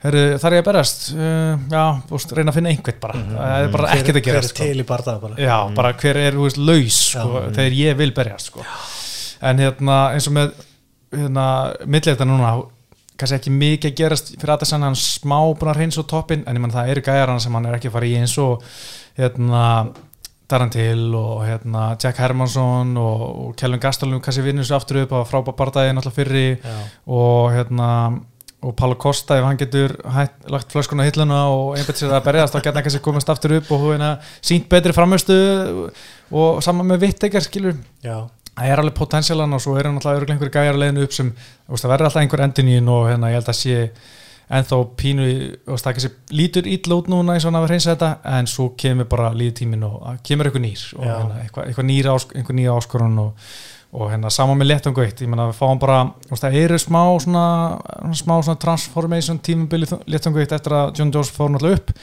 Heru, 0.00 0.38
þar 0.40 0.54
ég 0.56 0.62
að 0.62 0.68
berast 0.70 1.02
uh, 1.12 1.58
já, 1.68 1.82
veist, 2.08 2.30
reyna 2.32 2.48
að 2.48 2.56
finna 2.56 2.70
einhvern 2.72 3.00
bara. 3.02 3.18
Það 3.20 3.50
er 3.66 3.66
bara 3.74 3.88
Hver- 3.90 3.98
ekkert 4.00 4.16
að 4.16 4.22
hver 4.22 4.24
gerast 4.30 4.48
er 4.48 4.54
sko. 4.54 4.64
til 4.70 4.80
í 4.80 4.86
bardaða 4.88 5.20
bara? 5.20 5.34
Já, 5.36 5.56
bara 5.76 5.90
hver 5.92 6.16
er, 6.22 6.38
veist, 6.40 6.56
laus 6.56 7.00
sko, 7.10 7.42
þegar 7.52 7.76
ég 7.76 7.98
vil 7.98 8.14
berjast 8.16 8.48
sko. 8.48 8.64
En 9.40 9.64
hérna, 9.64 9.96
eins 10.14 10.28
og 10.28 10.36
með 10.36 10.52
hérna, 11.14 11.46
millið 11.86 12.26
núna 12.28 12.52
kannski 13.20 13.36
ekki 13.36 13.52
mikið 13.52 13.90
að 13.90 13.98
gerast 13.98 14.30
fyrir 14.36 14.54
Addison 14.54 14.86
hann 14.86 14.96
smá 14.98 15.38
búin 15.52 15.72
að 15.72 15.82
reyns 15.82 15.98
á 16.00 16.04
toppin 16.08 16.44
en 16.46 16.56
ég 16.56 16.62
menn 16.62 16.72
það 16.72 16.92
eru 16.94 17.02
gæjar 17.04 17.34
sem 17.42 17.56
hann 17.56 17.68
er 17.68 17.76
ekki 17.76 17.90
að 17.90 17.96
fara 17.98 18.08
í 18.08 18.14
eins 18.20 18.36
og 18.40 18.64
hérna 19.18 19.64
Darantil 20.50 21.12
og 21.14 21.44
hérna 21.46 21.84
Jack 22.00 22.18
Hermansson 22.18 22.96
og, 22.98 23.22
og 23.28 23.52
Kelvin 23.60 23.82
Gastelum 23.82 24.22
kannski 24.24 24.42
vinnur 24.42 24.66
svo 24.66 24.80
aftur 24.80 25.04
upp 25.04 25.14
á 25.14 25.20
frábæð 25.28 25.56
bardagi 25.58 25.94
náttúrulega 25.94 26.16
fyrri 26.16 26.46
Já. 26.56 26.76
og 27.06 27.52
hérna 27.54 27.90
og 28.60 28.74
Pála 28.76 28.96
Kosta 29.00 29.38
ef 29.38 29.46
hann 29.46 29.56
getur 29.56 29.94
hætt, 30.12 30.34
lagt 30.52 30.72
flöskuna 30.72 31.06
á 31.06 31.08
hilluna 31.08 31.38
og 31.48 31.78
einbætt 31.78 31.96
sér 31.96 32.12
að 32.12 32.26
berjast 32.26 32.52
þá 32.52 32.58
getur 32.58 32.76
hann 32.76 32.86
kannski 32.88 33.04
komast 33.04 33.30
aftur 33.32 33.54
upp 33.56 33.70
og 33.72 33.86
hérna, 33.86 34.10
sínt 34.44 34.68
betri 34.68 34.92
framöstu 34.96 35.38
og 36.30 36.60
saman 36.64 36.90
með 36.90 37.06
vittegar 37.06 37.46
skilur 37.46 37.78
Já, 38.04 38.26
það 38.60 38.72
er 38.72 38.82
alveg 38.82 38.96
potensialan 38.98 39.56
og 39.56 39.62
svo 39.64 39.76
er 39.78 39.88
hann 39.88 39.98
alltaf 39.98 40.18
örgulega 40.18 40.36
einhver 40.36 40.52
gæjar 40.52 40.76
að 40.76 40.82
leiðinu 40.84 41.04
upp 41.06 41.16
sem 41.16 41.30
það 41.70 41.92
verður 41.94 42.08
alltaf 42.10 42.22
einhver 42.24 42.42
endinín 42.44 42.90
og 42.92 43.06
hérna, 43.08 43.30
ég 43.32 43.40
held 43.40 43.52
að 43.52 43.58
sé 43.60 43.78
ennþá 44.50 44.78
pínu 44.98 45.26
veist, 45.30 45.84
það 45.84 45.96
kannski 45.96 46.34
lítur 46.34 46.68
ítla 46.68 46.98
út 46.98 47.10
núna 47.10 47.36
eins 47.36 47.44
og 47.44 47.52
hann 47.52 47.60
að 47.60 47.66
vera 47.66 47.76
hreins 47.76 47.86
þetta 47.86 48.10
en 48.36 48.48
svo 48.50 48.70
kemur 48.78 49.06
bara 49.10 49.30
líður 49.36 49.58
tímin 49.60 49.84
og 49.86 50.00
kemur 50.26 50.48
eitthvað 50.50 50.64
nýr 50.64 50.86
og 50.96 51.04
hérna, 51.06 51.42
eitthvað, 51.44 51.68
eitthvað 51.68 51.86
nýra 51.90 52.16
ásk, 52.16 52.34
einhver 52.34 52.72
áskorun 52.74 53.20
og, 53.22 53.52
og 53.94 54.10
hérna 54.10 54.32
saman 54.34 54.58
með 54.58 54.72
letangu 54.72 55.04
eitt 55.04 55.22
ég 55.22 55.30
menna 55.30 55.46
við 55.52 55.60
fáum 55.60 55.82
bara, 55.82 56.00
það 56.32 56.58
eru 56.64 56.80
smá 56.82 57.02
svona, 57.22 57.44
smá 58.18 58.34
svona 58.40 58.62
transformation 58.66 59.38
tímabili 59.38 59.86
letangu 60.10 60.42
eitt 60.42 60.56
eftir 60.58 60.74
að 60.80 60.98
John 60.98 61.14
Jones 61.14 61.30
fór 61.36 61.54
náttúrulega 61.54 61.84
upp 61.84 61.94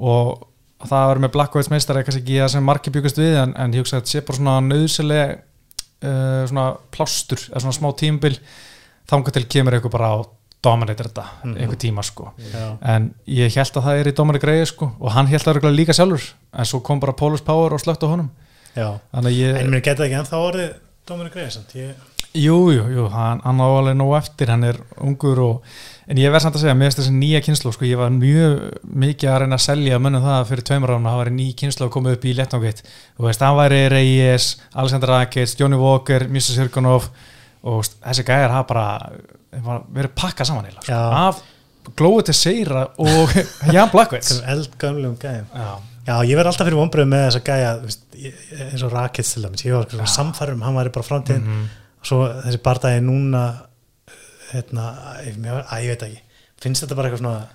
og 0.00 0.48
það 0.88 1.06
verður 1.10 1.24
með 1.26 1.34
Black 1.36 1.56
White 1.58 1.74
meistar 1.74 2.00
það 2.00 2.48
sem 2.48 2.64
margir 2.64 2.96
byggast 2.96 3.20
við 3.20 3.36
en, 3.42 3.52
en 3.60 3.76
ég 3.76 3.84
hugsa 3.84 3.98
að 3.98 4.06
þetta 4.06 4.14
sé 4.14 4.24
bara 4.24 4.40
svona 4.40 4.58
nöðsileg 4.64 5.38
uh, 6.04 6.42
svona 6.50 6.66
plástur 6.94 7.42
eða 7.50 7.64
svona 7.64 7.78
smá 7.78 7.88
tímabil 8.00 8.36
þangað 9.10 9.38
til 9.38 9.46
kemur 9.56 9.76
eitthvað 9.76 9.96
bara 9.96 10.12
á 10.14 10.18
dominator 10.60 11.08
þetta 11.08 11.24
einhver 11.56 11.78
tíma 11.80 12.04
sko. 12.04 12.30
Já, 12.52 12.66
en 12.92 13.10
ég 13.32 13.54
held 13.56 13.78
að 13.80 13.86
það 13.86 14.00
er 14.02 14.10
í 14.10 14.14
dómari 14.18 14.42
greið 14.42 14.66
sko 14.74 14.90
og 14.98 15.14
hann 15.14 15.30
held 15.30 15.48
að 15.48 15.62
það 15.64 15.76
líka 15.78 15.96
sjálfur 15.96 16.26
en 16.52 16.68
svo 16.68 16.82
kom 16.84 17.00
bara 17.00 17.16
Paulus 17.16 17.44
Power 17.44 17.72
og 17.74 17.80
slögt 17.80 18.04
á 18.04 18.12
honum. 18.12 18.28
Já. 18.76 19.00
Þannig 19.10 19.32
að 19.32 19.38
ég, 19.40 19.56
En 19.60 19.72
mér 19.72 19.82
geta 19.86 20.06
ekki 20.06 20.18
ennþá 20.20 20.42
orðið 20.50 20.74
Dómari 21.08 21.32
Greið 21.32 21.56
ég, 21.74 21.94
jú, 22.38 22.58
jú, 22.70 22.84
jú 22.94 23.06
hann, 23.10 23.40
hann 23.42 23.62
á 23.64 23.66
alveg 23.66 23.96
nóg 23.98 24.12
eftir, 24.20 24.52
hann 24.52 24.66
er 24.68 24.78
ungur 25.02 25.40
og, 25.42 25.72
en 26.10 26.18
ég 26.18 26.32
verð 26.34 26.42
samt 26.46 26.56
að 26.58 26.64
segja, 26.64 26.74
mér 26.74 26.90
finnst 26.90 27.00
þessi 27.02 27.14
nýja 27.14 27.40
kynslu 27.46 27.72
sko, 27.74 27.86
ég 27.86 28.00
var 28.00 28.10
mjög 28.14 28.56
mikið 29.04 29.30
að 29.30 29.38
reyna 29.44 29.58
að 29.60 29.64
selja 29.66 30.00
mönnum 30.02 30.24
það 30.26 30.48
fyrir 30.48 30.66
tveimur 30.70 30.92
árum 30.94 31.06
að 31.06 31.14
það 31.14 31.20
væri 31.22 31.34
ný 31.36 31.46
kynslu 31.60 31.86
að 31.86 31.92
koma 31.96 32.14
upp 32.16 32.24
í 32.26 32.34
letnángveit 32.38 32.82
og 33.16 33.28
veist, 33.28 33.44
hann 33.46 33.58
væri 33.60 33.80
Reyes, 33.94 34.48
Alexander 34.74 35.12
Rakets 35.14 35.54
Johnny 35.60 35.78
Walker, 35.80 36.26
Misa 36.32 36.56
Sirkunov 36.56 37.06
og 37.62 37.86
þessi 37.86 38.26
gæjar 38.26 38.56
hafa 38.56 38.68
bara 38.72 39.86
verið 39.94 40.14
pakkað 40.18 40.50
saman 40.50 40.66
eiginlega, 40.66 40.88
sko, 40.88 40.98
af 41.20 41.94
glóðu 41.96 42.26
til 42.30 42.36
Seira 42.40 42.84
og 42.98 43.32
Jan 43.74 43.90
Blackvits 43.94 44.40
eldgömlum 44.50 45.14
gæðum 45.20 45.46
Já, 45.54 45.70
Já, 46.10 46.14
ég 46.26 46.34
verð 46.38 46.50
alltaf 46.50 46.66
fyrir 46.66 46.80
vonbröð 46.80 47.08
með 47.10 47.26
þessa 47.28 47.40
gæja 47.46 47.72
þú 47.78 47.88
veist, 47.88 48.04
eins 48.66 48.82
og 48.86 48.94
Rakits 48.94 49.34
til 49.34 49.42
dæmis. 49.44 49.64
Ég 49.66 49.76
var 49.76 50.08
samfærum, 50.10 50.62
hann 50.64 50.78
væri 50.78 50.92
bara 50.94 51.06
framtíðin. 51.06 51.44
Mhm. 51.44 51.66
og 52.00 52.08
svo 52.08 52.18
þessi 52.46 52.60
bardagi 52.64 53.02
núna 53.04 53.42
hérna, 54.52 54.84
ég, 55.26 55.36
mér- 55.40 55.64
að, 55.64 55.82
ég 55.86 55.94
veit 55.94 56.06
ekki 56.08 56.20
finnst 56.60 56.84
þetta 56.84 56.98
bara 56.98 57.08
eitthvað 57.10 57.24
svona 57.24 57.48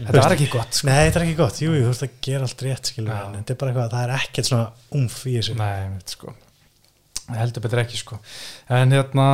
þetta 0.00 0.22
var 0.24 0.34
ekki 0.36 0.50
gott 0.52 0.76
sko. 0.78 0.86
Nei, 0.88 1.00
þetta 1.06 1.18
er 1.20 1.24
ekki 1.26 1.38
gott, 1.38 1.58
jú, 1.60 1.72
jú, 1.76 1.82
þú 1.86 1.90
veist 1.94 2.06
að 2.06 2.14
gera 2.26 2.46
allt 2.46 2.62
rétt 2.66 2.90
skilur, 2.92 3.10
Já. 3.14 3.24
en 3.26 3.34
þetta 3.40 3.52
er 3.56 3.58
bara 3.64 3.72
eitthvað, 3.74 3.90
það 3.96 4.06
er 4.06 4.14
ekkert 4.20 4.48
svona 4.50 4.70
umf 5.00 5.18
í 5.26 5.34
þessu 5.40 5.56
Nei, 5.60 5.98
sko 6.14 6.36
heldur 7.30 7.62
betur 7.62 7.78
ekki 7.84 7.94
sko 8.00 8.16
en 8.74 8.90
hérna 8.90 9.24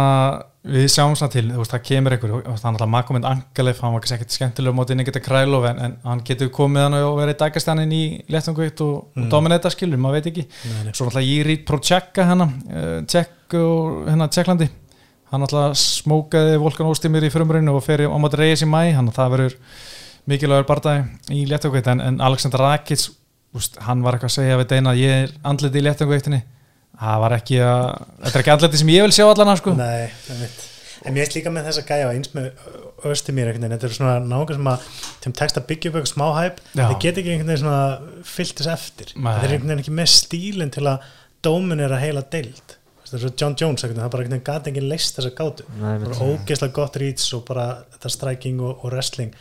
við 0.69 0.83
sjáum 0.93 1.15
svona 1.17 1.33
til, 1.33 1.47
þú 1.49 1.63
veist, 1.63 1.73
það 1.73 1.85
kemur 1.89 2.13
einhver 2.17 2.33
veist, 2.45 2.65
hann 2.67 2.75
alltaf 2.77 2.91
Makomind 2.93 3.25
Angalef, 3.31 3.79
hann 3.81 3.95
var 3.95 4.03
kannski 4.05 4.19
ekkert 4.19 4.35
skemmtilega 4.37 4.75
á 4.75 4.77
móti 4.77 4.97
Nikita 4.99 5.23
Krælov 5.25 5.65
en, 5.71 5.81
en 5.87 5.95
hann 6.05 6.21
getur 6.29 6.51
komið 6.53 6.85
hann 6.85 6.97
og 6.99 7.17
verið 7.23 7.39
dagastaninn 7.41 7.95
í 7.97 8.03
letangveitt 8.29 8.83
og, 8.85 9.07
Mm. 9.17 9.23
og 9.25 9.31
dominata 9.33 9.71
skilur, 9.73 9.97
maður 10.03 10.19
veit 10.19 10.29
ekki 10.33 10.45
Nei, 10.75 10.83
nei. 10.91 10.93
svo 10.93 11.07
alltaf 11.09 11.25
Jiri 11.25 11.57
Prochaka 11.65 12.27
hennar 12.29 12.53
uh, 12.69 12.99
Tjekk 13.09 13.57
og 13.63 14.11
hennar 14.13 14.29
Tjekklandi 14.35 14.69
hann 15.33 15.47
alltaf 15.47 15.77
smókaði 15.81 16.59
Volkan 16.63 16.91
Óstimir 16.91 17.27
í 17.27 17.33
frumrunu 17.35 17.77
og 17.77 17.85
fer 17.85 18.05
á 18.07 18.17
móti 18.21 18.41
Reyes 18.41 18.63
í 18.63 18.69
mæ 18.71 18.93
hann 18.97 19.11
það 19.15 19.33
verður 19.35 19.57
mikilvægur 20.31 20.69
bardagi 20.69 21.35
í 21.35 21.47
letangveitt 21.51 21.89
en, 21.91 22.03
en 22.03 22.21
Alexander 22.25 22.63
Rakits 22.63 23.11
úst, 23.57 23.79
hann 23.87 24.05
var 24.05 24.17
eitthvað 24.17 24.33
að 24.33 24.37
segja 24.39 24.61
við 24.61 24.71
Deina 24.73 24.95
að 24.95 25.03
ég 25.03 25.25
er 25.25 25.35
andliti 25.47 25.83
í 25.83 25.85
letangveittinni 25.87 26.41
það 26.97 27.21
var 27.25 27.37
ekki 27.37 27.61
að 27.65 27.83
þetta 28.23 28.33
er 28.33 28.43
ekki 28.43 28.55
andliti 28.55 28.81
sem 28.81 28.95
ég 28.95 29.07
vil 29.07 29.15
sjá 29.15 29.27
allana 29.27 29.57
sko. 29.61 29.75
Nei, 29.77 30.09
einmitt. 30.33 30.65
en 31.03 31.15
mér 31.15 31.27
veist 31.27 31.37
líka 31.37 31.53
með 31.53 31.69
þessa 31.71 31.85
gæja 31.91 32.09
og 32.09 32.15
eins 32.17 32.33
með 32.37 32.49
Östimir 33.07 33.51
einhvern 33.51 33.67
veginn, 33.67 33.77
þetta 33.77 33.87
er 33.91 33.95
svona 33.99 34.15
náungar 34.25 34.57
sem 34.57 34.71
að 34.71 34.87
þeim 35.23 35.35
tekst 35.37 35.59
að 35.61 35.67
byggja 35.69 35.91
upp 35.91 35.99
eitthvað 35.99 36.15
smá 36.15 36.27
hæp 36.39 36.63
þeir 36.73 36.95
get 37.03 37.21
ekki 37.21 37.35
einhvern 37.35 37.51
veginn 37.53 37.63
svona 37.63 38.23
fyllt 38.25 38.63
þess 38.63 38.73
eftir. 38.73 39.13
Þeir 39.13 39.45
eru 39.45 39.59
einhvern 39.59 39.73
veginn 39.75 39.83
ekki 39.85 39.97
með 39.99 40.11
stílinn 40.15 40.73
til 40.73 40.87
að 40.89 41.11
dóminera 41.45 42.01
heila 42.01 42.25
deild 42.33 42.76
það 43.11 43.17
er 43.19 43.23
svo 43.25 43.33
John 43.41 43.57
Jones, 43.61 43.83
það 43.83 43.91
er 43.91 43.97
bara 43.97 44.25
einhvern 44.25 44.37
veginn 44.37 44.47
gati 44.49 44.71
enginn 44.73 44.89
leist 44.91 45.19
þessa 45.19 45.33
gátu, 45.39 45.67
Nei, 45.81 45.93
einmitt. 45.95 46.09
bara 46.19 46.31
ógeðslega 46.33 46.73
gott 46.79 46.97
reach 47.03 47.27
og 47.37 47.45
bara 47.49 47.67
þetta 47.97 48.13
striking 48.17 48.61
og, 48.61 48.81
og 48.85 48.91
wrestling. 48.93 49.35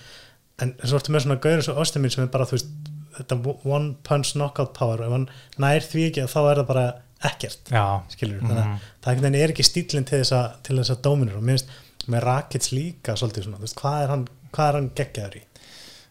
En 0.61 0.75
svo 0.83 0.99
ertu 0.99 1.11
með 1.15 1.25
svona 1.25 1.39
gauður 1.43 1.65
svo 1.67 1.75
Östimir 1.83 2.13
sem 2.13 2.23
er 2.23 2.29
bara, 2.33 2.45
þú 2.49 2.57
veist, 2.59 2.69
þetta 3.17 3.39
one 3.63 3.95
punch 4.03 4.33
knockout 4.35 4.73
power, 4.77 5.01
ef 5.05 5.11
hann 5.15 5.27
nær 5.63 5.83
því 5.87 6.05
ekki 6.11 6.27
þá 6.31 6.39
er 6.51 6.61
það 6.61 6.69
bara 6.71 6.85
ekkert 7.25 7.71
skilur, 8.13 8.41
Mhm. 8.41 8.47
þannig 8.49 8.63
að 8.63 8.79
það 9.01 9.11
einhvern 9.11 9.25
veginn 9.25 9.41
er 9.41 9.53
ekki 9.55 9.65
stílinn 9.65 10.05
til 10.05 10.19
þess 10.21 10.33
að, 10.35 10.47
til 10.63 10.77
þess 10.77 10.93
að 10.93 11.01
dóminur. 11.07 11.37
Og 11.37 11.43
minnst 11.43 11.69
með 12.11 12.23
Rakits 12.27 12.71
líka 12.75 13.15
svolítið 13.17 13.43
svona, 13.47 13.57
þú 13.57 13.65
veist, 13.65 13.75
hvað 13.81 14.03
er 14.03 14.07
hann, 14.13 14.27
hvað 14.51 14.67
er 14.67 14.73
hann 14.79 14.89
geggjaður 14.99 15.35
í? 15.39 15.43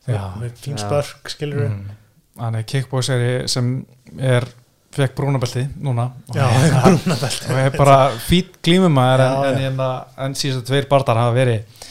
Já. 0.09 0.23
Með 0.41 0.57
fín 0.61 0.77
spörk, 0.81 1.31
skilur 1.33 1.69
mm. 1.69 1.85
hann 2.41 2.55
er 2.59 2.63
kickboxeri 2.69 3.49
sem 3.49 3.87
er 4.19 4.45
fekk 4.95 5.17
brúnabelti 5.19 5.65
núna. 5.83 6.11
Og, 6.31 6.39
já, 6.39 6.45
og 6.47 6.75
brúnabelt 6.85 7.49
er 7.55 7.79
bara 7.79 7.99
fýtt 8.27 8.61
glímumæður 8.65 9.25
en, 9.25 9.49
en, 9.49 9.63
já. 9.63 9.71
en, 9.73 9.83
en 10.27 10.39
síðan 10.39 10.67
tveir 10.69 10.89
bardar 10.91 11.21
hafa 11.21 11.35
verið 11.37 11.91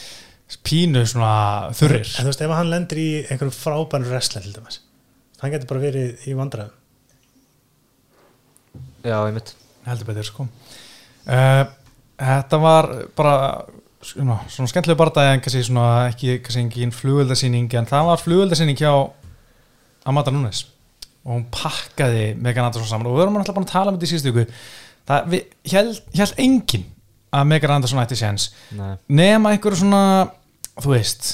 pínu 0.64 1.02
svona 1.08 1.34
þurrir. 1.76 2.06
En 2.06 2.26
þú 2.26 2.30
veist, 2.30 2.42
ef 2.44 2.54
hann 2.54 2.72
lendir 2.72 3.00
í 3.00 3.10
einhverjum 3.26 3.54
frábæn 3.56 4.08
wrestler 4.08 4.44
til 4.44 4.54
dæmis, 4.54 4.80
hann 5.42 5.52
getur 5.54 5.70
bara 5.72 5.84
verið 5.84 6.26
í 6.28 6.36
vandræðum. 6.38 6.74
Já, 9.04 9.18
ég 9.18 9.34
mitt 9.36 9.54
heldur 9.84 10.08
betur 10.08 10.28
sko. 10.28 10.46
Uh, 11.24 11.64
þetta 12.20 12.60
var 12.60 12.90
bara 13.16 13.34
svona, 14.04 14.38
svona 14.52 14.70
skemmtileg 14.70 14.98
bardagi 15.00 15.34
en 15.34 15.42
kannski 15.44 15.64
svona 15.66 15.88
ekki 16.10 16.38
kannski 16.44 16.62
engin 16.62 16.94
flugöldarsýning 16.94 17.68
en 17.80 17.88
það 17.88 18.10
var 18.10 18.22
flugöldarsýning 18.22 18.80
hjá 18.80 18.92
Amanda 20.08 20.32
Nunes 20.34 20.64
og 21.24 21.30
hún 21.32 21.46
pakkaði 21.52 22.34
Megan 22.36 22.68
Anderson 22.68 22.90
saman. 22.90 23.08
Og 23.08 23.16
við 23.16 23.24
vorum 23.24 23.38
alltaf 23.40 23.56
bara 23.56 23.66
að 23.66 23.72
tala 23.72 23.92
um 23.92 23.96
þetta 23.98 24.08
í 24.08 24.12
síðustu 24.12 24.32
ykkur 24.32 24.50
það 25.08 25.38
held, 25.72 26.02
held 26.18 26.42
engin 26.44 26.84
að 27.34 27.48
Megan 27.50 27.76
Anderson 27.78 28.02
ætti 28.02 28.18
séns. 28.18 28.50
Nema 29.08 29.54
einhverju 29.54 29.82
svona 29.82 30.04
þú 30.80 30.94
veist 30.94 31.32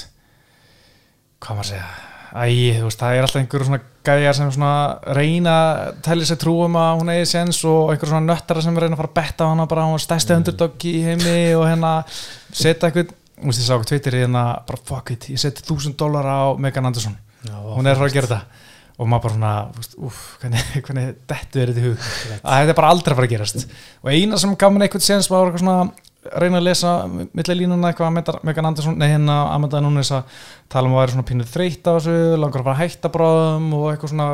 hvað 1.41 1.57
maður 1.57 1.65
að 1.65 1.71
segja? 1.71 1.89
Æ, 2.31 2.43
veist, 2.85 3.01
það 3.01 3.15
er 3.15 3.25
alltaf 3.25 3.41
einhverju 3.41 3.67
svona 3.67 3.81
gæjar 4.07 4.37
sem 4.37 4.51
svona 4.55 4.75
reyna 5.17 5.55
að 5.61 5.97
telja 6.05 6.27
sér 6.29 6.39
trúum 6.41 6.77
að 6.79 6.91
hún 7.01 7.11
eigi 7.11 7.25
séns 7.33 7.59
og 7.67 7.91
einhverju 7.91 8.13
svona 8.13 8.29
nöttara 8.29 8.63
sem 8.63 8.77
reyna 8.77 8.95
að 8.95 9.01
fara 9.01 9.11
að 9.11 9.17
betta 9.17 9.47
á 9.47 9.51
hana 9.51 9.65
bara 9.69 9.87
hún 9.89 9.97
er 9.97 10.05
stærsti 10.05 10.37
underdog 10.37 10.85
í 10.87 10.93
heimi 11.05 11.35
og 11.57 11.65
hérna 11.67 11.91
setja 12.07 12.87
eitthvað, 12.87 13.11
þú 13.35 13.51
veist, 13.51 13.61
ég 13.61 13.67
sá 13.67 13.75
okkur 13.75 13.89
tveitir 13.91 14.17
í 14.17 14.23
hérna, 14.23 14.45
bara 14.69 14.81
fuck 14.87 15.11
it, 15.13 15.27
ég 15.33 15.41
seti 15.43 15.65
þúsund 15.67 15.99
dólar 15.99 16.29
á 16.29 16.41
Megan 16.61 16.87
Anderson, 16.87 17.17
já, 17.43 17.55
hún 17.75 17.91
er 17.91 17.99
frá 17.99 18.07
að 18.07 18.15
gera 18.15 18.31
þetta 18.31 18.70
og 18.97 19.09
maður 19.09 19.25
bara 19.25 19.35
svona, 19.37 19.55
veist, 19.77 19.97
úf, 19.97 20.21
hvernig, 20.41 20.69
hvernig 20.85 21.11
dettu 21.29 21.61
er 21.61 21.71
þetta 21.71 21.81
í 21.81 21.89
hug, 21.89 22.07
að 22.41 22.61
þetta 22.61 22.73
er 22.73 22.79
bara 22.79 22.93
aldrei 22.93 23.13
að 23.13 23.19
fara 23.19 23.29
að 23.29 23.35
gerast. 23.35 23.67
Og 24.03 24.13
eina 24.13 24.39
sem 24.41 24.55
gaf 24.59 24.73
mér 24.73 24.87
eitthvað 24.87 25.05
séns 25.07 25.29
var 25.31 25.47
eitthvað 25.47 25.65
svona 25.65 26.09
reyna 26.21 26.59
að 26.59 26.67
lesa 26.67 26.89
milli 27.09 27.55
línuna 27.57 27.89
eitthvað 27.89 28.19
að 28.21 28.41
Megan 28.45 28.67
Anderson, 28.69 28.97
nei 28.99 29.09
hérna 29.09 29.37
Amanda 29.55 29.81
Nunes 29.81 30.11
að 30.13 30.41
tala 30.69 30.89
um 30.89 30.95
að 30.95 31.01
væri 31.01 31.15
svona 31.15 31.27
pínuð 31.31 31.53
þreytt 31.55 31.87
á 31.89 31.91
þessu, 31.95 32.17
langar 32.37 32.61
að 32.61 32.67
fara 32.67 32.75
að 32.75 32.81
hætta 32.83 33.11
bráðum 33.13 33.71
og 33.77 33.87
eitthvað 33.89 34.13
svona, 34.13 34.27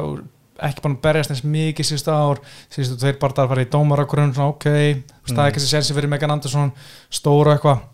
ekki 0.68 0.84
bara 0.84 0.97
að 0.97 1.03
berjast 1.05 1.34
eins 1.34 1.43
mikið 1.47 1.88
síðustu 1.88 2.12
ár, 2.12 2.41
síðustu 2.76 2.97
tveir 2.99 3.20
bara 3.22 3.45
að 3.45 3.53
fara 3.53 3.64
í 3.64 3.70
dómarakurinn, 3.72 4.34
svona 4.36 4.51
ok 4.51 4.68
það 4.68 5.43
er 5.45 5.45
ekki 5.45 5.62
þessi 5.62 5.72
sensi 5.78 5.95
fyrir 5.95 6.12
Megan 6.12 6.36
Anderson 6.36 6.74
stóra 7.08 7.55
eitthvað, 7.55 7.86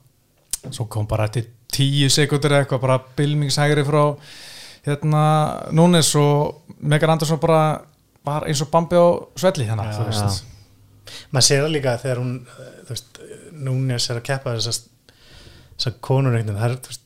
svo 0.72 0.88
kom 0.90 1.06
bara 1.10 1.30
til 1.30 1.46
tíu 1.74 2.10
sekundur 2.14 2.58
eitthvað, 2.58 2.82
bara 2.88 2.98
bilmingshægri 3.20 3.86
frá 3.86 4.02
hérna 4.88 5.24
Nunes 5.72 6.10
og 6.20 6.62
Megan 6.80 7.14
Anderson 7.16 7.40
bara 7.40 7.62
var 8.26 8.46
eins 8.48 8.62
og 8.64 8.70
Bambi 8.72 8.96
á 9.00 9.08
svelli 9.40 9.66
hérna, 9.68 9.90
þú 9.96 10.08
veist 10.10 10.44
maður 11.34 11.46
sér 11.48 11.64
það 11.66 11.74
líka 11.76 11.98
þegar 12.02 12.22
hún 12.24 12.34
veist, 12.90 13.20
Núnes 13.64 14.10
er 14.10 14.20
að 14.20 14.24
keppa 14.28 14.54
þessar 14.58 14.78
þessar 15.78 15.98
er 16.32 16.94
veist, 16.94 17.04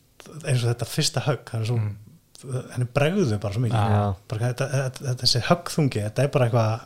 eins 0.47 0.63
og 0.63 0.69
þetta 0.71 0.89
fyrsta 0.91 1.23
högg 1.27 1.49
það 1.49 1.61
er 1.61 1.65
svo, 1.71 1.79
henni 2.75 2.87
bregðu 2.93 3.39
bara 3.41 3.53
svo 3.57 3.63
mikið 3.65 3.81
Mm. 3.81 3.95
Já. 3.97 4.15
bara, 4.29 4.39
þetta, 4.51 4.67
þetta, 4.73 4.99
þetta, 5.07 5.17
þessi 5.23 5.41
höggþungi, 5.49 6.03
þetta 6.05 6.23
er 6.23 6.31
bara 6.35 6.45
eitthvað 6.45 6.79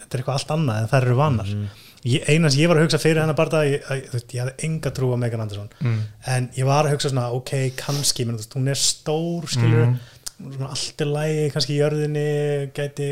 þetta 0.00 0.10
er 0.16 0.20
eitthvað 0.22 0.38
allt 0.38 0.52
annað 0.56 0.80
en 0.82 0.88
það 0.92 1.02
eru 1.02 1.16
vanar 1.20 1.46
Mhm. 1.54 1.68
Eina 2.04 2.48
sem 2.50 2.60
ég 2.62 2.68
var 2.70 2.78
að 2.80 2.86
hugsa 2.86 2.98
fyrir 3.02 3.20
hennar 3.20 3.36
bara 3.36 3.60
ég, 3.68 3.82
ég, 3.84 4.14
ég 4.32 4.40
hafði 4.40 4.64
enga 4.68 4.90
trú 4.96 5.10
á 5.12 5.16
Megan 5.20 5.40
Anderson 5.44 5.68
Mm. 5.80 5.98
en 6.26 6.48
ég 6.56 6.64
var 6.64 6.84
að 6.86 6.94
hugsa 6.94 7.10
svona 7.12 7.26
ok, 7.36 7.50
kannski, 7.76 8.24
menn, 8.26 8.36
veist, 8.40 8.54
hún 8.56 8.68
er 8.68 8.74
stór 8.80 9.44
skilur, 9.46 9.86
Mhm. 9.86 10.54
svona 10.56 10.70
allt 10.70 11.00
er 11.00 11.06
lægi 11.06 11.50
kannski 11.52 11.74
í 11.76 11.80
jörðinni, 11.82 12.72
gæti 12.72 13.08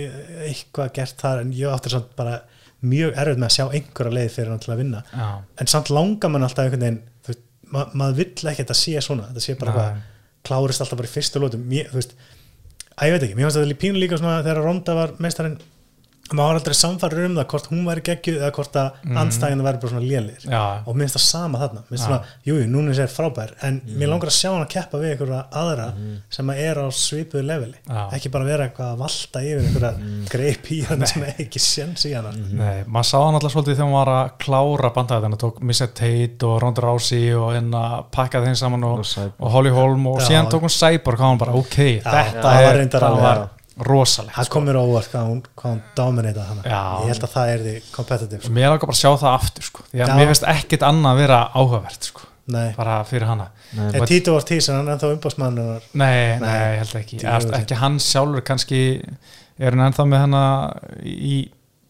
eitthvað 0.48 0.92
gert 0.94 1.16
þar, 1.20 1.40
en 1.40 1.52
ég 1.52 1.68
átti 1.68 1.90
samt 1.90 2.14
bara 2.16 2.40
mjög 2.82 3.12
erfitt 3.16 3.38
með 3.38 3.48
að 3.50 3.56
sjá 3.56 3.66
einhverja 3.74 4.14
leið 4.14 4.30
fyrir 4.30 4.48
hann 4.48 4.58
til 4.60 4.72
að 4.72 4.78
vinna, 4.78 5.02
Já. 5.12 5.42
en 5.58 5.66
samt 5.66 5.90
langar 5.90 6.30
mann 6.30 6.42
alltaf 6.46 6.64
einhvern 6.64 6.80
veginn, 6.80 7.02
þú 7.24 7.28
veist, 7.34 7.44
ma 7.72 7.84
maður 7.94 8.14
vill 8.16 8.32
ekki 8.34 8.62
að 8.62 8.64
þetta 8.64 8.74
sé 8.80 9.00
svona, 9.02 9.28
þetta 9.28 9.40
sé 9.44 9.58
bara 9.58 9.72
eitthvað 9.72 10.00
klárist 10.44 10.80
alltaf 10.80 10.96
bara 10.96 11.08
í 11.08 11.16
fyrstu 11.16 11.40
lótum 11.42 11.64
þú 11.68 11.92
veist, 11.92 12.14
að 12.96 13.04
ég 13.08 13.12
veit 13.12 13.22
ekki, 13.28 13.34
mér 13.36 13.50
fannst 13.50 13.58
þetta 13.60 13.82
pínu 13.82 13.98
líka 14.00 14.16
svona 14.18 14.42
þegar 14.42 14.64
Ronda 14.64 14.94
var 14.94 15.12
meistarinn 15.18 15.58
maður 16.32 16.48
var 16.48 16.60
aldrei 16.60 16.78
samfæður 16.78 17.24
um 17.26 17.38
það 17.38 17.48
hvort 17.52 17.70
hún 17.72 17.84
væri 17.88 18.04
geggjuð 18.08 18.40
eða 18.42 18.52
hvort 18.58 18.78
að 18.82 18.88
mm. 19.02 19.20
andstæðinu 19.22 19.66
væri 19.68 19.82
bara 19.82 19.92
svona 19.94 20.04
lélir 20.04 20.46
Já. 20.48 20.62
og 20.84 20.98
mér 20.98 21.08
finnst 21.08 21.18
það 21.18 21.26
sama 21.28 21.62
þarna. 21.62 21.84
Mér 21.84 21.94
finnst 21.94 22.04
Já. 22.04 22.08
svona, 22.08 22.36
jú, 22.48 22.58
jú, 22.58 22.68
núna 22.72 22.96
er 22.98 23.12
frábær. 23.12 23.54
En 23.68 23.80
mér 23.88 24.12
langar 24.12 24.32
að 24.32 24.38
sjá 24.38 24.50
hann 24.52 24.64
að 24.64 24.72
keppa 24.74 25.02
við 25.02 25.14
einhverja 25.14 25.42
aðra 25.62 25.88
sem 26.38 26.52
að 26.52 26.62
er 26.66 26.82
á 26.82 26.86
svipuðu 26.94 27.46
leveli. 27.48 27.78
Já. 27.88 28.02
ekki 28.16 28.30
bara 28.32 28.46
vera 28.46 28.66
eitthvað 28.68 28.92
að 28.92 29.02
valta 29.02 29.42
yfir 29.44 29.66
einhverja 29.66 29.90
greip 30.32 30.70
í 30.74 30.78
hann 30.88 31.04
sem 31.08 31.24
ekki 31.30 31.62
séns 31.62 32.06
í 32.08 32.14
hann 32.14 32.40
Nei, 32.58 32.84
maður 32.86 33.08
sá 33.10 33.16
hann 33.22 33.38
alltaf 33.38 33.54
svolítið 33.54 33.78
þegar 33.78 33.86
hann 33.86 33.96
var 33.96 34.12
að 34.14 34.32
klára 34.44 34.92
bandæðina, 34.96 35.40
tók 35.40 35.60
Missa 35.64 35.88
Tate 35.88 36.48
og 36.48 36.58
Ronda 36.62 36.84
Rousey 36.84 37.30
og 37.36 37.52
hérna 37.56 37.84
pakkaði 38.14 38.50
þeim 38.50 38.58
saman 38.62 38.88
og, 38.88 39.04
Og 39.38 39.54
Holly 39.54 39.72
Holm 39.74 40.10
og 40.12 40.20
síðan 40.24 40.50
tók 40.52 40.66
hún 40.66 40.74
Cyborg 40.74 41.22
og 41.22 41.30
hann 41.30 41.40
bara 41.40 41.56
ok, 41.58 41.78
þetta 42.04 42.42
það 42.44 42.68
er, 42.68 43.46
það 43.78 43.86
rosalegt 43.88 44.34
það 44.36 44.48
sko. 44.48 44.54
kom 44.56 44.66
mér 44.68 44.78
á 44.78 44.82
óvart 44.82 45.10
hvað 45.12 45.28
hún, 45.30 45.42
hún 45.62 45.82
dominata 45.96 46.46
hann 46.48 46.62
Já. 46.64 46.80
ég 47.04 47.12
held 47.12 47.26
að 47.28 47.34
það 47.34 47.52
er 47.52 47.64
því 47.66 47.74
competitive 47.94 48.40
sko. 48.42 48.54
Mér 48.58 48.72
langar 48.72 48.86
bara 48.88 48.96
að 48.96 49.02
sjá 49.02 49.10
það 49.22 49.36
aftur 49.38 49.68
sko. 49.68 49.84
að 49.94 50.14
mér 50.18 50.30
finnst 50.32 50.48
ekkit 50.54 50.86
annað 50.88 51.12
að 51.12 51.20
vera 51.22 51.38
áhugavert 51.54 52.08
sko. 52.12 52.24
nei, 52.48 52.72
bara 52.76 52.96
fyrir 53.04 53.28
hana 53.28 53.50
Nei, 53.76 53.90
en 53.92 54.06
Tito 54.08 54.34
Ortiz 54.38 54.68
er 54.70 54.78
hann 54.78 54.88
ennþá 54.88 55.12
umbásmann 55.12 55.58
Nei, 55.58 55.78
nei, 55.92 56.38
Nei. 56.40 56.48
ég 56.48 56.78
held 56.82 56.94
ekki 57.02 57.20
ára 57.28 57.58
ekki 57.60 57.76
hann 57.76 57.98
sjálfur 58.00 58.40
kannski 58.48 58.80
er 59.58 59.74
hann 59.76 59.84
ennþá 59.90 60.06
með 60.08 60.22
hana 60.24 60.42
í 61.04 61.36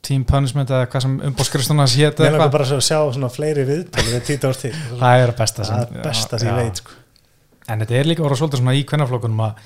Team 0.08 0.24
Punishment 0.26 0.70
eða 0.72 0.86
hvað 0.90 1.04
sem 1.04 1.14
umbóðskristuna 1.28 1.86
hétt 1.92 2.20
mér 2.22 2.34
langar 2.34 2.50
bara 2.54 2.66
að 2.66 2.82
sjá 2.86 2.98
svona 3.12 3.30
fleiri 3.30 3.64
viðtölu 3.68 4.14
við 4.16 4.24
Tito 4.26 4.50
Ortiz 4.50 4.74
Það 4.98 5.22
er 5.22 5.32
að 5.32 5.36
besta 5.42 5.66
sem 5.68 5.76
það 5.78 5.94
er 5.98 6.06
besta 6.08 6.38
sem 6.40 6.48
já. 6.48 6.52
ég 6.54 6.58
veit 6.64 6.82
sko. 6.82 6.96
En 7.68 7.82
þetta 7.84 7.98
er 7.98 8.08
líka 8.08 8.24
voru 8.24 8.38
svolítið 8.40 8.62
svona 8.62 8.74
í 8.78 8.84
kvennaflokkunum 8.88 9.42
að 9.44 9.58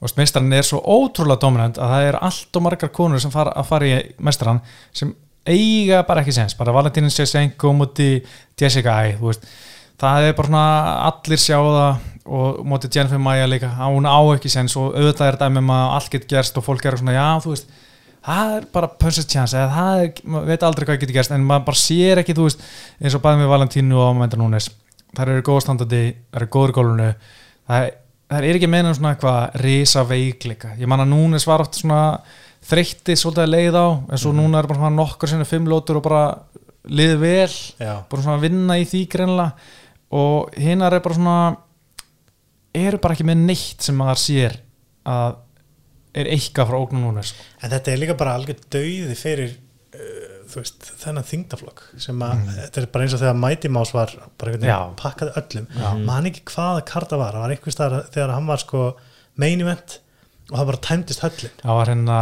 veist, 0.00 0.18
meistarinn 0.18 0.54
er 0.56 0.66
svo 0.66 0.80
ótrúlega 0.80 1.42
dominant 1.44 1.80
að 1.80 1.94
það 1.94 2.06
er 2.10 2.20
allt 2.28 2.56
og 2.56 2.64
margar 2.66 2.92
konur 2.94 3.22
sem 3.22 3.32
fara 3.32 3.52
að 3.56 3.68
fara 3.68 3.88
í 3.88 3.98
meistarann 4.18 4.62
sem 4.92 5.12
eiga 5.48 6.04
bara 6.08 6.22
ekki 6.24 6.36
sens, 6.36 6.56
bara 6.56 6.74
Valentínin 6.76 7.12
Sjesenko 7.12 7.72
múti 7.76 8.12
Jessica 8.60 8.96
veist, 9.20 9.46
það 10.00 10.30
er 10.30 10.34
bara 10.38 10.50
svona 10.50 10.64
allir 11.10 11.40
sjá 11.40 11.58
það 11.58 12.08
og 12.30 12.64
múti 12.68 12.90
Jennifer 12.92 13.18
Maia 13.18 13.46
líka 13.48 13.70
hún 13.80 14.06
á 14.06 14.20
ekki 14.34 14.50
sens 14.52 14.76
og 14.78 14.92
auðvitað 14.94 15.32
er 15.32 15.38
dæmum 15.40 15.72
að 15.74 15.94
allt 15.96 16.12
getur 16.12 16.36
gerst 16.36 16.58
og 16.60 16.66
fólk 16.66 16.84
er 16.84 16.98
svona 17.00 17.16
já 17.16 17.28
þú 17.42 17.54
veist 17.54 17.72
það 18.20 18.52
er 18.56 18.66
bara 18.74 18.90
punches 19.00 19.28
chance 19.28 19.56
eða 19.56 19.70
það 19.74 20.02
er, 20.04 20.12
maður 20.24 20.52
veit 20.52 20.66
aldrei 20.68 20.86
hvað 20.86 21.00
getur 21.02 21.16
gerst 21.16 21.34
en 21.34 21.46
maður 21.46 21.66
bara 21.70 21.80
sér 21.80 22.20
ekki 22.20 22.36
þú 22.36 22.46
veist 22.48 22.64
eins 23.00 23.16
og 23.16 23.24
bæðum 23.24 23.44
við 23.44 23.52
Valentínu 23.54 23.96
og 23.96 24.10
Amanda 24.10 24.40
Nunes. 24.40 24.68
Þær 25.16 25.32
eru 25.32 25.44
góðstandandi, 25.48 26.02
þær 26.30 26.44
eru 26.44 26.50
góður 26.54 26.72
í 26.72 26.76
gólfinu 26.76 27.08
það 27.70 27.86
það 28.30 28.46
er 28.46 28.58
ekki 28.58 28.70
meina 28.70 28.92
svona 28.94 29.14
eitthvað 29.14 29.58
risa 29.64 30.04
veikleika, 30.06 30.76
ég 30.78 30.90
man 30.90 31.02
að 31.02 31.10
Nunes 31.12 31.46
var 31.48 31.64
oft 31.64 31.80
svona 31.80 32.02
þreytti 32.70 33.16
svolítið 33.18 33.44
að 33.44 33.52
leið 33.54 33.78
á 33.80 33.86
en 33.90 34.20
svo 34.20 34.32
núna 34.36 34.60
er 34.60 34.68
bara 34.70 34.82
svona 34.82 34.96
nokkur 34.96 35.30
sinni 35.30 35.48
fimm 35.48 35.68
lótur 35.70 35.98
og 35.98 36.06
bara 36.06 36.24
liði 36.90 37.16
vel 37.20 37.52
já, 37.80 37.94
bara 38.10 38.22
svona 38.22 38.38
að 38.38 38.46
vinna 38.46 38.76
í 38.80 38.86
því 38.88 39.02
greinlega 39.10 39.52
og 40.20 40.58
hinnar 40.60 40.96
er 40.96 41.04
bara 41.04 41.18
svona 41.18 41.38
eru 42.76 43.00
bara 43.02 43.16
ekki 43.16 43.26
með 43.26 43.46
neitt 43.48 43.86
sem 43.86 43.96
maður 43.98 44.22
sér 44.22 44.58
að 45.10 45.40
er 46.20 46.30
eitthvað 46.34 46.70
frá 46.70 46.78
ógnum 46.78 47.08
Nunes 47.08 47.34
en 47.60 47.72
þetta 47.72 47.92
er 47.92 48.00
líka 48.02 48.18
bara 48.18 48.36
algjör 48.38 48.62
dauði 48.70 49.16
fyrir 49.18 49.56
veist, 50.56 50.90
þennan 51.02 51.26
þingdaflokk 51.30 51.82
sem 52.02 52.20
að, 52.26 52.44
þetta 52.58 52.80
er 52.82 52.86
bara 52.92 53.06
eins 53.06 53.16
og 53.16 53.22
þegar 53.22 53.40
Mighty 53.40 53.70
Mouse 53.72 53.96
var 53.96 54.12
bara 54.40 54.52
einhvern 54.52 54.66
veginn 54.66 54.98
pakkaði 55.00 55.34
öllum. 55.40 55.66
Já. 55.78 55.88
man 56.10 56.30
ekki 56.30 56.44
hvaða 56.50 56.84
karta 56.90 57.18
var, 57.20 57.36
það 57.36 57.44
var 57.46 57.54
einhvers 57.56 57.76
staðar 57.78 58.06
þegar 58.14 58.34
hann 58.36 58.48
var 58.50 58.62
sko 58.64 58.84
main 59.40 59.64
event 59.64 60.00
og 60.50 60.58
það 60.58 60.68
bara 60.72 60.80
tæmdist 60.82 61.22
höllin. 61.22 61.52
Það 61.62 61.76
var 61.78 61.90
hérna 61.92 62.18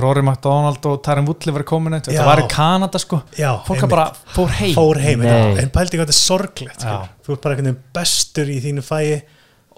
Rory 0.00 0.22
McDonald 0.24 0.86
og 0.90 0.96
Tarim 1.06 1.28
Woodley 1.30 1.54
var 1.54 1.64
komin 1.68 1.94
þetta 1.94 2.16
Já. 2.16 2.24
var 2.26 2.42
í 2.42 2.46
Kanada 2.50 2.98
sko. 2.98 3.20
Já, 3.38 3.52
fólk 3.68 3.84
einmitt. 3.84 3.92
bara 3.92 4.06
fór 4.34 4.54
heim. 4.58 4.72
Fór 4.74 4.98
heim, 5.02 5.22
en 5.22 5.70
pældi 5.74 6.00
hvað 6.00 6.08
þetta 6.08 6.16
er 6.16 6.18
sorglegt 6.18 6.82
skilur. 6.82 7.12
þú 7.22 7.36
ert 7.36 7.44
bara 7.44 7.54
einhvern 7.54 7.70
veginn 7.70 7.84
bestur 7.94 8.50
í 8.50 8.58
þínu 8.64 8.82
fæi 8.82 9.20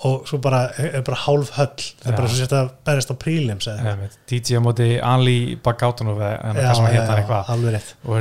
og 0.03 0.23
svo 0.29 0.39
bara 0.41 0.61
er 0.79 1.03
bara 1.05 1.17
hálf 1.27 1.51
höll. 1.59 1.75
Það 2.01 2.07
er 2.13 2.17
bara 2.17 2.29
svo 2.33 2.39
sett 2.41 2.53
að 2.57 2.71
berjast 2.89 3.11
á 3.13 3.17
prílims. 3.21 3.67
DJ 4.31 4.57
á 4.57 4.63
móti 4.65 4.87
Ali 5.03 5.57
Bagautunov 5.61 6.23
en 6.25 6.57
hvað 6.57 6.75
sem 6.79 6.87
hérna 6.87 7.17
já, 7.17 7.19
eitthvað. 7.21 7.51
og 8.05 8.17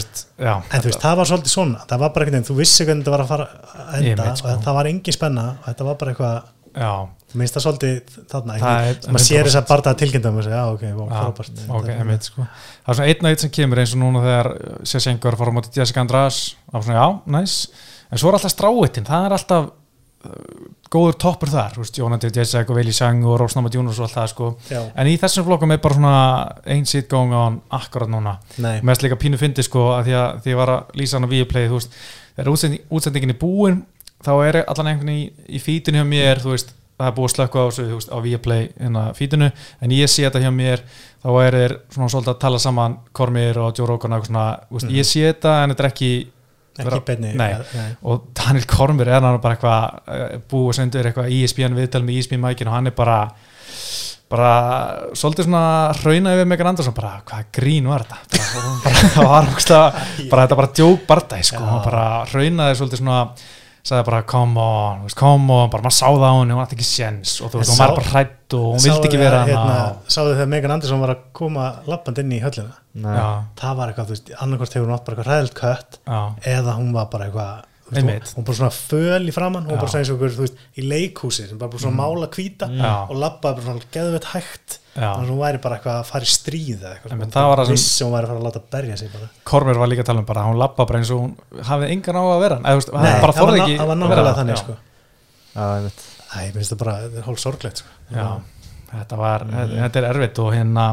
En 0.50 0.82
þú 0.82 0.90
veist, 0.90 1.00
það 1.02 1.16
var 1.22 1.26
svolítið 1.30 1.54
svona, 1.54 1.80
það 1.88 2.00
var 2.04 2.10
bara 2.16 2.26
einhvern 2.26 2.36
veginn, 2.40 2.50
þú 2.50 2.58
vissi 2.60 2.86
hvernig 2.86 3.04
þetta 3.06 3.12
var 3.16 3.24
að 3.24 3.32
fara 3.32 3.48
að 3.48 3.96
enda 4.04 4.24
Einmitt, 4.26 4.38
sko. 4.42 4.48
og 4.58 4.64
það 4.68 4.78
var 4.80 4.90
engin 4.92 5.14
spenna 5.16 5.46
og 5.56 5.66
þetta 5.70 5.88
var 5.90 5.96
bara 6.04 6.14
eitthvað, 6.14 7.08
minnst 7.40 7.56
það 7.58 7.64
svolítið 7.66 8.20
þarna, 8.30 8.60
Það 8.60 8.88
er- 8.90 9.00
maður 9.14 9.26
sér 9.30 9.44
þess 9.48 9.60
að 9.60 9.68
barða 9.70 9.96
tilkynntum 10.00 10.38
og 10.38 10.44
segja, 10.44 10.60
já, 10.60 10.66
ok, 10.74 10.84
frábært. 11.10 11.64
ok, 11.70 11.86
Þetta- 11.86 12.00
einmitt 12.00 12.24
sko. 12.24 12.42
Það 12.86 12.90
er 12.90 12.94
svona 13.00 13.10
einn 13.10 13.24
og 13.26 13.30
einn 13.30 13.38
sem 13.38 13.50
kemur 13.50 13.78
eins 13.80 13.94
og 13.94 14.00
núna 14.04 14.24
þegar 14.28 14.50
Sjessengur 14.84 15.38
fór 15.38 15.50
á 15.50 15.54
móti 15.56 15.74
Jessica 15.80 16.02
András 16.04 16.56
það 16.72 16.74
var 16.74 16.82
svona, 16.82 17.00
já, 17.00 17.22
næs 17.28 17.68
en 18.12 18.18
svo 18.18 18.30
er 18.30 18.34
alltaf 18.40 18.52
stráitin, 18.52 19.06
það 19.06 19.26
er 19.26 19.32
alltaf 19.38 19.70
góður 20.92 21.16
toppur 21.22 21.52
þar, 21.52 21.76
þú 21.76 21.84
veist, 21.84 21.98
Jónandi 22.02 22.30
Jessica 22.36 22.74
og 22.74 22.76
Veli 22.80 22.92
Sang 22.96 23.24
og 23.24 23.38
Rósnáma 23.40 23.70
Júnus 23.72 24.02
og 24.02 24.08
allt 24.08 24.18
það 24.18 24.32
sko. 24.34 24.50
Já, 24.68 24.82
en 25.00 25.08
í 25.08 25.14
þessum 25.22 25.46
flokkum 25.48 25.72
er 25.72 25.80
bara 25.84 25.96
svona 25.96 26.24
einn 26.76 26.88
sitt 26.90 27.08
going 27.12 27.36
on 27.36 27.62
akkurat 27.78 28.12
núna. 28.12 28.36
Mest 28.84 29.06
líka 29.06 29.16
pínu 29.20 29.40
fyndi 29.40 29.64
sko 29.64 29.94
að 29.96 30.10
því 30.10 30.18
að 30.20 30.42
því 30.44 30.52
ég 30.52 30.60
var 30.60 30.74
að 30.74 31.00
lýsa 31.00 31.18
hann 31.18 31.30
á 31.30 31.34
Viaplay 31.34 31.70
þú 31.70 31.80
veist, 31.80 31.96
þegar 32.36 32.52
útsending, 32.52 32.84
útsendingin 32.90 33.36
er 33.36 33.40
búin 33.40 33.80
þá 34.26 34.34
er 34.44 34.60
allan 34.66 34.92
einhvern 34.92 35.14
í, 35.14 35.22
í 35.48 35.62
fítinu 35.64 36.02
hjá 36.02 36.08
mér, 36.10 36.44
þú 36.44 36.52
veist, 36.52 36.74
það 37.00 37.08
er 37.08 37.16
búið 37.16 37.30
að 37.30 37.36
slökka 37.38 37.64
á 37.64 37.68
þessu, 37.70 37.88
þú 37.88 38.00
veist, 38.02 38.12
á 38.12 38.18
Viaplay 38.26 38.68
hérna 38.76 39.06
fítinu. 39.16 39.52
En 39.80 39.96
ég 39.96 40.12
sé 40.12 40.26
þetta 40.28 40.44
hjá 40.44 40.52
mér, 40.52 40.84
þá 41.24 41.30
er 41.46 41.60
þeir 41.62 41.78
svona 41.96 42.12
svolítið 42.12 42.34
að 42.34 42.42
tala 42.44 42.60
saman 42.60 43.00
Ekki 46.86 47.02
beinni 47.12 47.34
og 48.04 48.26
Daniel 48.40 48.66
Kormir 48.70 49.08
er 49.12 49.22
hann 49.22 49.40
bara 49.44 49.56
eitthvað 49.58 50.16
eh, 50.16 50.40
búið 50.52 50.82
þér 50.96 51.10
eitthvað 51.12 51.32
E 51.34 51.44
ESPN 51.46 51.78
viðtal 51.78 52.04
með 52.08 52.20
ESPN 52.22 52.44
mækin 52.46 52.70
og 52.72 52.78
hann 52.78 52.88
er 52.92 52.96
bara 52.98 53.20
bara 54.30 54.50
svolítið 55.18 55.48
svona 55.48 55.62
hrauna 56.04 56.34
yfir 56.36 56.46
Megan 56.52 56.68
Anderson 56.70 56.94
bara 56.94 57.16
hvað 57.26 57.48
grín 57.58 57.88
var 57.90 58.04
þetta? 58.06 58.20
Bara, 58.84 59.10
bara, 59.16 59.40
ógeðslega- 59.40 60.28
bara 60.30 60.44
þetta 60.46 60.58
bara 60.60 60.70
djók 60.78 61.08
barndæg 61.10 61.48
sko, 61.50 61.64
bara 61.88 62.04
hraunaði 62.30 62.78
svolítið 62.78 63.02
svona 63.02 63.18
sagði 63.86 64.06
bara 64.10 64.22
come 64.28 64.60
on, 64.64 65.06
come 65.16 65.54
on. 65.56 65.70
Bara 65.74 65.86
maður 65.86 65.98
sá 65.98 66.08
það 66.10 66.26
á 66.28 66.34
henni, 66.40 66.56
hún 66.58 66.64
átti 66.66 66.78
ekki 66.78 66.90
séns 66.90 67.38
og 67.44 67.54
þú 67.54 67.62
veist, 67.62 67.72
hún 67.74 67.82
var 67.84 67.96
bara 67.96 68.12
hrætt 68.14 68.58
og 68.58 68.68
hún 68.74 68.84
vildi 68.84 69.10
ekki 69.10 69.22
vera 69.22 69.40
hérna, 69.48 69.80
Sáðu 70.10 70.36
þegar 70.36 70.52
Megan 70.56 70.76
Anderson 70.76 71.02
var 71.04 71.16
að 71.16 71.24
koma 71.40 71.70
lappand 71.90 72.22
inn 72.24 72.36
í 72.36 72.42
höllina 72.44 72.76
Nei. 73.00 73.16
já, 73.16 73.28
það 73.62 73.80
var 73.80 73.92
eitthvað, 73.94 74.10
þú 74.10 74.16
veist, 74.18 74.32
annarkvort 74.44 74.78
hefur 74.78 74.88
hún 74.90 74.96
átt 74.98 75.06
bara 75.08 75.18
eitthvað 75.18 75.32
ræðilt 75.34 75.58
kött 75.60 76.00
já, 76.04 76.20
eða 76.58 76.78
hún 76.80 76.94
var 76.96 77.10
bara 77.14 77.30
eitthvað 77.30 77.66
veist, 77.90 78.34
hún, 78.34 78.42
hún 78.42 78.48
bara 78.50 78.58
svona 78.60 78.74
föl 78.76 79.30
í 79.30 79.34
framann 79.34 79.70
hún 79.70 79.80
bara 79.80 79.92
svona 79.94 80.04
eins 80.04 80.12
og 80.14 80.20
ykkur, 80.20 80.36
þú 80.36 80.46
veist, 80.46 80.60
í 80.76 80.86
leikhúsi 80.90 81.48
sem 81.50 81.58
bara, 81.62 81.72
bara 81.74 81.84
svona 81.86 81.98
mála 82.02 82.30
hvíta 82.34 82.70
Já. 82.74 82.92
og 83.08 83.16
labbaði 83.18 83.62
bara 83.62 83.66
svona 83.70 83.92
geðvett 83.94 84.30
hægt. 84.34 84.80
Þannig 85.00 85.30
að 85.30 85.32
hún 85.34 85.40
væri 85.44 85.62
bara 85.64 85.76
eitthvað 85.80 85.98
að 86.00 86.06
fara 86.10 86.28
í 86.28 86.32
stríð 86.34 86.80
eða 86.84 86.92
eitthvað, 86.96 87.12
Einmitt, 87.16 87.32
það 87.36 87.48
var 87.50 87.60
það 87.64 87.70
sem- 87.70 88.06
hún 88.08 88.14
væri 88.16 88.26
að 88.26 88.32
fara 88.34 88.40
að 88.40 88.48
láta 88.50 88.62
berja 88.76 88.98
sig 89.00 89.10
bara. 89.14 89.28
Kormir 89.52 89.80
var 89.80 89.88
líka 89.92 90.04
að 90.04 90.10
tala 90.12 90.20
um 90.20 90.26
bara 90.26 90.44
hún 90.50 90.58
lappa 90.60 90.86
bara 90.90 91.00
eins 91.00 91.12
og 91.16 91.20
hún 91.24 91.64
hafði 91.70 91.90
engan 91.96 92.20
á 92.20 92.24
að 92.30 92.40
vera. 92.44 92.58
Eða 92.60 92.74
þú 92.76 92.80
veist, 92.82 92.94
Nei, 92.94 93.22
bara 93.22 93.34
það 93.34 93.46
var 93.46 93.58
var 93.88 94.16
vera. 94.16 94.34
þannig 94.40 94.58
sko. 94.64 94.78
Æ, 95.56 96.46
ég 96.46 96.54
finnst 96.54 96.74
það 96.76 96.82
bara, 96.84 96.94
er 97.10 97.26
hálf 97.26 97.40
sorglegt 97.42 97.82
sko. 97.82 97.90
Já, 98.14 98.28
þetta 98.94 99.18
var, 99.18 99.46
þetta 99.50 100.02
er 100.04 100.08
erfitt 100.12 100.40
og 100.44 100.52
hérna, 100.54 100.86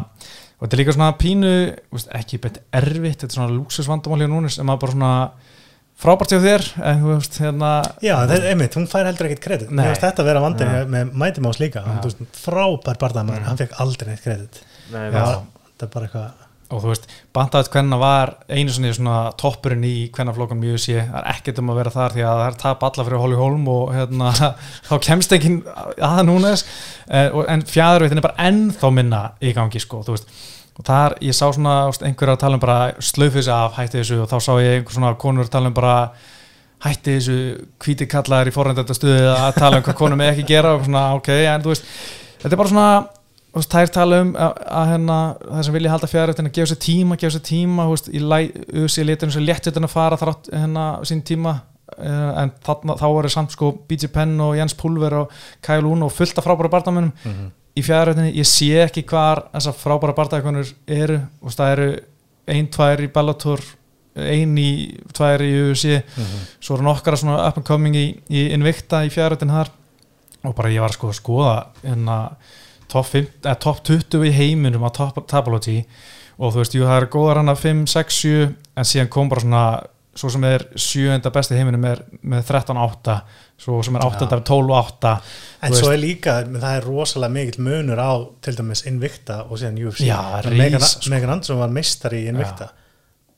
og 0.56 0.64
þetta 0.64 0.76
er 0.76 0.80
líka 0.80 0.94
svona 0.96 1.10
pínu, 1.20 1.52
þú 1.90 1.98
veist, 1.98 2.08
ekki 2.16 2.40
bett 2.46 2.62
erfitt 2.72 3.20
þetta 3.20 3.32
er 3.32 3.36
svona 3.36 3.52
lúksusvandamál 3.56 4.22
hjá 4.24 4.30
núnis 4.32 4.56
sem 4.56 4.72
að 4.72 4.80
bara 4.80 4.92
svona 4.96 5.12
frábært 6.00 6.34
hjá 6.34 6.40
þér 6.44 6.64
en 6.90 7.02
þú 7.02 7.12
veist, 7.12 7.38
hérna 7.42 7.72
Já, 8.04 8.14
það 8.28 8.48
einmitt, 8.52 8.78
hún 8.78 8.88
fær 8.90 9.08
heldur 9.08 9.30
ekkit 9.30 9.44
kredit. 9.44 9.70
Finnst 9.72 10.04
þetta 10.04 10.24
að 10.24 10.32
vera 10.32 10.42
vandinn 10.44 10.74
Já. 10.74 10.88
með, 10.96 11.44
Mouse 11.44 11.62
líka. 11.62 11.84
Þú 11.86 12.10
veist, 12.10 12.24
frábær 12.42 13.00
barðamæður, 13.04 13.46
hann 13.48 13.62
fekk 13.62 13.78
aldrei 13.84 14.10
neitt 14.12 14.26
kredit. 14.26 14.60
Nei, 14.92 15.06
það 15.14 15.86
er 15.86 15.92
bara 15.92 16.08
eitthvað 16.08 16.44
og 16.72 16.82
þú 16.82 16.90
veist, 16.90 17.06
bandaðið 17.36 17.68
hvenna 17.76 17.98
var 18.00 18.32
einu 18.50 18.72
svona, 18.74 18.92
svona 18.96 19.18
toppurinn 19.38 19.84
í 19.86 19.94
hvenna 20.14 20.34
flokkan 20.34 20.58
mjög 20.58 20.80
sé, 20.82 20.96
það 20.98 21.18
er 21.20 21.28
ekkert 21.30 21.60
um 21.62 21.70
að 21.70 21.78
vera 21.80 21.92
þar 21.94 22.16
því 22.16 22.24
að 22.26 22.40
það 22.40 22.48
er 22.48 22.58
tap 22.62 22.84
alla 22.88 23.06
fyrir 23.06 23.22
Holly 23.22 23.38
Holm 23.38 23.68
og 23.70 23.92
hérna, 23.94 24.32
þá 24.88 24.94
kemst 25.06 25.36
ekki 25.36 25.52
að 26.08 26.22
núnes 26.26 26.66
en 27.06 27.64
fjæðurveitin 27.70 28.22
er 28.22 28.26
bara 28.26 28.48
ennþá 28.50 28.92
minna 28.98 29.22
í 29.38 29.54
gangi 29.56 29.82
sko, 29.82 30.02
þú 30.06 30.16
veist 30.16 30.34
og 30.76 30.84
þar, 30.84 31.16
ég 31.24 31.36
sá 31.36 31.46
svona 31.48 31.76
einhverja 31.88 32.36
að 32.36 32.42
tala 32.42 32.58
um 32.58 32.62
bara 32.62 32.78
slöfu 33.00 33.40
þessu 33.40 33.52
af, 33.54 33.76
hætti 33.78 34.02
þessu 34.02 34.20
og 34.22 34.30
þá 34.30 34.36
sá 34.44 34.52
ég 34.60 34.78
einhver 34.78 34.96
svona 34.98 35.14
konur 35.20 35.46
að 35.46 35.54
tala 35.54 35.70
um 35.70 35.76
bara 35.76 35.96
hætti 36.84 37.16
þessu 37.16 37.36
hvíti 37.82 38.08
kallar 38.10 38.48
í 38.48 38.54
forrændöldastuði 38.54 39.28
að 39.32 39.60
tala 39.60 39.80
um 39.80 39.86
hvað 39.86 40.00
konum 40.02 40.22
er 40.24 40.34
ekki 40.34 40.48
gera 40.50 40.74
og 40.76 40.84
svona, 40.84 41.06
ok, 41.16 41.30
en 41.48 41.64
þú 41.64 41.72
veist 41.72 41.86
þetta 42.42 42.52
er 42.52 42.60
bara 42.60 42.72
svona, 42.74 42.90
þú 43.48 43.62
veist, 43.62 43.76
þær 43.76 43.94
tala 43.96 44.20
um 44.24 44.34
að, 44.34 44.60
að 44.80 44.90
hérna, 44.92 45.20
það 45.46 45.64
sem 45.68 45.78
vilja 45.78 45.94
halda 45.94 46.12
fjárrættin 46.12 46.50
að 46.50 46.58
gefa 46.58 46.72
sér 46.72 46.82
tíma, 46.84 47.20
gefa 47.22 47.36
sér 47.38 47.46
tíma, 47.48 47.86
þú 47.88 47.96
veist 47.96 48.12
í 48.12 48.22
auðvitað 48.26 49.08
litur 49.10 49.30
eins 49.30 49.40
og 49.40 49.48
léttutin 49.48 49.88
að 49.88 49.96
fara 49.96 50.20
þrátt 50.20 50.52
hérna 50.52 50.86
sín 51.08 51.24
tíma 51.26 51.56
uh, 51.96 52.32
en 52.42 52.52
þarna, 52.68 52.98
þá 53.00 53.06
voru 53.08 53.32
samt 53.32 53.56
sko 53.56 53.72
BJ 53.88 54.12
Penn 54.12 54.36
og 54.44 54.58
Jens 54.58 54.76
Pulver 54.76 55.22
og 55.22 55.38
Kyle 55.64 55.88
Uno 55.88 56.10
fullt 56.12 56.36
af 56.36 56.44
frábæra 56.44 56.72
barndamennum 56.76 57.14
í 57.76 57.84
fjárrættinni, 57.84 58.34
ég 58.36 58.48
sé 58.48 58.70
ekki 58.84 59.04
hvar 59.08 59.46
þessar 59.52 59.76
frábæra 59.76 60.14
barndækonur 60.16 60.70
eru. 60.86 61.18
Og 61.42 61.54
það 61.54 61.72
eru 61.74 61.88
ein, 62.52 62.70
tvær 62.72 63.02
í 63.04 63.10
Bellator 63.12 63.64
ein 64.16 64.54
í, 64.56 64.70
tvær 65.12 65.44
í 65.44 65.50
UFC 65.66 65.98
svo 66.56 66.78
eru 66.78 66.86
nokkara 66.86 67.18
svona 67.20 67.42
up 67.44 67.58
and 67.60 67.66
coming 67.68 67.96
í, 67.98 68.06
í 68.32 68.46
Invicta 68.56 69.02
í 69.04 69.12
fjárrættin 69.12 69.52
þar. 69.52 69.72
Og 70.46 70.54
bara 70.56 70.72
ég 70.72 70.84
var 70.84 70.94
sko 70.94 71.10
að 71.10 71.18
skoða 71.18 71.56
hérna 71.82 72.20
top, 72.88 73.08
5, 73.10 73.26
eh, 73.44 73.58
top 73.60 73.82
20 73.84 74.24
í 74.28 74.32
heiminum 74.32 74.86
á 74.86 74.90
top, 74.94 75.20
Tapology 75.28 75.82
og 76.36 76.52
þú 76.52 76.60
veist, 76.60 76.76
jú, 76.76 76.84
það 76.86 77.00
er 77.00 77.10
góðar 77.12 77.40
hann 77.40 77.52
að 77.52 77.62
5, 77.64 77.84
6, 77.90 78.18
7 78.22 78.48
en 78.76 78.88
síðan 78.88 79.12
kom 79.12 79.30
bara 79.32 79.44
svona 79.44 79.64
svo 80.16 80.30
sem 80.32 80.44
er 80.48 80.64
sjöunda 80.80 81.30
besti 81.34 81.54
heiminum 81.58 81.84
er 81.84 82.00
með 82.24 82.46
13-8 82.48 83.16
svo 83.60 83.82
sem 83.84 83.96
er 83.98 84.06
8. 84.06 84.26
Já. 84.30 84.40
12-8 84.48 85.12
En 85.66 85.76
svo 85.76 85.92
er 85.92 86.00
líka, 86.00 86.38
það 86.46 86.72
er 86.78 86.86
rosalega 86.88 87.32
mikill 87.36 87.62
munur 87.66 88.00
á 88.00 88.12
til 88.44 88.56
dæmis 88.58 88.84
Invicta 88.88 89.42
og 89.44 89.58
síðan 89.60 89.78
UFC 89.84 90.06
Já, 90.08 90.18
Megan, 90.50 90.80
sko. 90.80 91.10
Megan 91.12 91.30
Anderson 91.36 91.60
var 91.60 91.68
meistari 91.76 92.24
í 92.24 92.28
Invicta 92.32 92.70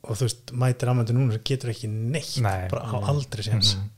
og 0.09 0.15
þú 0.15 0.25
veist, 0.29 0.51
mætir 0.55 0.89
ámöndu 0.89 1.13
núna 1.13 1.35
sem 1.35 1.41
getur 1.45 1.69
ekki 1.73 1.87
neitt 1.91 2.37
Nei. 2.41 2.67
bara 2.71 2.87
á 2.87 2.97
aldrei 3.11 3.43
séns 3.43 3.75
Mhm. 3.75 3.89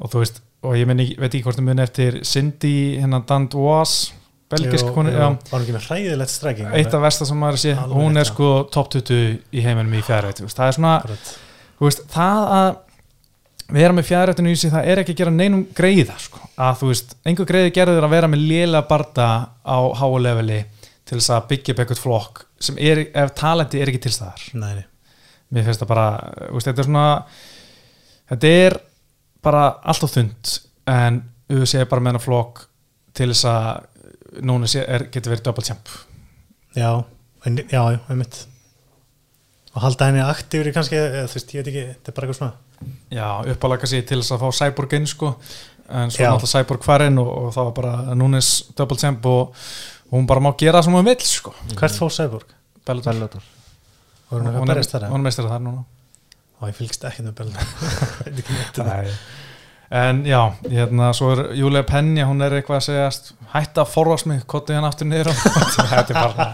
og 0.00 0.10
þú 0.10 0.18
veist, 0.24 0.40
og 0.64 0.74
ég 0.80 0.86
meni, 0.88 1.14
veit 1.18 1.30
ekki 1.34 1.44
hvort 1.44 1.56
það 1.60 1.66
muni 1.68 1.82
eftir 1.84 2.20
Cindy, 2.24 2.96
hérna 2.98 3.20
Dandois 3.28 4.12
belgisk 4.50 4.86
Jú, 4.86 4.94
konu, 4.94 5.10
já 5.10 5.28
eitt 6.74 6.94
af 6.94 7.00
versta 7.02 7.26
sem 7.26 7.38
maður 7.40 7.60
sé, 7.60 7.74
hún 7.74 8.16
er 8.16 8.24
já. 8.24 8.30
sko 8.32 8.48
top 8.72 8.90
20 8.92 9.38
í 9.52 9.62
heiminum 9.64 9.92
í 9.98 10.02
fjárrætt 10.04 10.40
það 10.44 10.66
er 10.68 10.72
svona, 10.78 10.94
þú 11.04 11.16
veist, 11.88 12.04
það 12.12 12.40
að 12.58 12.70
vera 13.74 13.94
með 13.96 14.08
fjárrættinu 14.10 14.52
í 14.52 14.56
sig 14.60 14.72
það 14.74 14.88
er 14.92 15.00
ekki 15.00 15.14
að 15.14 15.20
gera 15.22 15.34
neinum 15.34 15.62
greiða 15.76 16.16
sko. 16.20 16.40
að 16.60 16.80
þú 16.82 16.90
veist, 16.90 17.14
einhver 17.24 17.48
greiði 17.48 17.74
gerður 17.78 18.06
að 18.06 18.14
vera 18.16 18.28
með 18.30 18.44
lélega 18.50 18.88
barda 18.90 19.28
á 19.64 19.78
háa 20.00 20.18
leveli 20.20 20.58
til 21.04 21.18
þess 21.18 21.30
að 21.36 21.46
byggja 21.52 21.74
upp 21.74 21.82
eitthvað 21.84 22.02
flokk 22.02 22.42
sem 22.64 22.78
er, 22.80 23.06
ef 23.12 23.32
talenti 23.36 23.80
er 23.80 23.90
ekki 23.92 24.02
til 24.06 24.12
staðar 24.14 24.44
Nei, 24.60 24.74
nei. 24.80 24.84
mér 25.52 25.66
finnst 25.68 25.82
það 25.82 25.90
bara, 25.94 26.06
þú 26.48 26.58
veist, 26.58 26.68
þetta 26.70 26.84
er 26.84 26.88
svona 26.90 27.06
þetta 28.32 28.52
er 28.64 28.78
bara 29.44 29.64
allt 29.84 30.06
á 30.06 30.08
þund 30.14 30.54
en 30.94 31.20
UFC 31.52 31.80
er 31.80 31.88
bara 31.90 32.04
með 32.04 32.14
hennar 32.14 32.24
flokk 32.24 32.64
til 33.16 33.30
þess 33.32 33.48
að 33.48 34.44
núna 34.44 34.68
sé, 34.70 34.82
er, 34.88 35.06
getur 35.12 35.34
verið 35.34 35.46
double 35.48 35.64
champ 35.66 35.92
Já, 36.74 36.90
en, 37.46 37.60
já, 37.70 37.80
já, 37.94 37.98
einmitt 38.10 38.40
og 39.74 39.82
halda 39.82 40.08
henni 40.08 40.22
aktífur 40.22 40.70
í 40.70 40.74
kannski, 40.74 40.98
eða, 41.00 41.24
þú 41.30 41.38
veist, 41.38 41.54
ég 41.54 41.64
veit 41.64 41.70
ekki 41.72 41.84
þetta 41.90 42.10
er 42.12 42.16
bara 42.18 42.28
eitthvað 42.28 42.40
svona 42.40 42.92
Já, 43.14 43.28
uppálega 43.54 43.90
sig 43.90 44.04
til 44.08 44.20
þess 44.20 44.34
að 44.36 44.44
fá 44.44 44.58
Cyborg 44.60 44.94
inn 44.98 45.08
sko 45.10 45.32
en 45.88 46.12
svo 46.14 46.22
Já. 46.24 46.30
náttúrulega 46.30 46.52
Cyborg 46.52 46.86
farinn 46.86 47.18
og, 47.22 47.30
og 47.42 47.48
það 47.56 47.68
var 47.70 47.74
bara 47.80 48.14
Núnes 48.18 48.50
double 48.78 49.00
champ 49.00 49.26
og 49.30 49.66
hún 50.14 50.28
bara 50.30 50.44
má 50.44 50.52
gera 50.58 50.78
það 50.78 50.88
sem 50.88 50.98
hún 50.98 51.08
vill 51.10 51.26
sko 51.26 51.54
Hvert 51.74 51.98
fór 51.98 52.14
Sæborg? 52.14 52.54
Bellator. 52.86 53.16
Bellator 53.18 53.42
hún 54.30 54.46
Hún 54.46 54.60
hún 54.62 54.74
er 54.74 55.24
meistar 55.26 55.48
þar 55.50 55.64
núna 55.64 55.84
Á, 56.60 56.70
ég 56.70 56.76
fylgst 56.78 57.04
ekki 57.08 57.24
með 57.26 57.34
Bellator 57.40 58.84
um 58.84 58.88
það. 58.88 59.10
En 59.94 60.22
já, 60.26 60.40
hérna, 60.64 61.10
svo 61.14 61.28
er 61.34 61.42
Júlia 61.58 61.82
Penja, 61.86 62.24
hún 62.26 62.40
er 62.42 62.54
eitthvað 62.56 62.78
að 62.80 62.86
segjast 62.86 63.28
hætta 63.52 63.82
að 63.84 63.90
forðast 63.92 64.26
mig, 64.30 64.40
kottið 64.50 64.78
hann 64.80 64.86
aftur 64.88 65.06
niður 65.10 65.30
þetta 65.92 66.00
er 66.00 66.16
bara 66.16 66.46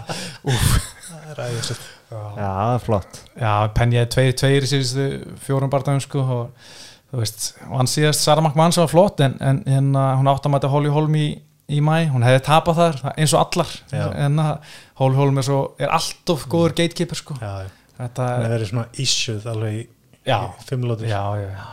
úf, 0.51 0.67
Það 1.07 1.31
er 1.31 1.41
æðislegt. 1.47 1.87
Það 2.11 2.73
er 2.75 2.81
flott. 2.85 3.19
Já, 3.39 3.51
Penja 3.77 4.01
er 4.05 4.09
tveir, 4.11 4.33
tveir 4.39 4.65
í 4.67 4.69
síðustu 4.71 5.05
fjórum 5.45 5.71
barndagum 5.71 6.01
sko 6.03 6.23
og 6.25 6.73
þú 7.11 7.21
veist, 7.21 7.45
og 7.69 7.77
hann 7.79 7.89
síðast 7.91 8.23
Sara 8.25 8.43
McMahon 8.43 8.71
sem 8.75 8.83
var 8.85 8.91
flott 8.91 9.23
en, 9.25 9.37
en 9.43 9.61
hérna, 9.67 10.03
hún 10.19 10.29
átt 10.31 10.45
að 10.47 10.53
mæta 10.55 10.69
Holly 10.71 10.91
Holm 10.95 11.15
í, 11.19 11.25
í 11.71 11.79
mæ, 11.83 12.07
hún 12.11 12.23
hefði 12.27 12.43
tapað 12.47 12.79
þar 12.81 12.99
eins 13.15 13.33
og 13.35 13.41
allar, 13.45 13.73
Já. 13.91 14.05
en 14.27 14.39
að 14.43 14.73
Holly 15.01 15.19
Holm 15.19 15.39
er, 15.41 15.47
svo, 15.47 15.59
er 15.79 15.91
alltof 15.97 16.45
góður 16.51 16.75
gatekeeper 16.79 17.19
sko. 17.19 17.35
Já, 17.41 17.67
þetta 17.99 18.27
Það 18.27 18.35
er, 18.37 18.45
er 18.47 18.55
verið 18.55 18.71
svona 18.73 18.87
issued 19.05 19.47
alveg 19.51 19.77
í, 19.79 19.85
í 20.31 20.39
fimm 20.67 20.87
lótur. 20.87 21.07
já, 21.11 21.21
já, 21.41 21.49
já. 21.55 21.69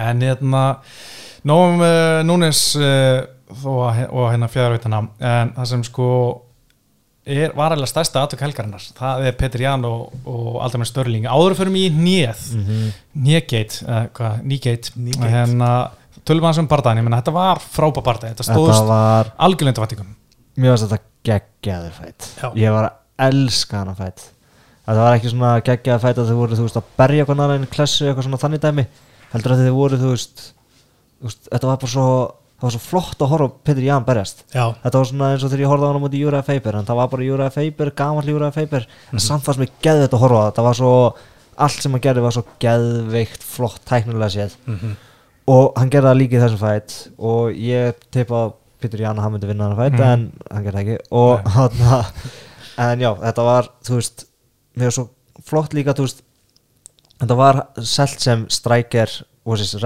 En 0.00 0.20
hérna 0.22 0.62
nóum 1.50 1.80
uh, 1.82 2.20
núnes 2.26 2.60
uh, 2.78 3.24
að, 3.50 4.04
og 4.14 4.28
hérna 4.30 4.46
fjárveitana 4.50 5.00
en 5.18 5.50
það 5.56 5.70
sem 5.72 5.82
sko 5.88 6.06
er, 7.30 7.52
var 7.56 7.72
alveg 7.74 7.88
stærsta 7.90 8.22
aðtök 8.24 8.42
helgarinnar. 8.44 8.84
Það 8.98 9.26
er 9.30 9.36
Petr 9.38 9.62
Ján 9.64 9.84
og, 9.88 10.12
og 10.28 10.58
Aldamir 10.64 10.88
Störling 10.90 11.26
áður 11.30 11.56
fyrir 11.58 11.72
mig 11.74 11.86
í 11.88 11.94
nýð 11.94 12.42
Mhm. 12.56 12.92
nýgeit, 13.26 13.82
uh, 13.86 14.06
Nýgeit. 14.96 15.30
hérna, 15.30 15.90
tölum 16.24 16.42
við 16.44 16.50
hans 16.50 16.58
um 16.58 16.68
bardaðin 16.68 17.06
þetta 17.08 17.32
var 17.32 17.58
frábæð 17.58 18.04
bardaði, 18.04 18.34
þetta 18.34 18.48
stóðst 18.50 18.86
var 18.86 19.32
algjörleinda 19.38 19.80
vattingum 19.86 20.16
Mjög 20.60 20.74
að 20.76 20.88
þetta 20.90 20.98
geggjaður 21.24 21.92
fætt. 21.96 22.26
Ég 22.58 22.72
var 22.74 22.90
að 22.90 23.30
elska 23.30 23.78
hana 23.78 23.94
fætt 23.94 24.26
Þetta 24.90 25.02
var 25.04 25.14
ekki 25.18 25.30
svona 25.30 25.50
geggjaður 25.62 26.00
fætt 26.02 26.18
að 26.18 26.30
þau 26.30 26.36
voru, 26.40 26.56
þú 26.58 26.64
veist, 26.66 26.76
að 26.80 26.88
berja 26.98 27.24
annað 27.30 27.52
en 27.54 27.66
klessu 27.70 28.06
eitthvað 28.08 28.26
svona 28.26 28.40
þannig 28.42 28.60
dæmi. 28.64 28.86
Heldur 29.32 29.52
að 29.54 29.60
þau 29.68 29.74
voru, 29.76 29.98
þú 30.00 30.08
veist, 30.10 30.40
þú 31.20 31.28
veist 31.28 31.48
Þetta 31.52 31.66
var 31.70 31.76
bara 31.76 31.92
svo, 31.92 32.06
það 32.60 32.66
var 32.68 32.74
svo 32.76 32.80
flott 32.84 33.22
að 33.24 33.30
horfa 33.32 33.48
á 33.48 33.56
Petur 33.64 33.82
Ján 33.86 34.04
berjast. 34.04 34.44
Já, 34.54 34.66
Þetta 34.84 34.98
var 35.00 35.08
svona 35.10 35.28
eins 35.32 35.44
og 35.44 35.50
þegar 35.50 35.62
ég 35.64 35.70
horfði 35.72 35.86
á 35.86 35.90
hana 35.90 36.02
mútið 36.04 36.20
Júra 36.24 36.42
Faber 36.44 36.76
en 36.80 36.84
það 36.86 36.98
var 37.00 37.08
bara 37.08 37.24
Júra 37.26 37.50
Faber, 37.54 37.90
gamall 37.96 38.28
Júra 38.28 38.50
Faber. 38.52 38.86
En 39.12 39.18
samt 39.24 39.44
fannst 39.46 39.60
mér 39.62 39.70
geðveitt 39.82 40.12
að 40.12 40.20
horfa 40.24 40.42
á 40.44 40.50
það. 40.52 40.64
Var 40.68 40.74
svo, 40.80 40.92
allt 41.56 41.82
sem 41.82 41.92
hann 41.96 42.00
gerði 42.04 42.22
var 42.26 42.32
svo 42.36 42.44
geðveikt 42.60 43.42
flott 43.42 43.80
tæknilega 43.88 44.30
séð. 44.36 44.56
Mhm. 44.66 44.96
og 45.50 45.72
hann 45.80 45.90
gerði 45.90 46.06
það 46.06 46.18
líka 46.20 46.36
í 46.36 46.40
þessum 46.44 46.60
fætt 46.60 46.92
og 47.18 47.54
ég 47.58 47.94
teipa 48.14 48.34
á 48.38 48.46
Pétur 48.80 49.00
Ján 49.02 49.16
að 49.18 49.24
hann 49.24 49.32
myndi 49.34 49.48
vinna 49.48 49.66
hann 49.66 49.76
fætt 49.80 49.98
Mhm. 49.98 50.02
en 50.12 50.32
hann 50.52 50.64
gerði 50.64 50.82
ekki. 50.84 50.98
Og 51.10 51.40
hann 51.44 51.70
en 52.78 53.00
já, 53.00 53.10
þetta 53.18 53.42
var, 53.44 53.68
þú 53.82 53.94
veist 53.98 54.24
mér 54.76 54.84
var 54.84 54.90
svo 54.94 55.08
flott 55.42 55.72
líka, 55.74 55.92
þú 55.96 56.06
veist 56.06 56.22
þetta 57.20 57.36
var 57.36 57.66
selt 57.82 58.20
sem 58.20 58.46
striker 58.48 59.10
og 59.44 59.58
þessi 59.58 59.80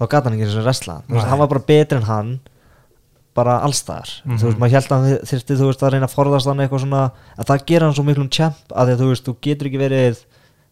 þá 0.00 0.06
gata 0.08 0.28
hann 0.30 0.38
ekki 0.38 0.48
eins 0.48 0.56
og 0.56 1.04
Nei. 1.10 1.20
hann 1.20 1.38
var 1.42 1.50
bara 1.52 1.66
betri 1.68 2.00
en 2.00 2.08
hann 2.08 2.32
bara 3.36 3.60
allstaðar 3.62 4.10
Mhm. 4.24 4.38
þú 4.38 4.46
veist, 4.48 4.58
maður 4.58 4.74
held 4.74 4.90
að 4.90 4.96
hann 4.96 5.18
þyrfti 5.30 5.56
þú 5.60 5.66
veist 5.70 5.82
að 5.82 5.92
reyna 5.94 6.06
að 6.08 6.16
forðast 6.16 6.46
hann 6.50 6.60
eitthvað 6.60 6.84
svona 6.84 7.02
að 7.38 7.46
það 7.46 7.66
gera 7.66 7.86
hann 7.86 7.94
svo 7.94 8.04
miklum 8.04 8.30
champ 8.30 8.74
að 8.74 8.86
því 8.86 8.94
að 8.94 9.00
þú 9.00 9.08
veist, 9.10 9.24
þú 9.28 9.34
getur 9.40 9.66
ekki 9.70 9.82
verið 9.84 10.22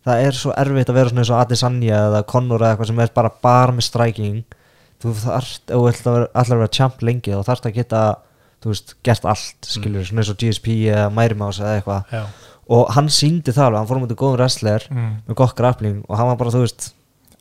það 0.08 0.22
er 0.26 0.32
svo 0.32 0.54
erfitt 0.56 0.90
að 0.90 0.98
vera 0.98 1.10
svona 1.12 1.22
eins 1.22 1.30
og 1.30 1.40
Adesanya 1.42 2.00
eða 2.08 2.26
Conor 2.26 2.60
eða 2.60 2.72
eitthvað 2.74 2.90
sem 2.90 3.00
er 3.04 3.12
bara 3.14 3.30
bara 3.42 3.72
með 3.72 3.86
striking 3.88 4.44
þú 4.98 5.14
þarft, 5.14 5.62
ef 5.70 5.76
þú 5.78 5.88
ætlar 5.88 6.28
að 6.34 6.54
vera, 6.58 6.74
champ 6.74 7.02
lengi 7.06 7.30
þá 7.30 7.42
þarft 7.46 7.66
að 7.68 7.74
geta, 7.78 8.02
þú 8.62 8.72
veist, 8.72 8.94
gert 9.06 9.24
allt 9.24 9.68
skilur, 9.70 10.04
svona 10.04 10.24
eins 10.24 10.32
og 10.32 10.38
GSP 10.42 10.68
eða 10.90 11.10
Mærimás 11.14 11.60
eða 11.62 11.76
eitthvað 11.78 12.24
og 12.68 12.90
hann 12.92 13.08
síndi 13.08 13.54
það 13.54 13.68
alveg, 13.70 13.78
hann 13.78 13.88
fór 13.88 13.96
um 13.96 14.06
þetta 14.08 14.20
góðum 14.20 14.36
wrestler 14.36 14.86
mm. 14.90 15.12
með 15.28 15.38
gott 15.40 15.54
grappling 15.56 16.02
og 16.08 16.18
hann 16.18 16.26
var 16.32 16.36
bara, 16.36 16.50
þú 16.52 16.64
veist 16.66 16.90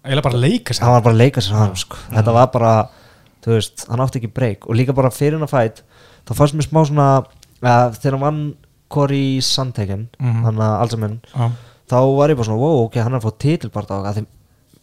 eiginlega 0.07 0.23
bara 0.29 0.37
að 0.39 0.45
leika 0.47 0.73
sér. 0.73 0.83
Hann 0.87 0.93
var 0.97 1.01
bara 1.05 1.15
að 1.15 1.21
leika 1.23 1.41
sér 1.43 1.57
hann 1.59 1.75
sko. 1.75 1.97
þetta 2.13 2.33
var 2.33 2.47
bara 2.53 2.73
þú 3.43 3.53
veist, 3.55 3.85
hann 3.89 3.99
átti 4.03 4.19
ekki 4.21 4.33
breyk 4.33 4.65
og 4.67 4.75
líka 4.75 4.93
bara 4.95 5.09
fyrir 5.13 5.37
hann 5.37 5.47
að 5.47 5.53
fætt 5.53 5.83
þá 6.27 6.33
fannst 6.35 6.55
mér 6.57 6.67
smá 6.67 6.81
svona 6.87 7.07
uh, 7.19 7.91
þegar 7.95 8.17
hann 8.17 8.25
vann 8.25 8.41
Cory 8.89 9.39
Sandhagen 9.43 10.07
Mhm. 10.19 10.43
hann 10.47 10.55
að 10.63 10.81
Alzheimer 10.81 11.19
Já, 11.35 11.51
þá 11.89 11.97
var 12.17 12.29
ég 12.29 12.35
bara 12.39 12.47
svona, 12.47 12.59
wow, 12.59 12.85
ok, 12.87 12.95
hann 13.03 13.13
er 13.13 13.19
að 13.19 13.27
fá 13.27 13.37
titilbart 13.39 13.91
á 13.91 13.97
það 14.03 14.25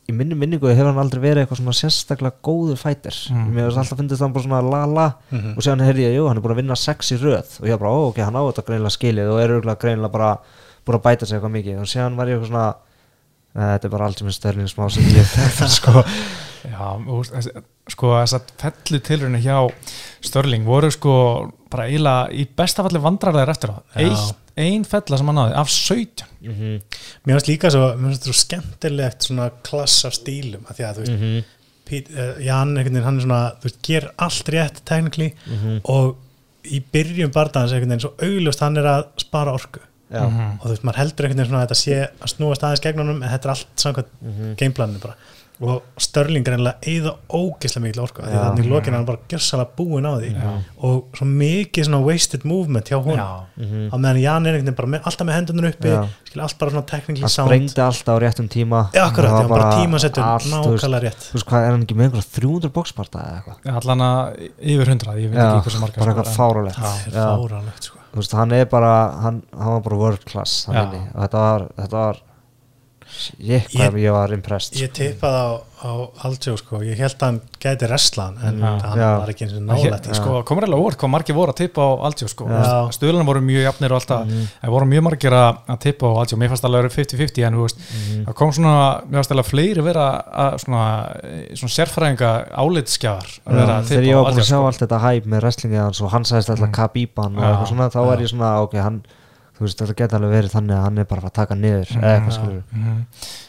í 0.05 0.13
minni 0.13 0.35
minningu 0.37 0.69
hefur 0.69 0.91
hann 0.93 0.99
aldrei 1.01 1.21
verið 1.23 1.47
eitthvað 1.47 1.61
svona 1.63 1.73
sérstaklega 1.73 2.37
góður 2.45 2.77
fætir 2.77 3.17
Mm. 3.33 3.55
mér 3.55 3.65
hefur 3.71 3.79
alltaf 3.81 3.99
fyndist 3.99 4.21
hann 4.21 4.33
bara 4.35 4.45
svona 4.45 4.61
la 4.71 4.85
la 4.87 5.07
Mhm. 5.33 5.57
og 5.57 5.63
séðan 5.65 5.81
heyrði 5.87 6.05
ég, 6.09 6.15
jú, 6.17 6.29
hann 6.29 6.37
er 6.37 6.43
búin 6.43 6.53
að 6.53 6.61
vinna 6.61 6.77
sex 6.77 7.13
í 7.13 7.17
röð. 7.17 7.61
Og 7.63 7.67
ég 7.69 7.79
bara, 7.79 7.91
ó, 7.91 8.09
ok, 8.11 8.19
hann 8.21 8.35
á 8.37 8.43
þetta 8.53 8.65
greinilega 8.67 8.93
skilið. 8.99 9.31
Og 9.33 9.41
er 9.41 9.49
auðvitað 9.49 9.81
greinilega 9.81 10.13
bara 10.13 10.39
búin 10.85 10.99
að 10.99 11.03
bæta 11.03 11.27
sig 11.27 11.41
eitthvað 11.41 11.57
mikið. 11.57 11.81
Og 11.81 11.87
séðan 11.89 12.17
var 12.17 12.27
ég 12.27 12.37
eitthvað 12.37 12.51
svona 12.53 12.75
"Nei, 12.75 12.84
þetta 13.55 13.87
er 13.89 13.93
bara 13.95 14.07
aldrei 14.11 14.27
með 14.29 14.37
störling 14.39 14.71
smá 14.71 14.89
sem 14.91 15.05
ég 15.15 15.35
sko, 15.77 16.03
já 16.75 16.87
þessi- 17.31 17.63
sko 17.95 18.15
þess 18.17 18.37
að 18.39 18.55
fellu 18.65 19.01
tilrunni 19.05 19.43
hjá 19.45 19.59
Störling 20.25 20.65
voru 20.65 20.89
sko 20.95 21.15
bara 21.71 21.85
eiginlega 21.91 22.31
í 22.33 22.47
bestafalli 22.57 23.01
vandrarlegar 23.05 23.51
eftir 23.53 23.75
á. 23.75 23.79
Já. 23.93 24.07
Eitt, 24.09 24.39
ein 24.57 24.85
fella 24.89 25.19
sem 25.21 25.29
hann 25.29 25.37
náði 25.43 25.57
af 25.61 25.69
17 25.75 26.31
Mhm, 26.45 26.73
mér 27.25 27.39
finnst 27.39 27.49
líka 27.49 27.71
svo, 27.73 27.87
þetta 27.97 28.27
svo 28.29 28.35
skemmtilegt 28.37 29.25
svona 29.25 29.47
klass 29.65 30.03
af 30.05 30.13
stílum 30.19 30.67
að 30.69 30.77
því 30.77 30.85
að 30.85 30.99
þú 30.99 31.05
veist, 31.07 31.15
mhm, 31.19 31.45
Pít, 31.89 32.11
uh, 32.17 32.35
Jan 32.41 32.71
einhvern 32.77 32.95
veginn, 32.97 33.05
hann 33.05 33.19
er 33.21 33.25
svona, 33.25 33.39
þú 33.61 33.69
veist, 33.69 33.79
ger 33.85 34.07
allt 34.27 34.51
rétt 34.53 34.79
technically 34.89 35.31
mhm, 35.47 35.79
og 35.93 36.17
í 36.65 36.81
einhvern 37.77 37.93
veginn 37.95 38.05
svo 38.07 38.13
auglust 38.25 38.61
hann 38.65 38.77
er 38.81 38.89
að 38.93 39.03
spara 39.25 39.53
orku 39.57 39.81
já, 40.13 40.25
Mhm. 40.29 40.59
og 40.61 40.67
þú 40.67 40.71
veist, 40.75 40.85
maður 40.85 40.97
heldur 41.03 41.25
einhvern 41.25 41.39
veginn 41.39 41.51
svona 41.53 41.63
að 41.65 41.69
þetta 41.69 41.83
sé 41.85 42.09
að 42.21 42.35
snúast 42.37 42.63
aðeins 42.63 42.81
gegn 42.85 42.99
honum 42.99 43.23
en 43.23 43.29
þetta 43.31 43.45
er 43.45 43.51
allt 43.51 43.67
samkvæmt 43.77 44.13
mhm, 44.23 44.55
gameplaninu 44.57 45.01
bara. 45.01 45.15
Og 45.63 45.83
Störling 46.03 46.43
einlega 46.51 46.81
eða 46.83 47.13
ógislega 47.31 47.81
mikil 47.85 48.01
orku 48.03 48.19
af 48.23 48.27
því 48.27 48.39
þannig 48.43 48.67
lokin 48.73 48.93
hann 48.97 49.05
bara 49.07 49.19
gjörsalega 49.31 49.69
búin 49.79 50.03
á 50.03 50.19
því. 50.19 50.31
Já. 50.35 50.51
og 50.83 51.05
svo 51.15 51.25
mikið 51.31 51.85
svona 51.87 52.01
wasted 52.05 52.43
movement 52.45 52.91
hjá 52.91 52.99
hún 52.99 53.15
Já, 53.17 53.47
mhm. 53.57 53.91
meðan 53.95 54.19
Jan 54.21 54.47
er 54.47 54.53
einhvern 54.59 54.67
veginn 54.67 54.75
bara 54.75 54.89
með, 54.89 55.01
alltaf 55.07 55.27
með 55.29 55.35
hendunum 55.39 55.69
uppi 55.71 55.93
skil 56.27 56.41
allt 56.43 56.59
bara 56.59 56.71
svona 56.75 56.87
technically 56.87 57.21
hann 57.23 57.31
sound. 57.31 57.49
sprengdi 57.49 57.81
alltaf 57.87 58.19
á 58.19 58.19
réttum 58.19 58.49
tíma. 58.51 58.91
Já, 58.93 59.07
akkurat, 59.07 59.31
var 59.31 59.49
bara 59.49 59.71
þú 59.79 60.73
veist, 60.75 60.83
nákvæmlega 60.83 61.03
rétt. 61.07 61.23
þú 61.31 61.33
veist 61.39 61.47
hvað, 61.47 61.63
er 61.63 61.71
hann 61.71 61.83
ekki 61.87 61.95
með 61.95 62.05
einhverja 62.11 62.31
300 62.35 62.69
boxparta 62.75 63.19
eða 63.23 63.37
eitthvað? 63.39 63.77
Allan 63.79 64.01
að 64.11 64.51
yfir 64.59 64.87
100 64.91 65.15
ég 65.23 65.31
veit 65.31 65.39
ekki 65.39 65.63
bara 65.63 65.71
sko, 65.71 66.11
eitthvað 66.11 66.27
en- 66.27 66.35
fáralegt 66.35 66.77
það 66.83 67.07
er 67.07 67.13
Já. 67.15 68.04
Veist, 68.21 68.35
hann 68.39 68.53
er 68.53 68.65
bara 68.71 68.93
hann, 69.23 69.43
hann 69.59 69.73
var 69.79 69.81
bara 69.89 69.97
world 70.05 70.25
class 70.29 70.67
hann 70.69 70.77
og 71.15 71.21
þetta 71.25 71.39
var, 71.49 71.67
þetta 71.81 71.97
var 72.07 72.23
ég, 73.41 73.67
hvað 73.73 73.99
ég, 74.01 74.13
var 74.13 74.33
impressed 74.35 74.77
Ég 74.81 74.91
tippaði 74.93 75.41
á, 75.45 75.49
á 75.85 75.91
Aldjó 76.27 76.55
sko, 76.59 76.81
ég 76.83 76.97
held 76.99 77.15
að 77.19 77.25
hann 77.29 77.41
gæti 77.61 77.89
reslan 77.91 78.37
en 78.43 78.59
Já. 78.61 78.71
hann 78.85 78.99
Já. 78.99 79.09
var 79.21 79.29
ekki 79.33 79.45
eins 79.47 79.53
og 79.55 79.61
í, 79.61 80.15
sko. 80.15 80.15
sko, 80.15 80.43
komur 80.49 80.65
eiginlega 80.65 80.83
óvart 80.85 80.99
hvað 81.01 81.13
margir 81.15 81.37
voru 81.37 81.53
að 81.55 81.59
tippa 81.61 81.81
á 81.85 81.91
Aldjó 82.09 82.29
sko. 82.33 82.45
Já. 82.49 82.89
stöðlunum 82.97 83.27
voru 83.29 83.43
mjög 83.45 83.63
jafnir 83.69 83.93
og 83.93 84.01
alltaf 84.01 84.27
Mhm. 84.27 84.47
en 84.63 84.71
voru 84.71 84.87
mjög 84.87 85.03
margir 85.09 85.33
að, 85.33 85.59
tippa 85.85 86.07
á 86.07 86.13
Aldjó 86.25 86.37
mér 86.41 86.49
fannst 86.55 86.65
alveg 86.65 86.79
að 86.79 86.83
vera 86.83 86.95
50-50 86.95 87.47
en 87.47 87.55
Mhm. 87.85 88.25
það 88.27 88.35
kom 88.35 88.51
svona, 88.53 89.03
mér 89.09 89.17
fannst 89.21 89.33
alveg 89.33 89.51
fleiri 89.53 89.83
vera 89.85 90.07
að 90.35 90.59
svona, 90.65 90.85
svona 91.55 91.75
sérfræðinga 91.79 92.33
álitskjafar 92.55 93.29
að 93.47 93.55
vera 93.55 93.79
að 93.81 93.85
þegar 93.85 94.03
tippa 94.03 94.09
ég 94.11 94.15
á 94.15 94.23
var 94.23 94.33
búin 94.33 94.41
að 94.41 94.49
sjá 94.49 94.59
sko. 94.59 94.67
allt 94.67 94.81
þetta 94.85 95.01
hæp 95.05 95.25
með 95.27 95.41
wrestlingið 95.45 95.83
hans 95.85 96.01
og 96.01 96.11
hann 96.11 96.25
sagðist 96.25 96.51
alltaf 96.51 96.69
Mm. 96.69 96.75
Khabíban 96.75 97.37
og 97.39 97.69
svona, 97.69 97.91
þá 97.91 98.01
var 98.07 98.17
ég 98.19 98.29
svona 98.33 98.63
ok, 98.63 98.73
hann, 98.81 99.03
þú 99.55 99.67
veist, 99.67 99.79
þetta 99.83 99.95
geti 100.03 100.17
alveg 100.19 100.33
verið 100.35 100.55
þannig 100.55 100.77
að 100.77 100.85
hann 100.89 100.99
er 100.99 101.05
bara 101.11 101.21
að 101.25 101.29
að 101.31 101.37
taka 101.41 101.55
niður 101.59 101.93
eða 101.99 102.15
eitthvað 102.15 102.39
skilur 102.39 102.63
Mhm. 102.73 103.05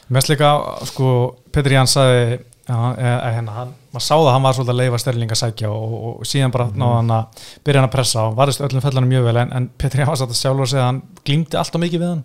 Mér 0.08 0.20
finnst 0.20 0.30
líka, 0.30 0.50
sko, 0.92 1.08
Petri 1.52 1.74
Ján 1.74 1.86
sagði 1.90 2.38
Já, 2.66 2.74
e, 2.98 3.10
hérna, 3.30 3.52
hann, 3.54 3.68
maður 3.94 4.02
sá 4.02 4.14
það 4.16 4.26
að 4.26 4.32
hann 4.34 4.42
var 4.42 4.54
svolítið 4.56 4.72
að 4.72 4.78
leifa 4.80 4.98
Sterling 4.98 5.30
að 5.30 5.38
sækja 5.38 5.68
og, 5.70 5.92
og, 5.94 6.14
og 6.18 6.26
síðan 6.26 6.50
bara 6.50 6.64
náða 6.74 6.96
hann 6.96 7.12
að 7.14 7.44
byrja 7.62 7.78
hann 7.80 7.86
að 7.88 7.92
pressa 7.92 8.24
og 8.26 8.32
varðist 8.40 8.62
öllum 8.66 8.82
fellanum 8.82 9.08
mjög 9.12 9.24
vel 9.28 9.36
en, 9.44 9.52
en 9.54 9.68
Petri 9.78 10.02
Ján 10.02 10.08
var 10.10 10.18
satt 10.18 10.32
að 10.34 10.40
sjálfur 10.40 10.66
að 10.66 10.72
segja 10.72 10.82
að 10.82 10.88
hann 10.90 10.98
glýmdi 11.28 11.60
alltaf 11.60 11.80
mikið 11.84 12.02
við 12.02 12.10
hann 12.10 12.24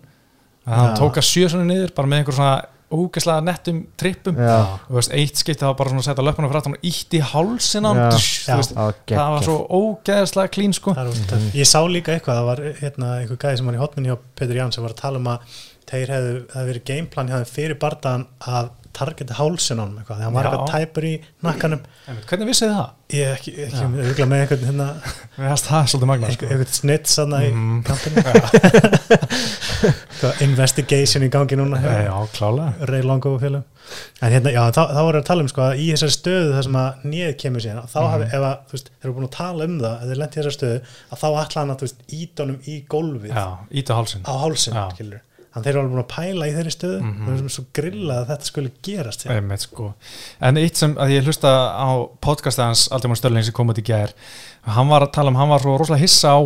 að 0.65 0.73
hann 0.79 0.89
Já. 0.89 0.95
tók 0.97 1.19
að 1.21 1.27
sjö 1.29 1.51
svona 1.53 1.67
niður 1.69 1.93
bara 1.93 2.09
með 2.09 2.17
einhver 2.23 2.38
svona 2.39 2.55
ógeðslega 2.92 3.44
nettum 3.48 3.82
trippum 4.00 4.38
veist, 4.92 5.14
eitt 5.16 5.39
skipti 5.42 5.64
það 5.64 5.72
var 5.72 5.78
bara 5.82 5.94
svona 5.94 6.04
að 6.04 6.08
setja 6.10 6.26
löpunum 6.28 6.56
aftan 6.60 6.76
og 6.78 6.86
ítt 6.92 7.16
í 7.18 7.22
hálsin 7.32 7.88
á 7.88 7.89
hann 7.92 8.02
Já. 8.02 8.10
Dush, 8.16 8.32
Já. 8.48 8.52
þú 8.52 8.58
veist, 8.62 8.76
það 9.12 9.34
var 9.36 9.48
svo 9.48 9.58
ógeðslega 9.80 10.54
klín 10.58 10.76
sko 10.78 10.96
töff. 10.98 11.48
Ég 11.58 11.70
sá 11.70 11.80
líka 11.88 12.16
eitthvað, 12.16 12.42
það 12.42 12.50
var 12.52 12.64
hérna, 12.82 13.12
einhver 13.22 13.42
gæði 13.46 13.62
sem 13.62 13.72
var 13.72 13.78
í 13.80 13.82
hotminni 13.82 14.12
hjá 14.12 14.18
Petur 14.42 14.60
Ján 14.62 14.76
sem 14.76 14.84
var 14.86 14.96
að 14.96 15.02
tala 15.04 15.22
um 15.22 15.32
að 15.32 15.58
þeir 15.92 16.14
hefðu, 16.16 16.36
það 16.52 16.60
hefði 16.62 16.72
verið 16.72 16.86
gameplan 16.92 17.32
hjá 17.32 17.38
þeim 17.42 17.52
fyrir 17.56 17.80
bardaðan 17.82 18.28
að 18.48 18.70
targeta 18.98 19.34
hálsin 19.39 19.80
á 19.80 19.84
hann 19.86 19.98
eitthvað, 20.02 20.20
hann 20.26 20.36
var 20.36 20.44
Já. 20.46 20.50
eitthvað 20.52 20.72
tæpur 20.76 21.04
í 21.08 21.14
nakkanum 21.46 21.82
en, 22.12 22.18
hvernig 22.30 22.48
vissið 22.52 22.70
það? 22.76 22.89
ég 23.12 23.28
ekki, 23.36 23.52
ekki 23.66 23.82
auðvitað 23.84 24.30
með 24.32 24.39
einhvern 24.46 24.68
hérna, 24.70 24.88
það 25.68 25.80
einhvern, 26.52 26.72
sko. 26.72 26.80
snitt 26.80 27.06
sann 27.12 27.34
í 27.36 27.38
Mhm. 27.52 27.78
kampinu 27.88 28.18
investigation 30.46 31.24
í 31.26 31.30
gangi 31.34 31.56
núna 31.60 31.80
hjá 31.82 31.92
Já, 32.06 32.14
klálega. 32.36 32.70
Ray 32.89 33.02
Longo 33.06 33.30
og 33.36 33.42
félum 33.42 33.64
en 34.22 34.32
hérna, 34.32 34.52
já, 34.54 34.62
þá, 34.72 34.82
þá 34.94 35.02
voru 35.08 35.20
að 35.22 35.26
tala 35.28 35.44
um 35.46 35.50
sko 35.52 35.62
að 35.66 35.80
í 35.82 35.88
þessari 35.92 36.14
stöðu 36.16 36.52
þar 36.56 36.66
sem 36.68 36.78
að 36.82 36.89
nýð 37.12 37.32
kemur 37.42 37.64
síðan 37.66 37.89
þá 37.92 37.98
hafi, 38.14 38.26
ef 38.30 38.46
að, 38.48 38.56
þú 38.70 38.74
veist, 38.78 38.88
þeir 38.94 39.08
eru 39.10 39.16
búin 39.18 39.28
að 39.28 39.34
tala 39.38 39.62
um 39.68 39.76
það 39.82 39.96
ef 39.98 40.06
þeir 40.12 40.20
lent 40.22 40.32
í 40.32 40.34
þessari 40.39 40.58
stöðu, 40.58 40.78
að 41.12 41.18
þá 41.24 41.28
ætla 41.42 41.60
hann 41.64 41.74
að, 41.74 41.80
þú 41.82 41.86
veist, 41.88 42.00
ídónum 42.22 42.60
í 42.72 42.76
gólfið. 42.94 43.32
Já, 43.34 43.46
á 43.92 43.94
hálsin 43.98 44.24
á 44.24 44.34
hálsinn, 44.46 44.78
Já. 44.78 44.84
skilur 44.96 45.22
þannig 45.52 45.66
þeir 45.66 45.72
eru 45.74 45.82
alveg 45.82 45.93
búin 45.93 46.04
að 46.04 46.12
pæla 46.16 46.47
í 46.47 46.56
þeirri 46.56 46.74
stöðu 46.76 46.99
mm 47.02 47.14
-hmm. 47.28 47.49
svo 47.52 47.66
grillað 47.76 48.22
að 48.22 48.30
þetta 48.32 48.49
skulle 48.49 48.72
gerast. 48.88 49.26
Einmitt, 49.28 49.66
sko. 49.68 49.93
En 50.39 50.58
eitt 50.58 50.80
sem 50.80 50.95
að 50.97 51.16
ég 51.18 51.28
hlusta 51.28 51.52
á 51.76 51.89
podcastið 52.24 52.66
hans 52.66 52.88
Aldimar 52.91 53.20
Störling 53.20 53.43
sem 53.43 53.54
kom 53.54 53.70
út 53.70 53.82
í 53.82 53.86
gær 53.86 54.16
hann 54.70 54.91
var 54.91 55.06
að 55.06 55.16
tala 55.18 55.32
um, 55.32 55.39
hann 55.39 55.49
var 55.49 55.64
svo 55.64 55.78
rosalega 55.78 56.04
hissa 56.04 56.36
á 56.38 56.39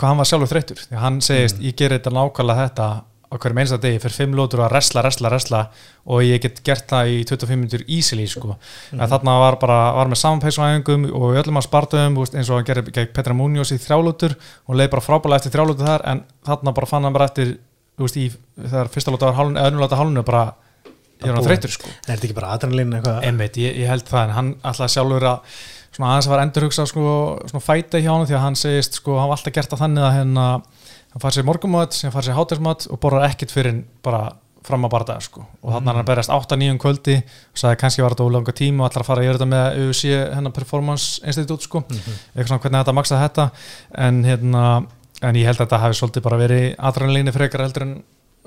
hvað 0.00 0.08
hann 0.08 0.20
var 0.22 0.28
sjálfur 0.28 0.50
þreyttur 0.50 0.82
því 0.82 0.96
að 0.96 1.04
hann 1.04 1.22
segist, 1.24 1.62
ég 1.62 1.76
ger 1.78 1.94
þetta 1.94 2.12
nákvæmlega 2.14 2.66
þetta 2.66 2.88
á 3.30 3.38
hverjum 3.38 3.60
einsta 3.62 3.78
degi, 3.78 4.00
fyrir 4.02 4.16
fimm 4.16 4.32
lótur 4.34 4.64
að 4.64 4.72
resla, 4.74 5.04
resla, 5.06 5.30
resla 5.30 5.60
og 6.10 6.24
ég 6.26 6.40
get 6.42 6.58
gert 6.66 6.88
það 6.90 7.12
í 7.12 7.18
25 7.30 7.60
minnur 7.60 7.84
easily, 7.86 8.26
sko 8.26 8.56
en 8.96 9.04
þarna 9.04 9.36
var 9.44 9.58
bara, 9.62 9.78
var 9.94 10.10
með 10.10 10.22
samanpæsvæðingum 10.24 11.06
og 11.14 11.38
öllum 11.38 11.60
að 11.60 11.66
spartum, 11.68 12.18
eins 12.26 12.50
og 12.50 12.58
hann 12.58 12.66
gerði 12.66 13.06
Petra 13.14 13.36
Munoz 13.38 13.70
í 13.70 13.78
þrjálótur 13.78 14.34
og 14.34 14.80
leið 14.80 14.90
bara 14.96 15.06
frábælega 15.06 15.44
eftir 15.44 15.54
þrjálótur 15.54 15.90
þar, 15.92 16.06
en 16.10 16.24
þarna 16.48 16.74
bara 16.80 16.90
fann 16.90 17.06
hann 17.06 17.14
bara 17.14 17.30
eftir, 17.30 17.54
þú 17.98 18.06
veist, 18.06 18.18
í, 18.20 18.26
þegar 18.60 18.92
fyrsta 18.94 19.14
lóta 19.14 19.30
var 19.30 19.38
hálun, 19.40 19.58
eða 19.60 19.72
önnulóta 19.72 20.00
hálunu 20.00 20.24
bara 20.26 20.44
er 21.20 21.28
hann 21.28 21.36
Búinn. 21.36 21.48
þreyttur, 21.50 21.74
sko 21.74 21.90
en 21.90 21.98
er 22.06 22.16
þetta 22.16 22.28
ekki 22.28 22.38
bara 22.38 22.54
adrenalín 22.56 22.96
eitthvað 22.96 23.28
Einmitt, 23.28 23.60
ég, 23.60 23.76
ég 23.82 23.90
held 23.90 24.06
það 24.08 24.26
en 24.26 24.36
hann 24.36 24.52
alltaf 24.70 24.92
sjálfur 24.94 25.26
að 25.30 25.56
svona 25.90 26.12
aðeins 26.12 26.28
að 26.28 26.34
var 26.34 26.44
endurhugsa 26.44 26.86
sko, 26.88 27.14
svona 27.50 27.64
fæta 27.64 28.00
hjá 28.00 28.12
hann 28.12 28.28
því 28.28 28.36
að 28.38 28.44
hann 28.46 28.60
segist 28.60 29.00
sko, 29.00 29.18
hann 29.18 29.30
var 29.30 29.40
alltaf 29.40 29.56
gert 29.56 29.74
að 29.74 29.82
þannig 29.84 30.06
að 30.06 30.14
hérna, 30.16 30.46
hann 31.12 31.24
fær 31.24 31.36
sér 31.36 31.48
morgumöt, 31.48 31.96
sem 31.96 32.14
fær 32.14 32.26
sér 32.26 32.38
hátismat 32.38 32.86
og 32.88 33.02
borðar 33.02 33.26
ekkert 33.28 33.52
fyrir 33.54 33.82
bara 34.06 34.30
fram 34.66 34.84
að 34.84 34.92
barða 34.92 35.16
sko. 35.24 35.42
og 35.64 35.74
þannig 35.74 35.88
er 35.88 35.96
hann 35.96 36.02
að 36.02 36.08
berjast 36.10 36.32
8-9 36.34 36.80
kvöldi 36.82 37.16
og 37.24 37.60
sagði 37.62 37.80
kannski 37.80 38.04
var 38.04 38.14
þetta 38.14 38.26
ólanga 38.28 38.54
tíma 38.56 38.84
og 38.84 38.90
allar 38.90 39.04
að 39.04 39.08
fara 39.08 39.22
að 39.22 39.28
gera 39.28 39.38
þetta 39.38 39.50
með 39.54 39.78
UFC 39.86 40.10
hennar 40.36 40.54
Performance 40.56 41.24
Institute 41.24 41.66
sko. 41.66 41.82
eitthvað 41.88 42.50
svona 42.50 42.64
hvernig 42.64 42.82
þetta 42.82 42.96
maksaði 42.98 43.26
þetta 43.26 43.46
en 44.06 44.20
hérna 44.28 44.64
en 45.20 45.36
ég 45.36 45.48
held 45.48 45.60
að 45.60 45.66
þetta 45.66 45.82
hafi 45.84 45.98
svolítið 45.98 46.26
bara 46.26 46.40
verið 46.40 46.66
adrenalíni 46.90 47.34
frekar 47.34 47.64
heldur 47.66 47.86
en 47.86 47.94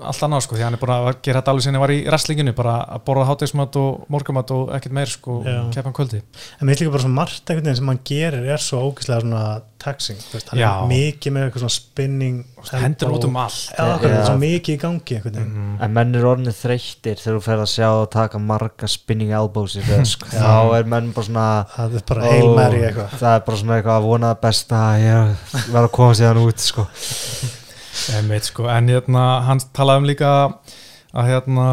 allt 0.01 0.23
annað 0.25 0.41
sko, 0.47 0.57
því 0.57 0.63
hann 0.65 0.75
er 0.77 0.81
búin 0.81 0.93
að 0.95 1.07
gera 1.25 1.41
þetta 1.41 1.53
alveg 1.53 1.65
sinni 1.67 1.81
var 1.81 1.91
í 1.93 1.99
wrestlinginu, 2.07 2.53
bara 2.57 2.79
að 2.95 3.03
borða 3.05 3.27
hátegismat 3.29 3.75
og 3.77 4.07
morgumat 4.13 4.53
og 4.55 4.71
ekkert 4.73 4.95
meir 4.97 5.11
sko, 5.11 5.35
Já. 5.45 5.59
keppan 5.75 5.93
kvöldi 5.93 6.21
en 6.23 6.65
mér 6.65 6.81
líka 6.81 6.93
bara 6.95 7.03
svona 7.05 7.19
margt 7.19 7.45
einhvern 7.45 7.67
veginn 7.69 7.79
sem 7.79 7.91
hann 7.91 8.01
gerir 8.09 8.49
er 8.55 8.63
svo 8.63 8.81
ógislega 8.87 9.21
svona 9.21 9.43
taxing, 9.83 10.17
þú 10.17 10.37
veist, 10.37 10.49
hann 10.49 10.61
Já. 10.63 10.69
er 10.71 10.89
mikið 10.89 11.35
með 11.35 11.45
eitthvað 11.45 11.63
svona 11.65 11.75
spinning 11.75 12.37
hendur 12.71 13.15
út 13.19 13.27
um 13.27 13.39
allt 13.43 13.69
Já, 13.69 13.83
akkurat, 13.83 14.09
það 14.09 14.17
er 14.17 14.27
svo 14.31 14.37
mikið 14.41 14.73
í 14.73 14.81
gangi 14.81 15.17
einhvern 15.17 15.37
veginn 15.37 15.55
mm. 15.61 15.73
en 15.85 15.97
menn 15.99 16.17
er 16.17 16.29
orðinni 16.33 16.57
þreyttir 16.57 17.17
þegar 17.21 17.37
þú 17.37 17.41
fer 17.45 17.59
að 17.61 17.73
sjá 17.75 17.89
og 17.93 18.05
taka 18.17 18.41
marga 18.41 18.89
spinning 18.89 19.33
elbows 19.37 19.77
í 19.77 19.83
röð 19.85 20.05
sko. 20.15 20.31
þá 20.41 20.79
er 20.79 20.87
menn 20.95 21.11
bara 21.13 21.27
svona 21.29 21.49
það 21.75 21.99
er 21.99 22.07
bara 22.13 22.29
heil 22.31 22.53
meri 22.57 22.79
Ó, 22.79 22.85
eitthvað 22.87 23.17
það 23.19 23.33
er 23.33 23.43
bara 23.49 23.59
svona 23.61 23.75
eitthvað 23.77 23.99
að 23.99 24.07
vona 24.09 24.37
besta 24.47 24.85
að 24.87 25.03
ég 25.03 25.19
að 27.93 28.13
hann 28.13 28.13
sko. 28.13 28.17
Einmitt, 28.17 28.49
sko. 28.49 28.69
en 28.69 28.89
hérna, 28.91 29.25
hann 29.47 29.61
talaði 29.75 30.01
um 30.03 30.09
líka 30.09 30.31
að 31.13 31.29
hérna 31.29 31.67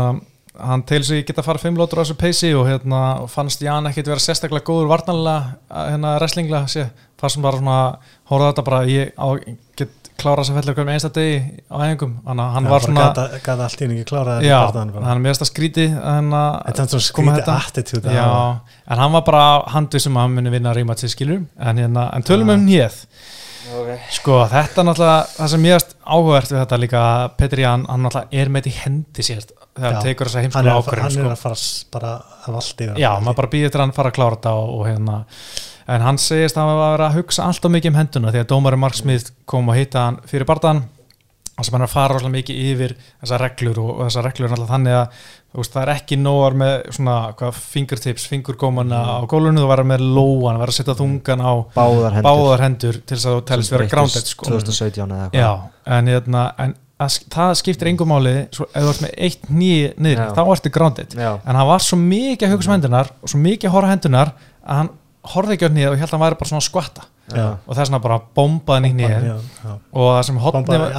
hann 0.60 0.82
til 0.88 1.00
sig 1.06 1.24
geta 1.28 1.44
farið 1.44 1.68
fimm 1.68 1.78
lótur 1.78 2.00
á 2.00 2.04
þessu 2.04 2.16
peysi 2.20 2.50
og 2.58 2.66
hérna 2.68 3.00
fannst 3.30 3.62
Jan 3.64 3.88
ekkit 3.90 4.10
vera 4.10 4.22
sérstaklega 4.22 4.66
góður 4.66 4.90
varnanlega, 4.90 5.56
hérna 5.70 6.16
wrestlinglega 6.18 6.68
sé, 6.70 6.90
fannst 7.20 7.38
hann 7.38 7.46
bara 7.46 7.60
svona 7.60 7.78
horfða 8.30 8.50
þetta 8.50 8.66
bara, 8.66 8.82
ég 8.90 9.14
á, 9.16 9.28
get 9.78 9.96
klára 10.20 10.44
þess 10.44 10.52
að 10.52 10.58
fellur 10.60 10.76
hverjum 10.76 10.92
einsta 10.92 11.10
degi 11.16 11.36
á 11.72 11.76
æfingum. 11.80 12.14
Þannig 12.26 12.44
að 12.44 12.54
hann 12.56 12.66
Já, 12.66 12.70
var 12.74 12.84
svona 12.84 13.04
gata, 13.06 13.26
gata 13.46 13.66
allt 13.66 13.80
í 13.80 13.84
henni 13.86 13.96
ekki 13.96 14.08
klára 14.10 14.34
já, 14.44 14.58
hann 14.76 15.12
er 15.14 15.22
mest 15.24 15.44
að 15.46 15.50
skríti 15.52 15.86
hérna, 15.94 16.42
þetta 16.66 16.84
er 16.84 17.04
svona 17.06 17.36
attitude 17.56 18.16
já, 18.18 18.26
en 18.84 19.04
hann 19.04 19.14
var 19.16 19.24
bara 19.30 19.44
handvissum 19.72 20.18
að 20.18 20.26
hann 20.26 20.36
muni 20.36 20.52
vinna 20.52 20.74
rímat 20.76 21.00
sér 21.00 21.14
skilur 21.14 21.40
en, 21.40 21.80
hérna, 21.80 22.10
en 22.12 22.26
tölum 22.26 22.52
um 22.52 22.66
nýð 22.68 23.00
okay. 23.94 24.12
Sko, 24.16 24.36
þetta 24.50 24.84
náttúrulega 24.86 25.24
það 25.36 25.50
sem 25.52 25.64
mjögast 25.64 25.96
áhugavert 26.04 26.52
við 26.52 26.60
þetta 26.60 26.78
líka 26.84 27.02
Petri, 27.38 27.66
hann, 27.68 27.86
hann 27.90 28.06
náttúrulega 28.06 28.42
er 28.42 28.52
með 28.52 28.66
þetta 28.66 28.72
í 28.72 28.84
hendi 28.84 29.26
sér 29.26 29.42
þegar 29.46 29.96
Já. 29.96 30.00
tekur 30.04 30.30
þessa 30.30 30.60
að, 30.60 30.70
ákvörðum 30.76 31.06
hann 31.06 31.18
er 31.24 31.32
að 31.32 31.42
fara 31.42 31.58
bara 31.96 32.14
af 32.20 32.60
allt 32.60 32.84
yfir 32.86 33.02
Já, 33.02 33.10
maður 33.18 33.40
bara 33.42 33.52
býður 33.56 33.74
til 33.74 33.82
hann 33.84 33.96
fara 33.96 34.12
að 34.12 34.16
klára 34.18 34.38
þetta 34.38 34.54
og, 34.60 34.72
og 34.76 34.88
hérna 34.88 35.18
en 35.90 36.06
hann 36.06 36.22
segist 36.22 36.58
að 36.58 36.64
hann 36.64 36.78
var 36.78 36.86
að 36.86 36.94
vera 36.96 37.10
að 37.10 37.18
hugsa 37.18 37.46
alltaf 37.46 37.74
mikið 37.74 37.92
um 37.92 38.00
henduna 38.00 38.32
því 38.34 38.42
að 38.44 38.48
dómari 38.52 38.80
Mark 38.80 38.98
Smith 38.98 39.34
kom 39.50 39.70
og 39.70 39.78
hitta 39.78 40.06
hann 40.06 40.18
fyrir 40.30 40.48
barðan 40.48 40.84
og 41.60 41.66
sem 41.66 41.76
hann 41.76 41.84
er 41.84 41.90
að 41.90 41.94
fara 41.94 42.14
rosalega 42.14 42.36
mikið 42.38 42.60
yfir 42.70 42.96
þessar 43.20 43.44
reglur 43.44 43.80
og, 43.82 43.90
og 43.96 44.02
þessar 44.08 44.26
reglur 44.28 44.48
er 44.48 44.54
alltaf 44.56 44.72
þannig 44.74 44.98
að 45.00 45.24
veist, 45.58 45.72
það 45.74 45.82
er 45.82 45.92
ekki 45.96 46.18
nógar 46.20 46.56
með 46.58 46.74
svona 46.94 47.14
hvað, 47.38 47.56
fingertips, 47.72 48.26
fingurgómana 48.30 49.00
á 49.18 49.22
gólunum 49.30 49.64
þú 49.64 49.70
verður 49.72 49.88
með 49.90 50.04
lóan, 50.06 50.60
verður 50.60 50.74
að 50.74 50.78
setja 50.78 50.98
þungan 51.00 51.42
á 51.42 51.52
báðar 51.74 52.18
hendur 52.18 52.28
báðar 52.28 52.64
hendur 52.66 53.00
til 53.00 53.16
þess 53.16 53.26
að 53.26 53.36
þú 53.36 53.42
telist 53.50 53.74
vera 53.74 53.88
grounded 53.90 54.30
sko. 54.30 54.46
2017 54.46 55.16
eða 55.16 55.26
eitthvað 55.26 55.96
en, 55.96 56.12
hérna, 56.14 56.44
en 56.62 56.76
að, 57.00 57.18
það 57.34 57.54
skiptir 57.60 57.90
engum 57.90 58.12
máli 58.12 58.34
svo, 58.54 58.68
ef 58.70 58.86
þú 58.86 58.92
ert 58.94 59.04
með 59.06 59.14
eitt 59.26 59.50
nýi 59.50 59.76
niður 59.96 60.22
Já. 60.22 60.32
þá 60.36 60.42
ertu 60.54 60.72
grounded 60.74 61.16
Já. 61.18 61.30
en 61.38 61.60
hann 61.60 61.70
var 61.70 61.84
svo 61.84 61.98
mikið 62.00 62.46
að 62.48 62.54
hugsa 62.54 62.70
um 62.70 62.76
hendunar 62.76 63.14
og 63.18 63.32
svo 63.32 63.40
mikið 63.42 63.70
að 63.70 63.76
horfa 63.76 63.94
hendunar 63.94 64.34
að 64.60 64.82
hann 64.82 64.92
horfði 65.30 65.56
ekki 65.56 65.68
á 65.68 65.76
nýja 65.76 65.88
og 65.90 65.98
held 66.00 66.08
að 66.08 66.14
hann 66.16 66.24
væri 66.24 66.38
bara 66.40 66.50
svona 66.50 66.62
að 66.62 66.68
skvatta 66.68 67.08
Já. 67.30 67.46
og 67.62 67.74
þess 67.74 67.84
vegna 67.86 68.02
bara 68.02 68.20
bombaði 68.36 68.90
hann 68.90 69.02
í 69.02 69.06
já. 69.06 69.34
og 69.94 70.06
það 70.16 70.22
sem 70.26 70.38
hotni 70.42 70.78
var, 70.82 70.94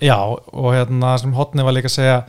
já, 0.00 0.18
og 0.24 0.68
hérna 0.72 1.10
það 1.10 1.18
sem 1.24 1.34
hotni 1.36 1.66
var 1.66 1.76
líka 1.76 1.90
að 1.90 1.96
segja 1.98 2.20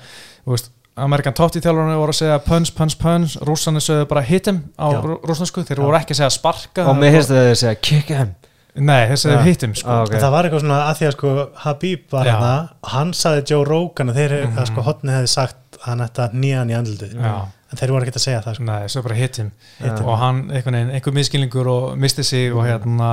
þú 0.46 0.56
veist, 0.56 0.72
Amerikan 0.96 1.34
Totti 1.36 1.60
þjálfurinn 1.60 1.98
voru 2.00 2.14
að 2.14 2.20
segja 2.22 2.36
punch, 2.46 2.70
punch, 2.78 2.94
punch, 3.02 3.34
rússanir 3.44 3.84
sögðu 3.84 4.06
bara 4.14 4.22
hit 4.24 4.48
him 4.48 4.62
á 4.80 4.88
rússansku, 5.28 5.66
þeir 5.68 5.82
voru 5.84 5.98
ekki 6.00 6.16
að 6.16 6.22
segja 6.22 6.30
sparka 6.38 6.86
og 6.88 6.96
mér 7.02 7.18
heyrstu 7.18 7.36
þau 7.36 7.50
að 7.50 7.58
segja 7.60 7.76
kick 7.84 8.14
him 8.16 8.32
nei, 8.76 9.02
þeir 9.10 9.20
segðu 9.20 9.42
hit 9.44 9.62
him 9.64 9.74
sko. 9.76 9.90
Ah, 9.92 10.02
ok. 10.06 10.14
En 10.16 10.24
það 10.24 10.32
var 10.36 10.48
eitthvað 10.48 10.64
svona 10.64 10.78
að 10.90 10.96
því 11.02 11.06
að 11.10 11.14
sko 11.18 11.34
Habib 11.66 12.06
var 12.16 12.30
hana 12.32 12.54
og 12.84 12.90
hann 12.96 13.12
saði 13.16 13.44
Joe 13.52 13.68
Rogan 13.68 14.12
að 14.14 14.18
þeir 14.22 14.34
Mhm. 14.46 14.58
að 14.60 14.66
sko 14.72 14.82
hotni 14.88 15.12
hefði 15.16 15.30
sagt 15.32 15.78
hann 15.86 16.00
ætti 16.06 16.24
að 16.26 16.34
nýja 16.42 16.58
hann 16.60 16.72
í 16.72 16.76
andlitið 16.80 17.14
Já. 17.20 17.34
en 17.72 17.78
þeir 17.82 17.92
voru 17.96 18.04
ekkert 18.08 18.20
að 18.22 18.26
segja 18.26 18.42
það 18.48 18.56
sko. 18.56 18.64
Nei, 18.64 18.88
svo 18.88 19.04
bara 19.04 19.16
hit 19.20 19.36
him 19.38 19.52
Hit 19.82 20.00
him. 20.00 20.06
og 20.08 20.18
hann 20.20 20.42
einhvern 20.52 20.76
veginn, 20.80 20.92
einhver 20.96 21.14
miskilningur 21.20 21.68
og 21.76 21.98
misti 21.98 22.24
sig 22.24 22.54
og 22.56 22.64
hérna 22.66 23.12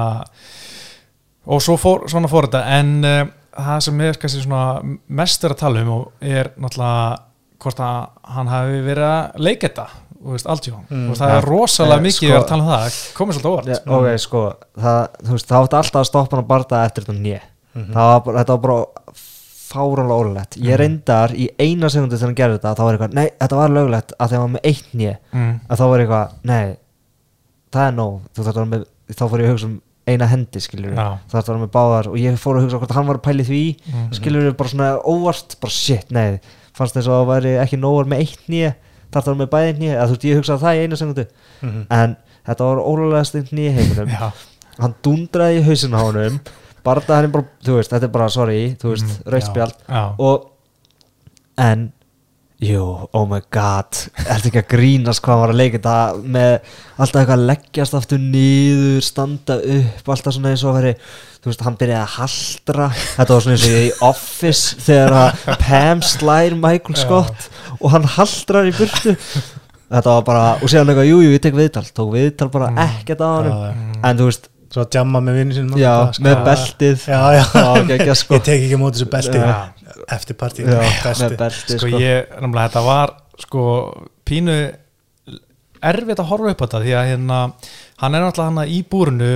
og 1.47 1.61
svo 1.63 1.77
fór, 1.77 2.07
svona 2.11 2.29
fór 2.31 2.47
þetta 2.47 2.63
en 2.79 3.05
uh, 3.05 3.25
það 3.59 3.81
sem 3.83 4.01
er 4.01 4.13
kannski 4.23 4.43
svona 4.47 4.99
mest 5.09 5.45
er 5.45 5.51
að 5.55 5.59
tala 5.65 5.83
um 5.83 5.89
og 5.99 6.13
er 6.23 6.51
náttúrulega 6.59 7.19
hvort 7.63 7.83
að 7.87 8.09
hann 8.37 8.51
hafi 8.53 8.81
verið 8.87 9.09
að 9.09 9.39
leika 9.47 9.69
þetta 9.69 9.87
veist, 10.23 10.47
Mm. 10.47 11.11
og 11.11 11.17
það 11.19 11.29
Ja. 11.33 11.37
er 11.39 11.47
rosalega 11.49 11.97
Eh, 11.99 12.03
mikið 12.07 12.29
sko- 12.31 12.39
að 12.43 12.47
tala 12.49 12.63
um 12.63 12.69
það, 12.69 12.99
komið 13.19 13.35
svolítið 13.39 13.51
óvart 13.53 13.67
Já, 13.67 13.79
ok, 13.97 14.19
sko 14.19 14.43
það, 14.79 15.09
veist, 15.33 15.49
það 15.49 15.63
átti 15.63 15.77
alltaf 15.81 16.01
að 16.03 16.07
stoppa 16.07 16.37
hann 16.37 16.45
að 16.45 16.49
barða 16.53 16.85
eftir 16.87 17.05
þetta 17.05 17.19
nýja 17.23 17.41
Mhm. 17.75 17.93
það 17.93 18.25
var, 18.25 18.35
þetta 18.45 18.53
var 18.55 18.59
bara 18.59 18.85
fáranlega 19.73 20.19
ólulegt 20.21 20.57
ég 20.61 20.77
reyndar 20.79 21.33
í 21.35 21.49
eina 21.59 21.89
segundu 21.89 22.19
þegar 22.19 22.29
hann 22.31 22.39
gerði 22.41 22.59
þetta 22.61 22.75
þá 22.77 22.83
var 22.85 22.97
eitthvað, 22.99 23.15
nei, 23.19 23.29
þetta 23.41 23.57
var 23.57 23.69
löglegt 23.71 24.13
að 24.21 24.31
hann 24.37 24.41
var 24.45 24.53
með 24.57 24.67
eitt 24.71 24.93
nýja 24.95 25.15
mm. 25.33 25.61
að 25.71 25.79
þá 25.81 25.85
var 25.93 26.03
eitthvað, 26.05 26.35
nei 26.45 26.77
það 27.73 27.87
er 27.89 27.97
nóg, 27.97 28.19
þú 28.35 28.45
þarf 28.45 28.53
að 28.53 28.61
vera 28.61 28.71
með 28.75 28.85
þá 29.13 29.25
fór 29.33 29.41
ég 29.43 29.49
að 29.49 29.53
hugsa 29.57 29.65
um 29.71 29.79
eina 30.13 30.27
hendi, 30.27 30.61
skiljur 30.61 30.95
Já. 30.99 31.07
það 31.31 31.47
vera 31.47 31.63
með 31.63 31.71
báðar 31.77 32.09
og 32.13 32.17
ég 32.21 32.39
fór 32.43 32.59
að 32.59 32.65
hugsa 32.67 32.79
hvort 32.83 32.95
hann 32.99 33.07
var 33.07 33.17
að 33.19 33.23
pæli 33.29 33.45
því, 33.49 33.63
Mhm. 33.93 34.11
skiljur 34.19 34.57
bara 34.57 34.69
svona 34.69 34.91
óvart, 35.05 35.57
bara 35.61 35.71
shit, 35.73 36.11
nei 36.11 36.41
fannst 36.83 36.99
þess 36.99 37.09
að 37.11 37.19
það 37.21 37.31
væri 37.33 37.55
ekki 37.65 37.79
nógur 37.83 38.11
með 38.13 38.25
eitt 38.27 38.49
nýja 38.53 38.73
þarf 39.13 39.27
það 39.29 39.39
með 39.43 39.51
bæði 39.55 39.73
nýja, 39.83 39.97
að 40.03 40.07
þú 40.11 40.17
veist, 40.17 40.27
ég 40.29 40.39
hugsaði 40.41 40.63
það 40.67 40.77
í 40.79 40.83
eina 40.87 40.99
segundu 41.03 41.27
Mhm. 41.63 41.83
en 41.91 42.17
þetta 42.49 42.69
var 42.69 42.83
ólulegast 42.83 43.35
nýja 43.53 43.73
heiminum. 43.77 44.09
Hann 44.81 44.95
dundraði 45.05 45.59
í 45.61 45.65
hausinn 45.67 45.95
á 45.95 46.01
honum 46.03 46.39
barða 46.83 47.19
hann 47.21 47.31
bara, 47.31 47.45
þú 47.63 47.77
veist, 47.79 47.93
þetta 47.93 48.09
er 48.09 48.15
bara 48.17 48.29
sorry, 48.33 48.75
þú 48.81 48.89
veist, 48.95 49.05
Mm, 49.05 49.19
mm, 49.23 49.33
raustspjald 49.33 49.75
já, 49.89 50.15
og 50.19 50.49
en 51.59 51.93
jú, 52.63 52.83
oh 53.13 53.25
my 53.27 53.41
god. 53.55 53.97
Ertu 54.23 54.51
ekki 54.53 54.61
að 54.63 54.69
grínast 54.71 55.23
hvað 55.25 55.41
var 55.43 55.53
að 55.53 55.59
leika 55.59 55.79
þetta 55.81 55.95
með 56.37 56.53
alltaf 57.03 57.21
eitthvað 57.23 57.35
að 57.39 57.47
leggjast 57.51 57.97
aftur 57.99 58.21
niður, 58.23 59.01
standa 59.07 59.57
upp 59.77 60.13
alltaf 60.15 60.37
svona 60.37 60.53
eins 60.53 60.63
og 60.69 60.77
veri 60.79 60.93
þú 61.43 61.51
veist, 61.51 61.65
hann 61.67 61.79
byrjaði 61.81 62.03
að 62.05 62.13
haldra 62.21 62.87
þetta 63.17 63.35
var 63.35 63.43
svona 63.47 63.57
eins 63.57 63.67
og 63.67 63.75
í 63.81 63.91
Office 64.13 64.77
þegar 64.87 65.17
að 65.25 65.59
Pam 65.65 66.05
slær 66.07 66.55
Michael 66.63 67.01
Scott 67.03 67.49
og 67.81 67.91
hann 67.97 68.07
haldrar 68.15 68.71
í 68.71 68.77
burtu. 68.79 69.17
Þetta 69.93 70.09
var 70.15 70.23
bara, 70.25 70.45
og 70.63 70.71
séðan 70.73 70.89
eitthvað, 70.95 71.11
jú, 71.11 71.19
jú, 71.27 71.33
ég 71.35 71.43
tek 71.45 71.57
viðtal. 71.59 71.83
Tók 71.93 72.15
viðtal 72.15 72.49
bara 72.55 72.71
Mm. 72.73 72.79
ekkert 72.87 73.21
á 73.21 73.29
hann 73.29 73.51
Já, 73.51 73.75
en 74.09 74.17
þú 74.23 74.29
veist, 74.31 74.47
svo 74.73 74.81
að 74.87 74.95
jamma 74.97 75.21
með 75.21 75.35
vinnu 75.43 75.57
sinni 75.59 75.83
Já, 75.83 75.91
með 76.25 76.39
beltið. 76.47 77.03
Já, 77.11 77.21
já. 77.37 77.43
Var 77.53 77.85
geggjað, 77.91 78.17
sko. 78.23 78.39
ég 78.39 78.47
tek 78.47 78.63
ekki 78.63 78.79
á 78.79 78.81
móti 78.81 79.03
þessu 79.03 79.11
Já. 80.03 80.17
eftir 80.19 80.37
partí 80.39 80.67
sko 80.67 81.91
sko. 81.91 81.99
þetta 82.69 82.85
var 82.87 83.15
sko 83.43 83.65
pínu 84.29 84.57
erfitt 85.83 86.23
að 86.23 86.31
horfa 86.31 86.53
upp 86.55 86.63
á 86.63 86.65
þetta 86.67 86.83
því 86.85 86.95
að 86.99 87.09
hérna, 87.11 87.39
hann 88.03 88.15
er 88.15 88.25
náttúrulega 88.25 88.51
hann 88.51 88.71
í 88.71 88.83
búrinu 88.87 89.33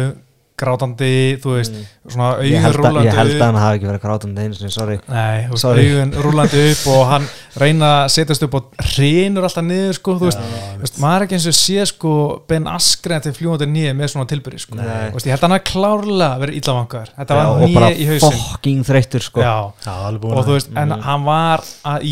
grátandi, 0.56 1.36
þú 1.42 1.50
veist 1.56 1.74
svona 2.06 2.28
Mm. 2.36 2.44
held, 2.62 2.76
að, 2.76 2.76
rúlandi 2.80 3.06
ég 3.08 3.16
held 3.18 3.32
að 3.36 3.42
hann 3.46 3.56
hafi 3.60 3.76
ekki 3.78 3.88
verið 3.90 4.02
grátandi 4.06 4.42
einu 4.46 4.54
sinni, 4.56 4.70
sorry. 4.72 4.96
Nei, 5.08 5.48
Sorry. 5.58 5.84
augun 5.90 6.12
rúlandi 6.24 6.60
upp 6.72 6.86
og 6.94 7.02
hann 7.10 7.26
reyna 7.62 7.90
að 8.04 8.12
setjast 8.14 8.42
upp 8.46 8.54
og 8.54 8.70
hrinur 8.94 9.42
alltaf 9.48 9.64
niður 9.66 9.96
sko, 9.98 10.14
þú 10.20 10.28
veist, 10.30 10.38
þú 10.40 10.80
veist 10.84 11.00
maður 11.02 11.16
er 11.16 11.26
ekki 11.26 11.36
eins 11.38 11.46
og 11.50 11.56
sé 11.58 11.86
sko 11.90 12.12
Ben 12.48 12.68
Askren 12.72 13.24
til 13.26 13.32
fljúandi 13.36 13.68
nýja 13.68 13.92
með 13.98 14.12
svona 14.14 14.28
tilbyrði 14.30 14.60
sko, 14.64 14.78
veist, 15.16 15.26
ég 15.26 15.34
held 15.36 15.42
að 15.42 15.48
hann 15.48 15.56
er 15.58 15.64
klárlega 15.72 16.40
verið 16.44 16.60
íllavangar, 16.62 17.12
þetta 17.18 17.34
Já, 17.36 17.42
var 17.42 17.52
og 17.52 17.64
nýja 17.66 17.74
bara 17.80 17.90
í 17.92 18.06
hausinn. 18.12 18.38
fucking 18.46 18.84
þreyttur 18.86 19.26
sko. 19.26 19.40
Já, 19.44 19.56
já, 19.84 19.96
og 20.30 20.44
þú 20.46 20.56
veist, 20.56 20.70
en 20.76 20.90
hann 21.10 21.24
var 21.26 21.64
að 21.84 22.06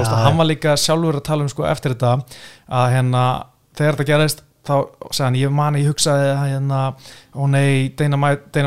veist, 0.00 0.10
og 0.10 0.16
Já, 0.16 0.24
hann 0.26 0.36
var 0.42 0.50
líka 0.50 0.74
sjálfur 0.80 1.20
að 1.20 1.26
tala 1.30 1.46
um 1.46 1.52
sko 1.52 1.68
eftir 1.68 1.94
þetta 1.94 2.16
að 2.70 2.90
hérna, 2.96 3.24
þegar 3.76 3.96
þetta 4.00 4.08
gerist 4.10 4.42
þá 4.66 4.74
sagði 5.10 5.26
hann, 5.26 5.38
ég 5.40 5.54
man, 5.54 5.78
ég 5.80 5.90
hugsaði 5.90 6.28
að 6.32 6.44
hérna, 6.52 6.80
ó 7.36 7.42
nei, 7.52 7.88
Dana 7.96 8.18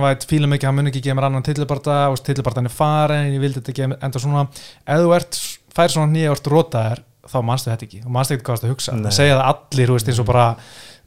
White 0.05 0.29
fílum 0.29 0.55
ekki, 0.55 0.69
hann 0.69 0.77
mun 0.79 0.91
ekki 0.91 1.03
gefa 1.05 1.19
mér 1.19 1.29
annan 1.29 1.45
tillibarta 1.45 1.99
og 2.09 2.19
tillibartan 2.25 2.69
er 2.69 2.73
farin, 2.73 3.33
ég 3.35 3.43
vildi 3.43 3.61
þetta 3.61 3.91
mér 3.93 4.07
enda 4.07 4.23
svona, 4.23 4.45
ef 4.85 5.03
þú 5.03 5.15
ert 5.19 5.41
fær 5.75 5.95
svona 5.95 6.13
nýja 6.13 6.33
ort 6.33 6.51
rótaðir, 6.51 7.03
þá 7.29 7.39
manstu 7.45 7.73
þetta 7.73 7.89
ekki 7.89 8.05
og 8.05 8.13
manstu 8.15 8.35
ekki 8.37 8.47
hvað 8.47 8.63
að 8.65 8.73
hugsa, 8.73 8.95
það 8.95 9.17
segja 9.19 9.35
það 9.37 9.51
allir 9.51 9.93
veist, 9.95 10.09
eins 10.09 10.23
og 10.23 10.29
bara 10.29 10.47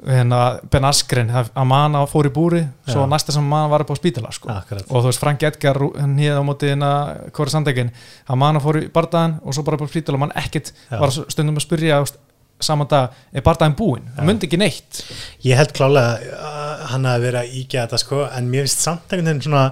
hérna, 0.06 0.40
Ben 0.70 0.86
Askren, 0.86 1.30
að 1.30 1.66
manna 1.68 2.02
fór 2.10 2.26
í 2.28 2.32
búri 2.34 2.62
svo 2.88 3.04
Já. 3.04 3.10
næsta 3.10 3.34
sem 3.34 3.46
manna 3.46 3.70
var 3.70 3.84
upp 3.84 3.92
á 3.94 3.96
spítala 3.98 4.32
sko 4.34 4.50
og 4.50 4.96
þú 4.96 5.04
veist 5.06 5.22
Frank 5.22 5.44
Edgar 5.46 5.78
hýði 5.78 6.34
á 6.34 6.42
móti 6.46 6.72
hérna 6.72 6.90
hvori 7.30 7.54
sandegin 7.54 7.92
að 8.26 8.40
fór 8.64 8.80
í 8.82 8.88
bardaðan 8.92 9.38
og 9.42 9.54
svo 9.54 9.64
bara 9.66 9.78
upp 9.78 9.86
á 9.86 9.92
spítal 9.92 10.16
og 10.16 10.24
mann 10.24 10.34
ekkert 10.38 10.72
Já. 10.90 10.98
var 10.98 11.14
stundum 11.14 11.60
að 11.60 11.66
spyrja 11.66 12.00
veist, 12.02 12.18
saman 12.66 12.88
dag, 12.90 13.10
er 13.32 13.44
bardaðin 13.46 13.76
búinn. 13.78 14.08
Hann 14.16 14.26
myndi 14.28 14.48
ekki 14.48 14.58
neitt. 14.60 15.02
Ég 15.46 15.56
held 15.60 15.72
klálega 15.76 16.18
að 16.38 16.84
hann 16.92 17.04
hafi 17.08 17.24
verið 17.26 17.40
að 17.42 17.54
ígja 17.62 17.84
þetta 17.86 17.98
sko 18.02 18.24
en 18.36 18.50
mér 18.52 18.66
finnst 18.66 18.84
samt 18.86 19.12
einhvern 19.12 19.30
veginn 19.30 19.46
svona 19.46 19.64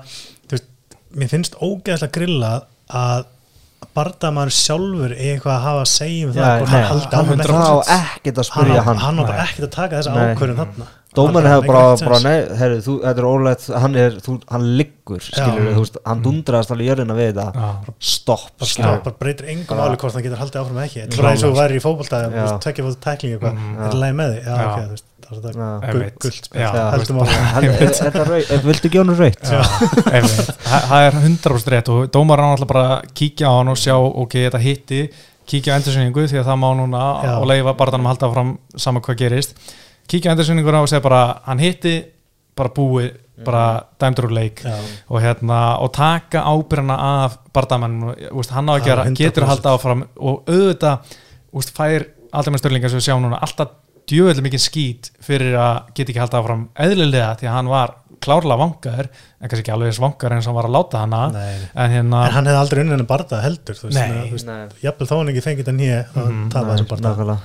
þú 0.47 0.57
veist, 0.57 0.69
mér 1.21 1.33
finnst 1.33 1.57
ógeðslega 1.61 2.15
grilla 2.19 2.53
að 2.91 3.25
bardamaður 3.97 4.53
sjálfur 4.55 5.13
eitthvað 5.17 5.55
að 5.57 5.63
hafa 5.67 5.83
að 5.83 5.91
segja 5.91 6.27
um 6.29 6.33
það 6.37 6.45
nei, 6.45 6.71
hann 6.71 6.71
hann 6.71 7.01
áfram 7.21 7.41
það 7.41 7.71
á 7.71 7.79
ekkert 7.97 8.39
að 8.39 8.41
hann, 8.41 8.49
spyrja 8.51 8.81
á- 8.81 8.87
hann 8.87 9.01
hann 9.05 9.21
bara 9.25 9.37
Nei. 9.37 9.45
ekkert 9.49 9.67
að 9.67 9.73
taka 9.77 9.97
þessa 10.01 10.15
Nei. 10.15 10.35
ákvörðun 10.35 10.61
þarna 10.61 10.87
Hann 11.11 11.35
hefur 11.43 11.67
bara, 11.67 11.97
bara 12.07 12.19
nei, 12.23 12.37
herru, 12.61 12.77
þú, 12.87 12.93
þetta 13.03 13.19
er 13.19 13.27
ólegt 13.27 13.65
hann 13.83 13.97
er, 13.99 14.13
þú, 14.23 14.35
hann 14.53 14.67
liggur, 14.79 15.19
skilur 15.27 15.65
Já. 15.67 15.73
þú 15.75 15.81
veist, 15.83 15.97
hann 16.07 16.21
dundraðast 16.23 16.71
alveg 16.71 16.87
jörðina 16.93 17.17
við 17.19 17.33
þetta. 17.35 17.65
Stopp, 17.99 18.53
skilur 18.63 18.93
slá, 18.95 19.03
bara 19.09 19.17
breytir 19.19 19.49
engum 19.51 19.81
máli 19.81 19.99
hvort 19.99 20.15
hann 20.15 20.23
getur 20.29 20.39
haldið 20.39 20.61
áfram 20.63 20.79
ekki. 20.85 21.01
Þetta 21.03 21.17
er 21.19 21.23
bara 21.25 21.33
eins 21.35 21.43
og 21.43 21.51
þú 21.51 21.59
væri 21.59 21.81
í 21.81 21.83
fótbolta 21.83 22.21
Já. 22.31 22.45
tvekja 22.63 22.85
fótt 22.87 23.01
tækling 23.09 23.35
eitthvað, 23.35 23.59
Mm, 23.59 23.75
þetta 23.81 23.91
er 23.97 24.01
lægi 24.05 24.17
með 24.21 24.31
þig. 24.37 24.45
Já, 24.47 24.55
ok, 24.71 24.79
þú 24.81 24.95
veist, 24.95 25.07
það 25.31 25.49
er 25.51 25.91
Einmitt. 25.91 26.17
gullt 26.23 26.45
spil, 26.47 26.61
þú 26.61 26.87
heldum 26.95 27.19
veist, 27.21 28.01
Hann- 28.01 28.31
rau- 28.31 28.47
er- 28.55 28.65
viltu 28.71 28.89
ekki 28.91 28.99
honum 29.03 29.19
raut 29.19 29.43
Já, 29.51 29.61
einmitt. 30.15 30.55
Þa- 30.71 30.85
það 30.91 31.05
er 31.11 31.19
100% 31.27 31.75
rétt 31.75 31.89
og 31.91 32.09
dómar 32.15 32.39
hann 32.43 32.55
alltaf 32.57 32.69
bara 32.71 32.87
að 33.03 33.13
kíkja 33.19 33.47
á 33.51 33.55
hann 33.59 33.69
og 33.75 33.77
sjá 33.83 33.95
ok, 33.99 34.35
þetta 34.47 34.63
hitti, 34.63 35.03
kíkja 35.47 35.75
á 35.75 35.79
endursynningu 35.79 36.27
því 36.31 36.39
að 36.43 36.49
það 36.51 36.59
má 36.63 36.71
núna 36.79 37.05
og 37.41 37.47
leifa 37.51 37.75
barðanum 37.79 38.07
að 38.07 38.15
halda 38.15 38.33
fram 38.35 38.51
saman 38.77 39.03
hvað 39.03 39.17
gerist 39.23 39.55
kíkja 40.09 40.31
á 40.31 40.33
endursynninguna 40.35 40.81
og 40.85 40.89
segja 40.89 41.03
bara 41.05 41.41
hann 41.47 41.59
hitti, 41.59 41.97
bara 42.57 42.69
búið 42.77 43.11
bara 43.45 43.81
dæmdur 43.99 44.27
úr 44.29 44.33
leik 44.37 44.61
Já. 44.61 44.75
og, 45.09 45.21
hérna, 45.23 45.79
og 45.81 45.93
taka 45.97 46.43
ábyrjana 46.45 46.97
af 47.25 47.39
barðamann, 47.57 48.15
hann 48.53 48.69
á 48.69 48.73
að 48.77 48.85
gera 48.85 49.05
100%. 49.07 49.17
getur 49.17 49.45
að 49.47 49.49
halda 49.55 49.73
áfram 49.79 50.03
og 50.21 50.43
auðvitað 50.47 50.99
úst, 51.57 51.73
fær 51.73 52.05
aldrei 52.33 52.53
með 52.53 52.61
störlinga 52.61 52.91
sem 52.93 53.01
við 53.01 53.07
sjáum 53.09 53.23
núna 53.25 53.39
alltaf 53.41 53.73
djöfellig 54.11 54.45
mikið 54.45 54.61
skít 54.61 55.09
fyrir 55.25 55.57
að 55.57 55.89
geta 55.97 56.13
ekki 56.13 56.21
halda 56.21 56.41
áfram 56.43 56.67
eðlilega 56.77 57.31
því 57.41 57.49
að 57.49 57.57
hann 57.57 57.71
var 57.73 57.95
klárlega 58.21 58.61
vangaður 58.61 59.09
en 59.09 59.49
kannski 59.49 59.63
ekki 59.65 59.73
alveg 59.73 59.89
eins 59.95 60.01
vangaður 60.05 60.35
eins 60.37 60.45
og 60.47 60.51
hann 60.53 60.59
var 60.61 60.69
að 60.69 60.75
láta 60.77 61.01
hana 61.01 61.21
Nei. 61.33 61.55
en 61.81 61.91
hérna 61.95 62.21
en 62.27 62.35
hann 62.37 62.51
hefði 62.51 62.61
aldrei 62.61 62.83
unnið 62.83 62.95
henni 62.99 63.09
barða 63.09 63.41
heldur 63.41 63.79
þú 63.81 63.89
veist, 63.89 63.97
Nei. 63.97 64.27
þú 64.29 64.37
veist, 64.37 64.47
Nei. 64.51 64.83
jafnvel 64.85 65.09
þó 65.09 65.15
hann 65.17 65.33
ekki 65.33 65.45
fengið 65.47 65.65
þetta 65.65 65.77
nýja 65.79 66.01
Mhm. 66.13 66.43
að 66.45 66.53
tapa 66.53 66.75
þessum 66.77 66.91
barða 66.93 67.09
nákvæmlega 67.09 67.39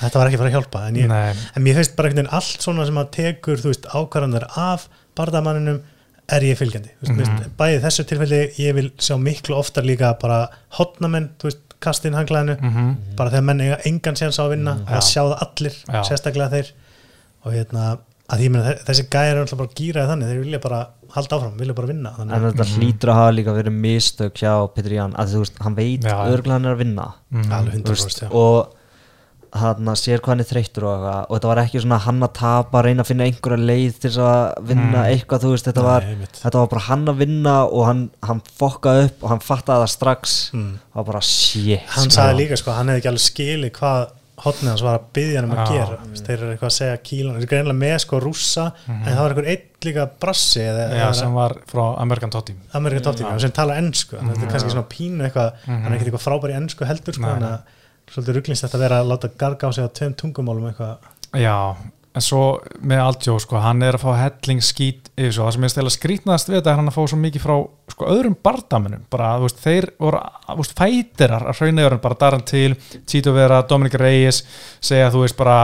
þetta 0.00 0.18
var 0.20 0.26
ekki 0.30 0.38
að 0.38 0.42
fara 0.42 0.50
að 0.50 0.56
hjálpa 0.56 0.82
en, 0.88 0.96
ég, 1.02 1.44
en 1.56 1.62
mér 1.66 1.78
finnst 1.80 1.94
bara 1.98 2.08
einhvern 2.08 2.24
veginn 2.26 2.36
allt 2.38 2.64
svona 2.66 2.86
sem 2.88 2.98
að 3.02 3.10
tekur 3.18 3.62
þú 3.62 3.72
veist 3.72 3.86
ákvarðanir 3.92 4.46
af 4.56 4.88
barðamanninum 5.18 5.80
er 6.28 6.44
ég 6.44 6.58
fylgjandi 6.60 6.90
mm. 7.00 7.16
-hmm. 7.18 7.54
bæði 7.56 7.78
í 7.78 7.84
þessu 7.86 8.04
tilfelli 8.10 8.40
ég 8.60 8.74
vil 8.76 8.90
sjá 9.00 9.16
miklu 9.18 9.56
oftar 9.56 9.82
líka 9.88 10.12
bara 10.20 10.48
hotnamenn, 10.78 11.30
þú 11.40 11.48
veist, 11.50 11.62
kasta 11.80 12.08
inn 12.08 12.14
hanglaðinu 12.18 12.56
Mhm. 12.60 12.94
bara 13.16 13.30
þegar 13.30 13.44
menn 13.44 13.60
eiga 13.60 13.78
engan 13.86 14.14
séns 14.18 14.38
á 14.38 14.42
að 14.44 14.50
vinna 14.56 14.76
Já. 14.78 14.84
það 14.92 15.02
sjá 15.08 15.22
það 15.22 15.42
allir, 15.46 15.74
Já. 15.88 16.02
sérstaklega 16.04 16.50
þeir 16.50 16.70
og 17.44 17.52
hérna, 17.52 17.98
að 18.28 18.40
ég 18.44 18.50
meina 18.50 18.64
þe- 18.72 18.84
þessi 18.84 19.04
gæjar 19.08 19.36
er 19.36 19.40
alltaf 19.44 19.58
bara 19.58 19.76
gýraði 19.78 20.08
þannig, 20.10 20.28
þeir 20.28 20.40
vilja 20.44 20.58
bara 20.60 20.80
halda 21.14 21.36
áfram, 21.38 21.56
vilja 21.58 21.74
bara 21.74 21.86
vinna 21.86 22.10
þannig, 22.18 22.34
en 22.34 22.42
þetta 22.52 22.66
hlýtur 22.74 23.08
að 23.08 23.14
hafa 23.20 23.32
líka 23.32 23.54
verið 23.56 23.72
mistök 23.86 24.34
hjá 24.34 24.52
Petri 24.74 24.94
Jan, 24.98 25.14
að 25.14 25.32
þú 25.32 25.38
veist, 25.44 25.58
hann 25.62 25.74
veit 25.78 26.02
Já. 26.02 26.16
örgulega 26.28 26.52
hann 26.58 26.66
er 26.66 26.74
að 26.74 26.82
vinna 26.82 27.06
þú 27.32 27.48
100% 27.48 27.88
veist, 27.88 28.22
og 28.32 28.74
hann 29.56 29.88
sér 29.96 30.20
hvað 30.20 30.32
hann 30.34 30.40
er 30.44 30.48
þreyttur 30.50 30.84
og, 30.90 31.06
og 31.28 31.32
þetta 31.36 31.48
var 31.52 31.60
ekki 31.62 31.80
svona 31.84 31.98
hann 32.04 32.20
að 32.26 32.32
tapa 32.38 32.82
reyna 32.84 33.02
að 33.04 33.10
finna 33.12 33.24
einhverja 33.28 33.68
leið 33.70 33.98
til 34.04 34.12
að 34.20 34.42
vinna 34.68 35.04
Mm. 35.04 35.08
eitthvað, 35.14 35.42
þú 35.44 35.50
veist, 35.54 35.66
þetta 35.70 35.82
Nei, 35.82 35.88
var 35.88 36.02
þetta 36.42 36.58
var 36.62 36.68
bara 36.74 36.84
hann 36.88 37.06
að 37.08 37.16
vinna 37.24 37.56
og 37.66 37.86
hann, 37.86 38.04
hann 38.22 38.42
fokkaði 38.60 39.08
upp 39.08 39.22
og 39.24 39.28
hann 39.34 39.40
fattaði 39.44 39.84
það 39.86 39.94
strax. 39.96 40.36
Mm. 40.52 40.70
var 40.94 41.04
bara 41.04 41.20
shit 41.20 41.80
hann 41.96 42.08
sko. 42.10 42.20
sagði 42.20 42.38
líka 42.42 42.56
sko, 42.60 42.70
hann 42.76 42.88
hefði 42.92 43.02
ekki 43.04 43.12
alveg 43.14 43.26
skilið 43.28 43.72
hvað 43.78 44.06
hotnið 44.38 44.68
hans 44.70 44.82
var 44.86 44.94
að 45.00 45.06
byggja 45.18 45.40
hann 45.40 45.48
um 45.48 45.54
að 45.56 45.58
Já. 45.58 45.70
gera. 45.74 45.96
Þú 45.98 46.10
veist, 46.12 46.26
þeir 46.28 46.36
eru 46.38 46.50
eitthvað 46.52 46.68
að 46.68 46.76
segja 46.78 46.98
kílan 47.08 47.32
þeir 47.34 47.40
eru 47.42 47.48
greinlega 47.50 47.78
með 47.80 47.96
sko 48.04 48.20
rússa 48.22 48.66
en 48.86 49.00
það 49.08 49.18
var 49.18 49.32
einhver 49.34 49.48
einn 49.50 49.64
líka 49.88 50.04
brassi 50.22 50.60
eða, 50.62 50.84
Já, 50.92 51.00
eða 51.08 51.14
sem 51.18 51.32
var 51.34 51.54
frá 51.72 51.82
Amerikan 52.04 52.30
Top 52.30 52.46
Team. 52.46 52.60
Amerikan 52.78 53.02
toptíma 53.08 53.40
sem 53.42 53.50
tala 53.56 53.74
ennsku 53.82 54.14
að 54.14 54.28
þetta 54.30 54.46
er 54.46 54.52
kannski 54.52 54.70
svona 54.76 54.86
pínu 54.92 55.26
eitthvað 55.26 55.50
hann 55.66 55.88
er 55.90 55.96
ekkert 55.98 56.12
eitthvað 56.12 56.26
frábær 56.28 56.54
í 56.54 56.56
ennsku 56.60 56.86
heldur 56.86 57.18
sko, 57.18 57.34
að 57.34 57.58
svolítið 58.12 58.38
rugglist 58.38 58.66
þetta 58.66 58.78
að 58.78 58.84
vera 58.86 58.98
að 59.02 59.12
láta 59.12 59.30
garga 59.40 59.70
á 59.70 59.70
sig 59.74 59.86
á 59.86 59.90
tveim 59.98 60.16
tungumálum 60.18 60.68
eitthvað. 60.70 61.08
Já, 61.36 61.58
en 62.18 62.24
svo 62.24 62.42
með 62.80 63.02
Aldjó 63.04 63.36
sko, 63.42 63.60
hann 63.62 63.84
er 63.86 63.98
að 63.98 64.04
fá 64.06 64.10
helling 64.18 64.64
skít 64.64 65.10
yfir 65.14 65.34
svo, 65.36 65.46
það 65.46 65.54
sem 65.56 65.66
ég 65.66 65.74
stela 65.74 65.92
skrítnaðast 65.94 66.50
við 66.50 66.58
þetta 66.58 66.72
er 66.72 66.80
hann 66.80 66.90
að 66.90 66.96
fá 66.96 67.02
svo 67.12 67.20
mikið 67.20 67.44
frá 67.44 67.54
sko, 67.94 68.08
öðrum 68.14 68.36
bardamunum, 68.48 69.04
bara, 69.12 69.34
þú 69.38 69.46
veist, 69.48 69.62
þeir 69.64 69.88
voru, 70.00 70.22
þú 70.48 70.58
veist, 70.62 70.76
fætirar 70.80 71.46
að 71.50 71.60
hraunauður 71.60 71.98
bara 72.08 72.20
daran 72.24 72.44
til, 72.48 72.72
Tito 73.08 73.34
Vera, 73.36 73.62
Dominic 73.68 73.98
Reyes 74.00 74.42
segja, 74.80 75.12
þú 75.14 75.24
veist, 75.26 75.38
bara 75.38 75.58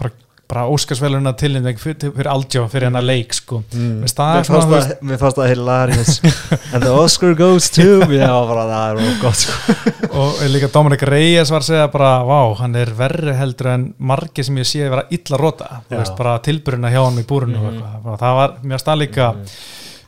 bara, 0.00 0.14
bara 0.52 0.66
Óskarsveluna 0.68 1.32
tilnefning 1.40 1.78
fyrir, 1.80 2.12
fyrir 2.12 2.28
Aldjó, 2.28 2.66
fyrir 2.68 2.90
hennar 2.90 3.04
leik, 3.08 3.32
sko. 3.38 3.62
Mm. 3.72 4.02
Mér 4.04 5.18
fannst 5.22 5.38
það- 5.38 5.48
hilarious. 5.54 6.18
And 6.74 6.84
the 6.84 6.92
Oscar 6.92 7.34
goes 7.38 7.70
to 7.72 7.86
já, 8.12 8.28
bara 8.50 8.66
það 8.68 8.84
er 8.92 9.00
mjög 9.00 9.20
gott 9.24 9.40
sko. 9.42 9.76
og 10.22 10.42
líka 10.52 10.68
Dominic 10.74 11.02
Reyes 11.08 11.50
var 11.54 11.64
að 11.64 11.70
segja 11.72 11.86
bara, 11.92 12.10
vá, 12.28 12.40
hann 12.60 12.76
er 12.76 12.92
verri 12.98 13.34
heldur 13.38 13.70
en 13.72 13.86
margir 13.98 14.44
sem 14.44 14.60
ég 14.60 14.68
sé 14.68 14.84
vera 14.92 15.06
illa 15.14 15.40
rota. 15.40 15.70
Veist, 15.90 16.12
bara 16.20 16.36
tilburina 16.44 16.92
hjá 16.92 17.00
hann 17.06 17.22
í 17.22 17.26
búrunu 17.28 17.56
og 17.62 17.70
eitthvað, 17.72 17.96
Bara 18.04 18.20
það 18.26 18.38
var 18.42 18.58
mér 18.72 18.82
stað 18.84 19.00
líka 19.06 19.30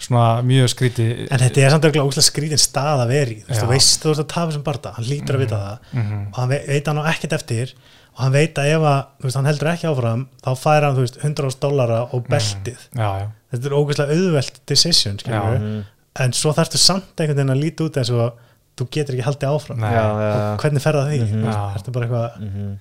svona 0.04 0.24
mjög 0.44 0.68
skríti 0.68 1.04
en 1.32 1.40
þetta 1.40 1.62
er 1.64 1.70
samt 1.72 1.86
auðvitað 1.86 2.08
óslega 2.10 2.26
skrítin 2.26 2.60
stað 2.60 3.04
að 3.06 3.12
veri 3.14 3.36
þú 3.48 3.68
veist, 3.70 3.94
þú 4.02 4.10
veist 4.10 4.20
að 4.20 4.26
tafa 4.34 4.52
sem 4.52 4.64
barda. 4.66 4.90
Hann 4.98 5.06
lítur 5.08 5.38
að 5.38 5.44
vita 5.46 5.60
það. 5.62 5.78
Mhm. 5.96 6.18
og 6.28 6.40
hann 6.42 6.50
ve- 6.52 6.64
veit 6.68 6.90
hann 6.90 7.00
á 7.00 7.04
ekkert 7.14 7.36
eftir 7.38 7.72
og 8.14 8.20
hann 8.22 8.32
veit 8.32 8.54
að 8.62 8.70
ef 8.76 8.84
að 8.86 9.00
þú 9.18 9.26
veist, 9.26 9.36
hann 9.36 9.48
heldur 9.50 9.70
ekki 9.72 9.88
áfram 9.90 10.26
þá 10.44 10.50
fær 10.60 10.84
hann 10.86 10.96
þú 10.96 11.04
veist 11.04 11.18
100 11.24 11.58
dólara 11.64 12.00
og 12.14 12.24
beltið. 12.30 12.78
Já, 12.94 13.08
já, 13.20 13.26
þetta 13.52 13.66
er 13.70 13.76
ógeðslega 13.80 14.16
auðvelt 14.18 14.60
decision 14.70 15.18
skilur 15.18 15.84
en 16.24 16.32
svo 16.32 16.52
þarftu 16.54 16.78
samt 16.78 17.18
einhvern 17.18 17.40
veginn 17.40 17.54
að 17.56 17.62
líta 17.64 17.84
út 17.88 17.96
eins 17.98 18.10
og 18.14 18.36
þú 18.78 18.88
getur 18.90 19.14
ekki 19.16 19.26
haldið 19.26 19.50
áfram. 19.54 19.82
Já, 19.82 19.92
já, 19.98 20.32
og 20.54 20.60
hvernig 20.62 20.82
fer 20.82 20.98
það 20.98 21.08
því? 21.10 21.20
Mhm. 21.24 21.44
Já. 21.44 21.74
ertu 21.78 21.92
bara 21.92 22.06
eitthvað, 22.06 22.40
Mhm. 22.44 22.74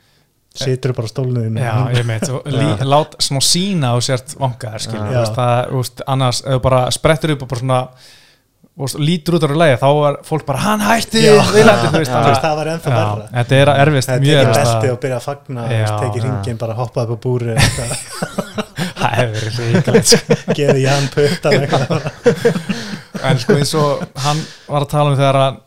situr 0.53 0.93
bara 0.93 1.07
og 2.29 2.45
lí, 2.45 2.65
lát 2.85 3.15
svona 3.17 3.41
sína 3.41 3.89
á 3.89 3.97
sért 4.05 4.35
vangaðar 4.37 4.81
annars 6.07 6.43
bara 6.61 6.91
sprettur 6.91 7.31
upp 7.33 7.41
og 7.41 7.49
bara 7.49 7.59
svona 7.59 7.87
veist, 8.81 8.97
lítur 8.97 9.35
út 9.37 9.43
á 9.45 9.47
lægi, 9.53 9.75
þá 9.83 9.89
er 10.09 10.15
fólk 10.25 10.45
bara 10.47 10.59
hann 10.63 10.81
hætti, 10.81 11.21
Já. 11.21 11.35
viljandi, 11.53 11.87
þú 11.93 11.99
veist, 11.99 12.13
veist, 12.13 12.13
það, 12.13 12.39
það 12.41 12.55
var 12.59 12.69
ennþá 12.73 12.89
já, 12.89 12.95
verra 12.97 13.27
þetta 13.37 13.59
er 13.61 13.71
erfist, 13.83 14.09
það 14.09 14.23
tekið 14.23 14.39
erfist 14.43 14.63
belti 14.63 14.87
að- 14.87 14.93
og 14.95 14.99
byrja 15.03 15.17
að 15.19 15.25
fagna 15.27 15.65
Já. 15.69 15.85
tekið 16.01 16.17
Já. 16.17 16.25
ringin, 16.29 16.57
bara 16.63 16.73
hoppað 16.79 17.13
upp 17.13 17.13
á 17.13 17.23
búri 17.27 17.57
það 19.03 19.13
hefur 19.19 19.37
verið 19.37 20.13
gefið 20.57 20.81
Jan 20.83 21.07
puttan 21.13 21.57
eitthvað 21.59 22.07
en 23.29 23.41
sko 23.43 23.57
eins 23.59 23.73
og 23.79 24.03
hann 24.25 24.41
var 24.67 24.85
að 24.87 24.91
tala 24.95 25.11
um 25.13 25.17
þegar 25.19 25.39
hann 25.43 25.59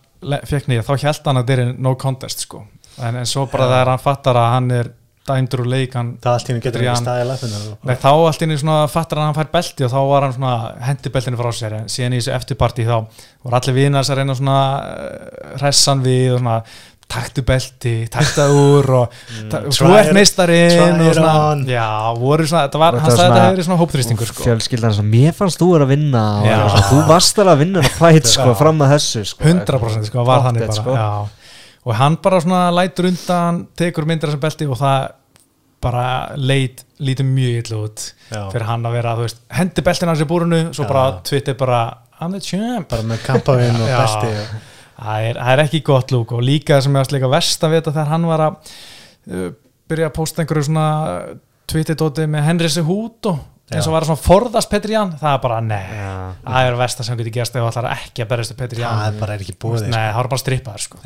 fekk 0.50 0.70
nýja, 0.72 0.82
þá 0.86 0.92
held 1.06 1.28
hann 1.30 1.40
að 1.42 1.50
þetta 1.52 1.66
er 1.68 1.74
no 1.86 1.94
contest 2.00 2.42
sko, 2.46 2.64
en, 2.98 3.20
en 3.22 3.28
svo 3.28 3.46
bara 3.52 3.68
Já. 3.68 3.72
þegar 3.76 3.92
hann 3.94 4.02
fattar 4.08 4.40
að 4.42 4.50
hann 4.56 4.70
er 4.80 4.90
dæmdur 5.28 5.62
úr 5.64 5.70
leik 5.72 5.94
hann, 5.98 6.14
það 6.22 6.32
allt 6.32 6.48
í 6.48 6.52
henni 6.52 6.64
getur 6.64 6.86
staðið 7.00 7.30
lappinu 7.30 7.60
nei, 7.90 7.94
þá 8.02 8.08
allt 8.14 8.44
svona 8.62 8.80
fattar 8.92 9.20
hann 9.20 9.28
að 9.28 9.30
hann 9.32 9.38
fær 9.40 9.52
belti 9.58 9.86
og 9.86 9.94
þá 9.94 10.00
var 10.10 10.26
hann 10.26 10.36
svona 10.38 10.56
hendi 10.88 11.14
beltinu 11.14 11.40
frá 11.40 11.52
sér, 11.60 11.78
en 11.82 11.88
síðan 11.92 12.16
í 12.16 12.20
þessu 12.22 12.34
eftirparti 12.36 12.86
þá 12.88 12.96
voru 13.46 13.60
allir 13.60 13.78
vinar 13.78 14.06
að 14.06 14.20
reyna 14.20 14.36
svona 14.38 14.58
uh, 14.82 15.56
hressan 15.60 16.04
við 16.06 16.36
og 16.36 16.42
svona 16.44 16.60
taktu 17.06 17.42
belti, 17.46 17.92
taktu 18.10 18.40
það 18.40 18.54
úr 18.58 18.88
og 18.96 19.04
og 19.06 19.68
Try 19.76 19.92
ert 19.94 20.08
it- 20.10 20.16
meistarinn 20.16 21.02
og 21.04 21.12
svona, 21.14 21.34
on. 21.52 21.60
já, 21.70 21.86
voru 22.18 22.46
svona, 22.50 22.64
þetta 22.66 22.80
var, 22.82 22.96
Og 22.98 23.04
hann 23.04 23.14
sagði 23.14 23.26
að 23.26 23.36
þetta 23.36 23.44
hefur 23.52 23.66
svona 23.68 23.80
hópþrýstingur 23.82 24.30
sko. 24.32 24.42
fjölskyldan 24.48 24.96
sem 24.98 25.10
mér 25.14 25.36
fannst 25.38 25.62
þú 25.62 25.68
að 25.78 25.86
vinna 25.94 26.24
og 26.42 26.70
svona, 26.74 26.86
þú 26.90 26.98
varst 27.12 27.38
alveg 27.38 27.54
að 27.54 27.62
vinna 27.62 27.84
að 27.84 27.90
fæt 28.00 28.30
sko, 28.32 28.54
fram 28.58 28.82
að 28.82 28.94
þessu 28.96 29.22
sko, 29.30 29.44
100% 29.52 30.10
sko, 30.10 30.24
var 30.26 30.42
þannig 30.48 30.66
bara 30.66 30.78
sko. 30.80 30.96
já. 30.98 31.45
Og 31.86 31.94
hann 31.94 32.18
bara 32.22 32.40
svona 32.42 32.66
lætur 32.74 33.08
undan 33.10 33.62
tekur 33.78 34.06
myndir 34.08 34.30
þessum 34.32 34.42
belti 34.42 34.66
og 34.66 34.78
það 34.80 35.06
bara 35.86 36.06
leit 36.40 36.82
lítið 36.98 37.28
mjög 37.28 37.58
illa 37.60 37.80
út 37.84 38.04
Já. 38.32 38.40
fyrir 38.50 38.66
hann 38.66 38.86
að 38.88 38.96
vera, 38.96 39.12
þú 39.18 39.26
veist, 39.26 39.42
hendi 39.58 39.84
beltin 39.86 40.10
hans 40.10 40.22
í 40.24 40.28
búrunu 40.28 40.60
svo 40.74 40.86
Já. 40.86 40.88
bara 40.90 41.04
Twitter 41.26 41.58
bara 41.58 41.82
I'm 42.18 42.32
the 42.32 42.40
champ 42.40 42.88
bara 42.90 43.04
með 43.06 43.22
kampavinn 43.26 43.76
og 43.76 43.90
belti 43.92 44.32
það 44.96 45.26
er, 45.28 45.40
það 45.42 45.52
er 45.52 45.64
ekki 45.66 45.82
gott 45.86 46.14
lúk 46.14 46.32
og 46.32 46.44
líka 46.44 46.80
sem 46.82 46.94
ég 46.94 47.02
varst 47.04 47.14
líka 47.14 47.30
verst 47.30 47.66
að 47.66 47.76
vita 47.76 47.92
þegar 47.92 48.12
hann 48.14 48.30
var 48.30 48.44
að 48.46 48.72
uh, 49.30 49.50
byrja 49.86 50.08
að 50.10 50.16
posta 50.16 50.42
einhverju 50.42 50.70
svona 50.70 50.86
Twitter-dóti 51.70 52.26
með 52.30 52.48
Henry 52.48 52.70
Sehuto 52.72 53.36
eins 53.66 53.86
og 53.88 53.94
var 53.96 54.04
að 54.04 54.10
svona 54.12 54.22
forðast 54.22 54.70
Petri 54.70 54.94
Jan 54.94 55.16
það 55.18 55.32
er 55.32 55.40
bara, 55.42 55.56
nei, 55.64 55.86
það 56.44 56.68
er 56.68 56.76
versta 56.78 57.06
sem 57.06 57.16
getur 57.18 57.34
gerst 57.34 57.56
ef 57.56 57.64
þú 57.64 57.70
ætlar 57.72 57.88
ekki 57.96 58.22
að 58.22 58.28
berjast 58.30 58.54
Petri 58.60 58.84
Jan 58.84 59.00
það 59.00 59.08
er 59.08 59.16
bara 59.22 59.34
er 59.34 59.42
ekki 59.42 59.56
búið 59.64 59.88
Nei, 59.90 60.04
það 60.04 60.18
var 60.20 60.28
bara 60.30 60.42
strippaður 60.42 60.84
sko. 60.84 61.00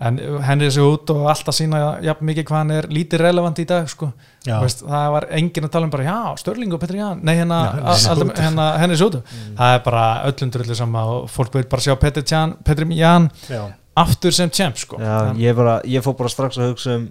En 0.00 0.16
henni 0.46 0.64
þessu 0.64 0.86
út 0.88 1.10
og 1.12 1.26
alltaf 1.28 1.54
sína 1.54 1.80
jafn 2.02 2.24
mikið 2.26 2.46
hvað 2.48 2.56
hann 2.62 2.70
er 2.78 2.86
lítið 2.88 3.20
relevant 3.20 3.58
í 3.60 3.66
dag 3.68 3.88
sko. 3.92 4.08
Veist, 4.48 4.80
það 4.88 5.10
var 5.12 5.26
enginn 5.36 5.66
að 5.68 5.74
tala 5.74 5.86
um 5.86 5.92
bara 5.92 6.06
já, 6.08 6.18
Störling 6.40 6.72
og 6.74 6.80
Petri 6.80 7.02
Jan, 7.02 7.20
nei 7.22 7.34
henni 7.36 8.94
þessu 8.96 9.10
út. 9.10 9.20
það 9.60 9.74
er 9.76 9.84
bara 9.84 10.04
öllum 10.30 10.52
drullu 10.56 10.78
sama 10.78 11.04
og 11.12 11.30
fólk 11.30 11.54
vil 11.60 11.68
bara 11.70 11.84
sjá 11.84 11.94
Petri 12.00 12.24
Jan, 12.26 12.56
Petri 12.64 12.88
Jan 12.98 13.28
Já. 13.46 13.62
aftur 14.00 14.32
sem 14.34 14.50
champ 14.50 14.80
sko. 14.80 14.98
Ég, 15.38 15.62
ég 15.84 16.02
fór 16.02 16.16
bara 16.18 16.32
strax 16.32 16.58
að 16.58 16.72
hugsa 16.72 16.96
um 16.96 17.10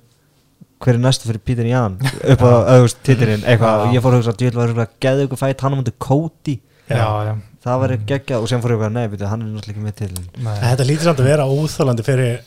hver 0.80 0.96
er 0.96 1.02
næstu 1.04 1.28
fyrir 1.30 1.42
Peter 1.44 1.68
Jan? 1.68 1.98
Upp 2.34 2.44
á 2.46 2.52
auðvist 2.76 3.02
titirinn 3.04 3.44
eitthvað. 3.44 3.86
Og 3.88 3.94
ég 3.98 4.04
fór 4.06 4.16
að 4.16 4.22
hugsa 4.22 4.32
að 4.36 4.42
djöld 4.44 4.60
var 4.62 4.74
að 4.86 4.94
geða 5.04 5.26
ykkur 5.28 5.42
fætt 5.42 5.62
hann 5.66 5.76
á 5.76 5.78
mútið 5.80 5.98
Cody. 6.00 6.56
Já, 6.90 7.08
já, 7.28 7.34
það 7.66 7.82
var 7.84 7.94
ekki 7.98 8.08
geggjað. 8.14 8.46
Og 8.46 8.50
sem 8.50 8.62
fór 8.64 8.74
ég 8.76 8.86
að 8.88 8.96
nei, 8.96 9.04
byrju, 9.12 9.28
hann 9.30 9.44
er 9.44 9.50
náttúrulega 9.52 9.76
ekki 9.76 9.84
með 9.86 9.98
til 10.00 10.14
En 10.16 10.48
nei, 10.48 10.56
þetta 10.64 10.88
lítur 10.90 11.10
samt 11.10 11.20
að 11.24 11.30
vera 11.34 11.50
óþólandi 11.52 12.06
fyrir 12.08 12.40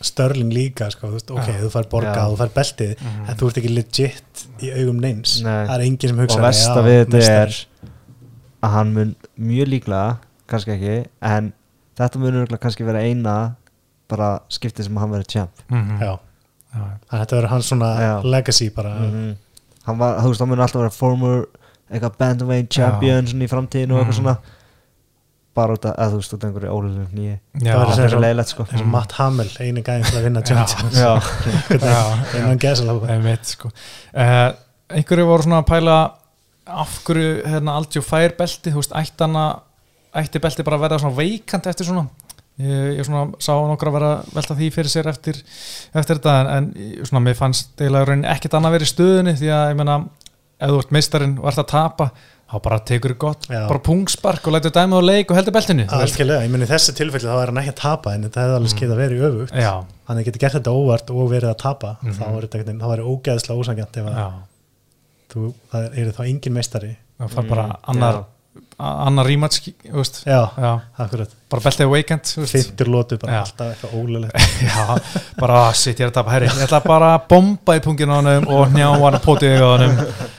Störling 0.00 0.48
líka 0.56 0.86
sko, 0.94 1.10
þú 1.10 1.18
veist, 1.18 1.30
ok, 1.34 1.48
Já. 1.50 1.56
þú 1.60 1.68
fær 1.74 1.88
borgað, 1.92 2.30
þú 2.32 2.36
fær 2.40 2.52
beltið 2.56 2.92
Mhm. 3.04 3.24
en 3.28 3.36
þú 3.36 3.48
ert 3.50 3.58
ekki 3.60 3.72
legit 3.74 4.44
í 4.64 4.70
augum 4.80 5.00
neins. 5.02 5.34
Nei. 5.44 5.66
það 5.68 5.74
er 5.74 5.84
enginn 5.84 6.08
sem 6.08 6.18
og 6.18 6.24
hugsa 6.24 6.40
versta 6.40 6.84
við 6.86 7.00
þetta 7.04 7.20
er 7.42 7.58
að 8.62 8.70
hann 8.78 8.94
mun 8.94 9.10
mjög 9.38 9.68
líklega 9.74 10.16
kannski 10.48 10.72
ekki, 10.78 10.94
en 11.20 11.52
þetta 12.00 12.18
mun 12.22 12.46
kannski 12.56 12.86
vera 12.88 13.02
eina 13.04 13.56
bara 14.08 14.30
skiptið 14.48 14.84
sem 14.88 14.96
hann 14.96 15.12
verið 15.12 15.28
champ 15.34 15.52
að 16.74 17.18
þetta 17.20 17.36
verður 17.36 17.48
hans 17.54 17.68
svona 17.72 17.90
Já. 18.00 18.12
legacy 18.24 18.70
bara 18.70 18.94
Mhm. 19.00 19.36
hann 19.86 19.98
var, 19.98 20.18
þú 20.20 20.28
veist, 20.30 20.40
hann 20.40 20.48
mun 20.48 20.58
alltaf 20.60 20.80
vera 20.80 20.90
former 20.90 21.44
eitthvað 21.90 22.16
bandweight 22.18 22.70
champion 22.70 23.26
svona 23.26 23.44
í 23.44 23.48
framtíðinu 23.50 23.92
og 23.96 24.00
eitthvað 24.04 24.14
Mhm. 24.14 24.22
svona 24.22 24.36
bara 25.54 25.74
út 25.74 25.84
af, 25.84 25.96
eða 25.98 26.10
þú 26.12 26.16
veist, 26.20 26.32
út 26.34 26.44
af 26.44 26.50
einhverju 26.50 26.70
ólega 26.70 27.06
nýju 27.12 27.38
Það 27.58 27.78
verður 27.80 27.94
það 27.96 28.04
er 28.04 28.12
svo 28.14 28.20
leiðilegt 28.20 28.48
sko 28.52 28.62
eins 28.70 28.80
og 28.80 28.86
Matt 28.86 29.12
Hamill, 29.12 29.50
eini 29.60 29.82
gæðin 29.82 30.04
til 30.06 30.18
að 30.20 30.24
vinna. 30.24 30.42
Jones 30.46 30.74
já, 30.94 31.20
já, 31.80 32.04
innan 32.38 32.58
gæsalapa 32.58 33.08
Einmitt, 33.10 33.46
sko. 33.46 33.68
uh, 34.14 34.52
einhverju 34.90 35.26
voru 35.26 35.42
svona 35.42 35.58
að 35.64 35.66
pæla 35.72 35.96
af 36.70 37.00
hverju 37.04 37.42
hérna, 37.50 37.74
Aldjó 37.80 38.00
fær 38.06 38.36
belti 38.38 38.70
þú 38.70 38.78
veist, 38.78 38.92
ætti, 38.94 39.20
hana, 39.26 39.60
ætti 40.14 40.38
belti 40.40 40.62
bara 40.62 40.76
að 40.78 40.80
vera 40.86 40.98
svona 41.02 41.16
veikant 41.18 41.66
eftir 41.66 41.84
svona 41.90 42.06
ég, 42.60 42.98
ég 43.00 43.06
svona 43.08 43.26
sá 43.42 43.52
nokkra 43.56 43.90
að 43.92 43.96
vera 43.98 44.10
að 44.18 44.34
velta 44.38 44.56
því 44.58 44.70
fyrir 44.76 44.92
sér 44.92 45.08
eftir, 45.12 45.38
eftir 45.94 46.18
þetta 46.20 46.34
en, 46.40 46.50
en 46.56 47.06
svona 47.08 47.24
mér 47.28 47.38
fannst 47.38 47.72
eiginlega 47.80 48.04
í 48.04 48.10
rauninni 48.10 48.28
ekkert 48.34 48.58
annað 48.58 48.76
verið 48.78 48.92
stöðunni 48.94 49.36
því 49.40 49.50
að 49.56 49.70
ég 49.72 49.80
meina 49.80 49.96
ef 50.60 50.68
þú 50.74 50.78
ert 50.82 50.90
meistarinn 50.98 51.38
og 51.40 51.48
ert 51.50 51.62
að 51.64 51.70
tapa 51.72 52.10
þá 52.50 52.56
bara 52.64 52.78
tekur 52.82 53.12
gott, 53.14 53.44
Já. 53.46 53.60
bara 53.70 53.78
pungspark 53.86 54.46
og 54.50 54.54
lætur 54.56 54.72
dæmið 54.74 54.98
á 54.98 55.02
leik 55.06 55.30
og 55.30 55.36
heldur 55.38 55.54
beltinu 55.54 55.84
algjörlega, 55.94 56.42
ég 56.42 56.50
meni 56.50 56.66
þessi 56.66 56.94
tilfelli 56.98 57.28
þá 57.30 57.36
er 57.44 57.52
hann 57.52 57.60
ekki 57.62 57.70
að 57.76 57.78
tapa 57.78 58.14
en 58.16 58.24
þetta 58.26 58.42
hefði 58.42 58.56
alveg 58.58 58.72
skeið 58.74 58.90
að 58.96 58.98
vera 59.04 59.14
í 59.14 59.20
öfugt. 59.28 59.52
Já, 59.54 59.70
hann 60.08 60.18
hefði 60.18 60.26
getið 60.32 60.42
gert 60.42 60.56
þetta 60.58 60.74
óvart 60.74 61.12
og 61.14 61.30
verið 61.30 61.50
að 61.52 61.60
tapa 61.62 61.92
Mhm. 62.02 62.16
þá 62.18 62.24
er 62.26 62.48
þetta 62.50 63.06
ógeðslega 63.06 63.60
ósangjant 63.62 64.00
að 64.02 64.18
það 65.70 65.98
er 66.02 66.10
þá 66.16 66.20
engin 66.26 66.56
meistari. 66.58 66.90
Það 67.20 67.34
fær 67.36 67.48
bara 67.48 67.64
Mm, 67.70 67.76
annar. 67.94 68.24
Annar 68.80 69.28
rematch 69.28 69.68
já, 70.24 70.50
já, 70.56 70.72
akkurat. 70.96 71.36
Bara 71.50 71.64
beltið 71.66 71.88
weekend 71.90 72.30
fyndur 72.46 72.88
lótu, 72.92 73.16
bara 73.18 73.32
Já. 73.32 73.40
alltaf 73.42 73.72
eitthvað 73.72 73.94
ólulegt 73.98 74.36
Já, 74.70 74.84
bara 75.40 75.56
ah, 75.64 75.72
shit, 75.74 75.98
ég 75.98 76.06
er 76.06 76.12
að 76.12 76.16
tapa 76.20 76.34
herri 76.36 76.46
Ég 76.46 76.60
ætla 76.66 76.78
bara 76.84 77.08
að 77.16 77.24
bomba 77.32 77.74
í 77.74 77.82
pungin 77.82 78.12
á 78.12 78.16
honum 78.20 78.46
og 78.54 78.70
njá 78.76 78.86
hann 78.92 79.16
að 79.18 79.24
pótið 79.24 79.56
á 79.58 79.66
honum. 79.66 79.96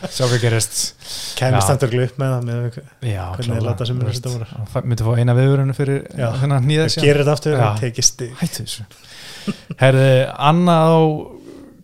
Sjá 0.07 0.23
hvað 0.23 0.45
gerist. 0.45 0.79
Kemist 1.35 1.67
þannig 1.73 2.05
upp 2.05 2.21
með 2.21 2.33
það 2.35 2.47
með, 2.47 2.79
Hvernig 3.01 3.51
þeir 3.51 3.67
láta 3.67 3.89
sem 3.89 3.99
dómarar? 3.99 4.55
Það 4.71 4.87
myndi 4.87 5.07
fá 5.09 5.11
eina 5.19 5.37
viðurinu 5.41 5.75
fyrir 5.75 6.01
Já. 6.15 6.27
þennan 6.39 6.67
nýða 6.71 6.87
að 6.87 6.97
gera 7.03 7.25
þetta 7.25 7.35
aftur 7.35 7.59
og 7.59 7.83
tekið 7.83 8.07
stig. 8.07 8.33
Hættu 8.39 8.65
þessu. 8.65 8.87
Herði, 9.81 10.09
annað 10.51 10.95
á 10.95 11.01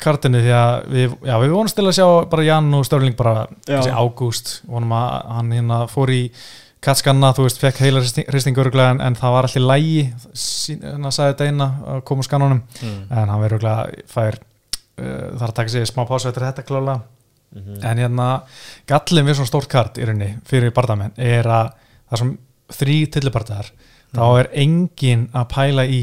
kartinu 0.03 0.41
því 0.43 0.53
að 0.53 0.75
við, 0.93 1.15
já, 1.25 1.35
við 1.41 1.51
vonumst 1.55 1.75
til 1.77 1.85
að 1.87 1.95
sjá 1.97 2.07
bara 2.31 2.45
Jan 2.47 2.69
og 2.77 2.85
Störling 2.87 3.15
bara 3.17 3.47
ágúst 3.97 4.61
vonum 4.69 4.93
að 4.97 5.11
hann 5.37 5.51
hérna 5.55 5.81
fór 5.91 6.11
í 6.13 6.21
kattskanna, 6.87 7.33
þú 7.33 7.47
veist, 7.47 7.57
fekk 7.59 7.79
heila 7.81 8.03
hristing 8.29 8.57
öruglega 8.61 8.91
en, 8.93 9.01
en 9.01 9.15
það 9.17 9.33
var 9.33 9.47
allir 9.49 9.65
lægi 9.65 10.03
hann 10.83 11.11
sagði 11.11 11.31
þetta 11.33 11.47
eina 11.49 11.67
að 11.95 12.03
koma 12.07 12.21
úr 12.21 12.27
skannunum 12.29 12.61
mm. 12.61 12.99
en 13.09 13.31
hann 13.33 13.41
verður 13.41 13.57
öruglega 13.57 14.05
fær 14.13 14.37
uh, 14.37 15.37
þarf 15.39 15.49
að 15.49 15.55
taka 15.61 15.73
sig 15.73 15.87
smá 15.89 16.03
pásu 16.09 16.29
eftir 16.31 16.45
þetta 16.49 16.67
klála 16.67 16.99
Mhm. 17.47 17.77
en 17.79 17.97
hérna 18.01 18.23
gallin 18.91 19.23
við 19.25 19.37
svona 19.37 19.47
stórt 19.47 19.69
kart 19.71 19.95
í 19.97 20.03
rauninni 20.03 20.33
fyrir 20.49 20.73
bardamenn 20.75 21.13
er 21.15 21.47
að 21.47 21.69
það 22.11 22.19
sem 22.19 22.31
þrý 22.75 22.95
tillibardaðar 23.15 23.69
þá 24.11 24.19
Mhm. 24.19 24.39
er 24.41 24.49
engin 24.63 25.23
að 25.31 25.45
pæla 25.53 25.85
í 25.87 26.01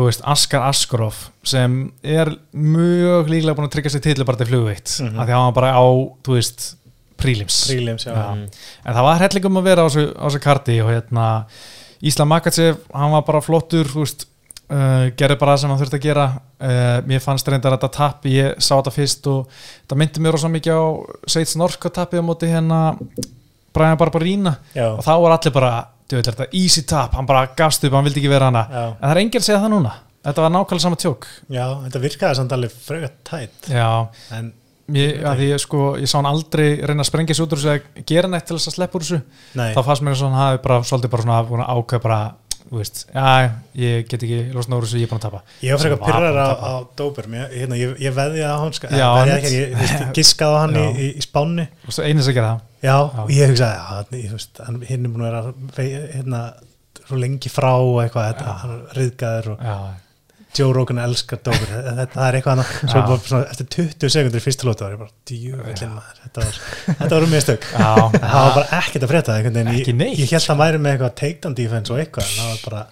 þú 0.00 0.08
veist, 0.08 0.22
Askar 0.24 0.64
Askarov 0.68 1.18
sem 1.46 1.78
er 2.02 2.32
mjög 2.56 3.28
líklega 3.32 3.56
búin 3.58 3.68
að 3.68 3.74
tryggja 3.76 3.92
sig 3.94 4.02
tillibardi 4.08 4.46
flugveitt 4.48 4.96
mm 5.00 5.06
Mhm. 5.10 5.20
að 5.20 5.26
því 5.26 5.32
að 5.34 5.38
hann 5.38 5.48
var 5.52 5.58
bara 5.60 5.72
á, 5.76 5.84
þú 6.24 6.36
veist 6.38 6.66
prílims 7.20 8.04
já, 8.08 8.12
Já. 8.16 8.32
en 8.32 8.94
það 8.96 9.02
var 9.04 9.18
hellingum 9.20 9.58
að 9.60 9.66
vera 9.68 9.82
á 9.84 9.88
þessu, 9.88 10.04
karti 10.40 10.80
og 10.80 10.88
hérna 10.90 11.44
Ísla 12.02 12.24
Makachev, 12.24 12.78
hann 12.94 13.10
var 13.12 13.22
bara 13.28 13.40
flottur 13.44 13.84
veist, 13.92 14.24
uh, 14.70 15.10
gerði 15.12 15.36
bara 15.38 15.52
það 15.52 15.58
sem 15.60 15.70
hann 15.70 15.78
þurfti 15.82 15.98
að 15.98 16.06
gera. 16.06 16.24
Uh, 16.60 17.00
mér 17.04 17.20
fannst 17.20 17.46
reyndar 17.48 17.74
þetta 17.76 17.90
tap 17.92 18.24
ég 18.24 18.54
sá 18.58 18.78
þetta 18.80 18.92
fyrst 18.94 19.26
og 19.28 19.48
það 19.88 19.98
myndi 20.00 20.20
mér 20.24 20.38
svo 20.40 20.48
mikið 20.48 20.72
á 20.80 20.84
Seits 21.28 21.56
Norska 21.60 21.90
tapið 21.92 22.20
á 22.20 22.24
móti 22.24 22.48
hérna 22.48 22.80
Brian 23.74 23.98
Barbarína 24.00 24.56
já, 24.74 24.86
og 24.96 25.04
þá 25.04 25.12
var 25.20 25.36
allir 25.36 25.52
bara, 25.52 25.72
veit 26.18 26.30
þetta, 26.30 26.46
easy 26.56 26.82
tap? 26.88 27.14
Hann 27.18 27.28
bara 27.28 27.46
gafst 27.56 27.84
upp, 27.86 27.94
hann 27.94 28.06
vildi 28.08 28.22
ekki 28.22 28.32
vera 28.32 28.48
hana. 28.50 28.64
Já, 28.66 28.84
en 28.90 29.04
það 29.04 29.12
er 29.14 29.20
enginn 29.22 29.42
að 29.42 29.46
segja 29.46 29.60
það 29.62 29.74
núna. 29.76 29.92
Þetta 30.20 30.44
var 30.44 30.52
nákvæmlega 30.52 30.84
sama 30.84 30.98
tjók. 31.00 31.28
Já, 31.48 31.64
þetta 31.86 32.02
virkaði 32.02 32.38
samt 32.40 32.56
alveg 32.56 32.72
fröga 32.84 33.08
tætt 33.24 33.70
já, 33.72 33.86
en 34.36 34.50
ég, 34.92 35.22
að 35.30 35.44
ég 35.46 35.62
sko 35.62 35.94
ég 36.00 36.10
sá 36.10 36.18
hann 36.18 36.28
aldrei 36.28 36.66
reyna 36.84 37.04
að 37.04 37.08
sprengja 37.08 37.36
sig 37.36 37.46
út 37.46 37.54
úr 37.54 37.62
þessu 37.62 37.72
eða 37.72 38.04
gera 38.10 38.30
neitt 38.30 38.46
til 38.48 38.58
þess 38.58 38.72
að 38.72 38.76
sleppa 38.76 38.98
úr 38.98 39.06
þessu. 39.06 39.20
Nei, 39.56 39.70
þá 39.76 39.80
fannst 39.86 40.04
mér 40.04 40.18
og 40.18 40.26
hann 40.26 40.40
hafi 40.40 40.62
bara 40.66 40.78
svolítið 40.90 41.14
bara 41.14 41.26
svona 41.26 41.38
að 41.40 41.80
ákveða 41.80 42.04
bara, 42.04 42.20
veist, 42.78 43.00
já, 43.10 43.50
ég 43.74 44.06
get 44.06 44.22
ekki 44.22 44.38
losna 44.54 44.78
úr 44.78 44.86
þessu, 44.86 45.00
ég 45.00 45.08
er 45.08 45.10
búin 45.10 45.18
að 45.18 45.24
tapa. 45.26 45.40
Ég 45.64 45.74
var 45.74 45.82
frekar 45.82 46.00
pyrrar 46.04 46.38
á, 46.38 46.46
að 46.46 46.60
á 46.62 46.74
Dóber 47.00 47.26
ég, 47.34 47.54
hérna, 47.56 47.78
ég, 47.80 47.94
ég 48.04 48.14
veði 48.14 48.44
á 48.46 48.54
hann 48.62 48.74
sko, 48.76 48.90
Já, 48.94 49.08
ég, 49.26 49.48
ég, 49.50 49.94
giskaði 50.20 50.54
á 50.54 50.62
hann 50.62 50.76
í, 50.78 50.84
í, 50.90 51.08
í 51.18 51.24
spánni. 51.24 51.66
Þú 51.82 51.90
veist, 51.90 52.02
einu 52.06 52.26
sem 52.26 52.36
gera 52.36 52.52
það. 52.52 52.66
Já, 52.80 52.94
Já. 52.94 53.24
og 53.24 53.32
ég 53.34 53.50
hugsaði 53.50 53.80
hann, 54.68 54.78
hinn 54.86 55.08
er 55.08 55.16
búin 55.16 55.26
að 55.26 55.32
vera 55.32 55.88
hérna, 56.14 56.44
svo 57.08 57.18
lengi 57.18 57.50
frá 57.52 57.72
og 57.74 57.98
eitthvað, 58.04 58.30
þetta, 58.30 58.54
hann 58.62 58.76
er 58.76 59.00
riðgæður 59.00 59.50
og 59.56 59.66
já, 59.66 59.76
Joe 60.58 60.72
Rogan 60.74 60.98
elskar 60.98 61.38
þetta 61.44 62.06
það 62.14 62.24
er 62.26 62.38
eitthvað 62.38 62.54
svona, 63.30 63.42
eftir 63.54 63.68
20 63.76 64.12
sekundur 64.16 64.40
í 64.40 64.44
fyrsta 64.44 64.66
lótu 64.68 64.84
var 64.86 64.94
ég 64.96 65.02
bara, 65.02 65.12
djúvillin 65.30 65.92
maður 65.94 66.22
þetta 66.24 66.46
var, 66.46 66.60
þetta 67.00 67.10
var 67.14 67.26
um 67.26 67.34
mistök. 67.36 67.66
Það 67.74 68.38
var 68.38 68.56
bara 68.56 68.80
ekkert 68.80 69.04
að 69.06 69.12
veginn. 69.60 69.76
Ekki 69.80 69.94
ég, 70.00 70.24
ég 70.24 70.32
held 70.34 70.42
að 70.42 70.50
hann 70.54 70.62
væri 70.64 70.80
með 70.86 70.96
eitthvað 70.96 71.14
takedown 71.22 71.54
defense 71.60 71.94
og 71.94 72.02
eitthvað 72.02 72.32
það 72.34 72.50
var 72.50 72.64
bara, 72.66 72.82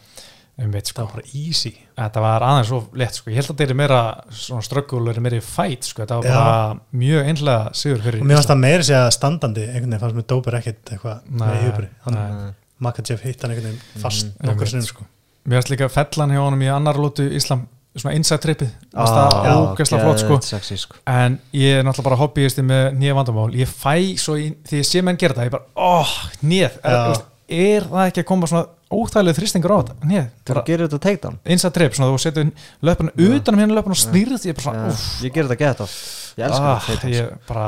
um 0.59 0.73
veit 0.75 0.87
það 0.87 0.93
sko 0.93 1.05
var 1.09 1.13
bara 1.19 1.27
easy. 1.43 1.73
Þetta 1.99 2.23
var 2.29 2.47
aðeins 2.49 2.71
svo 2.71 2.79
létt 3.03 3.19
sko, 3.19 3.31
ég 3.35 3.41
held 3.41 3.51
að 3.51 3.59
þetta 3.59 3.75
er 3.75 3.81
meira 3.83 3.99
svona 4.45 4.65
ströggul, 4.69 5.03
er 5.19 5.21
meira 5.27 5.43
fight 5.51 5.91
sko, 5.91 6.03
þetta 6.05 6.21
var 6.23 6.31
Já. 6.31 6.39
bara 6.39 7.03
mjög 7.03 7.29
einlega 7.33 7.75
sigur 7.83 8.03
fyrir 8.07 8.23
og 8.23 8.31
mér 8.31 8.39
fannst 8.39 8.53
það 8.55 8.63
meira 8.65 8.87
segja 8.87 9.05
standandi 9.19 9.67
einhvern 9.67 9.91
veginn 9.91 10.03
fannst 10.07 10.19
mér 10.21 10.29
Dóber 10.35 10.59
ekkert 10.61 10.93
eitthvað 10.95 11.29
með 11.43 11.55
yfirbri 11.65 11.91
nei. 12.15 12.51
Makachev 12.87 13.23
hitt 13.27 13.43
hann 13.43 13.55
einhvern 13.57 13.73
veginn 13.73 14.03
fast 14.05 14.29
Mm, 14.29 14.35
nokkur 14.47 14.67
einmitt. 14.69 14.75
sinnum 14.77 14.91
sko 14.93 15.07
mér 15.45 15.59
fannst 15.59 15.73
líka 15.73 15.91
fellan 15.93 16.33
hjá 16.35 16.41
honum 16.43 16.65
í 16.65 16.71
annar 16.73 16.99
lótu 17.01 17.27
Íslam, 17.39 17.67
svona 17.99 18.15
inside 18.19 18.43
trippið. 18.45 18.73
Ah, 18.93 19.11
það 19.13 19.37
já, 19.49 19.53
ógæslega 19.63 20.07
flott 20.07 20.23
sko. 20.23 20.39
sko. 20.85 20.99
en 21.07 21.39
ég 21.57 21.81
er 21.81 21.87
náttúrulega 21.87 22.09
bara 22.11 22.21
hobbyisti 22.23 22.65
með 22.67 22.89
nýja 22.99 23.19
vandamál. 23.19 23.49
Ég 23.59 23.71
fæ 23.71 24.17
svo 24.21 24.39
í, 24.39 24.51
því 24.69 24.83
ég 24.83 24.89
sé 24.89 25.05
menn 25.05 25.21
gera 25.21 25.39
það 25.39 25.51
ég 25.51 25.55
bara, 25.57 25.71
óh, 25.77 26.17
nýð 26.43 26.81
er, 26.83 27.23
er 27.49 27.89
það 27.89 28.11
ekki 28.11 28.25
að 28.25 28.29
koma 28.33 28.51
svona 28.51 28.67
óþægileg 28.89 29.37
þrýstingur 29.37 29.75
á 29.75 29.79
þetta, 29.83 30.09
nýð, 30.09 30.29
Þú 30.49 30.63
gerir 30.65 30.87
þetta 30.87 31.01
takedown 31.05 31.41
inside 31.45 31.75
trip, 31.77 31.97
svona 31.97 32.11
þú 32.13 32.21
setur 32.23 32.53
löpuna 32.89 33.13
utan 33.29 33.57
um 33.57 33.63
hérna 33.63 33.77
löpuna 33.77 33.97
og 33.97 34.01
snýrð 34.01 34.47
ég 34.49 34.55
er 34.55 34.61
bara 34.63 34.85
úff. 34.89 35.09
Ég 35.25 35.35
gerir 35.35 35.51
þetta 35.51 35.65
gett 35.65 35.83
oft 35.85 36.39
Ég 36.39 36.47
elska 36.49 36.71
ah, 36.73 36.87
þetta 36.87 37.11
ég 37.13 37.35
bara 37.49 37.67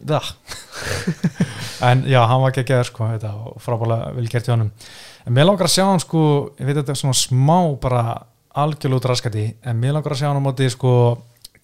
það 0.00 0.32
en 1.90 2.04
já, 2.08 2.20
hann 2.24 2.42
var 2.42 2.52
ekki 2.52 2.64
að 2.64 2.70
geða 2.72 2.88
sko, 2.88 3.08
þetta, 3.14 3.30
og 3.50 3.60
frábælega 3.64 4.12
vel 4.16 4.26
gert 4.32 4.48
í 4.48 4.52
honum 4.54 4.70
en 5.26 5.36
mér 5.36 5.48
langar 5.48 5.68
að 5.68 5.74
sjá 5.76 5.84
hann 5.88 6.02
sko 6.02 6.22
ég 6.58 6.66
veit 6.66 6.76
að 6.76 6.82
þetta 6.82 6.96
er 6.96 7.02
svona 7.02 7.18
smá 7.20 7.58
bara 7.82 8.04
algjörlút 8.60 9.06
raskati, 9.06 9.46
en 9.62 9.78
mér 9.80 9.94
langar 9.96 10.14
að 10.16 10.22
sjá 10.22 10.28
hann 10.30 10.40
á 10.42 10.46
móti 10.48 10.66
sko 10.72 10.92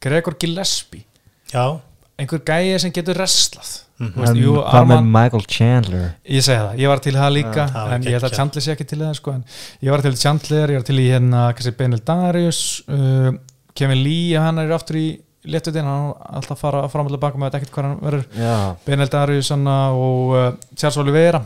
Gregor 0.02 0.36
Gillespie. 0.38 1.06
Já, 1.50 1.80
einhver 2.18 2.42
gæi 2.46 2.78
sem 2.80 2.92
getur 2.94 3.18
restlað 3.18 3.82
Mhm. 3.96 4.12
Þú 4.12 4.20
veist, 4.20 4.30
En 4.30 4.36
jú, 4.42 4.52
Hvað 4.60 4.84
með 4.86 4.96
Arman, 4.96 5.06
Michael 5.12 5.44
Chandler? 5.48 6.08
Ég 6.28 6.42
segi 6.44 6.60
það, 6.60 6.78
ég 6.82 6.90
var 6.90 7.00
til 7.00 7.12
það 7.16 7.30
líka 7.32 7.62
það 7.64 7.86
var 7.86 7.92
en 7.94 8.02
ég 8.02 8.16
held 8.16 8.26
að. 8.28 8.34
Chandler 8.36 8.64
sé 8.64 8.72
ekki 8.74 8.86
til 8.90 8.98
það 9.00 9.14
sko, 9.16 9.32
en 9.32 9.44
ég 9.86 9.90
var 9.94 10.02
til 10.04 10.16
Chandler, 10.20 10.72
ég 10.74 10.76
var 10.76 10.84
til 10.84 10.98
í 11.00 11.06
hérna 11.08 11.76
Benil 11.78 12.02
Darius 12.04 12.60
uh, 12.88 13.30
Kevin 13.74 14.02
Lee, 14.04 14.36
hann 14.36 14.58
er 14.60 14.74
aftur 14.76 14.96
í 15.00 15.06
léttutinn, 15.46 15.88
hann 15.88 16.10
er 16.12 16.36
alltaf 16.36 16.58
að 16.58 16.60
fara 16.60 16.88
fram 16.92 17.08
og 17.08 17.14
tilbaka 17.14 17.38
með 17.40 17.56
ekkert 17.56 17.72
hvað 17.72 17.88
hann 17.88 18.00
verður. 18.02 18.26
Já. 18.36 18.54
Benel 18.84 19.08
Darius 19.08 19.50
og 19.50 20.36
uh, 20.36 20.52
Charles 20.76 21.00
Oliveira 21.00 21.40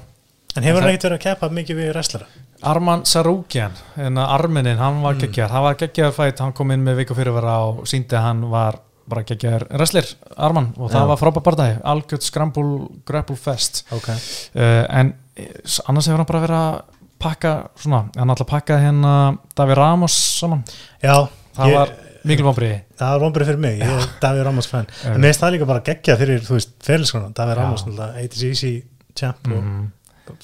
en 0.56 0.62
hefur 0.66 0.82
hann 0.82 0.90
ekkert 0.90 1.04
verið 1.08 1.18
að 1.18 1.24
keppa 1.28 1.48
mikið 1.60 1.76
við 1.80 1.90
wrestlara 1.94 2.26
Arman 2.70 3.04
Sarukian, 3.08 3.72
hérna 3.96 4.26
arminin 4.34 4.76
hann 4.80 5.00
var 5.02 5.14
Mm. 5.14 5.20
geggjar, 5.24 5.48
hann 5.50 5.62
var 5.64 5.74
geggjar 5.80 6.12
fætt 6.12 6.38
hann 6.44 6.52
kom 6.52 6.70
inn 6.74 6.84
með 6.84 6.96
viku 7.04 7.14
fyrirvara 7.16 7.54
og 7.70 7.86
síndi 7.88 8.12
að 8.18 8.22
hann 8.26 8.42
var 8.50 8.80
bara 9.10 9.22
geggjar 9.26 9.64
wrestler, 9.72 10.06
Arman 10.36 10.68
og 10.76 10.90
það 10.92 11.00
Já. 11.00 11.06
var 11.08 11.16
frábært 11.18 11.42
barndæði, 11.48 11.78
algjörð 11.82 12.22
scramble 12.22 12.88
grapple 13.06 13.36
fest. 13.36 13.84
Ok, 13.90 14.08
uh, 14.08 14.84
en 14.90 15.14
eh, 15.36 15.48
annars 15.88 16.06
hefur 16.06 16.20
hann 16.22 16.26
bara 16.28 16.42
verið 16.44 16.58
að 16.60 16.82
pakka 17.20 17.54
svona, 17.76 18.04
hann 18.16 18.30
alltaf 18.30 18.46
pakkaði 18.52 18.86
hérna 18.86 19.14
Davi 19.56 19.74
Ramos 19.74 20.14
saman, 20.40 20.62
já 21.02 21.16
það 21.56 21.66
ég, 21.72 21.74
var 21.80 21.90
mikil 22.24 22.44
vonbriði 22.44 22.78
það 23.00 23.10
var 23.16 23.20
vonbrið 23.24 23.46
fyrir 23.50 23.60
mig, 23.64 23.78
ég 23.80 23.88
er 23.96 24.06
Davíð 24.20 24.44
Ramos 24.44 24.66
fan. 24.68 24.86
Já. 25.02 25.14
en 25.14 25.20
mér 25.20 25.30
finnst 25.32 25.40
það 25.42 25.52
líka 25.56 25.66
bara 25.72 25.80
geggja 25.90 26.16
fyrir, 26.20 26.40
þú 26.44 26.58
veist, 26.58 26.76
fyrirlskona 26.84 27.32
Davíð 27.34 27.56
Já. 27.56 27.62
Ramos, 27.62 27.84
ATCC 28.24 28.84
champ 29.16 29.48
mm 29.48 29.56
og 29.56 29.88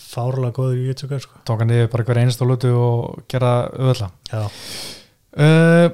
fárlega 0.01 0.57
góður 0.57 0.80
í 0.80 0.87
YouTube 0.91 1.20
sko. 1.22 1.41
tók 1.49 1.62
hann 1.62 1.72
niður 1.72 1.91
bara 1.93 2.07
hver 2.09 2.20
einstu 2.22 2.49
lutu 2.49 2.72
og 2.76 3.22
gera 3.30 3.53
auðvitað 3.71 4.11
já, 4.33 4.42
uh, 5.38 5.88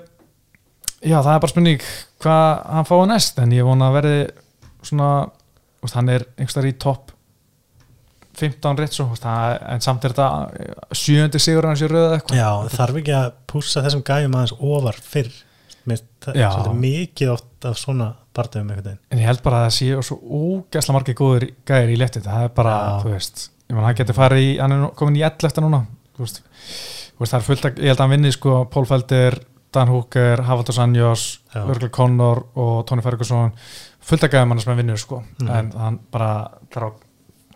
já, 1.02 1.16
það 1.19 1.32
er 1.35 1.44
bara 1.44 1.52
spurning 1.55 1.86
hvað 2.23 2.44
hann 2.77 2.90
fái 2.90 3.01
næst 3.12 3.40
en 3.43 3.56
ég 3.56 3.69
vona 3.69 3.90
að 3.90 3.98
verði 4.01 4.20
svona 4.82 5.10
úst, 5.82 5.97
hann 5.98 6.12
er 6.12 6.27
einhverstaðar 6.36 6.70
í 6.70 6.77
topp 6.86 7.14
15 8.43 8.78
rétt 8.81 8.97
svo 8.97 9.06
en 9.12 9.82
samt 9.85 10.05
er 10.09 10.14
þetta 10.14 10.97
sjöundi 10.97 11.40
sigur 11.43 11.69
hans 11.69 11.82
í 11.85 11.89
röða 11.90 12.16
eitthvað 12.16 12.39
já 12.40 12.77
þarf 12.78 13.01
ekki 13.02 13.16
að 13.19 13.32
pússa 13.51 13.82
þessum 13.85 14.05
gæjum 14.06 14.39
aðeins 14.39 14.55
ofar 14.59 15.01
fyrr 15.05 15.35
Mér 15.89 16.02
það 16.23 16.36
Já. 16.39 16.47
er 16.47 16.52
svolítið 16.55 16.82
mikið 16.82 17.31
oft 17.32 17.66
af 17.66 17.78
svona 17.81 18.09
partöfum 18.36 18.69
einhvern 18.70 18.86
veginn 18.86 19.01
en 19.10 19.23
ég 19.23 19.28
held 19.28 19.43
bara 19.43 19.62
að 19.62 19.64
það 19.66 19.74
sé 19.77 20.05
svo 20.06 20.19
ógæsla 20.39 20.94
margir 20.94 21.16
góður 21.19 21.47
gæðir 21.69 21.90
í 21.90 21.97
lettið, 21.98 22.28
það 22.28 22.44
er 22.47 22.52
bara, 22.59 22.74
Já. 22.78 22.93
þú 23.02 23.14
veist 23.16 23.43
ég 23.70 23.76
menn 23.76 23.84
hann 23.86 23.94
getur 23.98 24.14
farið 24.18 24.43
í, 24.47 24.51
hann 24.60 24.72
er 24.76 24.89
komin 24.98 25.16
í 25.20 25.24
11 25.24 25.48
eftir 25.48 25.64
núna, 25.64 25.84
þú 26.16 26.26
veist, 26.26 26.43
þú 27.16 27.22
veist 27.24 27.32
það 27.32 27.40
er 27.40 27.47
fullt 27.48 27.64
að, 27.70 27.78
ég 27.82 27.93
held 27.93 27.98
að 28.01 28.05
hann 28.06 28.14
vinni 28.16 28.32
sko 28.34 28.59
Paul 28.72 28.84
Felder 28.90 29.39
Dan 29.72 29.89
Hooker, 29.89 30.43
Havaldur 30.44 30.74
Sanjós. 30.76 31.39
Virgil 31.55 31.89
Connor 31.89 32.43
og 32.60 32.82
Tony 32.90 33.01
Ferguson 33.01 33.55
fullt 34.05 34.26
að 34.26 34.34
gæða 34.34 34.48
mann 34.51 34.60
sem 34.60 34.68
hann 34.74 34.80
vinnur 34.82 34.98
sko 35.01 35.22
Mhm. 35.40 35.48
en 35.48 35.70
hann 35.78 35.98
bara 36.12 36.51
þarf 36.74 36.90
að 36.90 36.93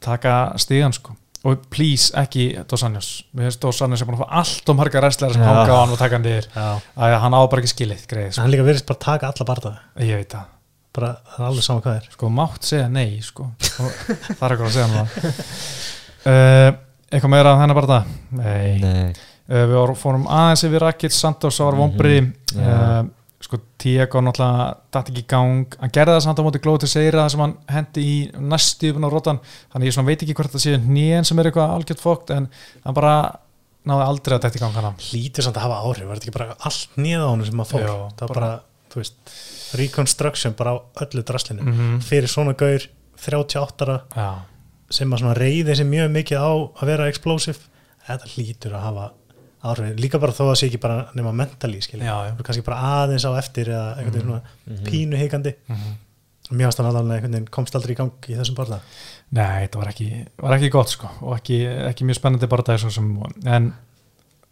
taka 0.00 0.34
stíðan 0.56 0.94
sko 0.96 1.16
og 1.46 1.66
please 1.70 2.10
ekki 2.16 2.46
Dos 2.68 2.82
Anjos 2.82 3.10
við 3.36 3.44
finnst 3.50 3.60
Dos 3.60 3.82
Anjos 3.84 4.00
er 4.02 4.06
búin 4.08 4.16
að 4.18 4.24
fá 4.24 4.40
allt 4.40 4.68
um 4.72 4.78
harga 4.78 5.00
ræslega 5.04 5.32
sem 5.34 5.42
Já. 5.42 5.46
hanga 5.46 5.72
á 5.76 5.78
hann 5.82 5.92
og 5.92 5.98
taka 5.98 6.16
hann 6.16 6.24
já. 6.24 6.80
að 6.96 7.20
hann 7.20 7.34
á 7.36 7.40
bara 7.50 7.62
ekki 7.62 7.74
skilið 7.74 8.06
greið 8.10 8.32
sko. 8.32 8.40
hann 8.42 8.50
líka 8.50 8.64
verðist 8.66 8.86
bara 8.86 8.98
taka 8.98 9.26
alla 9.30 9.44
partöfu 9.44 9.76
ég 10.00 10.16
veit 10.16 10.30
það 10.32 10.44
bara, 10.96 11.10
það 11.36 11.38
er 11.40 11.46
alveg 11.50 11.62
sama 11.68 11.80
hvað 11.84 11.96
er 12.00 12.08
sko 12.16 12.28
mátt 12.32 12.62
segja 12.64 12.88
nei 12.88 13.20
sko 13.20 13.50
það 13.60 14.42
er 14.42 14.56
eitthvað 14.56 14.66
að 14.66 14.72
segja 14.72 14.88
hann 14.88 15.08
uh, 16.26 16.70
eitthvað 17.12 17.30
meira 17.32 17.52
af 17.54 17.60
þennan 17.62 17.78
bara 17.80 17.92
það 17.92 18.04
nei, 18.30 18.78
Nei. 18.82 19.12
Uh, 19.46 19.62
við 19.70 19.76
vorum- 19.78 19.96
fórum 20.00 20.24
aðeins 20.26 20.64
yfir 20.66 20.82
Rakic 20.82 21.12
Santos, 21.14 21.58
það 21.60 21.64
var 21.68 21.76
Mhm, 21.76 21.80
vombri 21.84 22.16
já. 22.56 23.02
uh, 23.04 23.08
sko 23.46 23.58
Tiago 23.78 24.20
náttúrulega 24.24 24.76
datt 24.90 25.10
ekki 25.12 25.22
í 25.22 25.26
gang, 25.30 25.66
hann 25.78 25.90
gerði 25.94 26.16
það 26.16 26.22
samt 26.24 26.38
á 26.40 26.46
móti 26.46 26.58
glóti 26.64 26.88
seira 26.90 27.28
sem 27.30 27.40
hann 27.40 27.54
hendi 27.70 28.02
í 28.02 28.16
næstu 28.40 28.88
yfirn 28.90 29.06
á 29.06 29.10
rótan, 29.12 29.38
þannig 29.72 29.86
ég 29.86 29.94
svona 29.94 30.06
veit 30.10 30.22
ekki 30.24 30.34
hvort 30.34 30.50
það 30.50 30.64
sé 30.64 30.76
nýjan 30.82 31.24
sem 31.28 31.38
er 31.38 31.44
eitthvað 31.52 31.74
algjört 31.76 32.00
fókt 32.02 32.30
en 32.34 32.48
hann 32.84 32.94
bara 32.94 33.12
náði 33.86 34.06
aldrei 34.08 34.34
að 34.34 34.42
detta 34.42 34.58
í 34.58 34.62
gang 34.64 34.74
hann 34.74 34.94
Lítur 35.12 35.44
samt 35.46 35.56
að 35.60 35.62
hafa 35.68 35.78
áhrif, 35.86 36.08
var 36.08 36.16
þetta 36.18 36.26
ekki 36.26 36.38
bara 36.38 36.56
allt 36.66 36.88
nýða 36.98 37.22
á 37.22 37.30
hann 37.30 37.44
sem 37.46 37.60
að 37.62 37.70
fór, 37.70 37.80
Já, 37.86 37.94
það 38.16 38.26
var 38.26 38.34
bara- 38.34 38.40
bara, 38.40 38.60
þú 38.90 38.96
veist 39.04 39.14
reconstruction 39.78 40.52
bara 40.58 40.70
á 40.74 40.76
öllu 41.06 41.22
draslinu. 41.22 41.62
-hmm. 41.62 42.02
fyrir 42.02 42.26
svona 42.28 42.52
gaur 42.56 42.82
38 43.16 43.82
ára. 43.86 44.00
Já, 44.16 44.34
sem 44.94 45.12
að 45.12 45.38
reyði 45.40 45.76
sig 45.78 45.88
mjög 45.88 46.10
mikið 46.14 46.42
á 46.42 46.50
að 46.54 46.90
vera 46.90 47.08
explosive, 47.10 47.70
þetta 48.06 48.32
lítur 48.36 48.76
að 48.76 48.84
hafa 48.86 49.06
áhrif, 49.66 49.94
líka 49.98 50.20
bara 50.22 50.34
þó 50.36 50.44
að 50.50 50.58
sé 50.60 50.68
ekki 50.68 50.80
bara 50.82 51.06
nema 51.18 51.32
mentally, 51.34 51.80
skilja, 51.82 52.16
kannski 52.38 52.64
bara 52.66 53.02
aðeins 53.02 53.26
á 53.26 53.32
eftir 53.40 53.72
eða 53.72 53.86
einhvern 53.98 54.14
veginn 54.14 54.28
svona 54.30 54.84
pínu 54.86 55.20
varst 56.68 56.78
hann 56.78 56.88
alveg 56.92 57.16
einhvern 57.16 57.34
veginn 57.34 57.52
komst 57.56 57.78
aldrei 57.78 57.96
í 57.96 57.98
gang 57.98 58.28
í 58.30 58.36
þessum 58.38 58.58
barða 58.58 58.80
Nei, 59.34 59.64
þetta 59.64 59.80
var 59.80 59.90
ekki, 59.90 60.10
var 60.44 60.56
ekki 60.56 60.72
gott 60.76 60.92
sko 60.92 61.10
og 61.24 61.32
ekki, 61.40 61.60
ekki 61.88 62.06
mjög 62.06 62.20
spennandi 62.20 62.50
það 62.86 62.94
sem, 62.94 63.08
en 63.56 63.70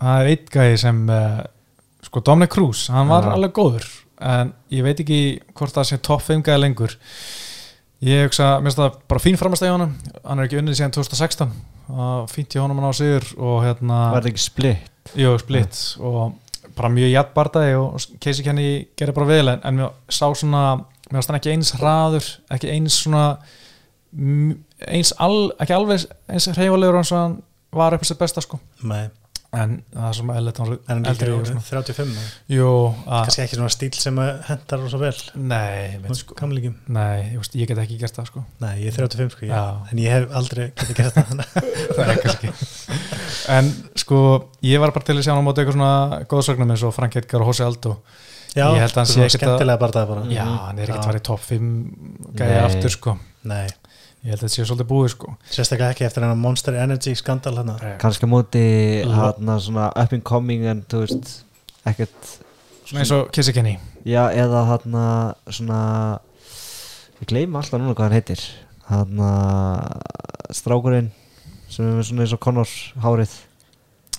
það 0.02 0.22
er 0.24 0.30
eitt 0.32 0.50
gæði 0.56 0.80
sem 0.82 1.04
uh, 1.14 1.44
sko 2.08 2.24
Dominic 2.26 2.54
Cruz, 2.56 2.88
hann 2.90 3.12
var 3.12 3.28
Já. 3.28 3.34
alveg 3.36 3.54
góður 3.54 3.86
en 4.24 4.52
ég 4.74 4.86
veit 4.86 5.04
ekki 5.04 5.20
hvort 5.54 5.74
það 5.76 5.90
sé 5.92 6.00
topp 6.02 6.26
5 6.26 6.42
gæði 6.48 6.64
lengur 6.64 6.98
ég 8.02 8.26
hugsa, 8.26 8.58
mér 8.58 8.70
finnst 8.70 8.80
það 8.80 8.96
bara 9.12 9.22
fín 9.22 9.38
framast 9.40 9.64
í 9.64 9.70
honum. 9.70 9.92
Hann 10.24 10.40
er 10.40 10.48
ekki 10.48 10.58
unnið 10.60 10.78
síðan 10.80 10.96
2016 10.96 11.52
og 11.94 12.30
fínt 12.32 12.56
í 12.56 12.62
honum 12.62 12.80
hann 12.80 12.90
á 12.90 12.94
sigur 12.96 13.26
og 13.36 13.58
hérna 13.64 14.00
Var 14.14 14.24
þetta 14.24 14.32
ekki 14.32 14.44
splitt? 14.44 15.12
Jú, 15.20 15.34
splitt 15.42 15.80
og 16.00 16.38
bara 16.74 16.90
mjög 16.90 17.12
jætt 17.12 17.34
barndagi 17.36 17.74
og 17.78 17.98
Casey 18.24 18.44
Kenny 18.46 18.68
gerir 18.98 19.14
bara 19.14 19.28
vel 19.28 19.52
en, 19.52 19.60
en 19.62 19.76
mér 19.78 19.92
sá 20.08 20.26
svona 20.32 20.62
mér 21.10 21.20
varst 21.20 21.30
hann 21.30 21.38
ekki 21.38 21.52
eins 21.52 21.74
hraður 21.76 22.30
ekki 22.56 22.72
eins 22.72 22.96
svona 23.04 23.26
eins 24.14 25.12
al, 25.22 25.52
ekki 25.60 25.76
alveg 25.76 26.06
eins 26.30 26.48
hreyfalegur 26.54 26.98
eins 27.00 27.12
og 27.12 27.20
hann 27.20 27.36
var 27.74 27.96
upp 27.96 28.04
á 28.04 28.06
sitt 28.06 28.20
besta 28.20 28.42
sko. 28.44 28.60
Nei, 28.86 29.08
en 29.60 29.74
það 29.94 30.08
er 30.08 30.16
svona 30.18 30.36
eldri 30.40 31.28
líka 31.30 31.36
og 31.38 31.46
svona. 31.48 31.62
35 31.68 32.12
eða? 32.14 32.26
Jú, 32.54 32.68
að, 33.06 33.22
kannski 33.28 33.42
ekki 33.44 33.58
svona 33.58 33.72
stíl 33.74 33.90
sem 33.98 34.20
að 34.24 34.30
hendar 34.48 34.84
svo 34.92 35.00
vel. 35.02 35.14
Nei, 35.34 35.98
veit 36.04 36.20
sko. 36.20 36.36
nei, 36.48 37.16
ég, 37.32 37.38
veist, 37.40 37.56
ég 37.60 37.70
get 37.70 37.80
ekki 37.84 37.98
gert 38.02 38.18
það 38.18 38.30
sko. 38.32 38.44
Nei, 38.64 38.74
ég 38.82 38.90
er 38.92 38.98
35 38.98 39.36
sko, 39.36 39.48
ég, 39.48 39.88
en 39.92 40.02
ég 40.04 40.14
hef 40.18 40.36
aldrei 40.42 40.68
getið 40.72 41.00
gert 41.00 41.18
það 41.18 41.44
það 41.94 42.04
er 42.14 42.22
kannski 42.24 42.52
en 43.54 43.72
sko, 44.00 44.20
ég 44.64 44.80
var 44.82 44.94
bara 44.94 45.04
til 45.08 45.18
að 45.18 45.26
sjá 45.26 45.34
á 45.36 45.42
móti 45.44 45.62
eitthvað 45.62 45.76
svona 45.78 46.22
góðsögnum 46.30 46.74
eins 46.74 46.84
og 46.86 46.94
Frank 46.96 47.16
Edgar 47.20 47.44
og 47.44 47.50
Hossi 47.52 47.64
Aldo. 47.66 47.98
Já, 48.54 48.68
Ég 48.70 48.84
held 48.84 48.92
að 48.94 49.00
hann 49.00 49.08
sé 49.10 49.14
svona 49.16 49.26
ekkert 49.26 49.34
að- 49.34 49.56
skemmtilega 49.58 49.80
bara. 49.82 49.92
Það 49.94 50.30
Já, 50.30 50.44
hann 50.46 50.78
er 50.78 50.84
ekkert 50.84 51.00
Já. 51.00 51.06
farið 51.08 51.20
í 51.20 51.24
topp 51.26 51.42
5 51.48 51.70
gæði 52.38 52.58
aftur 52.62 52.94
sko. 52.94 53.14
Nei, 53.50 53.64
Ég 54.24 54.32
held 54.32 54.38
að 54.40 54.46
þetta 54.46 54.54
sé 54.54 54.64
svolítið 54.64 54.88
búið 54.88 55.10
sko. 55.12 55.32
Sérstaklega 55.52 55.92
ekki 55.92 56.04
eftir 56.06 56.24
hennar 56.24 56.38
Monster 56.40 56.76
Energy 56.80 57.12
skandal 57.18 57.58
hann 57.58 57.72
Kannski 58.00 58.24
á 58.24 58.28
móti 58.32 58.62
Lo- 59.04 59.12
hana, 59.18 59.58
svona 59.60 59.90
up 60.00 60.12
and 60.16 60.24
coming 60.24 60.64
en 60.70 60.80
þú 60.88 61.02
veist 61.04 61.32
ekkert 61.84 62.30
Svona 62.88 63.02
eins 63.04 63.12
og 63.12 63.28
Kissi 63.36 63.52
Kenny 63.52 63.74
Já, 64.04 64.30
eða 64.32 64.64
hann 64.70 64.96
svona 65.52 65.80
ég 67.20 67.28
gleymi 67.30 67.56
alltaf 67.60 67.80
núna 67.80 67.94
hvað 67.96 68.08
hann 68.08 68.16
heitir. 68.18 68.42
Hann 68.88 69.20
strákurinn 70.52 71.10
sem 71.72 71.86
er 71.98 72.04
svona 72.04 72.24
eins 72.26 72.34
og 72.36 72.40
Connor 72.44 72.68
hárið. 73.04 73.32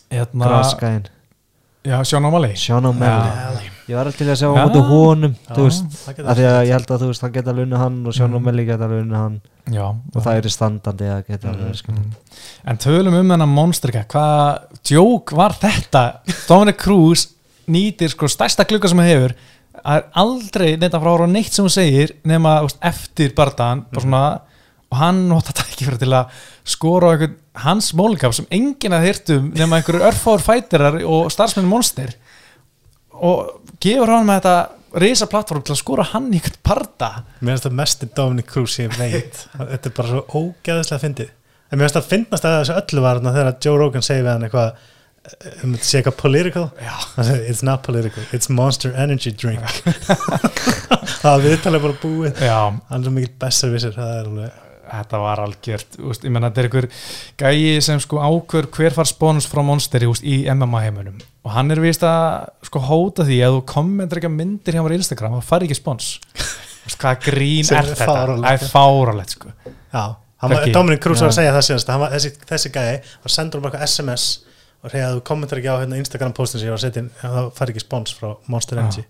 Hérna, 0.10 0.48
graskæðin, 0.50 1.08
Já, 1.86 1.98
Sean 2.06 2.26
O'Malley. 2.26 2.56
Sean 2.58 2.86
O'Malley 2.90 3.70
ég 3.86 3.96
var 4.00 4.10
til 4.18 4.28
að 4.32 4.40
sjá 4.40 4.48
á 4.50 4.56
Já. 4.56 4.64
móti 4.66 4.82
honum 4.90 5.34
þú 5.50 5.66
veist, 5.68 5.98
það 6.06 6.22
af 6.32 6.38
því 6.40 6.46
að 6.50 6.60
ég 6.66 6.74
held 6.74 6.92
að 6.96 7.02
þú 7.04 7.10
veist 7.12 7.26
hann 7.26 7.34
geta 7.36 7.54
lunni 7.54 7.78
hann 7.82 7.98
og 8.08 8.14
Mm. 8.16 8.36
O'Malley 8.40 8.66
geta 8.66 8.88
lunni 8.90 9.16
hann 9.20 9.42
Já, 9.72 9.86
og 9.90 10.22
það 10.22 10.38
er 10.40 10.46
í 10.46 10.54
standandi 10.54 11.06
að 11.10 11.22
geta 11.28 11.48
Mm. 11.48 11.54
alveg. 11.54 11.90
Mm. 11.90 12.12
En 12.66 12.78
tölum 12.78 13.14
um 13.20 13.30
þennan 13.30 13.50
monsterka 13.50 14.06
Hvað 14.10 14.60
djók 14.84 15.32
var 15.38 15.54
þetta 15.54 16.04
Dominic 16.48 16.78
Cruz 16.82 17.28
nýtir 17.68 18.10
sko 18.10 18.28
stærsta 18.28 18.66
klukka 18.66 18.90
sem 18.90 18.98
hann 19.00 19.08
hefur 19.10 19.34
Það 19.76 19.96
er 19.98 20.04
aldrei 20.16 20.78
neitt 20.80 20.94
að 20.94 21.02
frá 21.04 21.14
ára 21.18 21.28
neitt 21.28 21.52
sem 21.54 21.66
hún 21.66 21.74
segir 21.74 22.12
nema 22.24 22.62
veist, 22.64 22.78
eftir 22.82 23.34
bardaðan 23.36 23.86
mm. 23.92 24.14
og 24.92 24.98
hann 24.98 25.28
nota 25.30 25.52
fyrir 25.76 25.98
til 26.00 26.14
að 26.16 26.30
skora 26.64 27.10
á 27.10 27.14
einhvern 27.14 27.36
hans 27.66 27.94
mólingaf 27.94 28.34
sem 28.38 28.46
enginn 28.52 28.94
að 28.96 29.06
hýrtum 29.10 29.50
nema 29.54 29.78
einhverjur 29.82 30.08
örfáður 30.10 30.46
fætirar 30.46 30.98
og 31.04 31.28
starfsmenn 31.34 31.68
monster 31.68 32.14
og 33.24 33.78
gefur 33.84 34.12
hann 34.12 34.28
með 34.28 34.42
þetta 34.42 35.02
risa 35.04 35.28
plattform 35.32 35.64
til 35.66 35.76
að 35.76 35.82
skora 35.82 36.08
hann 36.14 36.32
í 36.32 36.40
einhvern 36.40 36.60
parda 36.66 37.12
Mér 37.42 37.56
finnst 37.56 37.68
það 37.68 37.78
mest 37.82 38.06
Dominic 38.16 38.50
Cruz 38.52 38.80
ég 38.80 38.98
veit. 39.00 39.46
Þetta 39.60 39.90
er 39.90 39.96
bara 40.00 40.12
svo 40.12 40.42
ógæðislega 40.42 41.04
fyndið. 41.04 41.32
En 41.70 41.80
mér 41.80 41.88
finnst 41.88 41.98
það 42.00 42.12
fyndnast 42.12 42.48
að 42.48 42.58
þessu 42.60 42.76
öllu 42.82 43.06
var 43.06 43.24
þegar 43.26 43.56
Joe 43.66 43.80
Rogan 43.82 44.06
segi 44.06 44.24
við 44.24 44.32
hann 44.32 44.46
eitthvað 44.48 44.84
um 45.66 45.74
þetta 45.74 45.88
sé 45.90 46.00
eitthvað 46.00 46.18
political. 46.22 46.68
Segi 47.18 47.50
it's 47.52 47.64
not 47.66 47.84
political, 47.86 48.28
it's 48.36 48.52
monster 48.52 48.94
energy 48.94 49.34
drink. 49.34 49.66
Það 51.26 51.32
var 51.32 51.42
viðtalið 51.42 51.88
bara 51.88 51.98
búið. 52.04 52.44
Hann 52.46 53.00
er 53.00 53.08
svo 53.08 53.16
mikil 53.16 53.34
besservissir 53.42 53.96
það 53.98 54.12
er 54.14 54.30
alveg 54.30 54.62
þetta 54.86 55.20
var 55.22 55.42
algjört 55.42 55.96
úst, 56.06 56.26
ég 56.26 56.34
menna 56.34 56.52
þetta 56.52 56.62
er 56.62 56.68
einhver 56.70 56.88
gæi 57.42 57.82
sem 57.82 58.02
sko 58.04 58.20
ákvör 58.22 58.68
hver 58.76 58.94
far 58.94 59.10
spónus 59.10 59.48
frá 59.50 59.64
Monsteri 59.66 60.06
úst, 60.10 60.22
í 60.22 60.46
MMA 60.52 60.84
heimunum 60.86 61.18
og 61.46 61.52
hann 61.54 61.70
er 61.72 61.82
vist 61.84 62.02
að 62.08 62.48
sko 62.66 62.82
hóta 62.88 63.26
því 63.28 63.36
að 63.46 63.56
þú 63.60 63.64
kommentar 63.70 64.18
ekki 64.22 64.32
myndir 64.34 64.76
hjá 64.78 64.82
mér 64.86 64.96
á 64.98 65.00
Instagram 65.00 65.36
og 65.40 65.44
fari 65.46 65.68
ekki 65.70 65.78
spóns 65.78 66.16
hvað 67.00 67.22
grín 67.30 67.70
er 67.78 67.92
þetta 67.94 68.08
það 68.10 68.48
er 68.52 68.66
fáralegt 68.72 69.36
sko 69.38 69.52
Já, 69.96 70.04
hann 70.42 70.52
var, 70.52 70.60
Ekki. 70.66 70.74
Dominic 70.76 71.00
Cruz 71.06 71.22
var 71.24 71.30
að 71.30 71.36
Já. 71.36 71.38
segja 71.40 71.54
það 71.56 71.68
síðanst 71.70 71.92
hann 71.94 72.02
var, 72.04 72.12
þessi, 72.18 72.32
þessi 72.50 72.72
gæði 72.76 72.98
var 73.24 73.34
sendur 73.38 73.62
um 73.62 73.70
eitthvað 73.70 73.86
SMS 73.88 74.26
og 74.86 74.92
segja 74.92 75.06
að 75.12 75.16
þú 75.20 75.22
kommentar 75.30 75.62
ekki 75.62 75.72
á 75.72 75.78
hérna, 75.82 76.02
Instagram 76.02 76.34
postin 76.38 76.60
sem 76.62 76.68
ég 76.68 76.74
var 76.76 76.82
að 76.82 76.84
setja 76.90 77.02
inn, 77.06 77.08
já, 77.22 77.30
það 77.38 77.48
fær 77.58 77.72
ekki 77.74 77.86
spons 77.86 78.18
frá 78.18 78.28
Monster 78.52 78.78
Já. 78.78 78.84
Energy 78.84 79.06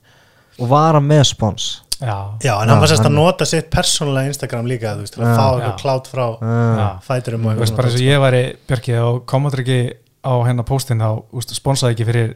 og 0.62 0.70
var 0.72 0.96
hann 1.00 1.08
með 1.10 1.24
spons 1.34 1.66
já, 2.00 2.16
Já, 2.46 2.54
en 2.62 2.70
hann 2.70 2.76
Já, 2.78 2.80
var 2.86 2.92
sérst 2.94 3.04
að 3.04 3.10
hann- 3.10 3.18
nota 3.20 3.48
sitt 3.50 3.68
persónulega 3.74 4.32
Instagram 4.32 4.70
líka, 4.70 4.94
þú 4.96 5.04
veist, 5.08 5.16
til 5.18 5.24
að 5.26 5.32
Já. 5.32 5.36
fá 5.36 5.44
Já. 5.46 5.56
eitthvað 5.58 5.82
klátt 5.82 6.10
frá 6.14 6.26
já. 6.46 6.88
fæturum 7.10 7.50
og 7.50 7.56
þú 7.58 7.64
veist 7.66 7.76
bara 7.80 7.90
eins 7.92 7.98
og 8.00 8.06
ég 8.06 8.24
væri 8.24 8.44
Björki 8.70 8.96
og 9.02 9.20
kommentar 9.34 9.64
ekki 9.66 9.80
á 10.26 10.34
hérna 10.48 10.66
póstinn 10.68 11.00
þá 11.04 11.10
úst, 11.38 11.54
sponsaði 11.56 11.94
ekki 11.96 12.08
fyrir 12.10 12.30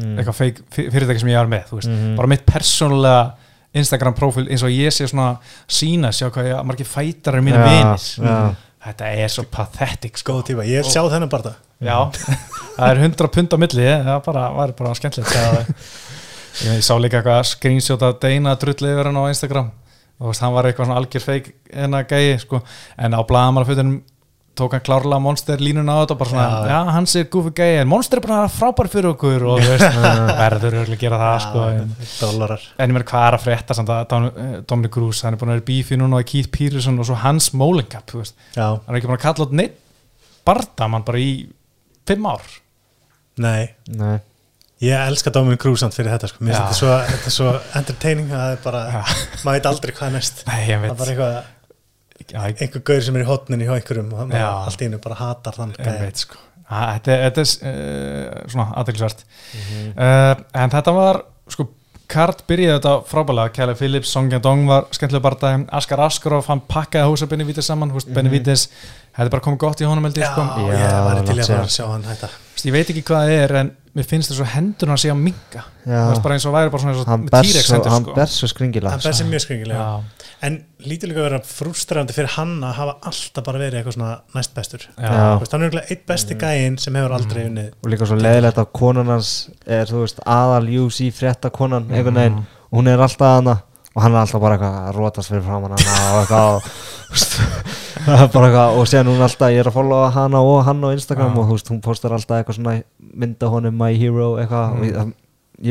mm. 0.00 0.14
eitthvað 0.18 0.38
feik 0.40 0.60
fyrirtæki 0.74 1.20
sem 1.22 1.28
ég 1.34 1.38
var 1.42 1.50
með 1.52 1.72
veist, 1.76 1.90
Mhm. 1.92 2.14
bara 2.16 2.30
mitt 2.32 2.46
persónulega 2.48 3.34
Instagram 3.74 4.14
profil 4.14 4.46
eins 4.48 4.62
og 4.62 4.70
ég 4.70 4.92
sé 4.94 5.06
svona 5.10 5.36
sína, 5.68 6.12
sjá 6.14 6.30
hvað 6.30 6.46
ég, 6.52 6.64
margir 6.64 6.86
fætar 6.86 7.34
er 7.38 7.42
mínu 7.42 7.58
Já, 7.58 7.66
vinir 7.66 8.30
já. 8.30 8.54
þetta 8.86 9.08
er 9.24 9.28
svo 9.34 9.44
pathetic 9.50 10.16
sko. 10.20 10.32
Góð 10.38 10.44
tíma, 10.52 10.64
ég 10.68 10.84
sjá 10.86 11.02
þennan 11.10 11.30
bara 11.32 11.42
það 11.42 11.56
já, 11.84 11.96
það 12.78 12.90
er 12.90 13.00
100 13.02 13.28
pund 13.34 13.50
á 13.50 13.56
milli 13.58 13.88
það 14.08 14.20
bara, 14.28 14.44
var 14.54 14.72
bara 14.78 14.94
skemmtilegt 14.94 15.34
það, 15.34 15.58
ég, 16.64 16.76
ég 16.78 16.84
sá 16.86 16.94
líka 17.02 17.18
eitthvað 17.20 17.42
screenshot 17.50 18.02
af 18.06 18.20
Deina 18.22 18.54
drullið 18.54 18.94
yfir 18.94 19.10
hann 19.10 19.18
á 19.18 19.24
Instagram 19.34 19.72
og 20.22 20.38
hann 20.38 20.54
var 20.54 20.68
eitthvað 20.70 20.86
svona 20.86 21.00
algjör 21.02 21.24
feik 21.26 21.48
en 21.74 21.98
að 21.98 22.06
gæi, 22.14 22.38
sko, 22.44 22.60
en 22.96 23.16
á 23.18 23.20
blaðamarafötunum 23.26 23.96
tók 24.54 24.74
hann 24.76 24.82
klárlega 24.86 25.18
monster 25.22 25.58
línuna 25.62 25.96
á 25.96 26.02
þetta 26.04 26.14
og 26.14 26.18
bara 26.20 26.30
svona, 26.30 26.44
Já. 26.46 26.68
já, 26.70 26.90
hann 26.94 27.06
sé 27.10 27.22
gúfi 27.32 27.50
gæi 27.58 27.80
en 27.82 27.88
monster 27.90 28.20
er 28.20 28.24
bara 28.26 28.44
frábær 28.52 28.88
fyrir 28.92 29.08
okkur 29.10 29.46
og 29.50 29.62
þú 29.64 29.70
veist, 29.72 29.96
verður 30.42 30.76
örugglega 30.80 30.98
að 30.98 31.02
gera 31.04 31.18
það, 31.22 31.38
sko 31.46 31.64
en, 31.70 31.94
Dólarar 32.20 32.66
en 32.78 32.90
ég 32.92 32.94
meina 32.98 33.08
hvað 33.10 33.26
er 33.30 33.36
að 33.38 33.44
frétta 33.48 33.76
samt 33.78 33.90
að 33.94 34.04
Dom- 34.12 34.28
Dominic 34.70 34.94
Cruz, 34.94 35.22
hann 35.26 35.34
er 35.34 35.40
búin 35.42 35.50
að 35.54 35.58
vera 35.58 35.68
bífi 35.72 35.98
núna 35.98 36.20
og 36.22 36.28
Keith 36.30 36.52
Peterson 36.54 37.00
og 37.02 37.08
svo 37.10 37.18
hans 37.24 37.50
Molingap 37.58 38.06
þú 38.14 38.22
veist, 38.22 38.36
Já, 38.54 38.68
hann 38.76 38.94
er 38.94 39.00
ekki 39.00 39.10
búin 39.10 39.18
að 39.18 39.24
kalla 39.26 39.48
út 39.48 39.56
neitt 39.62 39.80
bardamann 40.46 41.04
bara 41.08 41.18
í 41.24 41.32
fimm 42.06 42.26
ár 42.30 42.46
nei 43.42 43.72
Nei. 43.90 44.20
Ég 44.84 45.00
elska 45.08 45.30
Dominic 45.32 45.60
Cruz 45.62 45.80
samt 45.80 45.94
fyrir 45.96 46.10
þetta 46.12 46.28
sko. 46.28 46.42
Mér 46.44 46.52
Já. 46.52 46.64
finnst 46.66 46.74
þetta 46.74 46.80
svo, 46.82 46.94
þetta 47.08 47.28
er 47.30 47.34
svo 47.34 47.78
entertaining 47.78 48.32
að 48.34 48.40
það 48.42 48.50
er 48.52 48.58
bara, 48.66 48.80
Já. 48.90 49.02
maður 49.46 49.54
veit 49.56 49.68
aldrei 49.70 49.92
hvað 49.96 50.08
er 50.10 50.14
næst 50.18 50.42
Nei, 50.50 50.58
ég 50.66 50.74
Það 50.74 50.82
veit 50.82 50.90
er 50.90 50.98
bara 50.98 51.12
eitthvað, 51.14 51.36
Já, 51.38 51.53
einhver 52.34 52.82
gaur 52.86 53.00
sem 53.04 53.16
er 53.18 53.24
í 53.24 53.28
hotninni 53.28 53.66
hjá 53.68 53.74
einhverjum 53.78 54.12
og 54.14 54.18
hann 54.24 54.30
Já. 54.34 54.48
allt 54.64 54.80
í 54.80 54.86
hennu 54.88 54.98
bara 55.02 55.14
hatar 55.18 55.52
þann 55.58 55.72
sko. 56.14 56.36
Þetta, 56.64 57.12
er- 57.12 57.24
þetta 57.30 57.42
er 57.44 57.48
uh, 57.70 58.44
svona 58.48 58.68
aðeinsvært 58.80 59.24
Mhm. 59.54 59.90
uh, 59.98 60.34
en 60.64 60.70
þetta 60.70 60.94
var 60.94 61.24
sko 61.48 61.68
Kart 62.14 62.42
byrjaði 62.46 62.76
þetta 62.78 62.90
frábælega 63.08 63.50
Kjæli 63.56 63.74
Phillips, 63.78 64.10
Song 64.12 64.30
Yadong 64.30 64.66
var 64.68 64.84
skemmtilega 64.92 65.22
barndæg 65.24 65.62
Askar 65.72 66.02
Askarov, 66.04 66.44
hann 66.46 66.60
pakkaði 66.68 67.08
húsa 67.10 67.26
Benavides 67.26 67.64
saman, 67.66 67.90
húst 67.90 68.10
Benavides 68.12 68.66
þetta 69.14 69.26
er 69.28 69.32
bara 69.36 69.44
komið 69.46 69.58
gott 69.64 69.80
í 69.80 69.86
honum 69.88 70.04
held 70.08 70.18
ég. 70.18 70.24
Já, 70.26 70.32
sko 70.34 70.66
ég 70.68 70.82
Já, 70.82 70.98
væri 71.06 71.24
til 71.28 71.38
í 71.38 71.40
að 71.44 71.48
fara 71.54 71.68
að 71.68 71.74
sjá 71.78 71.86
hann 71.92 72.04
hætta 72.10 72.28
Vist, 72.54 72.66
ég 72.68 72.72
veit 72.74 72.90
ekki 72.94 73.02
hvað 73.08 73.24
það 73.28 73.40
er 73.44 73.52
en 73.60 73.70
mér 73.94 74.06
finnst 74.10 74.30
þess 74.32 74.42
að 74.42 74.52
hendurna 74.54 74.96
sé 74.98 75.10
að 75.12 75.18
minga 75.22 75.62
Já. 75.62 75.64
það 75.86 76.12
er 76.16 76.20
bara 76.24 76.34
eins 76.38 76.46
og 76.48 76.54
væri 76.54 76.70
bara 76.74 76.82
svona 76.82 76.92
eins 76.94 77.02
og 77.04 77.10
hann 77.12 77.24
með 77.24 77.30
ber 77.34 77.46
T-Rex 77.48 77.66
svo, 77.68 77.74
hendur 77.76 77.92
hann 77.94 78.04
sko. 78.06 78.14
ber 78.18 78.30
svo 78.34 78.48
skringilega 78.50 78.92
Hann 78.94 79.02
ber 79.04 79.16
sér 79.18 79.28
mjög 79.30 79.42
skringilega. 79.44 79.84
Já, 79.84 80.30
En 80.44 80.56
lítur 80.84 81.08
líka 81.08 81.20
að 81.22 81.26
vera 81.28 81.38
frústrandi 81.48 82.12
fyrir 82.16 82.32
hann 82.34 82.56
að 82.66 82.74
hafa 82.78 82.94
alltaf 83.10 83.44
bara 83.46 83.60
verið 83.62 83.78
eitthvað 83.80 83.94
svona 83.96 84.16
næst 84.34 84.54
bestur 84.58 84.82
já, 84.82 85.04
Já. 85.06 85.38
Veist, 85.40 85.52
Hann 85.54 85.62
er 85.68 85.78
eitt 85.84 86.02
Mm. 86.04 86.08
besti 86.10 86.34
gæinn 86.42 86.78
sem 86.82 86.94
hefur 86.98 87.14
aldrei 87.16 87.44
unnið 87.48 87.70
og 87.84 87.90
líka 87.94 88.06
svo 88.10 88.18
leðilegt 88.18 88.58
að 88.60 88.72
konan 88.76 89.06
hans 89.14 89.30
er 89.66 89.86
þú 89.88 90.02
veist 90.02 90.20
aðal 90.26 90.66
UC 90.84 90.98
frétta 91.16 91.50
konan 91.54 91.86
einhvern 91.90 92.18
veginn. 92.18 92.42
Hún 92.74 92.88
er 92.90 92.98
alltaf 93.06 93.38
hana 93.38 93.56
og 93.94 94.02
hann 94.02 94.12
er 94.12 94.20
alltaf 94.24 94.40
bara 94.42 94.58
eitthvað 94.58 94.76
að 94.90 94.98
rótast 94.98 95.30
fyrir 95.32 95.46
framann 95.46 95.78
hana 95.78 95.96
og 96.10 96.20
eitthvað 96.24 96.50
og, 96.58 96.68
þú 97.08 97.14
veist, 97.14 97.38
það 98.04 98.30
bara 98.34 98.48
eitthvað 98.48 98.78
og 98.78 98.88
séðan 98.90 99.10
hún 99.12 99.24
alltaf, 99.26 99.52
ég 99.54 99.62
er 99.62 99.70
að 99.70 99.76
followa 99.78 100.08
hana 100.14 100.40
og 100.44 100.62
hann 100.66 100.82
á 100.84 100.88
Instagram 100.94 101.34
Já. 101.34 101.38
og 101.40 101.46
þú 101.50 101.58
veist, 101.58 101.70
hún 101.72 101.82
postar 101.84 102.16
alltaf 102.16 102.40
eitthvað 102.40 102.58
svona 102.58 102.74
mynda 103.24 103.50
honum 103.52 103.78
my 103.80 103.92
hero 104.00 104.28
eitthvað 104.42 104.74
og 104.78 104.84
ég, 104.88 105.12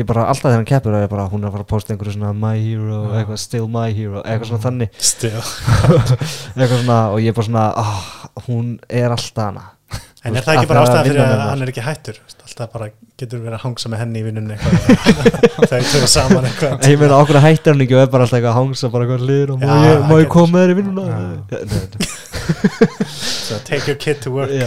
ég 0.00 0.08
bara 0.08 0.26
alltaf 0.32 0.48
þegar 0.48 0.60
hann 0.62 0.68
keppur 0.72 0.98
er 0.98 1.08
bara, 1.12 1.28
hún 1.30 1.44
er 1.44 1.50
að 1.50 1.56
fara 1.58 1.66
að 1.66 1.72
posta 1.74 1.94
einhverju 1.94 2.16
svona 2.16 2.32
my 2.34 2.54
hero, 2.58 3.00
Já. 3.04 3.14
eitthvað 3.20 3.40
still 3.44 3.70
my 3.70 3.86
hero 3.94 4.22
eitthvað 4.24 4.50
svona 4.52 4.66
þannig, 4.66 4.98
Still. 5.12 5.44
eitthvað 6.58 6.76
svona 6.80 7.00
og 7.12 7.22
ég 7.22 7.30
er 7.34 7.38
bara 7.38 7.48
svona, 7.50 7.68
ah, 7.84 8.10
hún 8.48 8.76
er 8.88 9.14
alltaf 9.14 9.50
hana 9.50 9.70
En 10.24 10.36
er 10.38 10.44
það 10.46 10.54
ekki 10.56 10.64
að 10.64 10.70
bara 10.70 10.80
það 10.80 10.88
ástæða 10.88 11.04
vinna 11.04 11.24
fyrir 11.24 11.34
að 11.34 11.48
hann 11.50 11.62
er 11.64 11.70
ekki 11.72 11.82
hættur? 11.84 12.16
Veist, 12.24 12.38
alltaf 12.46 12.70
bara 12.72 12.86
getur 13.20 13.38
verið 13.44 13.56
að 13.58 13.64
hangsa 13.66 13.90
með 13.92 13.98
henni 14.00 14.18
í 14.20 14.24
vinnunni 14.24 14.54
eitthvað. 14.56 14.78
Þegar 15.68 15.82
ég 15.82 15.90
tökur 15.92 16.10
saman 16.14 16.46
eitthvað. 16.48 16.86
Ég 16.88 17.00
meina 17.02 17.18
okkur 17.20 17.38
hættir 17.44 17.74
hann 17.74 17.84
ekki 17.84 17.96
og 17.98 18.02
er 18.04 18.10
bara 18.14 18.24
alltaf 18.24 18.38
eitthvað 18.38 18.54
að 18.54 18.58
hangsa 18.60 18.90
bara 18.94 19.04
eitthvað 19.04 19.26
hlýr 19.28 19.52
og 19.52 19.58
má 19.60 20.14
ég, 20.16 20.28
koma 20.32 20.48
með 20.54 20.62
þér 20.64 20.72
í 20.72 20.86
nei. 20.88 22.14
so, 23.48 23.58
take 23.68 23.86
your 23.90 23.96
kid 24.00 24.20
to 24.24 24.30
work. 24.32 24.50
Já. 24.50 24.64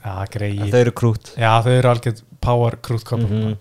já, 0.00 0.14
greið 0.32 0.70
þau 0.72 0.80
eru 0.80 0.92
krút 0.96 1.30
já, 1.38 1.50
þau 1.64 1.72
eru 1.76 1.90
algjör 1.94 2.20
power 2.42 2.76
krútkopp 2.82 3.20
mm 3.24 3.30
Mhm. 3.30 3.56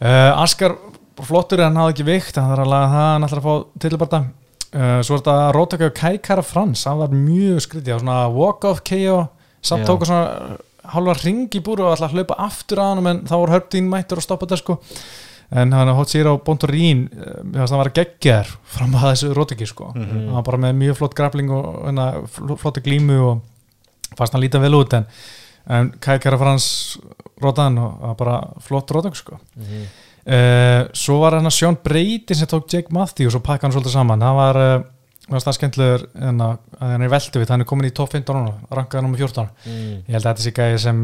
uh, 0.00 0.42
Askar 0.42 0.76
flottur 1.20 1.60
en 1.60 1.74
hann 1.74 1.82
hafði 1.82 1.94
ekki 1.98 2.06
vikt 2.08 2.38
hann 2.40 2.48
þarf 2.52 2.64
að 2.64 2.70
laga 2.72 2.90
það, 2.94 3.08
hann 3.12 3.26
ætlar 3.26 3.40
að 3.42 3.48
fá 3.48 3.54
tilbarta 3.84 4.20
uh, 4.22 5.00
svo 5.04 5.16
er 5.16 5.20
þetta 5.20 5.34
Rótaka 5.56 5.90
Kaikara 6.00 6.44
Frans 6.46 6.84
hann 6.88 7.00
var 7.02 7.12
mjög 7.12 7.60
skrítið, 7.66 7.98
svona 8.00 8.20
walk-off 8.32 8.80
KO, 8.86 9.18
samt 9.62 9.84
Já. 9.84 9.86
tók 9.90 10.06
svona 10.06 10.26
uh, 10.26 10.58
hálfa 10.94 11.14
ring 11.24 11.48
í 11.54 11.60
búru 11.64 11.84
og 11.86 11.96
að 11.98 12.14
hlaupa 12.14 12.36
aftur 12.46 12.78
að 12.82 12.94
hann 12.94 13.06
en 13.10 13.20
þá 13.28 13.34
voru 13.36 13.52
Hörbdín 13.56 13.88
mættur 13.92 14.18
að 14.20 14.24
stoppa 14.26 14.46
þetta 14.46 14.56
sko 14.62 14.78
en 15.50 15.72
hann 15.74 15.88
hótt 15.98 16.12
sér 16.12 16.28
á 16.30 16.34
Bontorín 16.46 17.08
uh, 17.10 17.66
það 17.66 17.76
var 17.80 17.90
að 17.90 17.96
geggja 18.00 18.36
þér 18.40 18.52
fram 18.76 18.94
að 18.96 19.06
þessu 19.10 19.32
Rótaki 19.36 19.66
sko 19.66 19.90
Mhm. 19.94 20.10
hann 20.28 20.34
var 20.38 20.46
bara 20.46 20.62
með 20.64 20.76
mjög 20.84 20.96
flott 21.00 21.14
grafling 21.18 21.50
og 21.50 21.70
hérna, 21.88 22.06
fl- 22.30 22.56
flotta 22.56 22.80
glímu 22.80 23.18
og 23.30 23.40
fannst 24.16 24.32
hann 24.34 24.42
líta 24.42 24.60
vel 24.62 24.74
út 24.78 24.94
en, 24.94 25.06
en 25.68 25.90
Kaikara 26.00 26.38
Frans 26.38 26.98
rótaðan 27.42 27.78
og 27.82 28.16
bara 28.18 28.40
flott 28.60 28.90
rótak 28.90 29.16
sko 29.16 29.38
Mhm. 29.56 29.84
Uh, 30.20 30.84
svo 30.92 31.16
var 31.22 31.32
hann 31.38 31.48
að 31.48 31.54
Sjón 31.56 31.78
Breytin 31.82 32.36
sem 32.36 32.46
tók 32.46 32.66
Jake 32.70 32.92
Matthews 32.92 33.34
og 33.34 33.42
pakka 33.42 33.64
hann 33.66 33.72
svolítið 33.72 33.94
saman 33.94 34.20
það 34.20 34.34
var, 34.36 34.58
var 35.30 35.44
það 35.46 35.56
skemmtilegur 35.58 36.04
en 36.28 36.44
að 36.44 36.52
að 36.80 36.92
hann 36.94 37.06
er 37.06 37.12
veldu 37.12 37.42
við, 37.42 37.52
hann 37.54 37.64
er 37.64 37.68
komin 37.70 37.88
í 37.88 37.94
top 37.94 38.12
15 38.14 38.36
núna, 38.36 38.54
rankaði 38.74 39.06
nummer 39.06 39.20
14 39.20 39.50
ég 39.70 40.14
held 40.14 40.24
að 40.24 40.28
þetta 40.30 40.46
sé 40.46 40.54
gæði 40.56 40.84
sem 40.84 41.02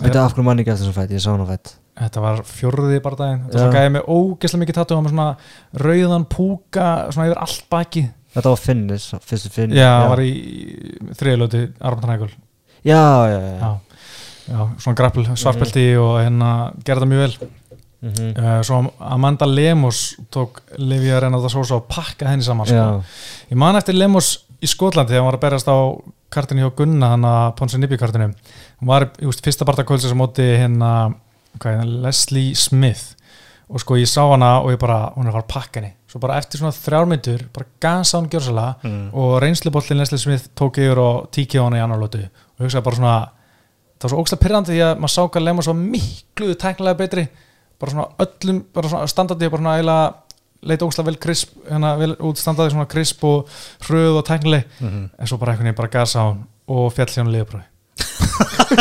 Býta 0.00 0.22
af 0.22 0.34
hverju 0.36 0.46
manni 0.46 0.62
ekki 0.62 0.70
eftir 0.70 0.86
þessu 0.86 0.96
fætt, 1.00 1.14
ég 1.16 1.22
sá 1.22 1.32
hann 1.32 1.42
á 1.42 1.50
fætt 1.50 1.72
þetta 2.00 2.22
var 2.24 2.40
fjórði 2.48 3.00
bara 3.04 3.18
daginn. 3.18 3.42
Þetta 3.48 3.64
var 3.66 3.76
gæði 3.76 3.92
með 3.96 4.08
ógeðslega 4.14 4.62
mikið 4.62 4.78
tattu 4.78 4.96
hann 4.96 5.06
með 5.06 5.14
svona 5.14 5.28
rauðan 5.84 6.26
púka 6.30 6.86
svona 7.10 7.28
yfir 7.28 7.42
allt 7.44 7.66
baki 7.72 8.04
Þetta 8.30 8.52
var 8.52 8.60
Finnis, 8.62 9.08
fyrstu 9.26 9.50
Finnis 9.50 9.80
já, 9.80 9.88
hann 9.90 10.12
var 10.12 10.22
í 10.22 10.32
þriðlötu 11.18 11.62
Armand 11.82 12.12
Hægul 12.12 12.30
já, 12.86 13.00
já, 13.26 13.38
já, 13.42 13.54
já. 13.58 13.70
já. 14.46 14.60
svona 14.84 14.98
grappl, 15.00 15.26
svartbelti 15.34 15.86
og 15.98 16.20
hérna 16.22 16.52
gerði 16.86 17.02
það 17.02 17.10
mjög 17.10 17.24
vel 17.24 17.50
Mhm. 18.02 18.30
uh, 18.38 18.62
svo 18.64 18.78
Amanda 19.00 19.44
Lemos 19.46 20.16
tók 20.32 20.62
Livia 20.78 21.18
Renata 21.20 21.48
Sosa 21.52 21.74
og 21.76 21.84
pakka 21.88 22.28
henni 22.30 22.42
saman 22.42 22.66
sko. 22.66 23.02
Ég 23.50 23.56
man 23.60 23.76
eftir 23.76 23.92
Lemos 23.94 24.38
í 24.62 24.66
Skotlandi 24.66 25.12
þegar 25.12 25.20
hann 25.20 25.28
var 25.32 25.36
að 25.38 25.44
berast 25.44 25.68
á 25.68 25.76
kartinu 26.32 26.62
hjá 26.64 26.74
Gunna 26.76 27.10
hann 27.12 27.24
að 27.28 27.56
Ponsi 27.58 27.78
Nibbi 27.78 27.98
kartinu 28.00 28.30
hann 28.30 28.88
var 28.88 29.10
í 29.20 29.26
úst, 29.28 29.42
fyrsta 29.44 29.66
partakvölds 29.68 30.08
sem 30.08 30.16
móti 30.16 30.46
hérna 30.56 31.12
er 31.60 31.60
það, 31.60 31.90
Leslie 32.06 32.54
Smith 32.54 33.16
og 33.70 33.80
sko 33.84 33.94
ég 34.00 34.08
sá 34.08 34.22
hana 34.30 34.60
og 34.64 34.70
ég 34.72 34.78
bara 34.80 35.12
hún 35.16 35.26
er 35.26 35.30
að 35.30 35.36
fara 35.36 35.44
að 35.44 35.52
pakka 35.52 35.80
henni 35.80 35.92
svo 36.10 36.20
bara 36.24 36.38
eftir 36.40 36.58
svona 36.58 36.72
þrjármyndur 36.74 37.44
bara 37.52 37.66
gasa 37.80 38.16
hann 38.18 38.30
gjörsalega 38.32 38.74
Mm. 38.82 39.10
og 39.14 39.36
reynslubollin 39.42 39.98
Leslie 40.00 40.18
Smith 40.18 40.48
tók 40.56 40.78
yfir 40.80 40.98
og 40.98 41.28
tíki 41.30 41.58
á 41.60 41.68
hana 41.68 41.76
í 41.78 41.84
annar 41.84 41.98
lótu 42.00 42.24
og 42.24 42.64
hugsaði 42.64 42.82
bara 42.84 42.96
svona 42.96 43.28
það 44.00 44.02
var 44.02 44.10
svo 44.10 44.22
ógslag 44.24 44.40
pyrrandi 44.40 44.72
því 44.72 44.80
að 44.88 44.98
maður 44.98 45.14
sá 45.14 45.22
hvað 45.28 45.44
Lemos 45.44 45.66
var 45.66 45.74
miklu 45.76 46.54
tæknilega 46.54 46.96
betri 46.98 47.28
bara 47.80 47.90
svona 47.94 48.08
öllum, 48.26 48.62
bara 48.74 48.88
svona 48.92 49.06
standandi 49.10 49.48
bara 49.50 49.62
svona 49.62 49.76
eiginlega 49.78 50.14
leita 50.62 50.84
ógslag 50.84 51.06
vel 51.08 51.16
krisp 51.16 51.54
hérna 51.70 51.94
vel 51.98 52.14
útstandaði 52.20 52.74
svona 52.74 52.86
krisp 52.92 53.24
og 53.24 53.48
hröð 53.88 54.18
og 54.20 54.24
tæknileg. 54.28 54.64
Mhm. 54.80 55.10
en 55.18 55.26
svo 55.26 55.38
bara 55.40 55.52
einhvern 55.52 55.70
veginn 55.70 55.76
bara 55.80 55.88
gasa 55.88 56.20
hann 56.28 56.44
og 56.68 56.92
fjall 56.92 57.08
hann 57.16 57.32
liðbröði 57.32 57.66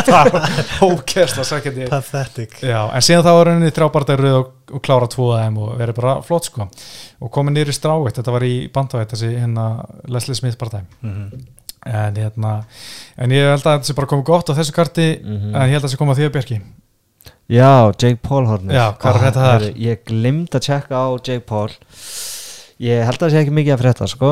það 0.06 0.30
var 0.32 0.46
ókærsla 0.86 1.44
sækjandi. 1.44 1.88
Pathetic. 1.90 2.54
Já, 2.64 2.80
en 2.96 3.04
síðan 3.04 3.24
þá 3.26 3.32
var 3.36 3.50
henni 3.52 3.72
þrjábartar 3.76 4.22
röð 4.24 4.36
og, 4.40 4.52
og 4.78 4.82
klára 4.86 5.08
tvo 5.12 5.30
af 5.36 5.42
þeim 5.44 5.58
og 5.64 5.72
verið 5.80 5.98
bara 6.00 6.14
flott 6.26 6.46
sko. 6.48 6.68
Og 7.20 7.32
komið 7.36 7.58
nýri 7.58 7.74
stráitt, 7.76 8.16
þetta 8.20 8.32
var 8.36 8.46
í 8.48 8.54
bandavætt 8.74 9.12
þessi 9.16 9.32
hérna 9.36 9.66
Leslie 10.08 10.36
Smith 10.40 10.58
partæm 10.62 10.86
Mhm. 11.02 11.46
en 11.86 12.16
hérna 12.16 12.54
en 13.18 13.30
ég 13.32 13.50
held 13.52 13.64
að 13.64 13.80
þetta 13.80 13.88
sé 13.90 13.96
bara 13.96 14.08
komið 14.08 14.26
gott 14.26 14.50
á 14.52 14.54
þessu 14.60 14.74
karti 14.76 15.08
Mhm. 15.24 15.56
en 15.56 15.70
ég 15.70 15.74
held 15.74 15.84
að 15.84 15.90
þetta 15.90 15.96
sé 15.96 16.02
komið 16.04 16.12
á 16.12 16.18
því 16.20 16.28
að 16.30 16.36
Björki 16.38 16.62
já, 17.50 17.92
Jake 17.98 18.20
Paul 18.22 18.46
hornir 18.50 18.76
Já, 18.78 18.86
hvað 19.00 19.10
er 19.10 19.18
að 19.18 19.24
frétta 19.26 19.48
þar? 19.48 19.68
Ég 19.90 20.04
glimd 20.10 20.56
að 20.60 20.66
tjekka 20.68 20.96
á 21.02 21.08
Jake 21.18 21.46
Paul. 21.50 21.70
Ég 22.80 23.04
held 23.10 23.18
að 23.20 23.26
það 23.28 23.34
sé 23.36 23.42
ekki 23.44 23.56
mikið 23.58 23.76
að 23.76 23.84
frétta 23.84 24.08
sko 24.08 24.32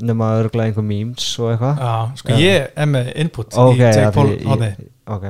nema 0.00 0.28
örgulega 0.40 0.70
einhver 0.70 0.84
memes 0.86 1.24
og 1.42 1.50
eitthvað. 1.52 1.80
Já, 1.82 1.94
sko 2.20 2.32
Já. 2.32 2.38
ég 2.40 2.68
er 2.76 2.86
með 2.88 3.08
input 3.24 3.56
Ok, 3.58 3.74
í 3.74 3.80
Jake 3.82 4.04
já, 4.06 4.10
Paul 4.14 4.28
ég- 4.30 4.46
ok. 5.10 5.24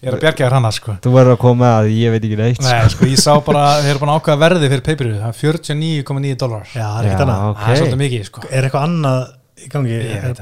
ég 0.00 0.08
er 0.08 0.14
að 0.14 0.20
Björki 0.22 0.44
er 0.46 0.54
hana 0.56 0.70
sko. 0.72 0.94
Þú 1.04 1.10
verður 1.16 1.34
að 1.34 1.40
koma 1.42 1.72
að 1.80 1.90
ég 1.98 2.14
veit 2.14 2.22
ekki 2.24 2.38
neitt 2.38 2.62
Nei, 2.64 2.88
sko. 2.94 3.04
ég 3.10 3.18
sá 3.20 3.34
bara, 3.44 3.64
þeir 3.82 3.90
eru 3.96 3.98
bara 4.04 4.14
ákveða 4.20 4.38
verði 4.44 4.70
fyrir 4.70 4.84
peipiru, 4.86 5.16
það 5.18 5.28
er 5.28 5.36
49,9 5.42 6.38
dólar. 6.40 6.64
Já, 6.72 6.86
það 6.86 7.02
er 7.02 7.10
ekkert 7.10 7.24
annað. 7.26 7.56
það 7.58 7.74
er 7.74 7.82
svolítið 7.82 8.00
mikið 8.06 8.24
sko. 8.30 8.46
Er 8.50 8.62
eitthvað 8.70 8.86
annað 8.88 9.26
í 9.60 9.68
gangi 9.72 9.96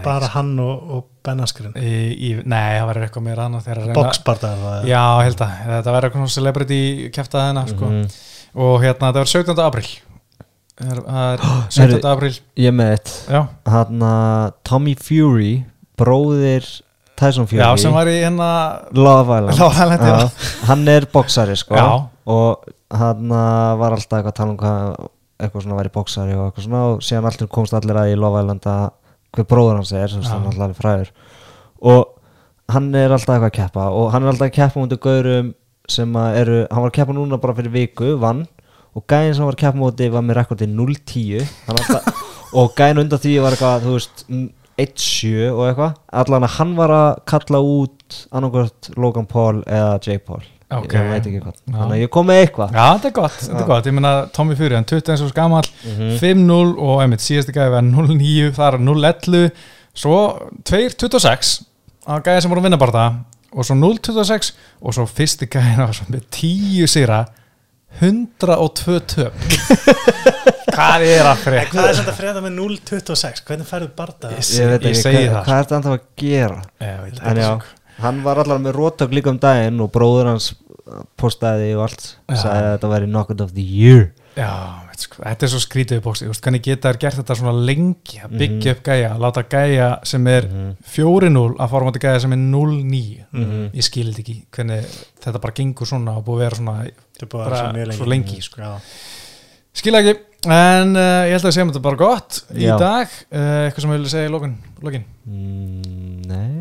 bara 0.04 0.26
ekki, 0.26 0.32
hann 0.34 0.50
og, 0.62 0.90
og 0.96 1.04
Ben 1.26 1.40
Askren 1.44 1.72
í, 1.76 1.92
í, 2.14 2.32
Nei, 2.44 2.78
það 2.78 2.88
verður 2.90 3.06
eitthvað 3.08 3.26
meira 3.28 3.46
annað 3.48 3.64
þegar 3.68 3.78
að 3.82 3.86
reyna- 3.88 3.96
boxbarda 3.98 4.50
Já, 4.88 5.02
held 5.26 5.42
að, 5.46 5.54
þetta 5.68 5.94
verður 5.96 6.10
eitthvað 6.10 6.34
celebrity 6.36 6.80
kæftað 7.16 7.46
hennar 7.48 7.68
sko 7.72 7.88
Mhm. 7.92 8.04
og 8.64 8.76
hérna, 8.82 9.10
það 9.12 9.18
verður 9.20 9.32
17. 9.34 9.64
april 9.66 9.88
það 10.78 10.92
er, 10.94 11.00
það 11.08 11.32
er 11.32 11.46
17. 11.78 12.10
april 12.12 12.32
Ég 12.56 12.74
með 12.78 13.14
já, 13.28 13.40
Hann 13.66 14.04
að 14.08 14.52
Tommy 14.64 14.94
Fury 14.94 15.52
bróðir 15.98 16.68
Tyson 17.18 17.48
Fury 17.50 17.58
já, 17.64 17.72
sem 17.82 17.92
var 17.92 18.06
í 18.06 18.18
hérna 18.22 18.48
Love 18.94 19.40
Island, 19.40 19.58
Love 19.58 19.74
Island, 19.74 20.02
já. 20.06 20.18
Já, 20.22 20.50
Hann 20.68 20.88
er 20.92 21.06
boxari 21.12 21.56
sko 21.58 21.74
Já. 21.74 21.86
og 22.30 22.68
hann 22.94 23.32
uh, 23.34 23.74
var 23.80 23.96
alltaf 23.96 24.20
eitthvað 24.20 24.32
að 24.32 24.38
tala 24.38 24.52
um 24.54 24.60
hvað 24.60 25.08
eitthvað 25.38 25.64
svona 25.66 25.76
væri 25.78 25.90
boxari 25.94 26.32
og 26.38 26.46
eitthvað 26.48 26.64
svona 26.68 26.84
og 26.92 27.02
síðan 27.04 27.26
alltaf 27.28 27.50
komst 27.52 27.74
allir 27.76 27.98
að 28.00 28.12
í 28.14 28.16
Love 28.18 28.40
Island 28.44 28.64
að 28.70 28.86
hver 29.36 29.48
bróður 29.48 29.80
hans 29.80 29.92
er, 29.92 30.08
sem 30.12 30.24
Já. 30.24 30.32
hann 30.34 30.48
alltaf 30.48 30.68
alveg 30.68 30.80
fræður 30.82 31.10
og 31.92 32.14
hann 32.72 32.90
er 32.96 33.14
alltaf 33.14 33.36
eitthvað 33.36 33.50
að 33.50 33.56
keppa 33.58 33.88
og 33.94 34.12
hann 34.12 34.24
er 34.24 34.32
alltaf 34.32 34.48
að 34.48 34.56
keppa 34.58 34.82
mútið 34.82 35.02
gaurum 35.04 35.54
sem 35.88 36.16
að 36.20 36.38
eru, 36.42 36.58
hann 36.68 36.84
var 36.84 36.90
að 36.90 36.96
keppa 36.98 37.16
núna 37.16 37.40
bara 37.40 37.56
fyrir 37.56 37.72
viku, 37.72 38.12
vann. 38.20 38.44
Og 38.96 39.04
gæðin 39.08 39.34
sem 39.34 39.44
hann 39.44 39.50
var 39.50 39.56
að 39.56 39.62
keppa 39.62 39.80
mútið 39.80 40.12
var 40.12 40.24
með 40.26 40.38
rekordi 40.40 40.68
0-10 40.68 41.46
Hann 41.68 41.80
alltaf, 41.80 42.22
og 42.60 42.74
gæðin 42.76 43.02
undan 43.04 43.22
því 43.22 43.34
var 43.44 43.56
eitthvað, 43.56 43.86
þú 43.86 43.96
veist 43.96 44.24
1-7 44.84 45.32
og 45.54 45.64
eitthvað. 45.68 45.96
Allan 46.22 46.48
að 46.48 46.54
hann 46.58 46.76
var 46.78 46.94
að 46.98 47.08
kalla 47.32 47.62
út 47.64 48.20
annarkvört 48.28 48.92
Logan 49.00 49.28
Paul 49.30 49.62
eða 49.64 49.98
Jake 50.04 50.24
Paul 50.28 50.44
Ok. 50.70 50.92
ég 50.92 51.06
veit 51.08 51.26
ekki 51.30 51.38
hvað, 51.40 51.54
Já. 51.64 51.72
þannig 51.78 51.94
að 51.96 52.02
ég 52.02 52.10
kom 52.12 52.26
með 52.28 52.40
eitthvað. 52.44 52.72
Já, 52.76 52.84
þetta 52.98 53.08
er 53.08 53.14
gott, 53.16 53.36
þetta 53.40 53.60
er 53.62 53.66
gott, 53.70 53.86
ég 53.88 53.94
meina 53.96 54.10
Tommy 54.36 54.54
Fury, 54.58 54.74
hann 54.76 54.84
20 54.84 55.12
eins 55.14 55.22
og 55.24 55.30
skamall 55.32 55.68
Mhm. 55.84 56.10
5-0 56.20 56.74
og 56.78 57.00
einmitt 57.02 57.24
síðasti 57.24 57.54
gæði 57.56 57.70
var 57.72 57.82
0-9, 57.88 58.50
það 58.52 58.74
er 58.74 58.78
0-11 58.78 59.50
svo 59.94 60.18
2-26 60.68 61.64
að 62.06 62.22
gæði 62.28 62.42
sem 62.42 62.50
voru 62.52 62.60
að 62.60 62.68
vinna 62.68 62.78
bara 62.84 62.92
það. 62.98 63.18
Og 63.56 63.64
svo 63.64 63.74
0-26 63.80 64.52
og 64.84 64.92
svo 64.94 65.06
fyrsti 65.08 65.46
gæði 65.48 65.78
var 65.80 65.92
svo 65.96 66.04
með 66.12 66.26
10 66.36 66.84
sýra 66.92 67.22
102 68.02 69.00
töp. 69.08 69.32
Hvað 70.78 71.04
er 71.08 71.26
að 71.26 71.40
fyrir? 71.42 71.64
hvað 71.72 71.88
er 71.88 71.96
þetta 71.98 72.12
frétta 72.14 72.42
með 72.44 72.52
0.26 72.60 73.40
hvernig 73.48 73.66
færðu 73.66 73.88
barda 73.96 74.28
Ég- 74.36 74.50
ég 74.60 74.68
veit 74.68 74.84
ég 74.84 74.92
ekki, 74.92 75.00
segi 75.00 75.22
hvað, 75.24 75.32
það, 75.32 75.44
hvað 75.48 75.58
er 75.58 75.66
þetta 75.72 75.94
að 75.94 76.02
gera? 76.22 76.58
Ég 76.84 77.00
veit 77.02 77.18
en 77.18 77.30
ekki, 77.32 77.40
já. 77.40 77.48
Hann 78.02 78.22
var 78.24 78.38
allar 78.44 78.58
með 78.62 78.76
rótök 78.78 79.12
líka 79.16 79.30
um 79.32 79.38
daginn 79.42 79.80
og 79.84 79.90
bróður 79.94 80.32
hans 80.32 80.52
postaði 81.20 81.74
og 81.76 81.82
allt 81.88 82.04
sagði 82.32 82.62
að 82.64 82.70
þetta 82.76 82.90
væri 82.94 83.08
knockout 83.10 83.40
of 83.44 83.50
the 83.56 83.64
year. 83.64 84.06
Já, 84.38 84.48
sko, 85.02 85.18
þetta 85.24 85.44
er 85.44 85.50
svo 85.50 85.58
skrítið 85.60 86.00
bóksi, 86.04 86.28
veist, 86.30 86.40
hvernig 86.44 86.62
geta 86.62 86.92
þær 86.92 86.98
gert 87.02 87.18
þetta 87.18 87.36
svona 87.40 87.52
lengi 87.66 88.20
að 88.22 88.36
byggja 88.38 88.74
upp 88.76 88.82
gæja, 88.86 89.08
að 89.16 89.24
láta 89.24 89.42
gæja 89.50 89.88
sem 90.06 90.28
er 90.30 90.46
4-0 90.94 91.42
að 91.58 91.72
fara 91.74 91.82
á 91.82 91.86
móti 91.88 92.02
gæja 92.04 92.20
sem 92.22 92.32
er 92.36 92.40
0-9 92.40 93.26
Mhm. 93.34 93.64
ég 93.74 93.84
skil 93.84 94.06
þetta 94.12 94.22
ekki, 94.22 94.36
hvernig 94.54 94.86
þetta 95.26 95.40
bara 95.42 95.56
gengur 95.58 95.86
svona 95.90 96.16
og 96.16 96.24
búið 96.24 96.38
að 96.38 96.44
vera 96.46 96.60
svona 96.62 96.76
er 96.86 97.26
að 97.26 97.28
bara 97.34 97.92
svo 97.98 98.06
lengi, 98.08 98.40
sko. 98.40 98.70
Skil 99.78 99.94
ekki, 99.98 100.14
en 100.46 100.96
uh, 100.96 101.26
ég 101.28 101.34
held 101.36 101.44
að 101.50 101.54
segjum 101.58 101.68
þetta 101.74 101.82
bara 101.84 101.96
gott 102.00 102.38
í 102.54 102.66
dag. 102.78 103.08
Uh, 103.30 103.66
eitthvað 103.68 103.84
sem 103.84 103.90
við 103.92 103.98
vilja 103.98 104.14
segja 104.14 104.30
í 104.30 104.32
lokin, 104.32 104.54
lokin? 104.86 105.04
Mm, 105.26 106.22
nei, 106.30 106.57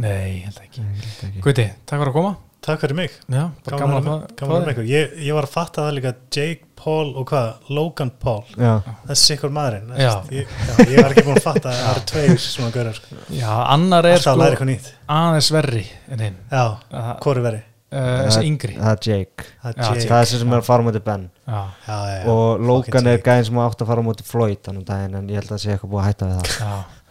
Nei, 0.00 0.40
ég 0.40 0.48
held 0.48 0.62
ekki. 0.64 0.86
Ekki. 1.28 1.42
Guði, 1.44 1.68
takk 1.84 2.00
fyrir 2.00 2.12
að 2.12 2.16
koma. 2.16 2.32
Takk 2.62 2.78
fyrir 2.84 2.94
mig. 2.94 3.14
Já, 3.26 3.48
bara 3.66 3.78
gaman 3.80 3.96
gaman 3.96 4.12
að 4.12 4.36
gaman 4.38 4.68
að 4.70 4.86
ég, 4.86 5.16
ég 5.26 5.34
var 5.34 5.48
að 5.48 5.50
fatta 5.56 5.82
það 5.82 5.96
líka 5.96 6.12
Jake 6.30 6.68
Paul 6.78 7.08
og 7.18 7.26
hvað, 7.26 7.48
Logan 7.74 8.12
Paul. 8.22 8.44
Já, 8.54 8.76
þessi 9.08 9.34
ykkur 9.34 9.52
maðurinn. 9.56 9.90
Já. 9.98 10.12
ég, 10.30 10.54
ég 10.86 11.02
var 11.02 11.10
ekki 11.10 11.26
búin 11.26 11.40
að 11.40 11.48
fatta 11.48 11.72
að 11.72 11.80
það 11.80 11.90
eru 11.90 12.04
tveir 12.12 12.40
svona 12.44 12.70
görður 12.76 13.00
sko. 13.00 13.18
Já, 13.34 13.50
annar 13.74 14.08
er 14.08 14.16
alltaf 14.16 14.30
að 14.30 14.38
sko 14.38 14.44
læra 14.44 14.54
eitthvað 14.56 14.70
nýtt. 14.70 14.88
aðeins 15.18 15.50
verri 15.58 15.84
en 16.14 16.24
hinn. 16.28 16.40
Já, 16.54 16.64
uh, 16.70 17.12
hvori 17.26 17.44
veri 17.48 17.62
Þessi 17.92 18.46
yngri. 18.48 18.74
það 18.78 18.92
er 18.94 19.00
Jake. 19.04 19.50
Það 19.60 19.72
er 19.72 19.82
Jake. 19.82 20.06
Það 20.06 20.16
er 20.16 20.22
þessi 20.22 20.38
sem 20.40 20.54
er 20.54 20.62
að 20.62 20.68
fara 20.70 20.86
móti 20.86 21.02
Ben. 21.04 21.28
Já, 21.44 21.58
já, 21.84 21.96
og 22.32 22.62
Logan 22.62 22.86
Fucking 22.86 23.10
er 23.10 23.26
gæðin 23.26 23.48
sem 23.50 23.58
átt 23.66 23.82
að 23.84 23.90
fara 23.90 24.04
móti 24.06 24.24
Floyd 24.24 24.70
en 24.72 24.78
ég 24.80 25.42
held 25.42 25.50
að 25.50 25.52
það 25.52 25.62
sé 25.66 25.74
eitthvað 25.74 25.92
búið 25.92 26.00
að 26.00 26.08
hætta 26.08 26.30
við 26.30 26.38
það. 26.38 26.56
Já 26.62 27.01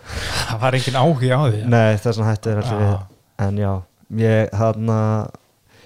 Það 0.47 0.63
var 0.63 0.77
engin 0.79 0.99
áhugi 1.01 1.31
á 1.31 1.39
því. 1.45 1.61
Nei, 1.71 1.91
þess 2.01 2.17
vegna 2.17 2.31
hættu 2.31 2.49
þér 2.51 2.63
allir 2.63 2.81
Já. 2.81 2.89
við 2.89 3.47
En 3.47 3.61
já, 3.61 3.71
ég 4.21 4.57
hann 4.61 4.91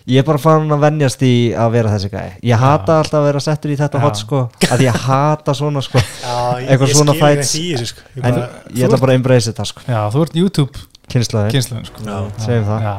Ég 0.06 0.22
er 0.22 0.26
bara 0.28 0.38
farin 0.38 0.70
að 0.70 0.84
venjast 0.84 1.24
í 1.26 1.34
að 1.58 1.72
vera 1.74 1.90
þessi 1.96 2.10
gæði 2.14 2.34
Ég 2.46 2.60
hata 2.62 3.00
alltaf 3.02 3.16
að 3.18 3.24
vera 3.26 3.40
settur 3.42 3.72
í 3.74 3.78
þetta 3.80 3.98
Já. 3.98 4.04
hot 4.04 4.20
sko 4.20 4.42
að 4.70 4.84
ég 4.86 5.00
hata 5.06 5.56
svona 5.58 5.82
sko. 5.82 6.02
Já, 6.22 6.36
ég, 6.62 6.68
Eitthvað 6.70 6.92
ég 6.92 7.00
svona 7.00 7.16
þessu 7.22 7.88
sko. 7.90 8.04
ég 8.14 8.20
En 8.22 8.36
bara, 8.38 8.50
ég 8.70 8.86
ætla 8.86 9.00
bara 9.02 9.16
að 9.16 9.22
embrace 9.22 9.50
þetta 9.50 9.66
sko. 9.72 9.88
Já, 9.90 10.02
þú 10.14 10.28
ert 10.28 10.38
YouTube 10.44 10.86
Kynslaði 11.10 11.54
kynsluðin 11.54 11.90
sko. 11.90 12.06
Já, 12.06 12.16
segjum 12.42 12.70
það. 12.70 12.86
Já. 12.86 12.96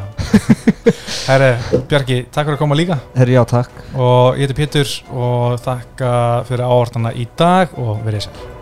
Herri, 1.28 1.48
Bjarki, 1.90 2.18
takk 2.30 2.46
fyrir 2.46 2.54
að 2.54 2.60
koma 2.62 2.78
líka. 2.78 3.00
Herri, 3.16 3.34
já, 3.34 3.42
takk. 3.50 3.80
Og 3.94 4.38
ég 4.38 4.46
heiti 4.46 4.58
Pétur 4.60 4.92
og 5.10 5.56
þakka 5.64 6.12
fyrir 6.46 6.66
áhortana 6.68 7.14
í 7.18 7.26
dag 7.38 7.74
og 7.82 7.98
verið 8.06 8.28
sér 8.28 8.54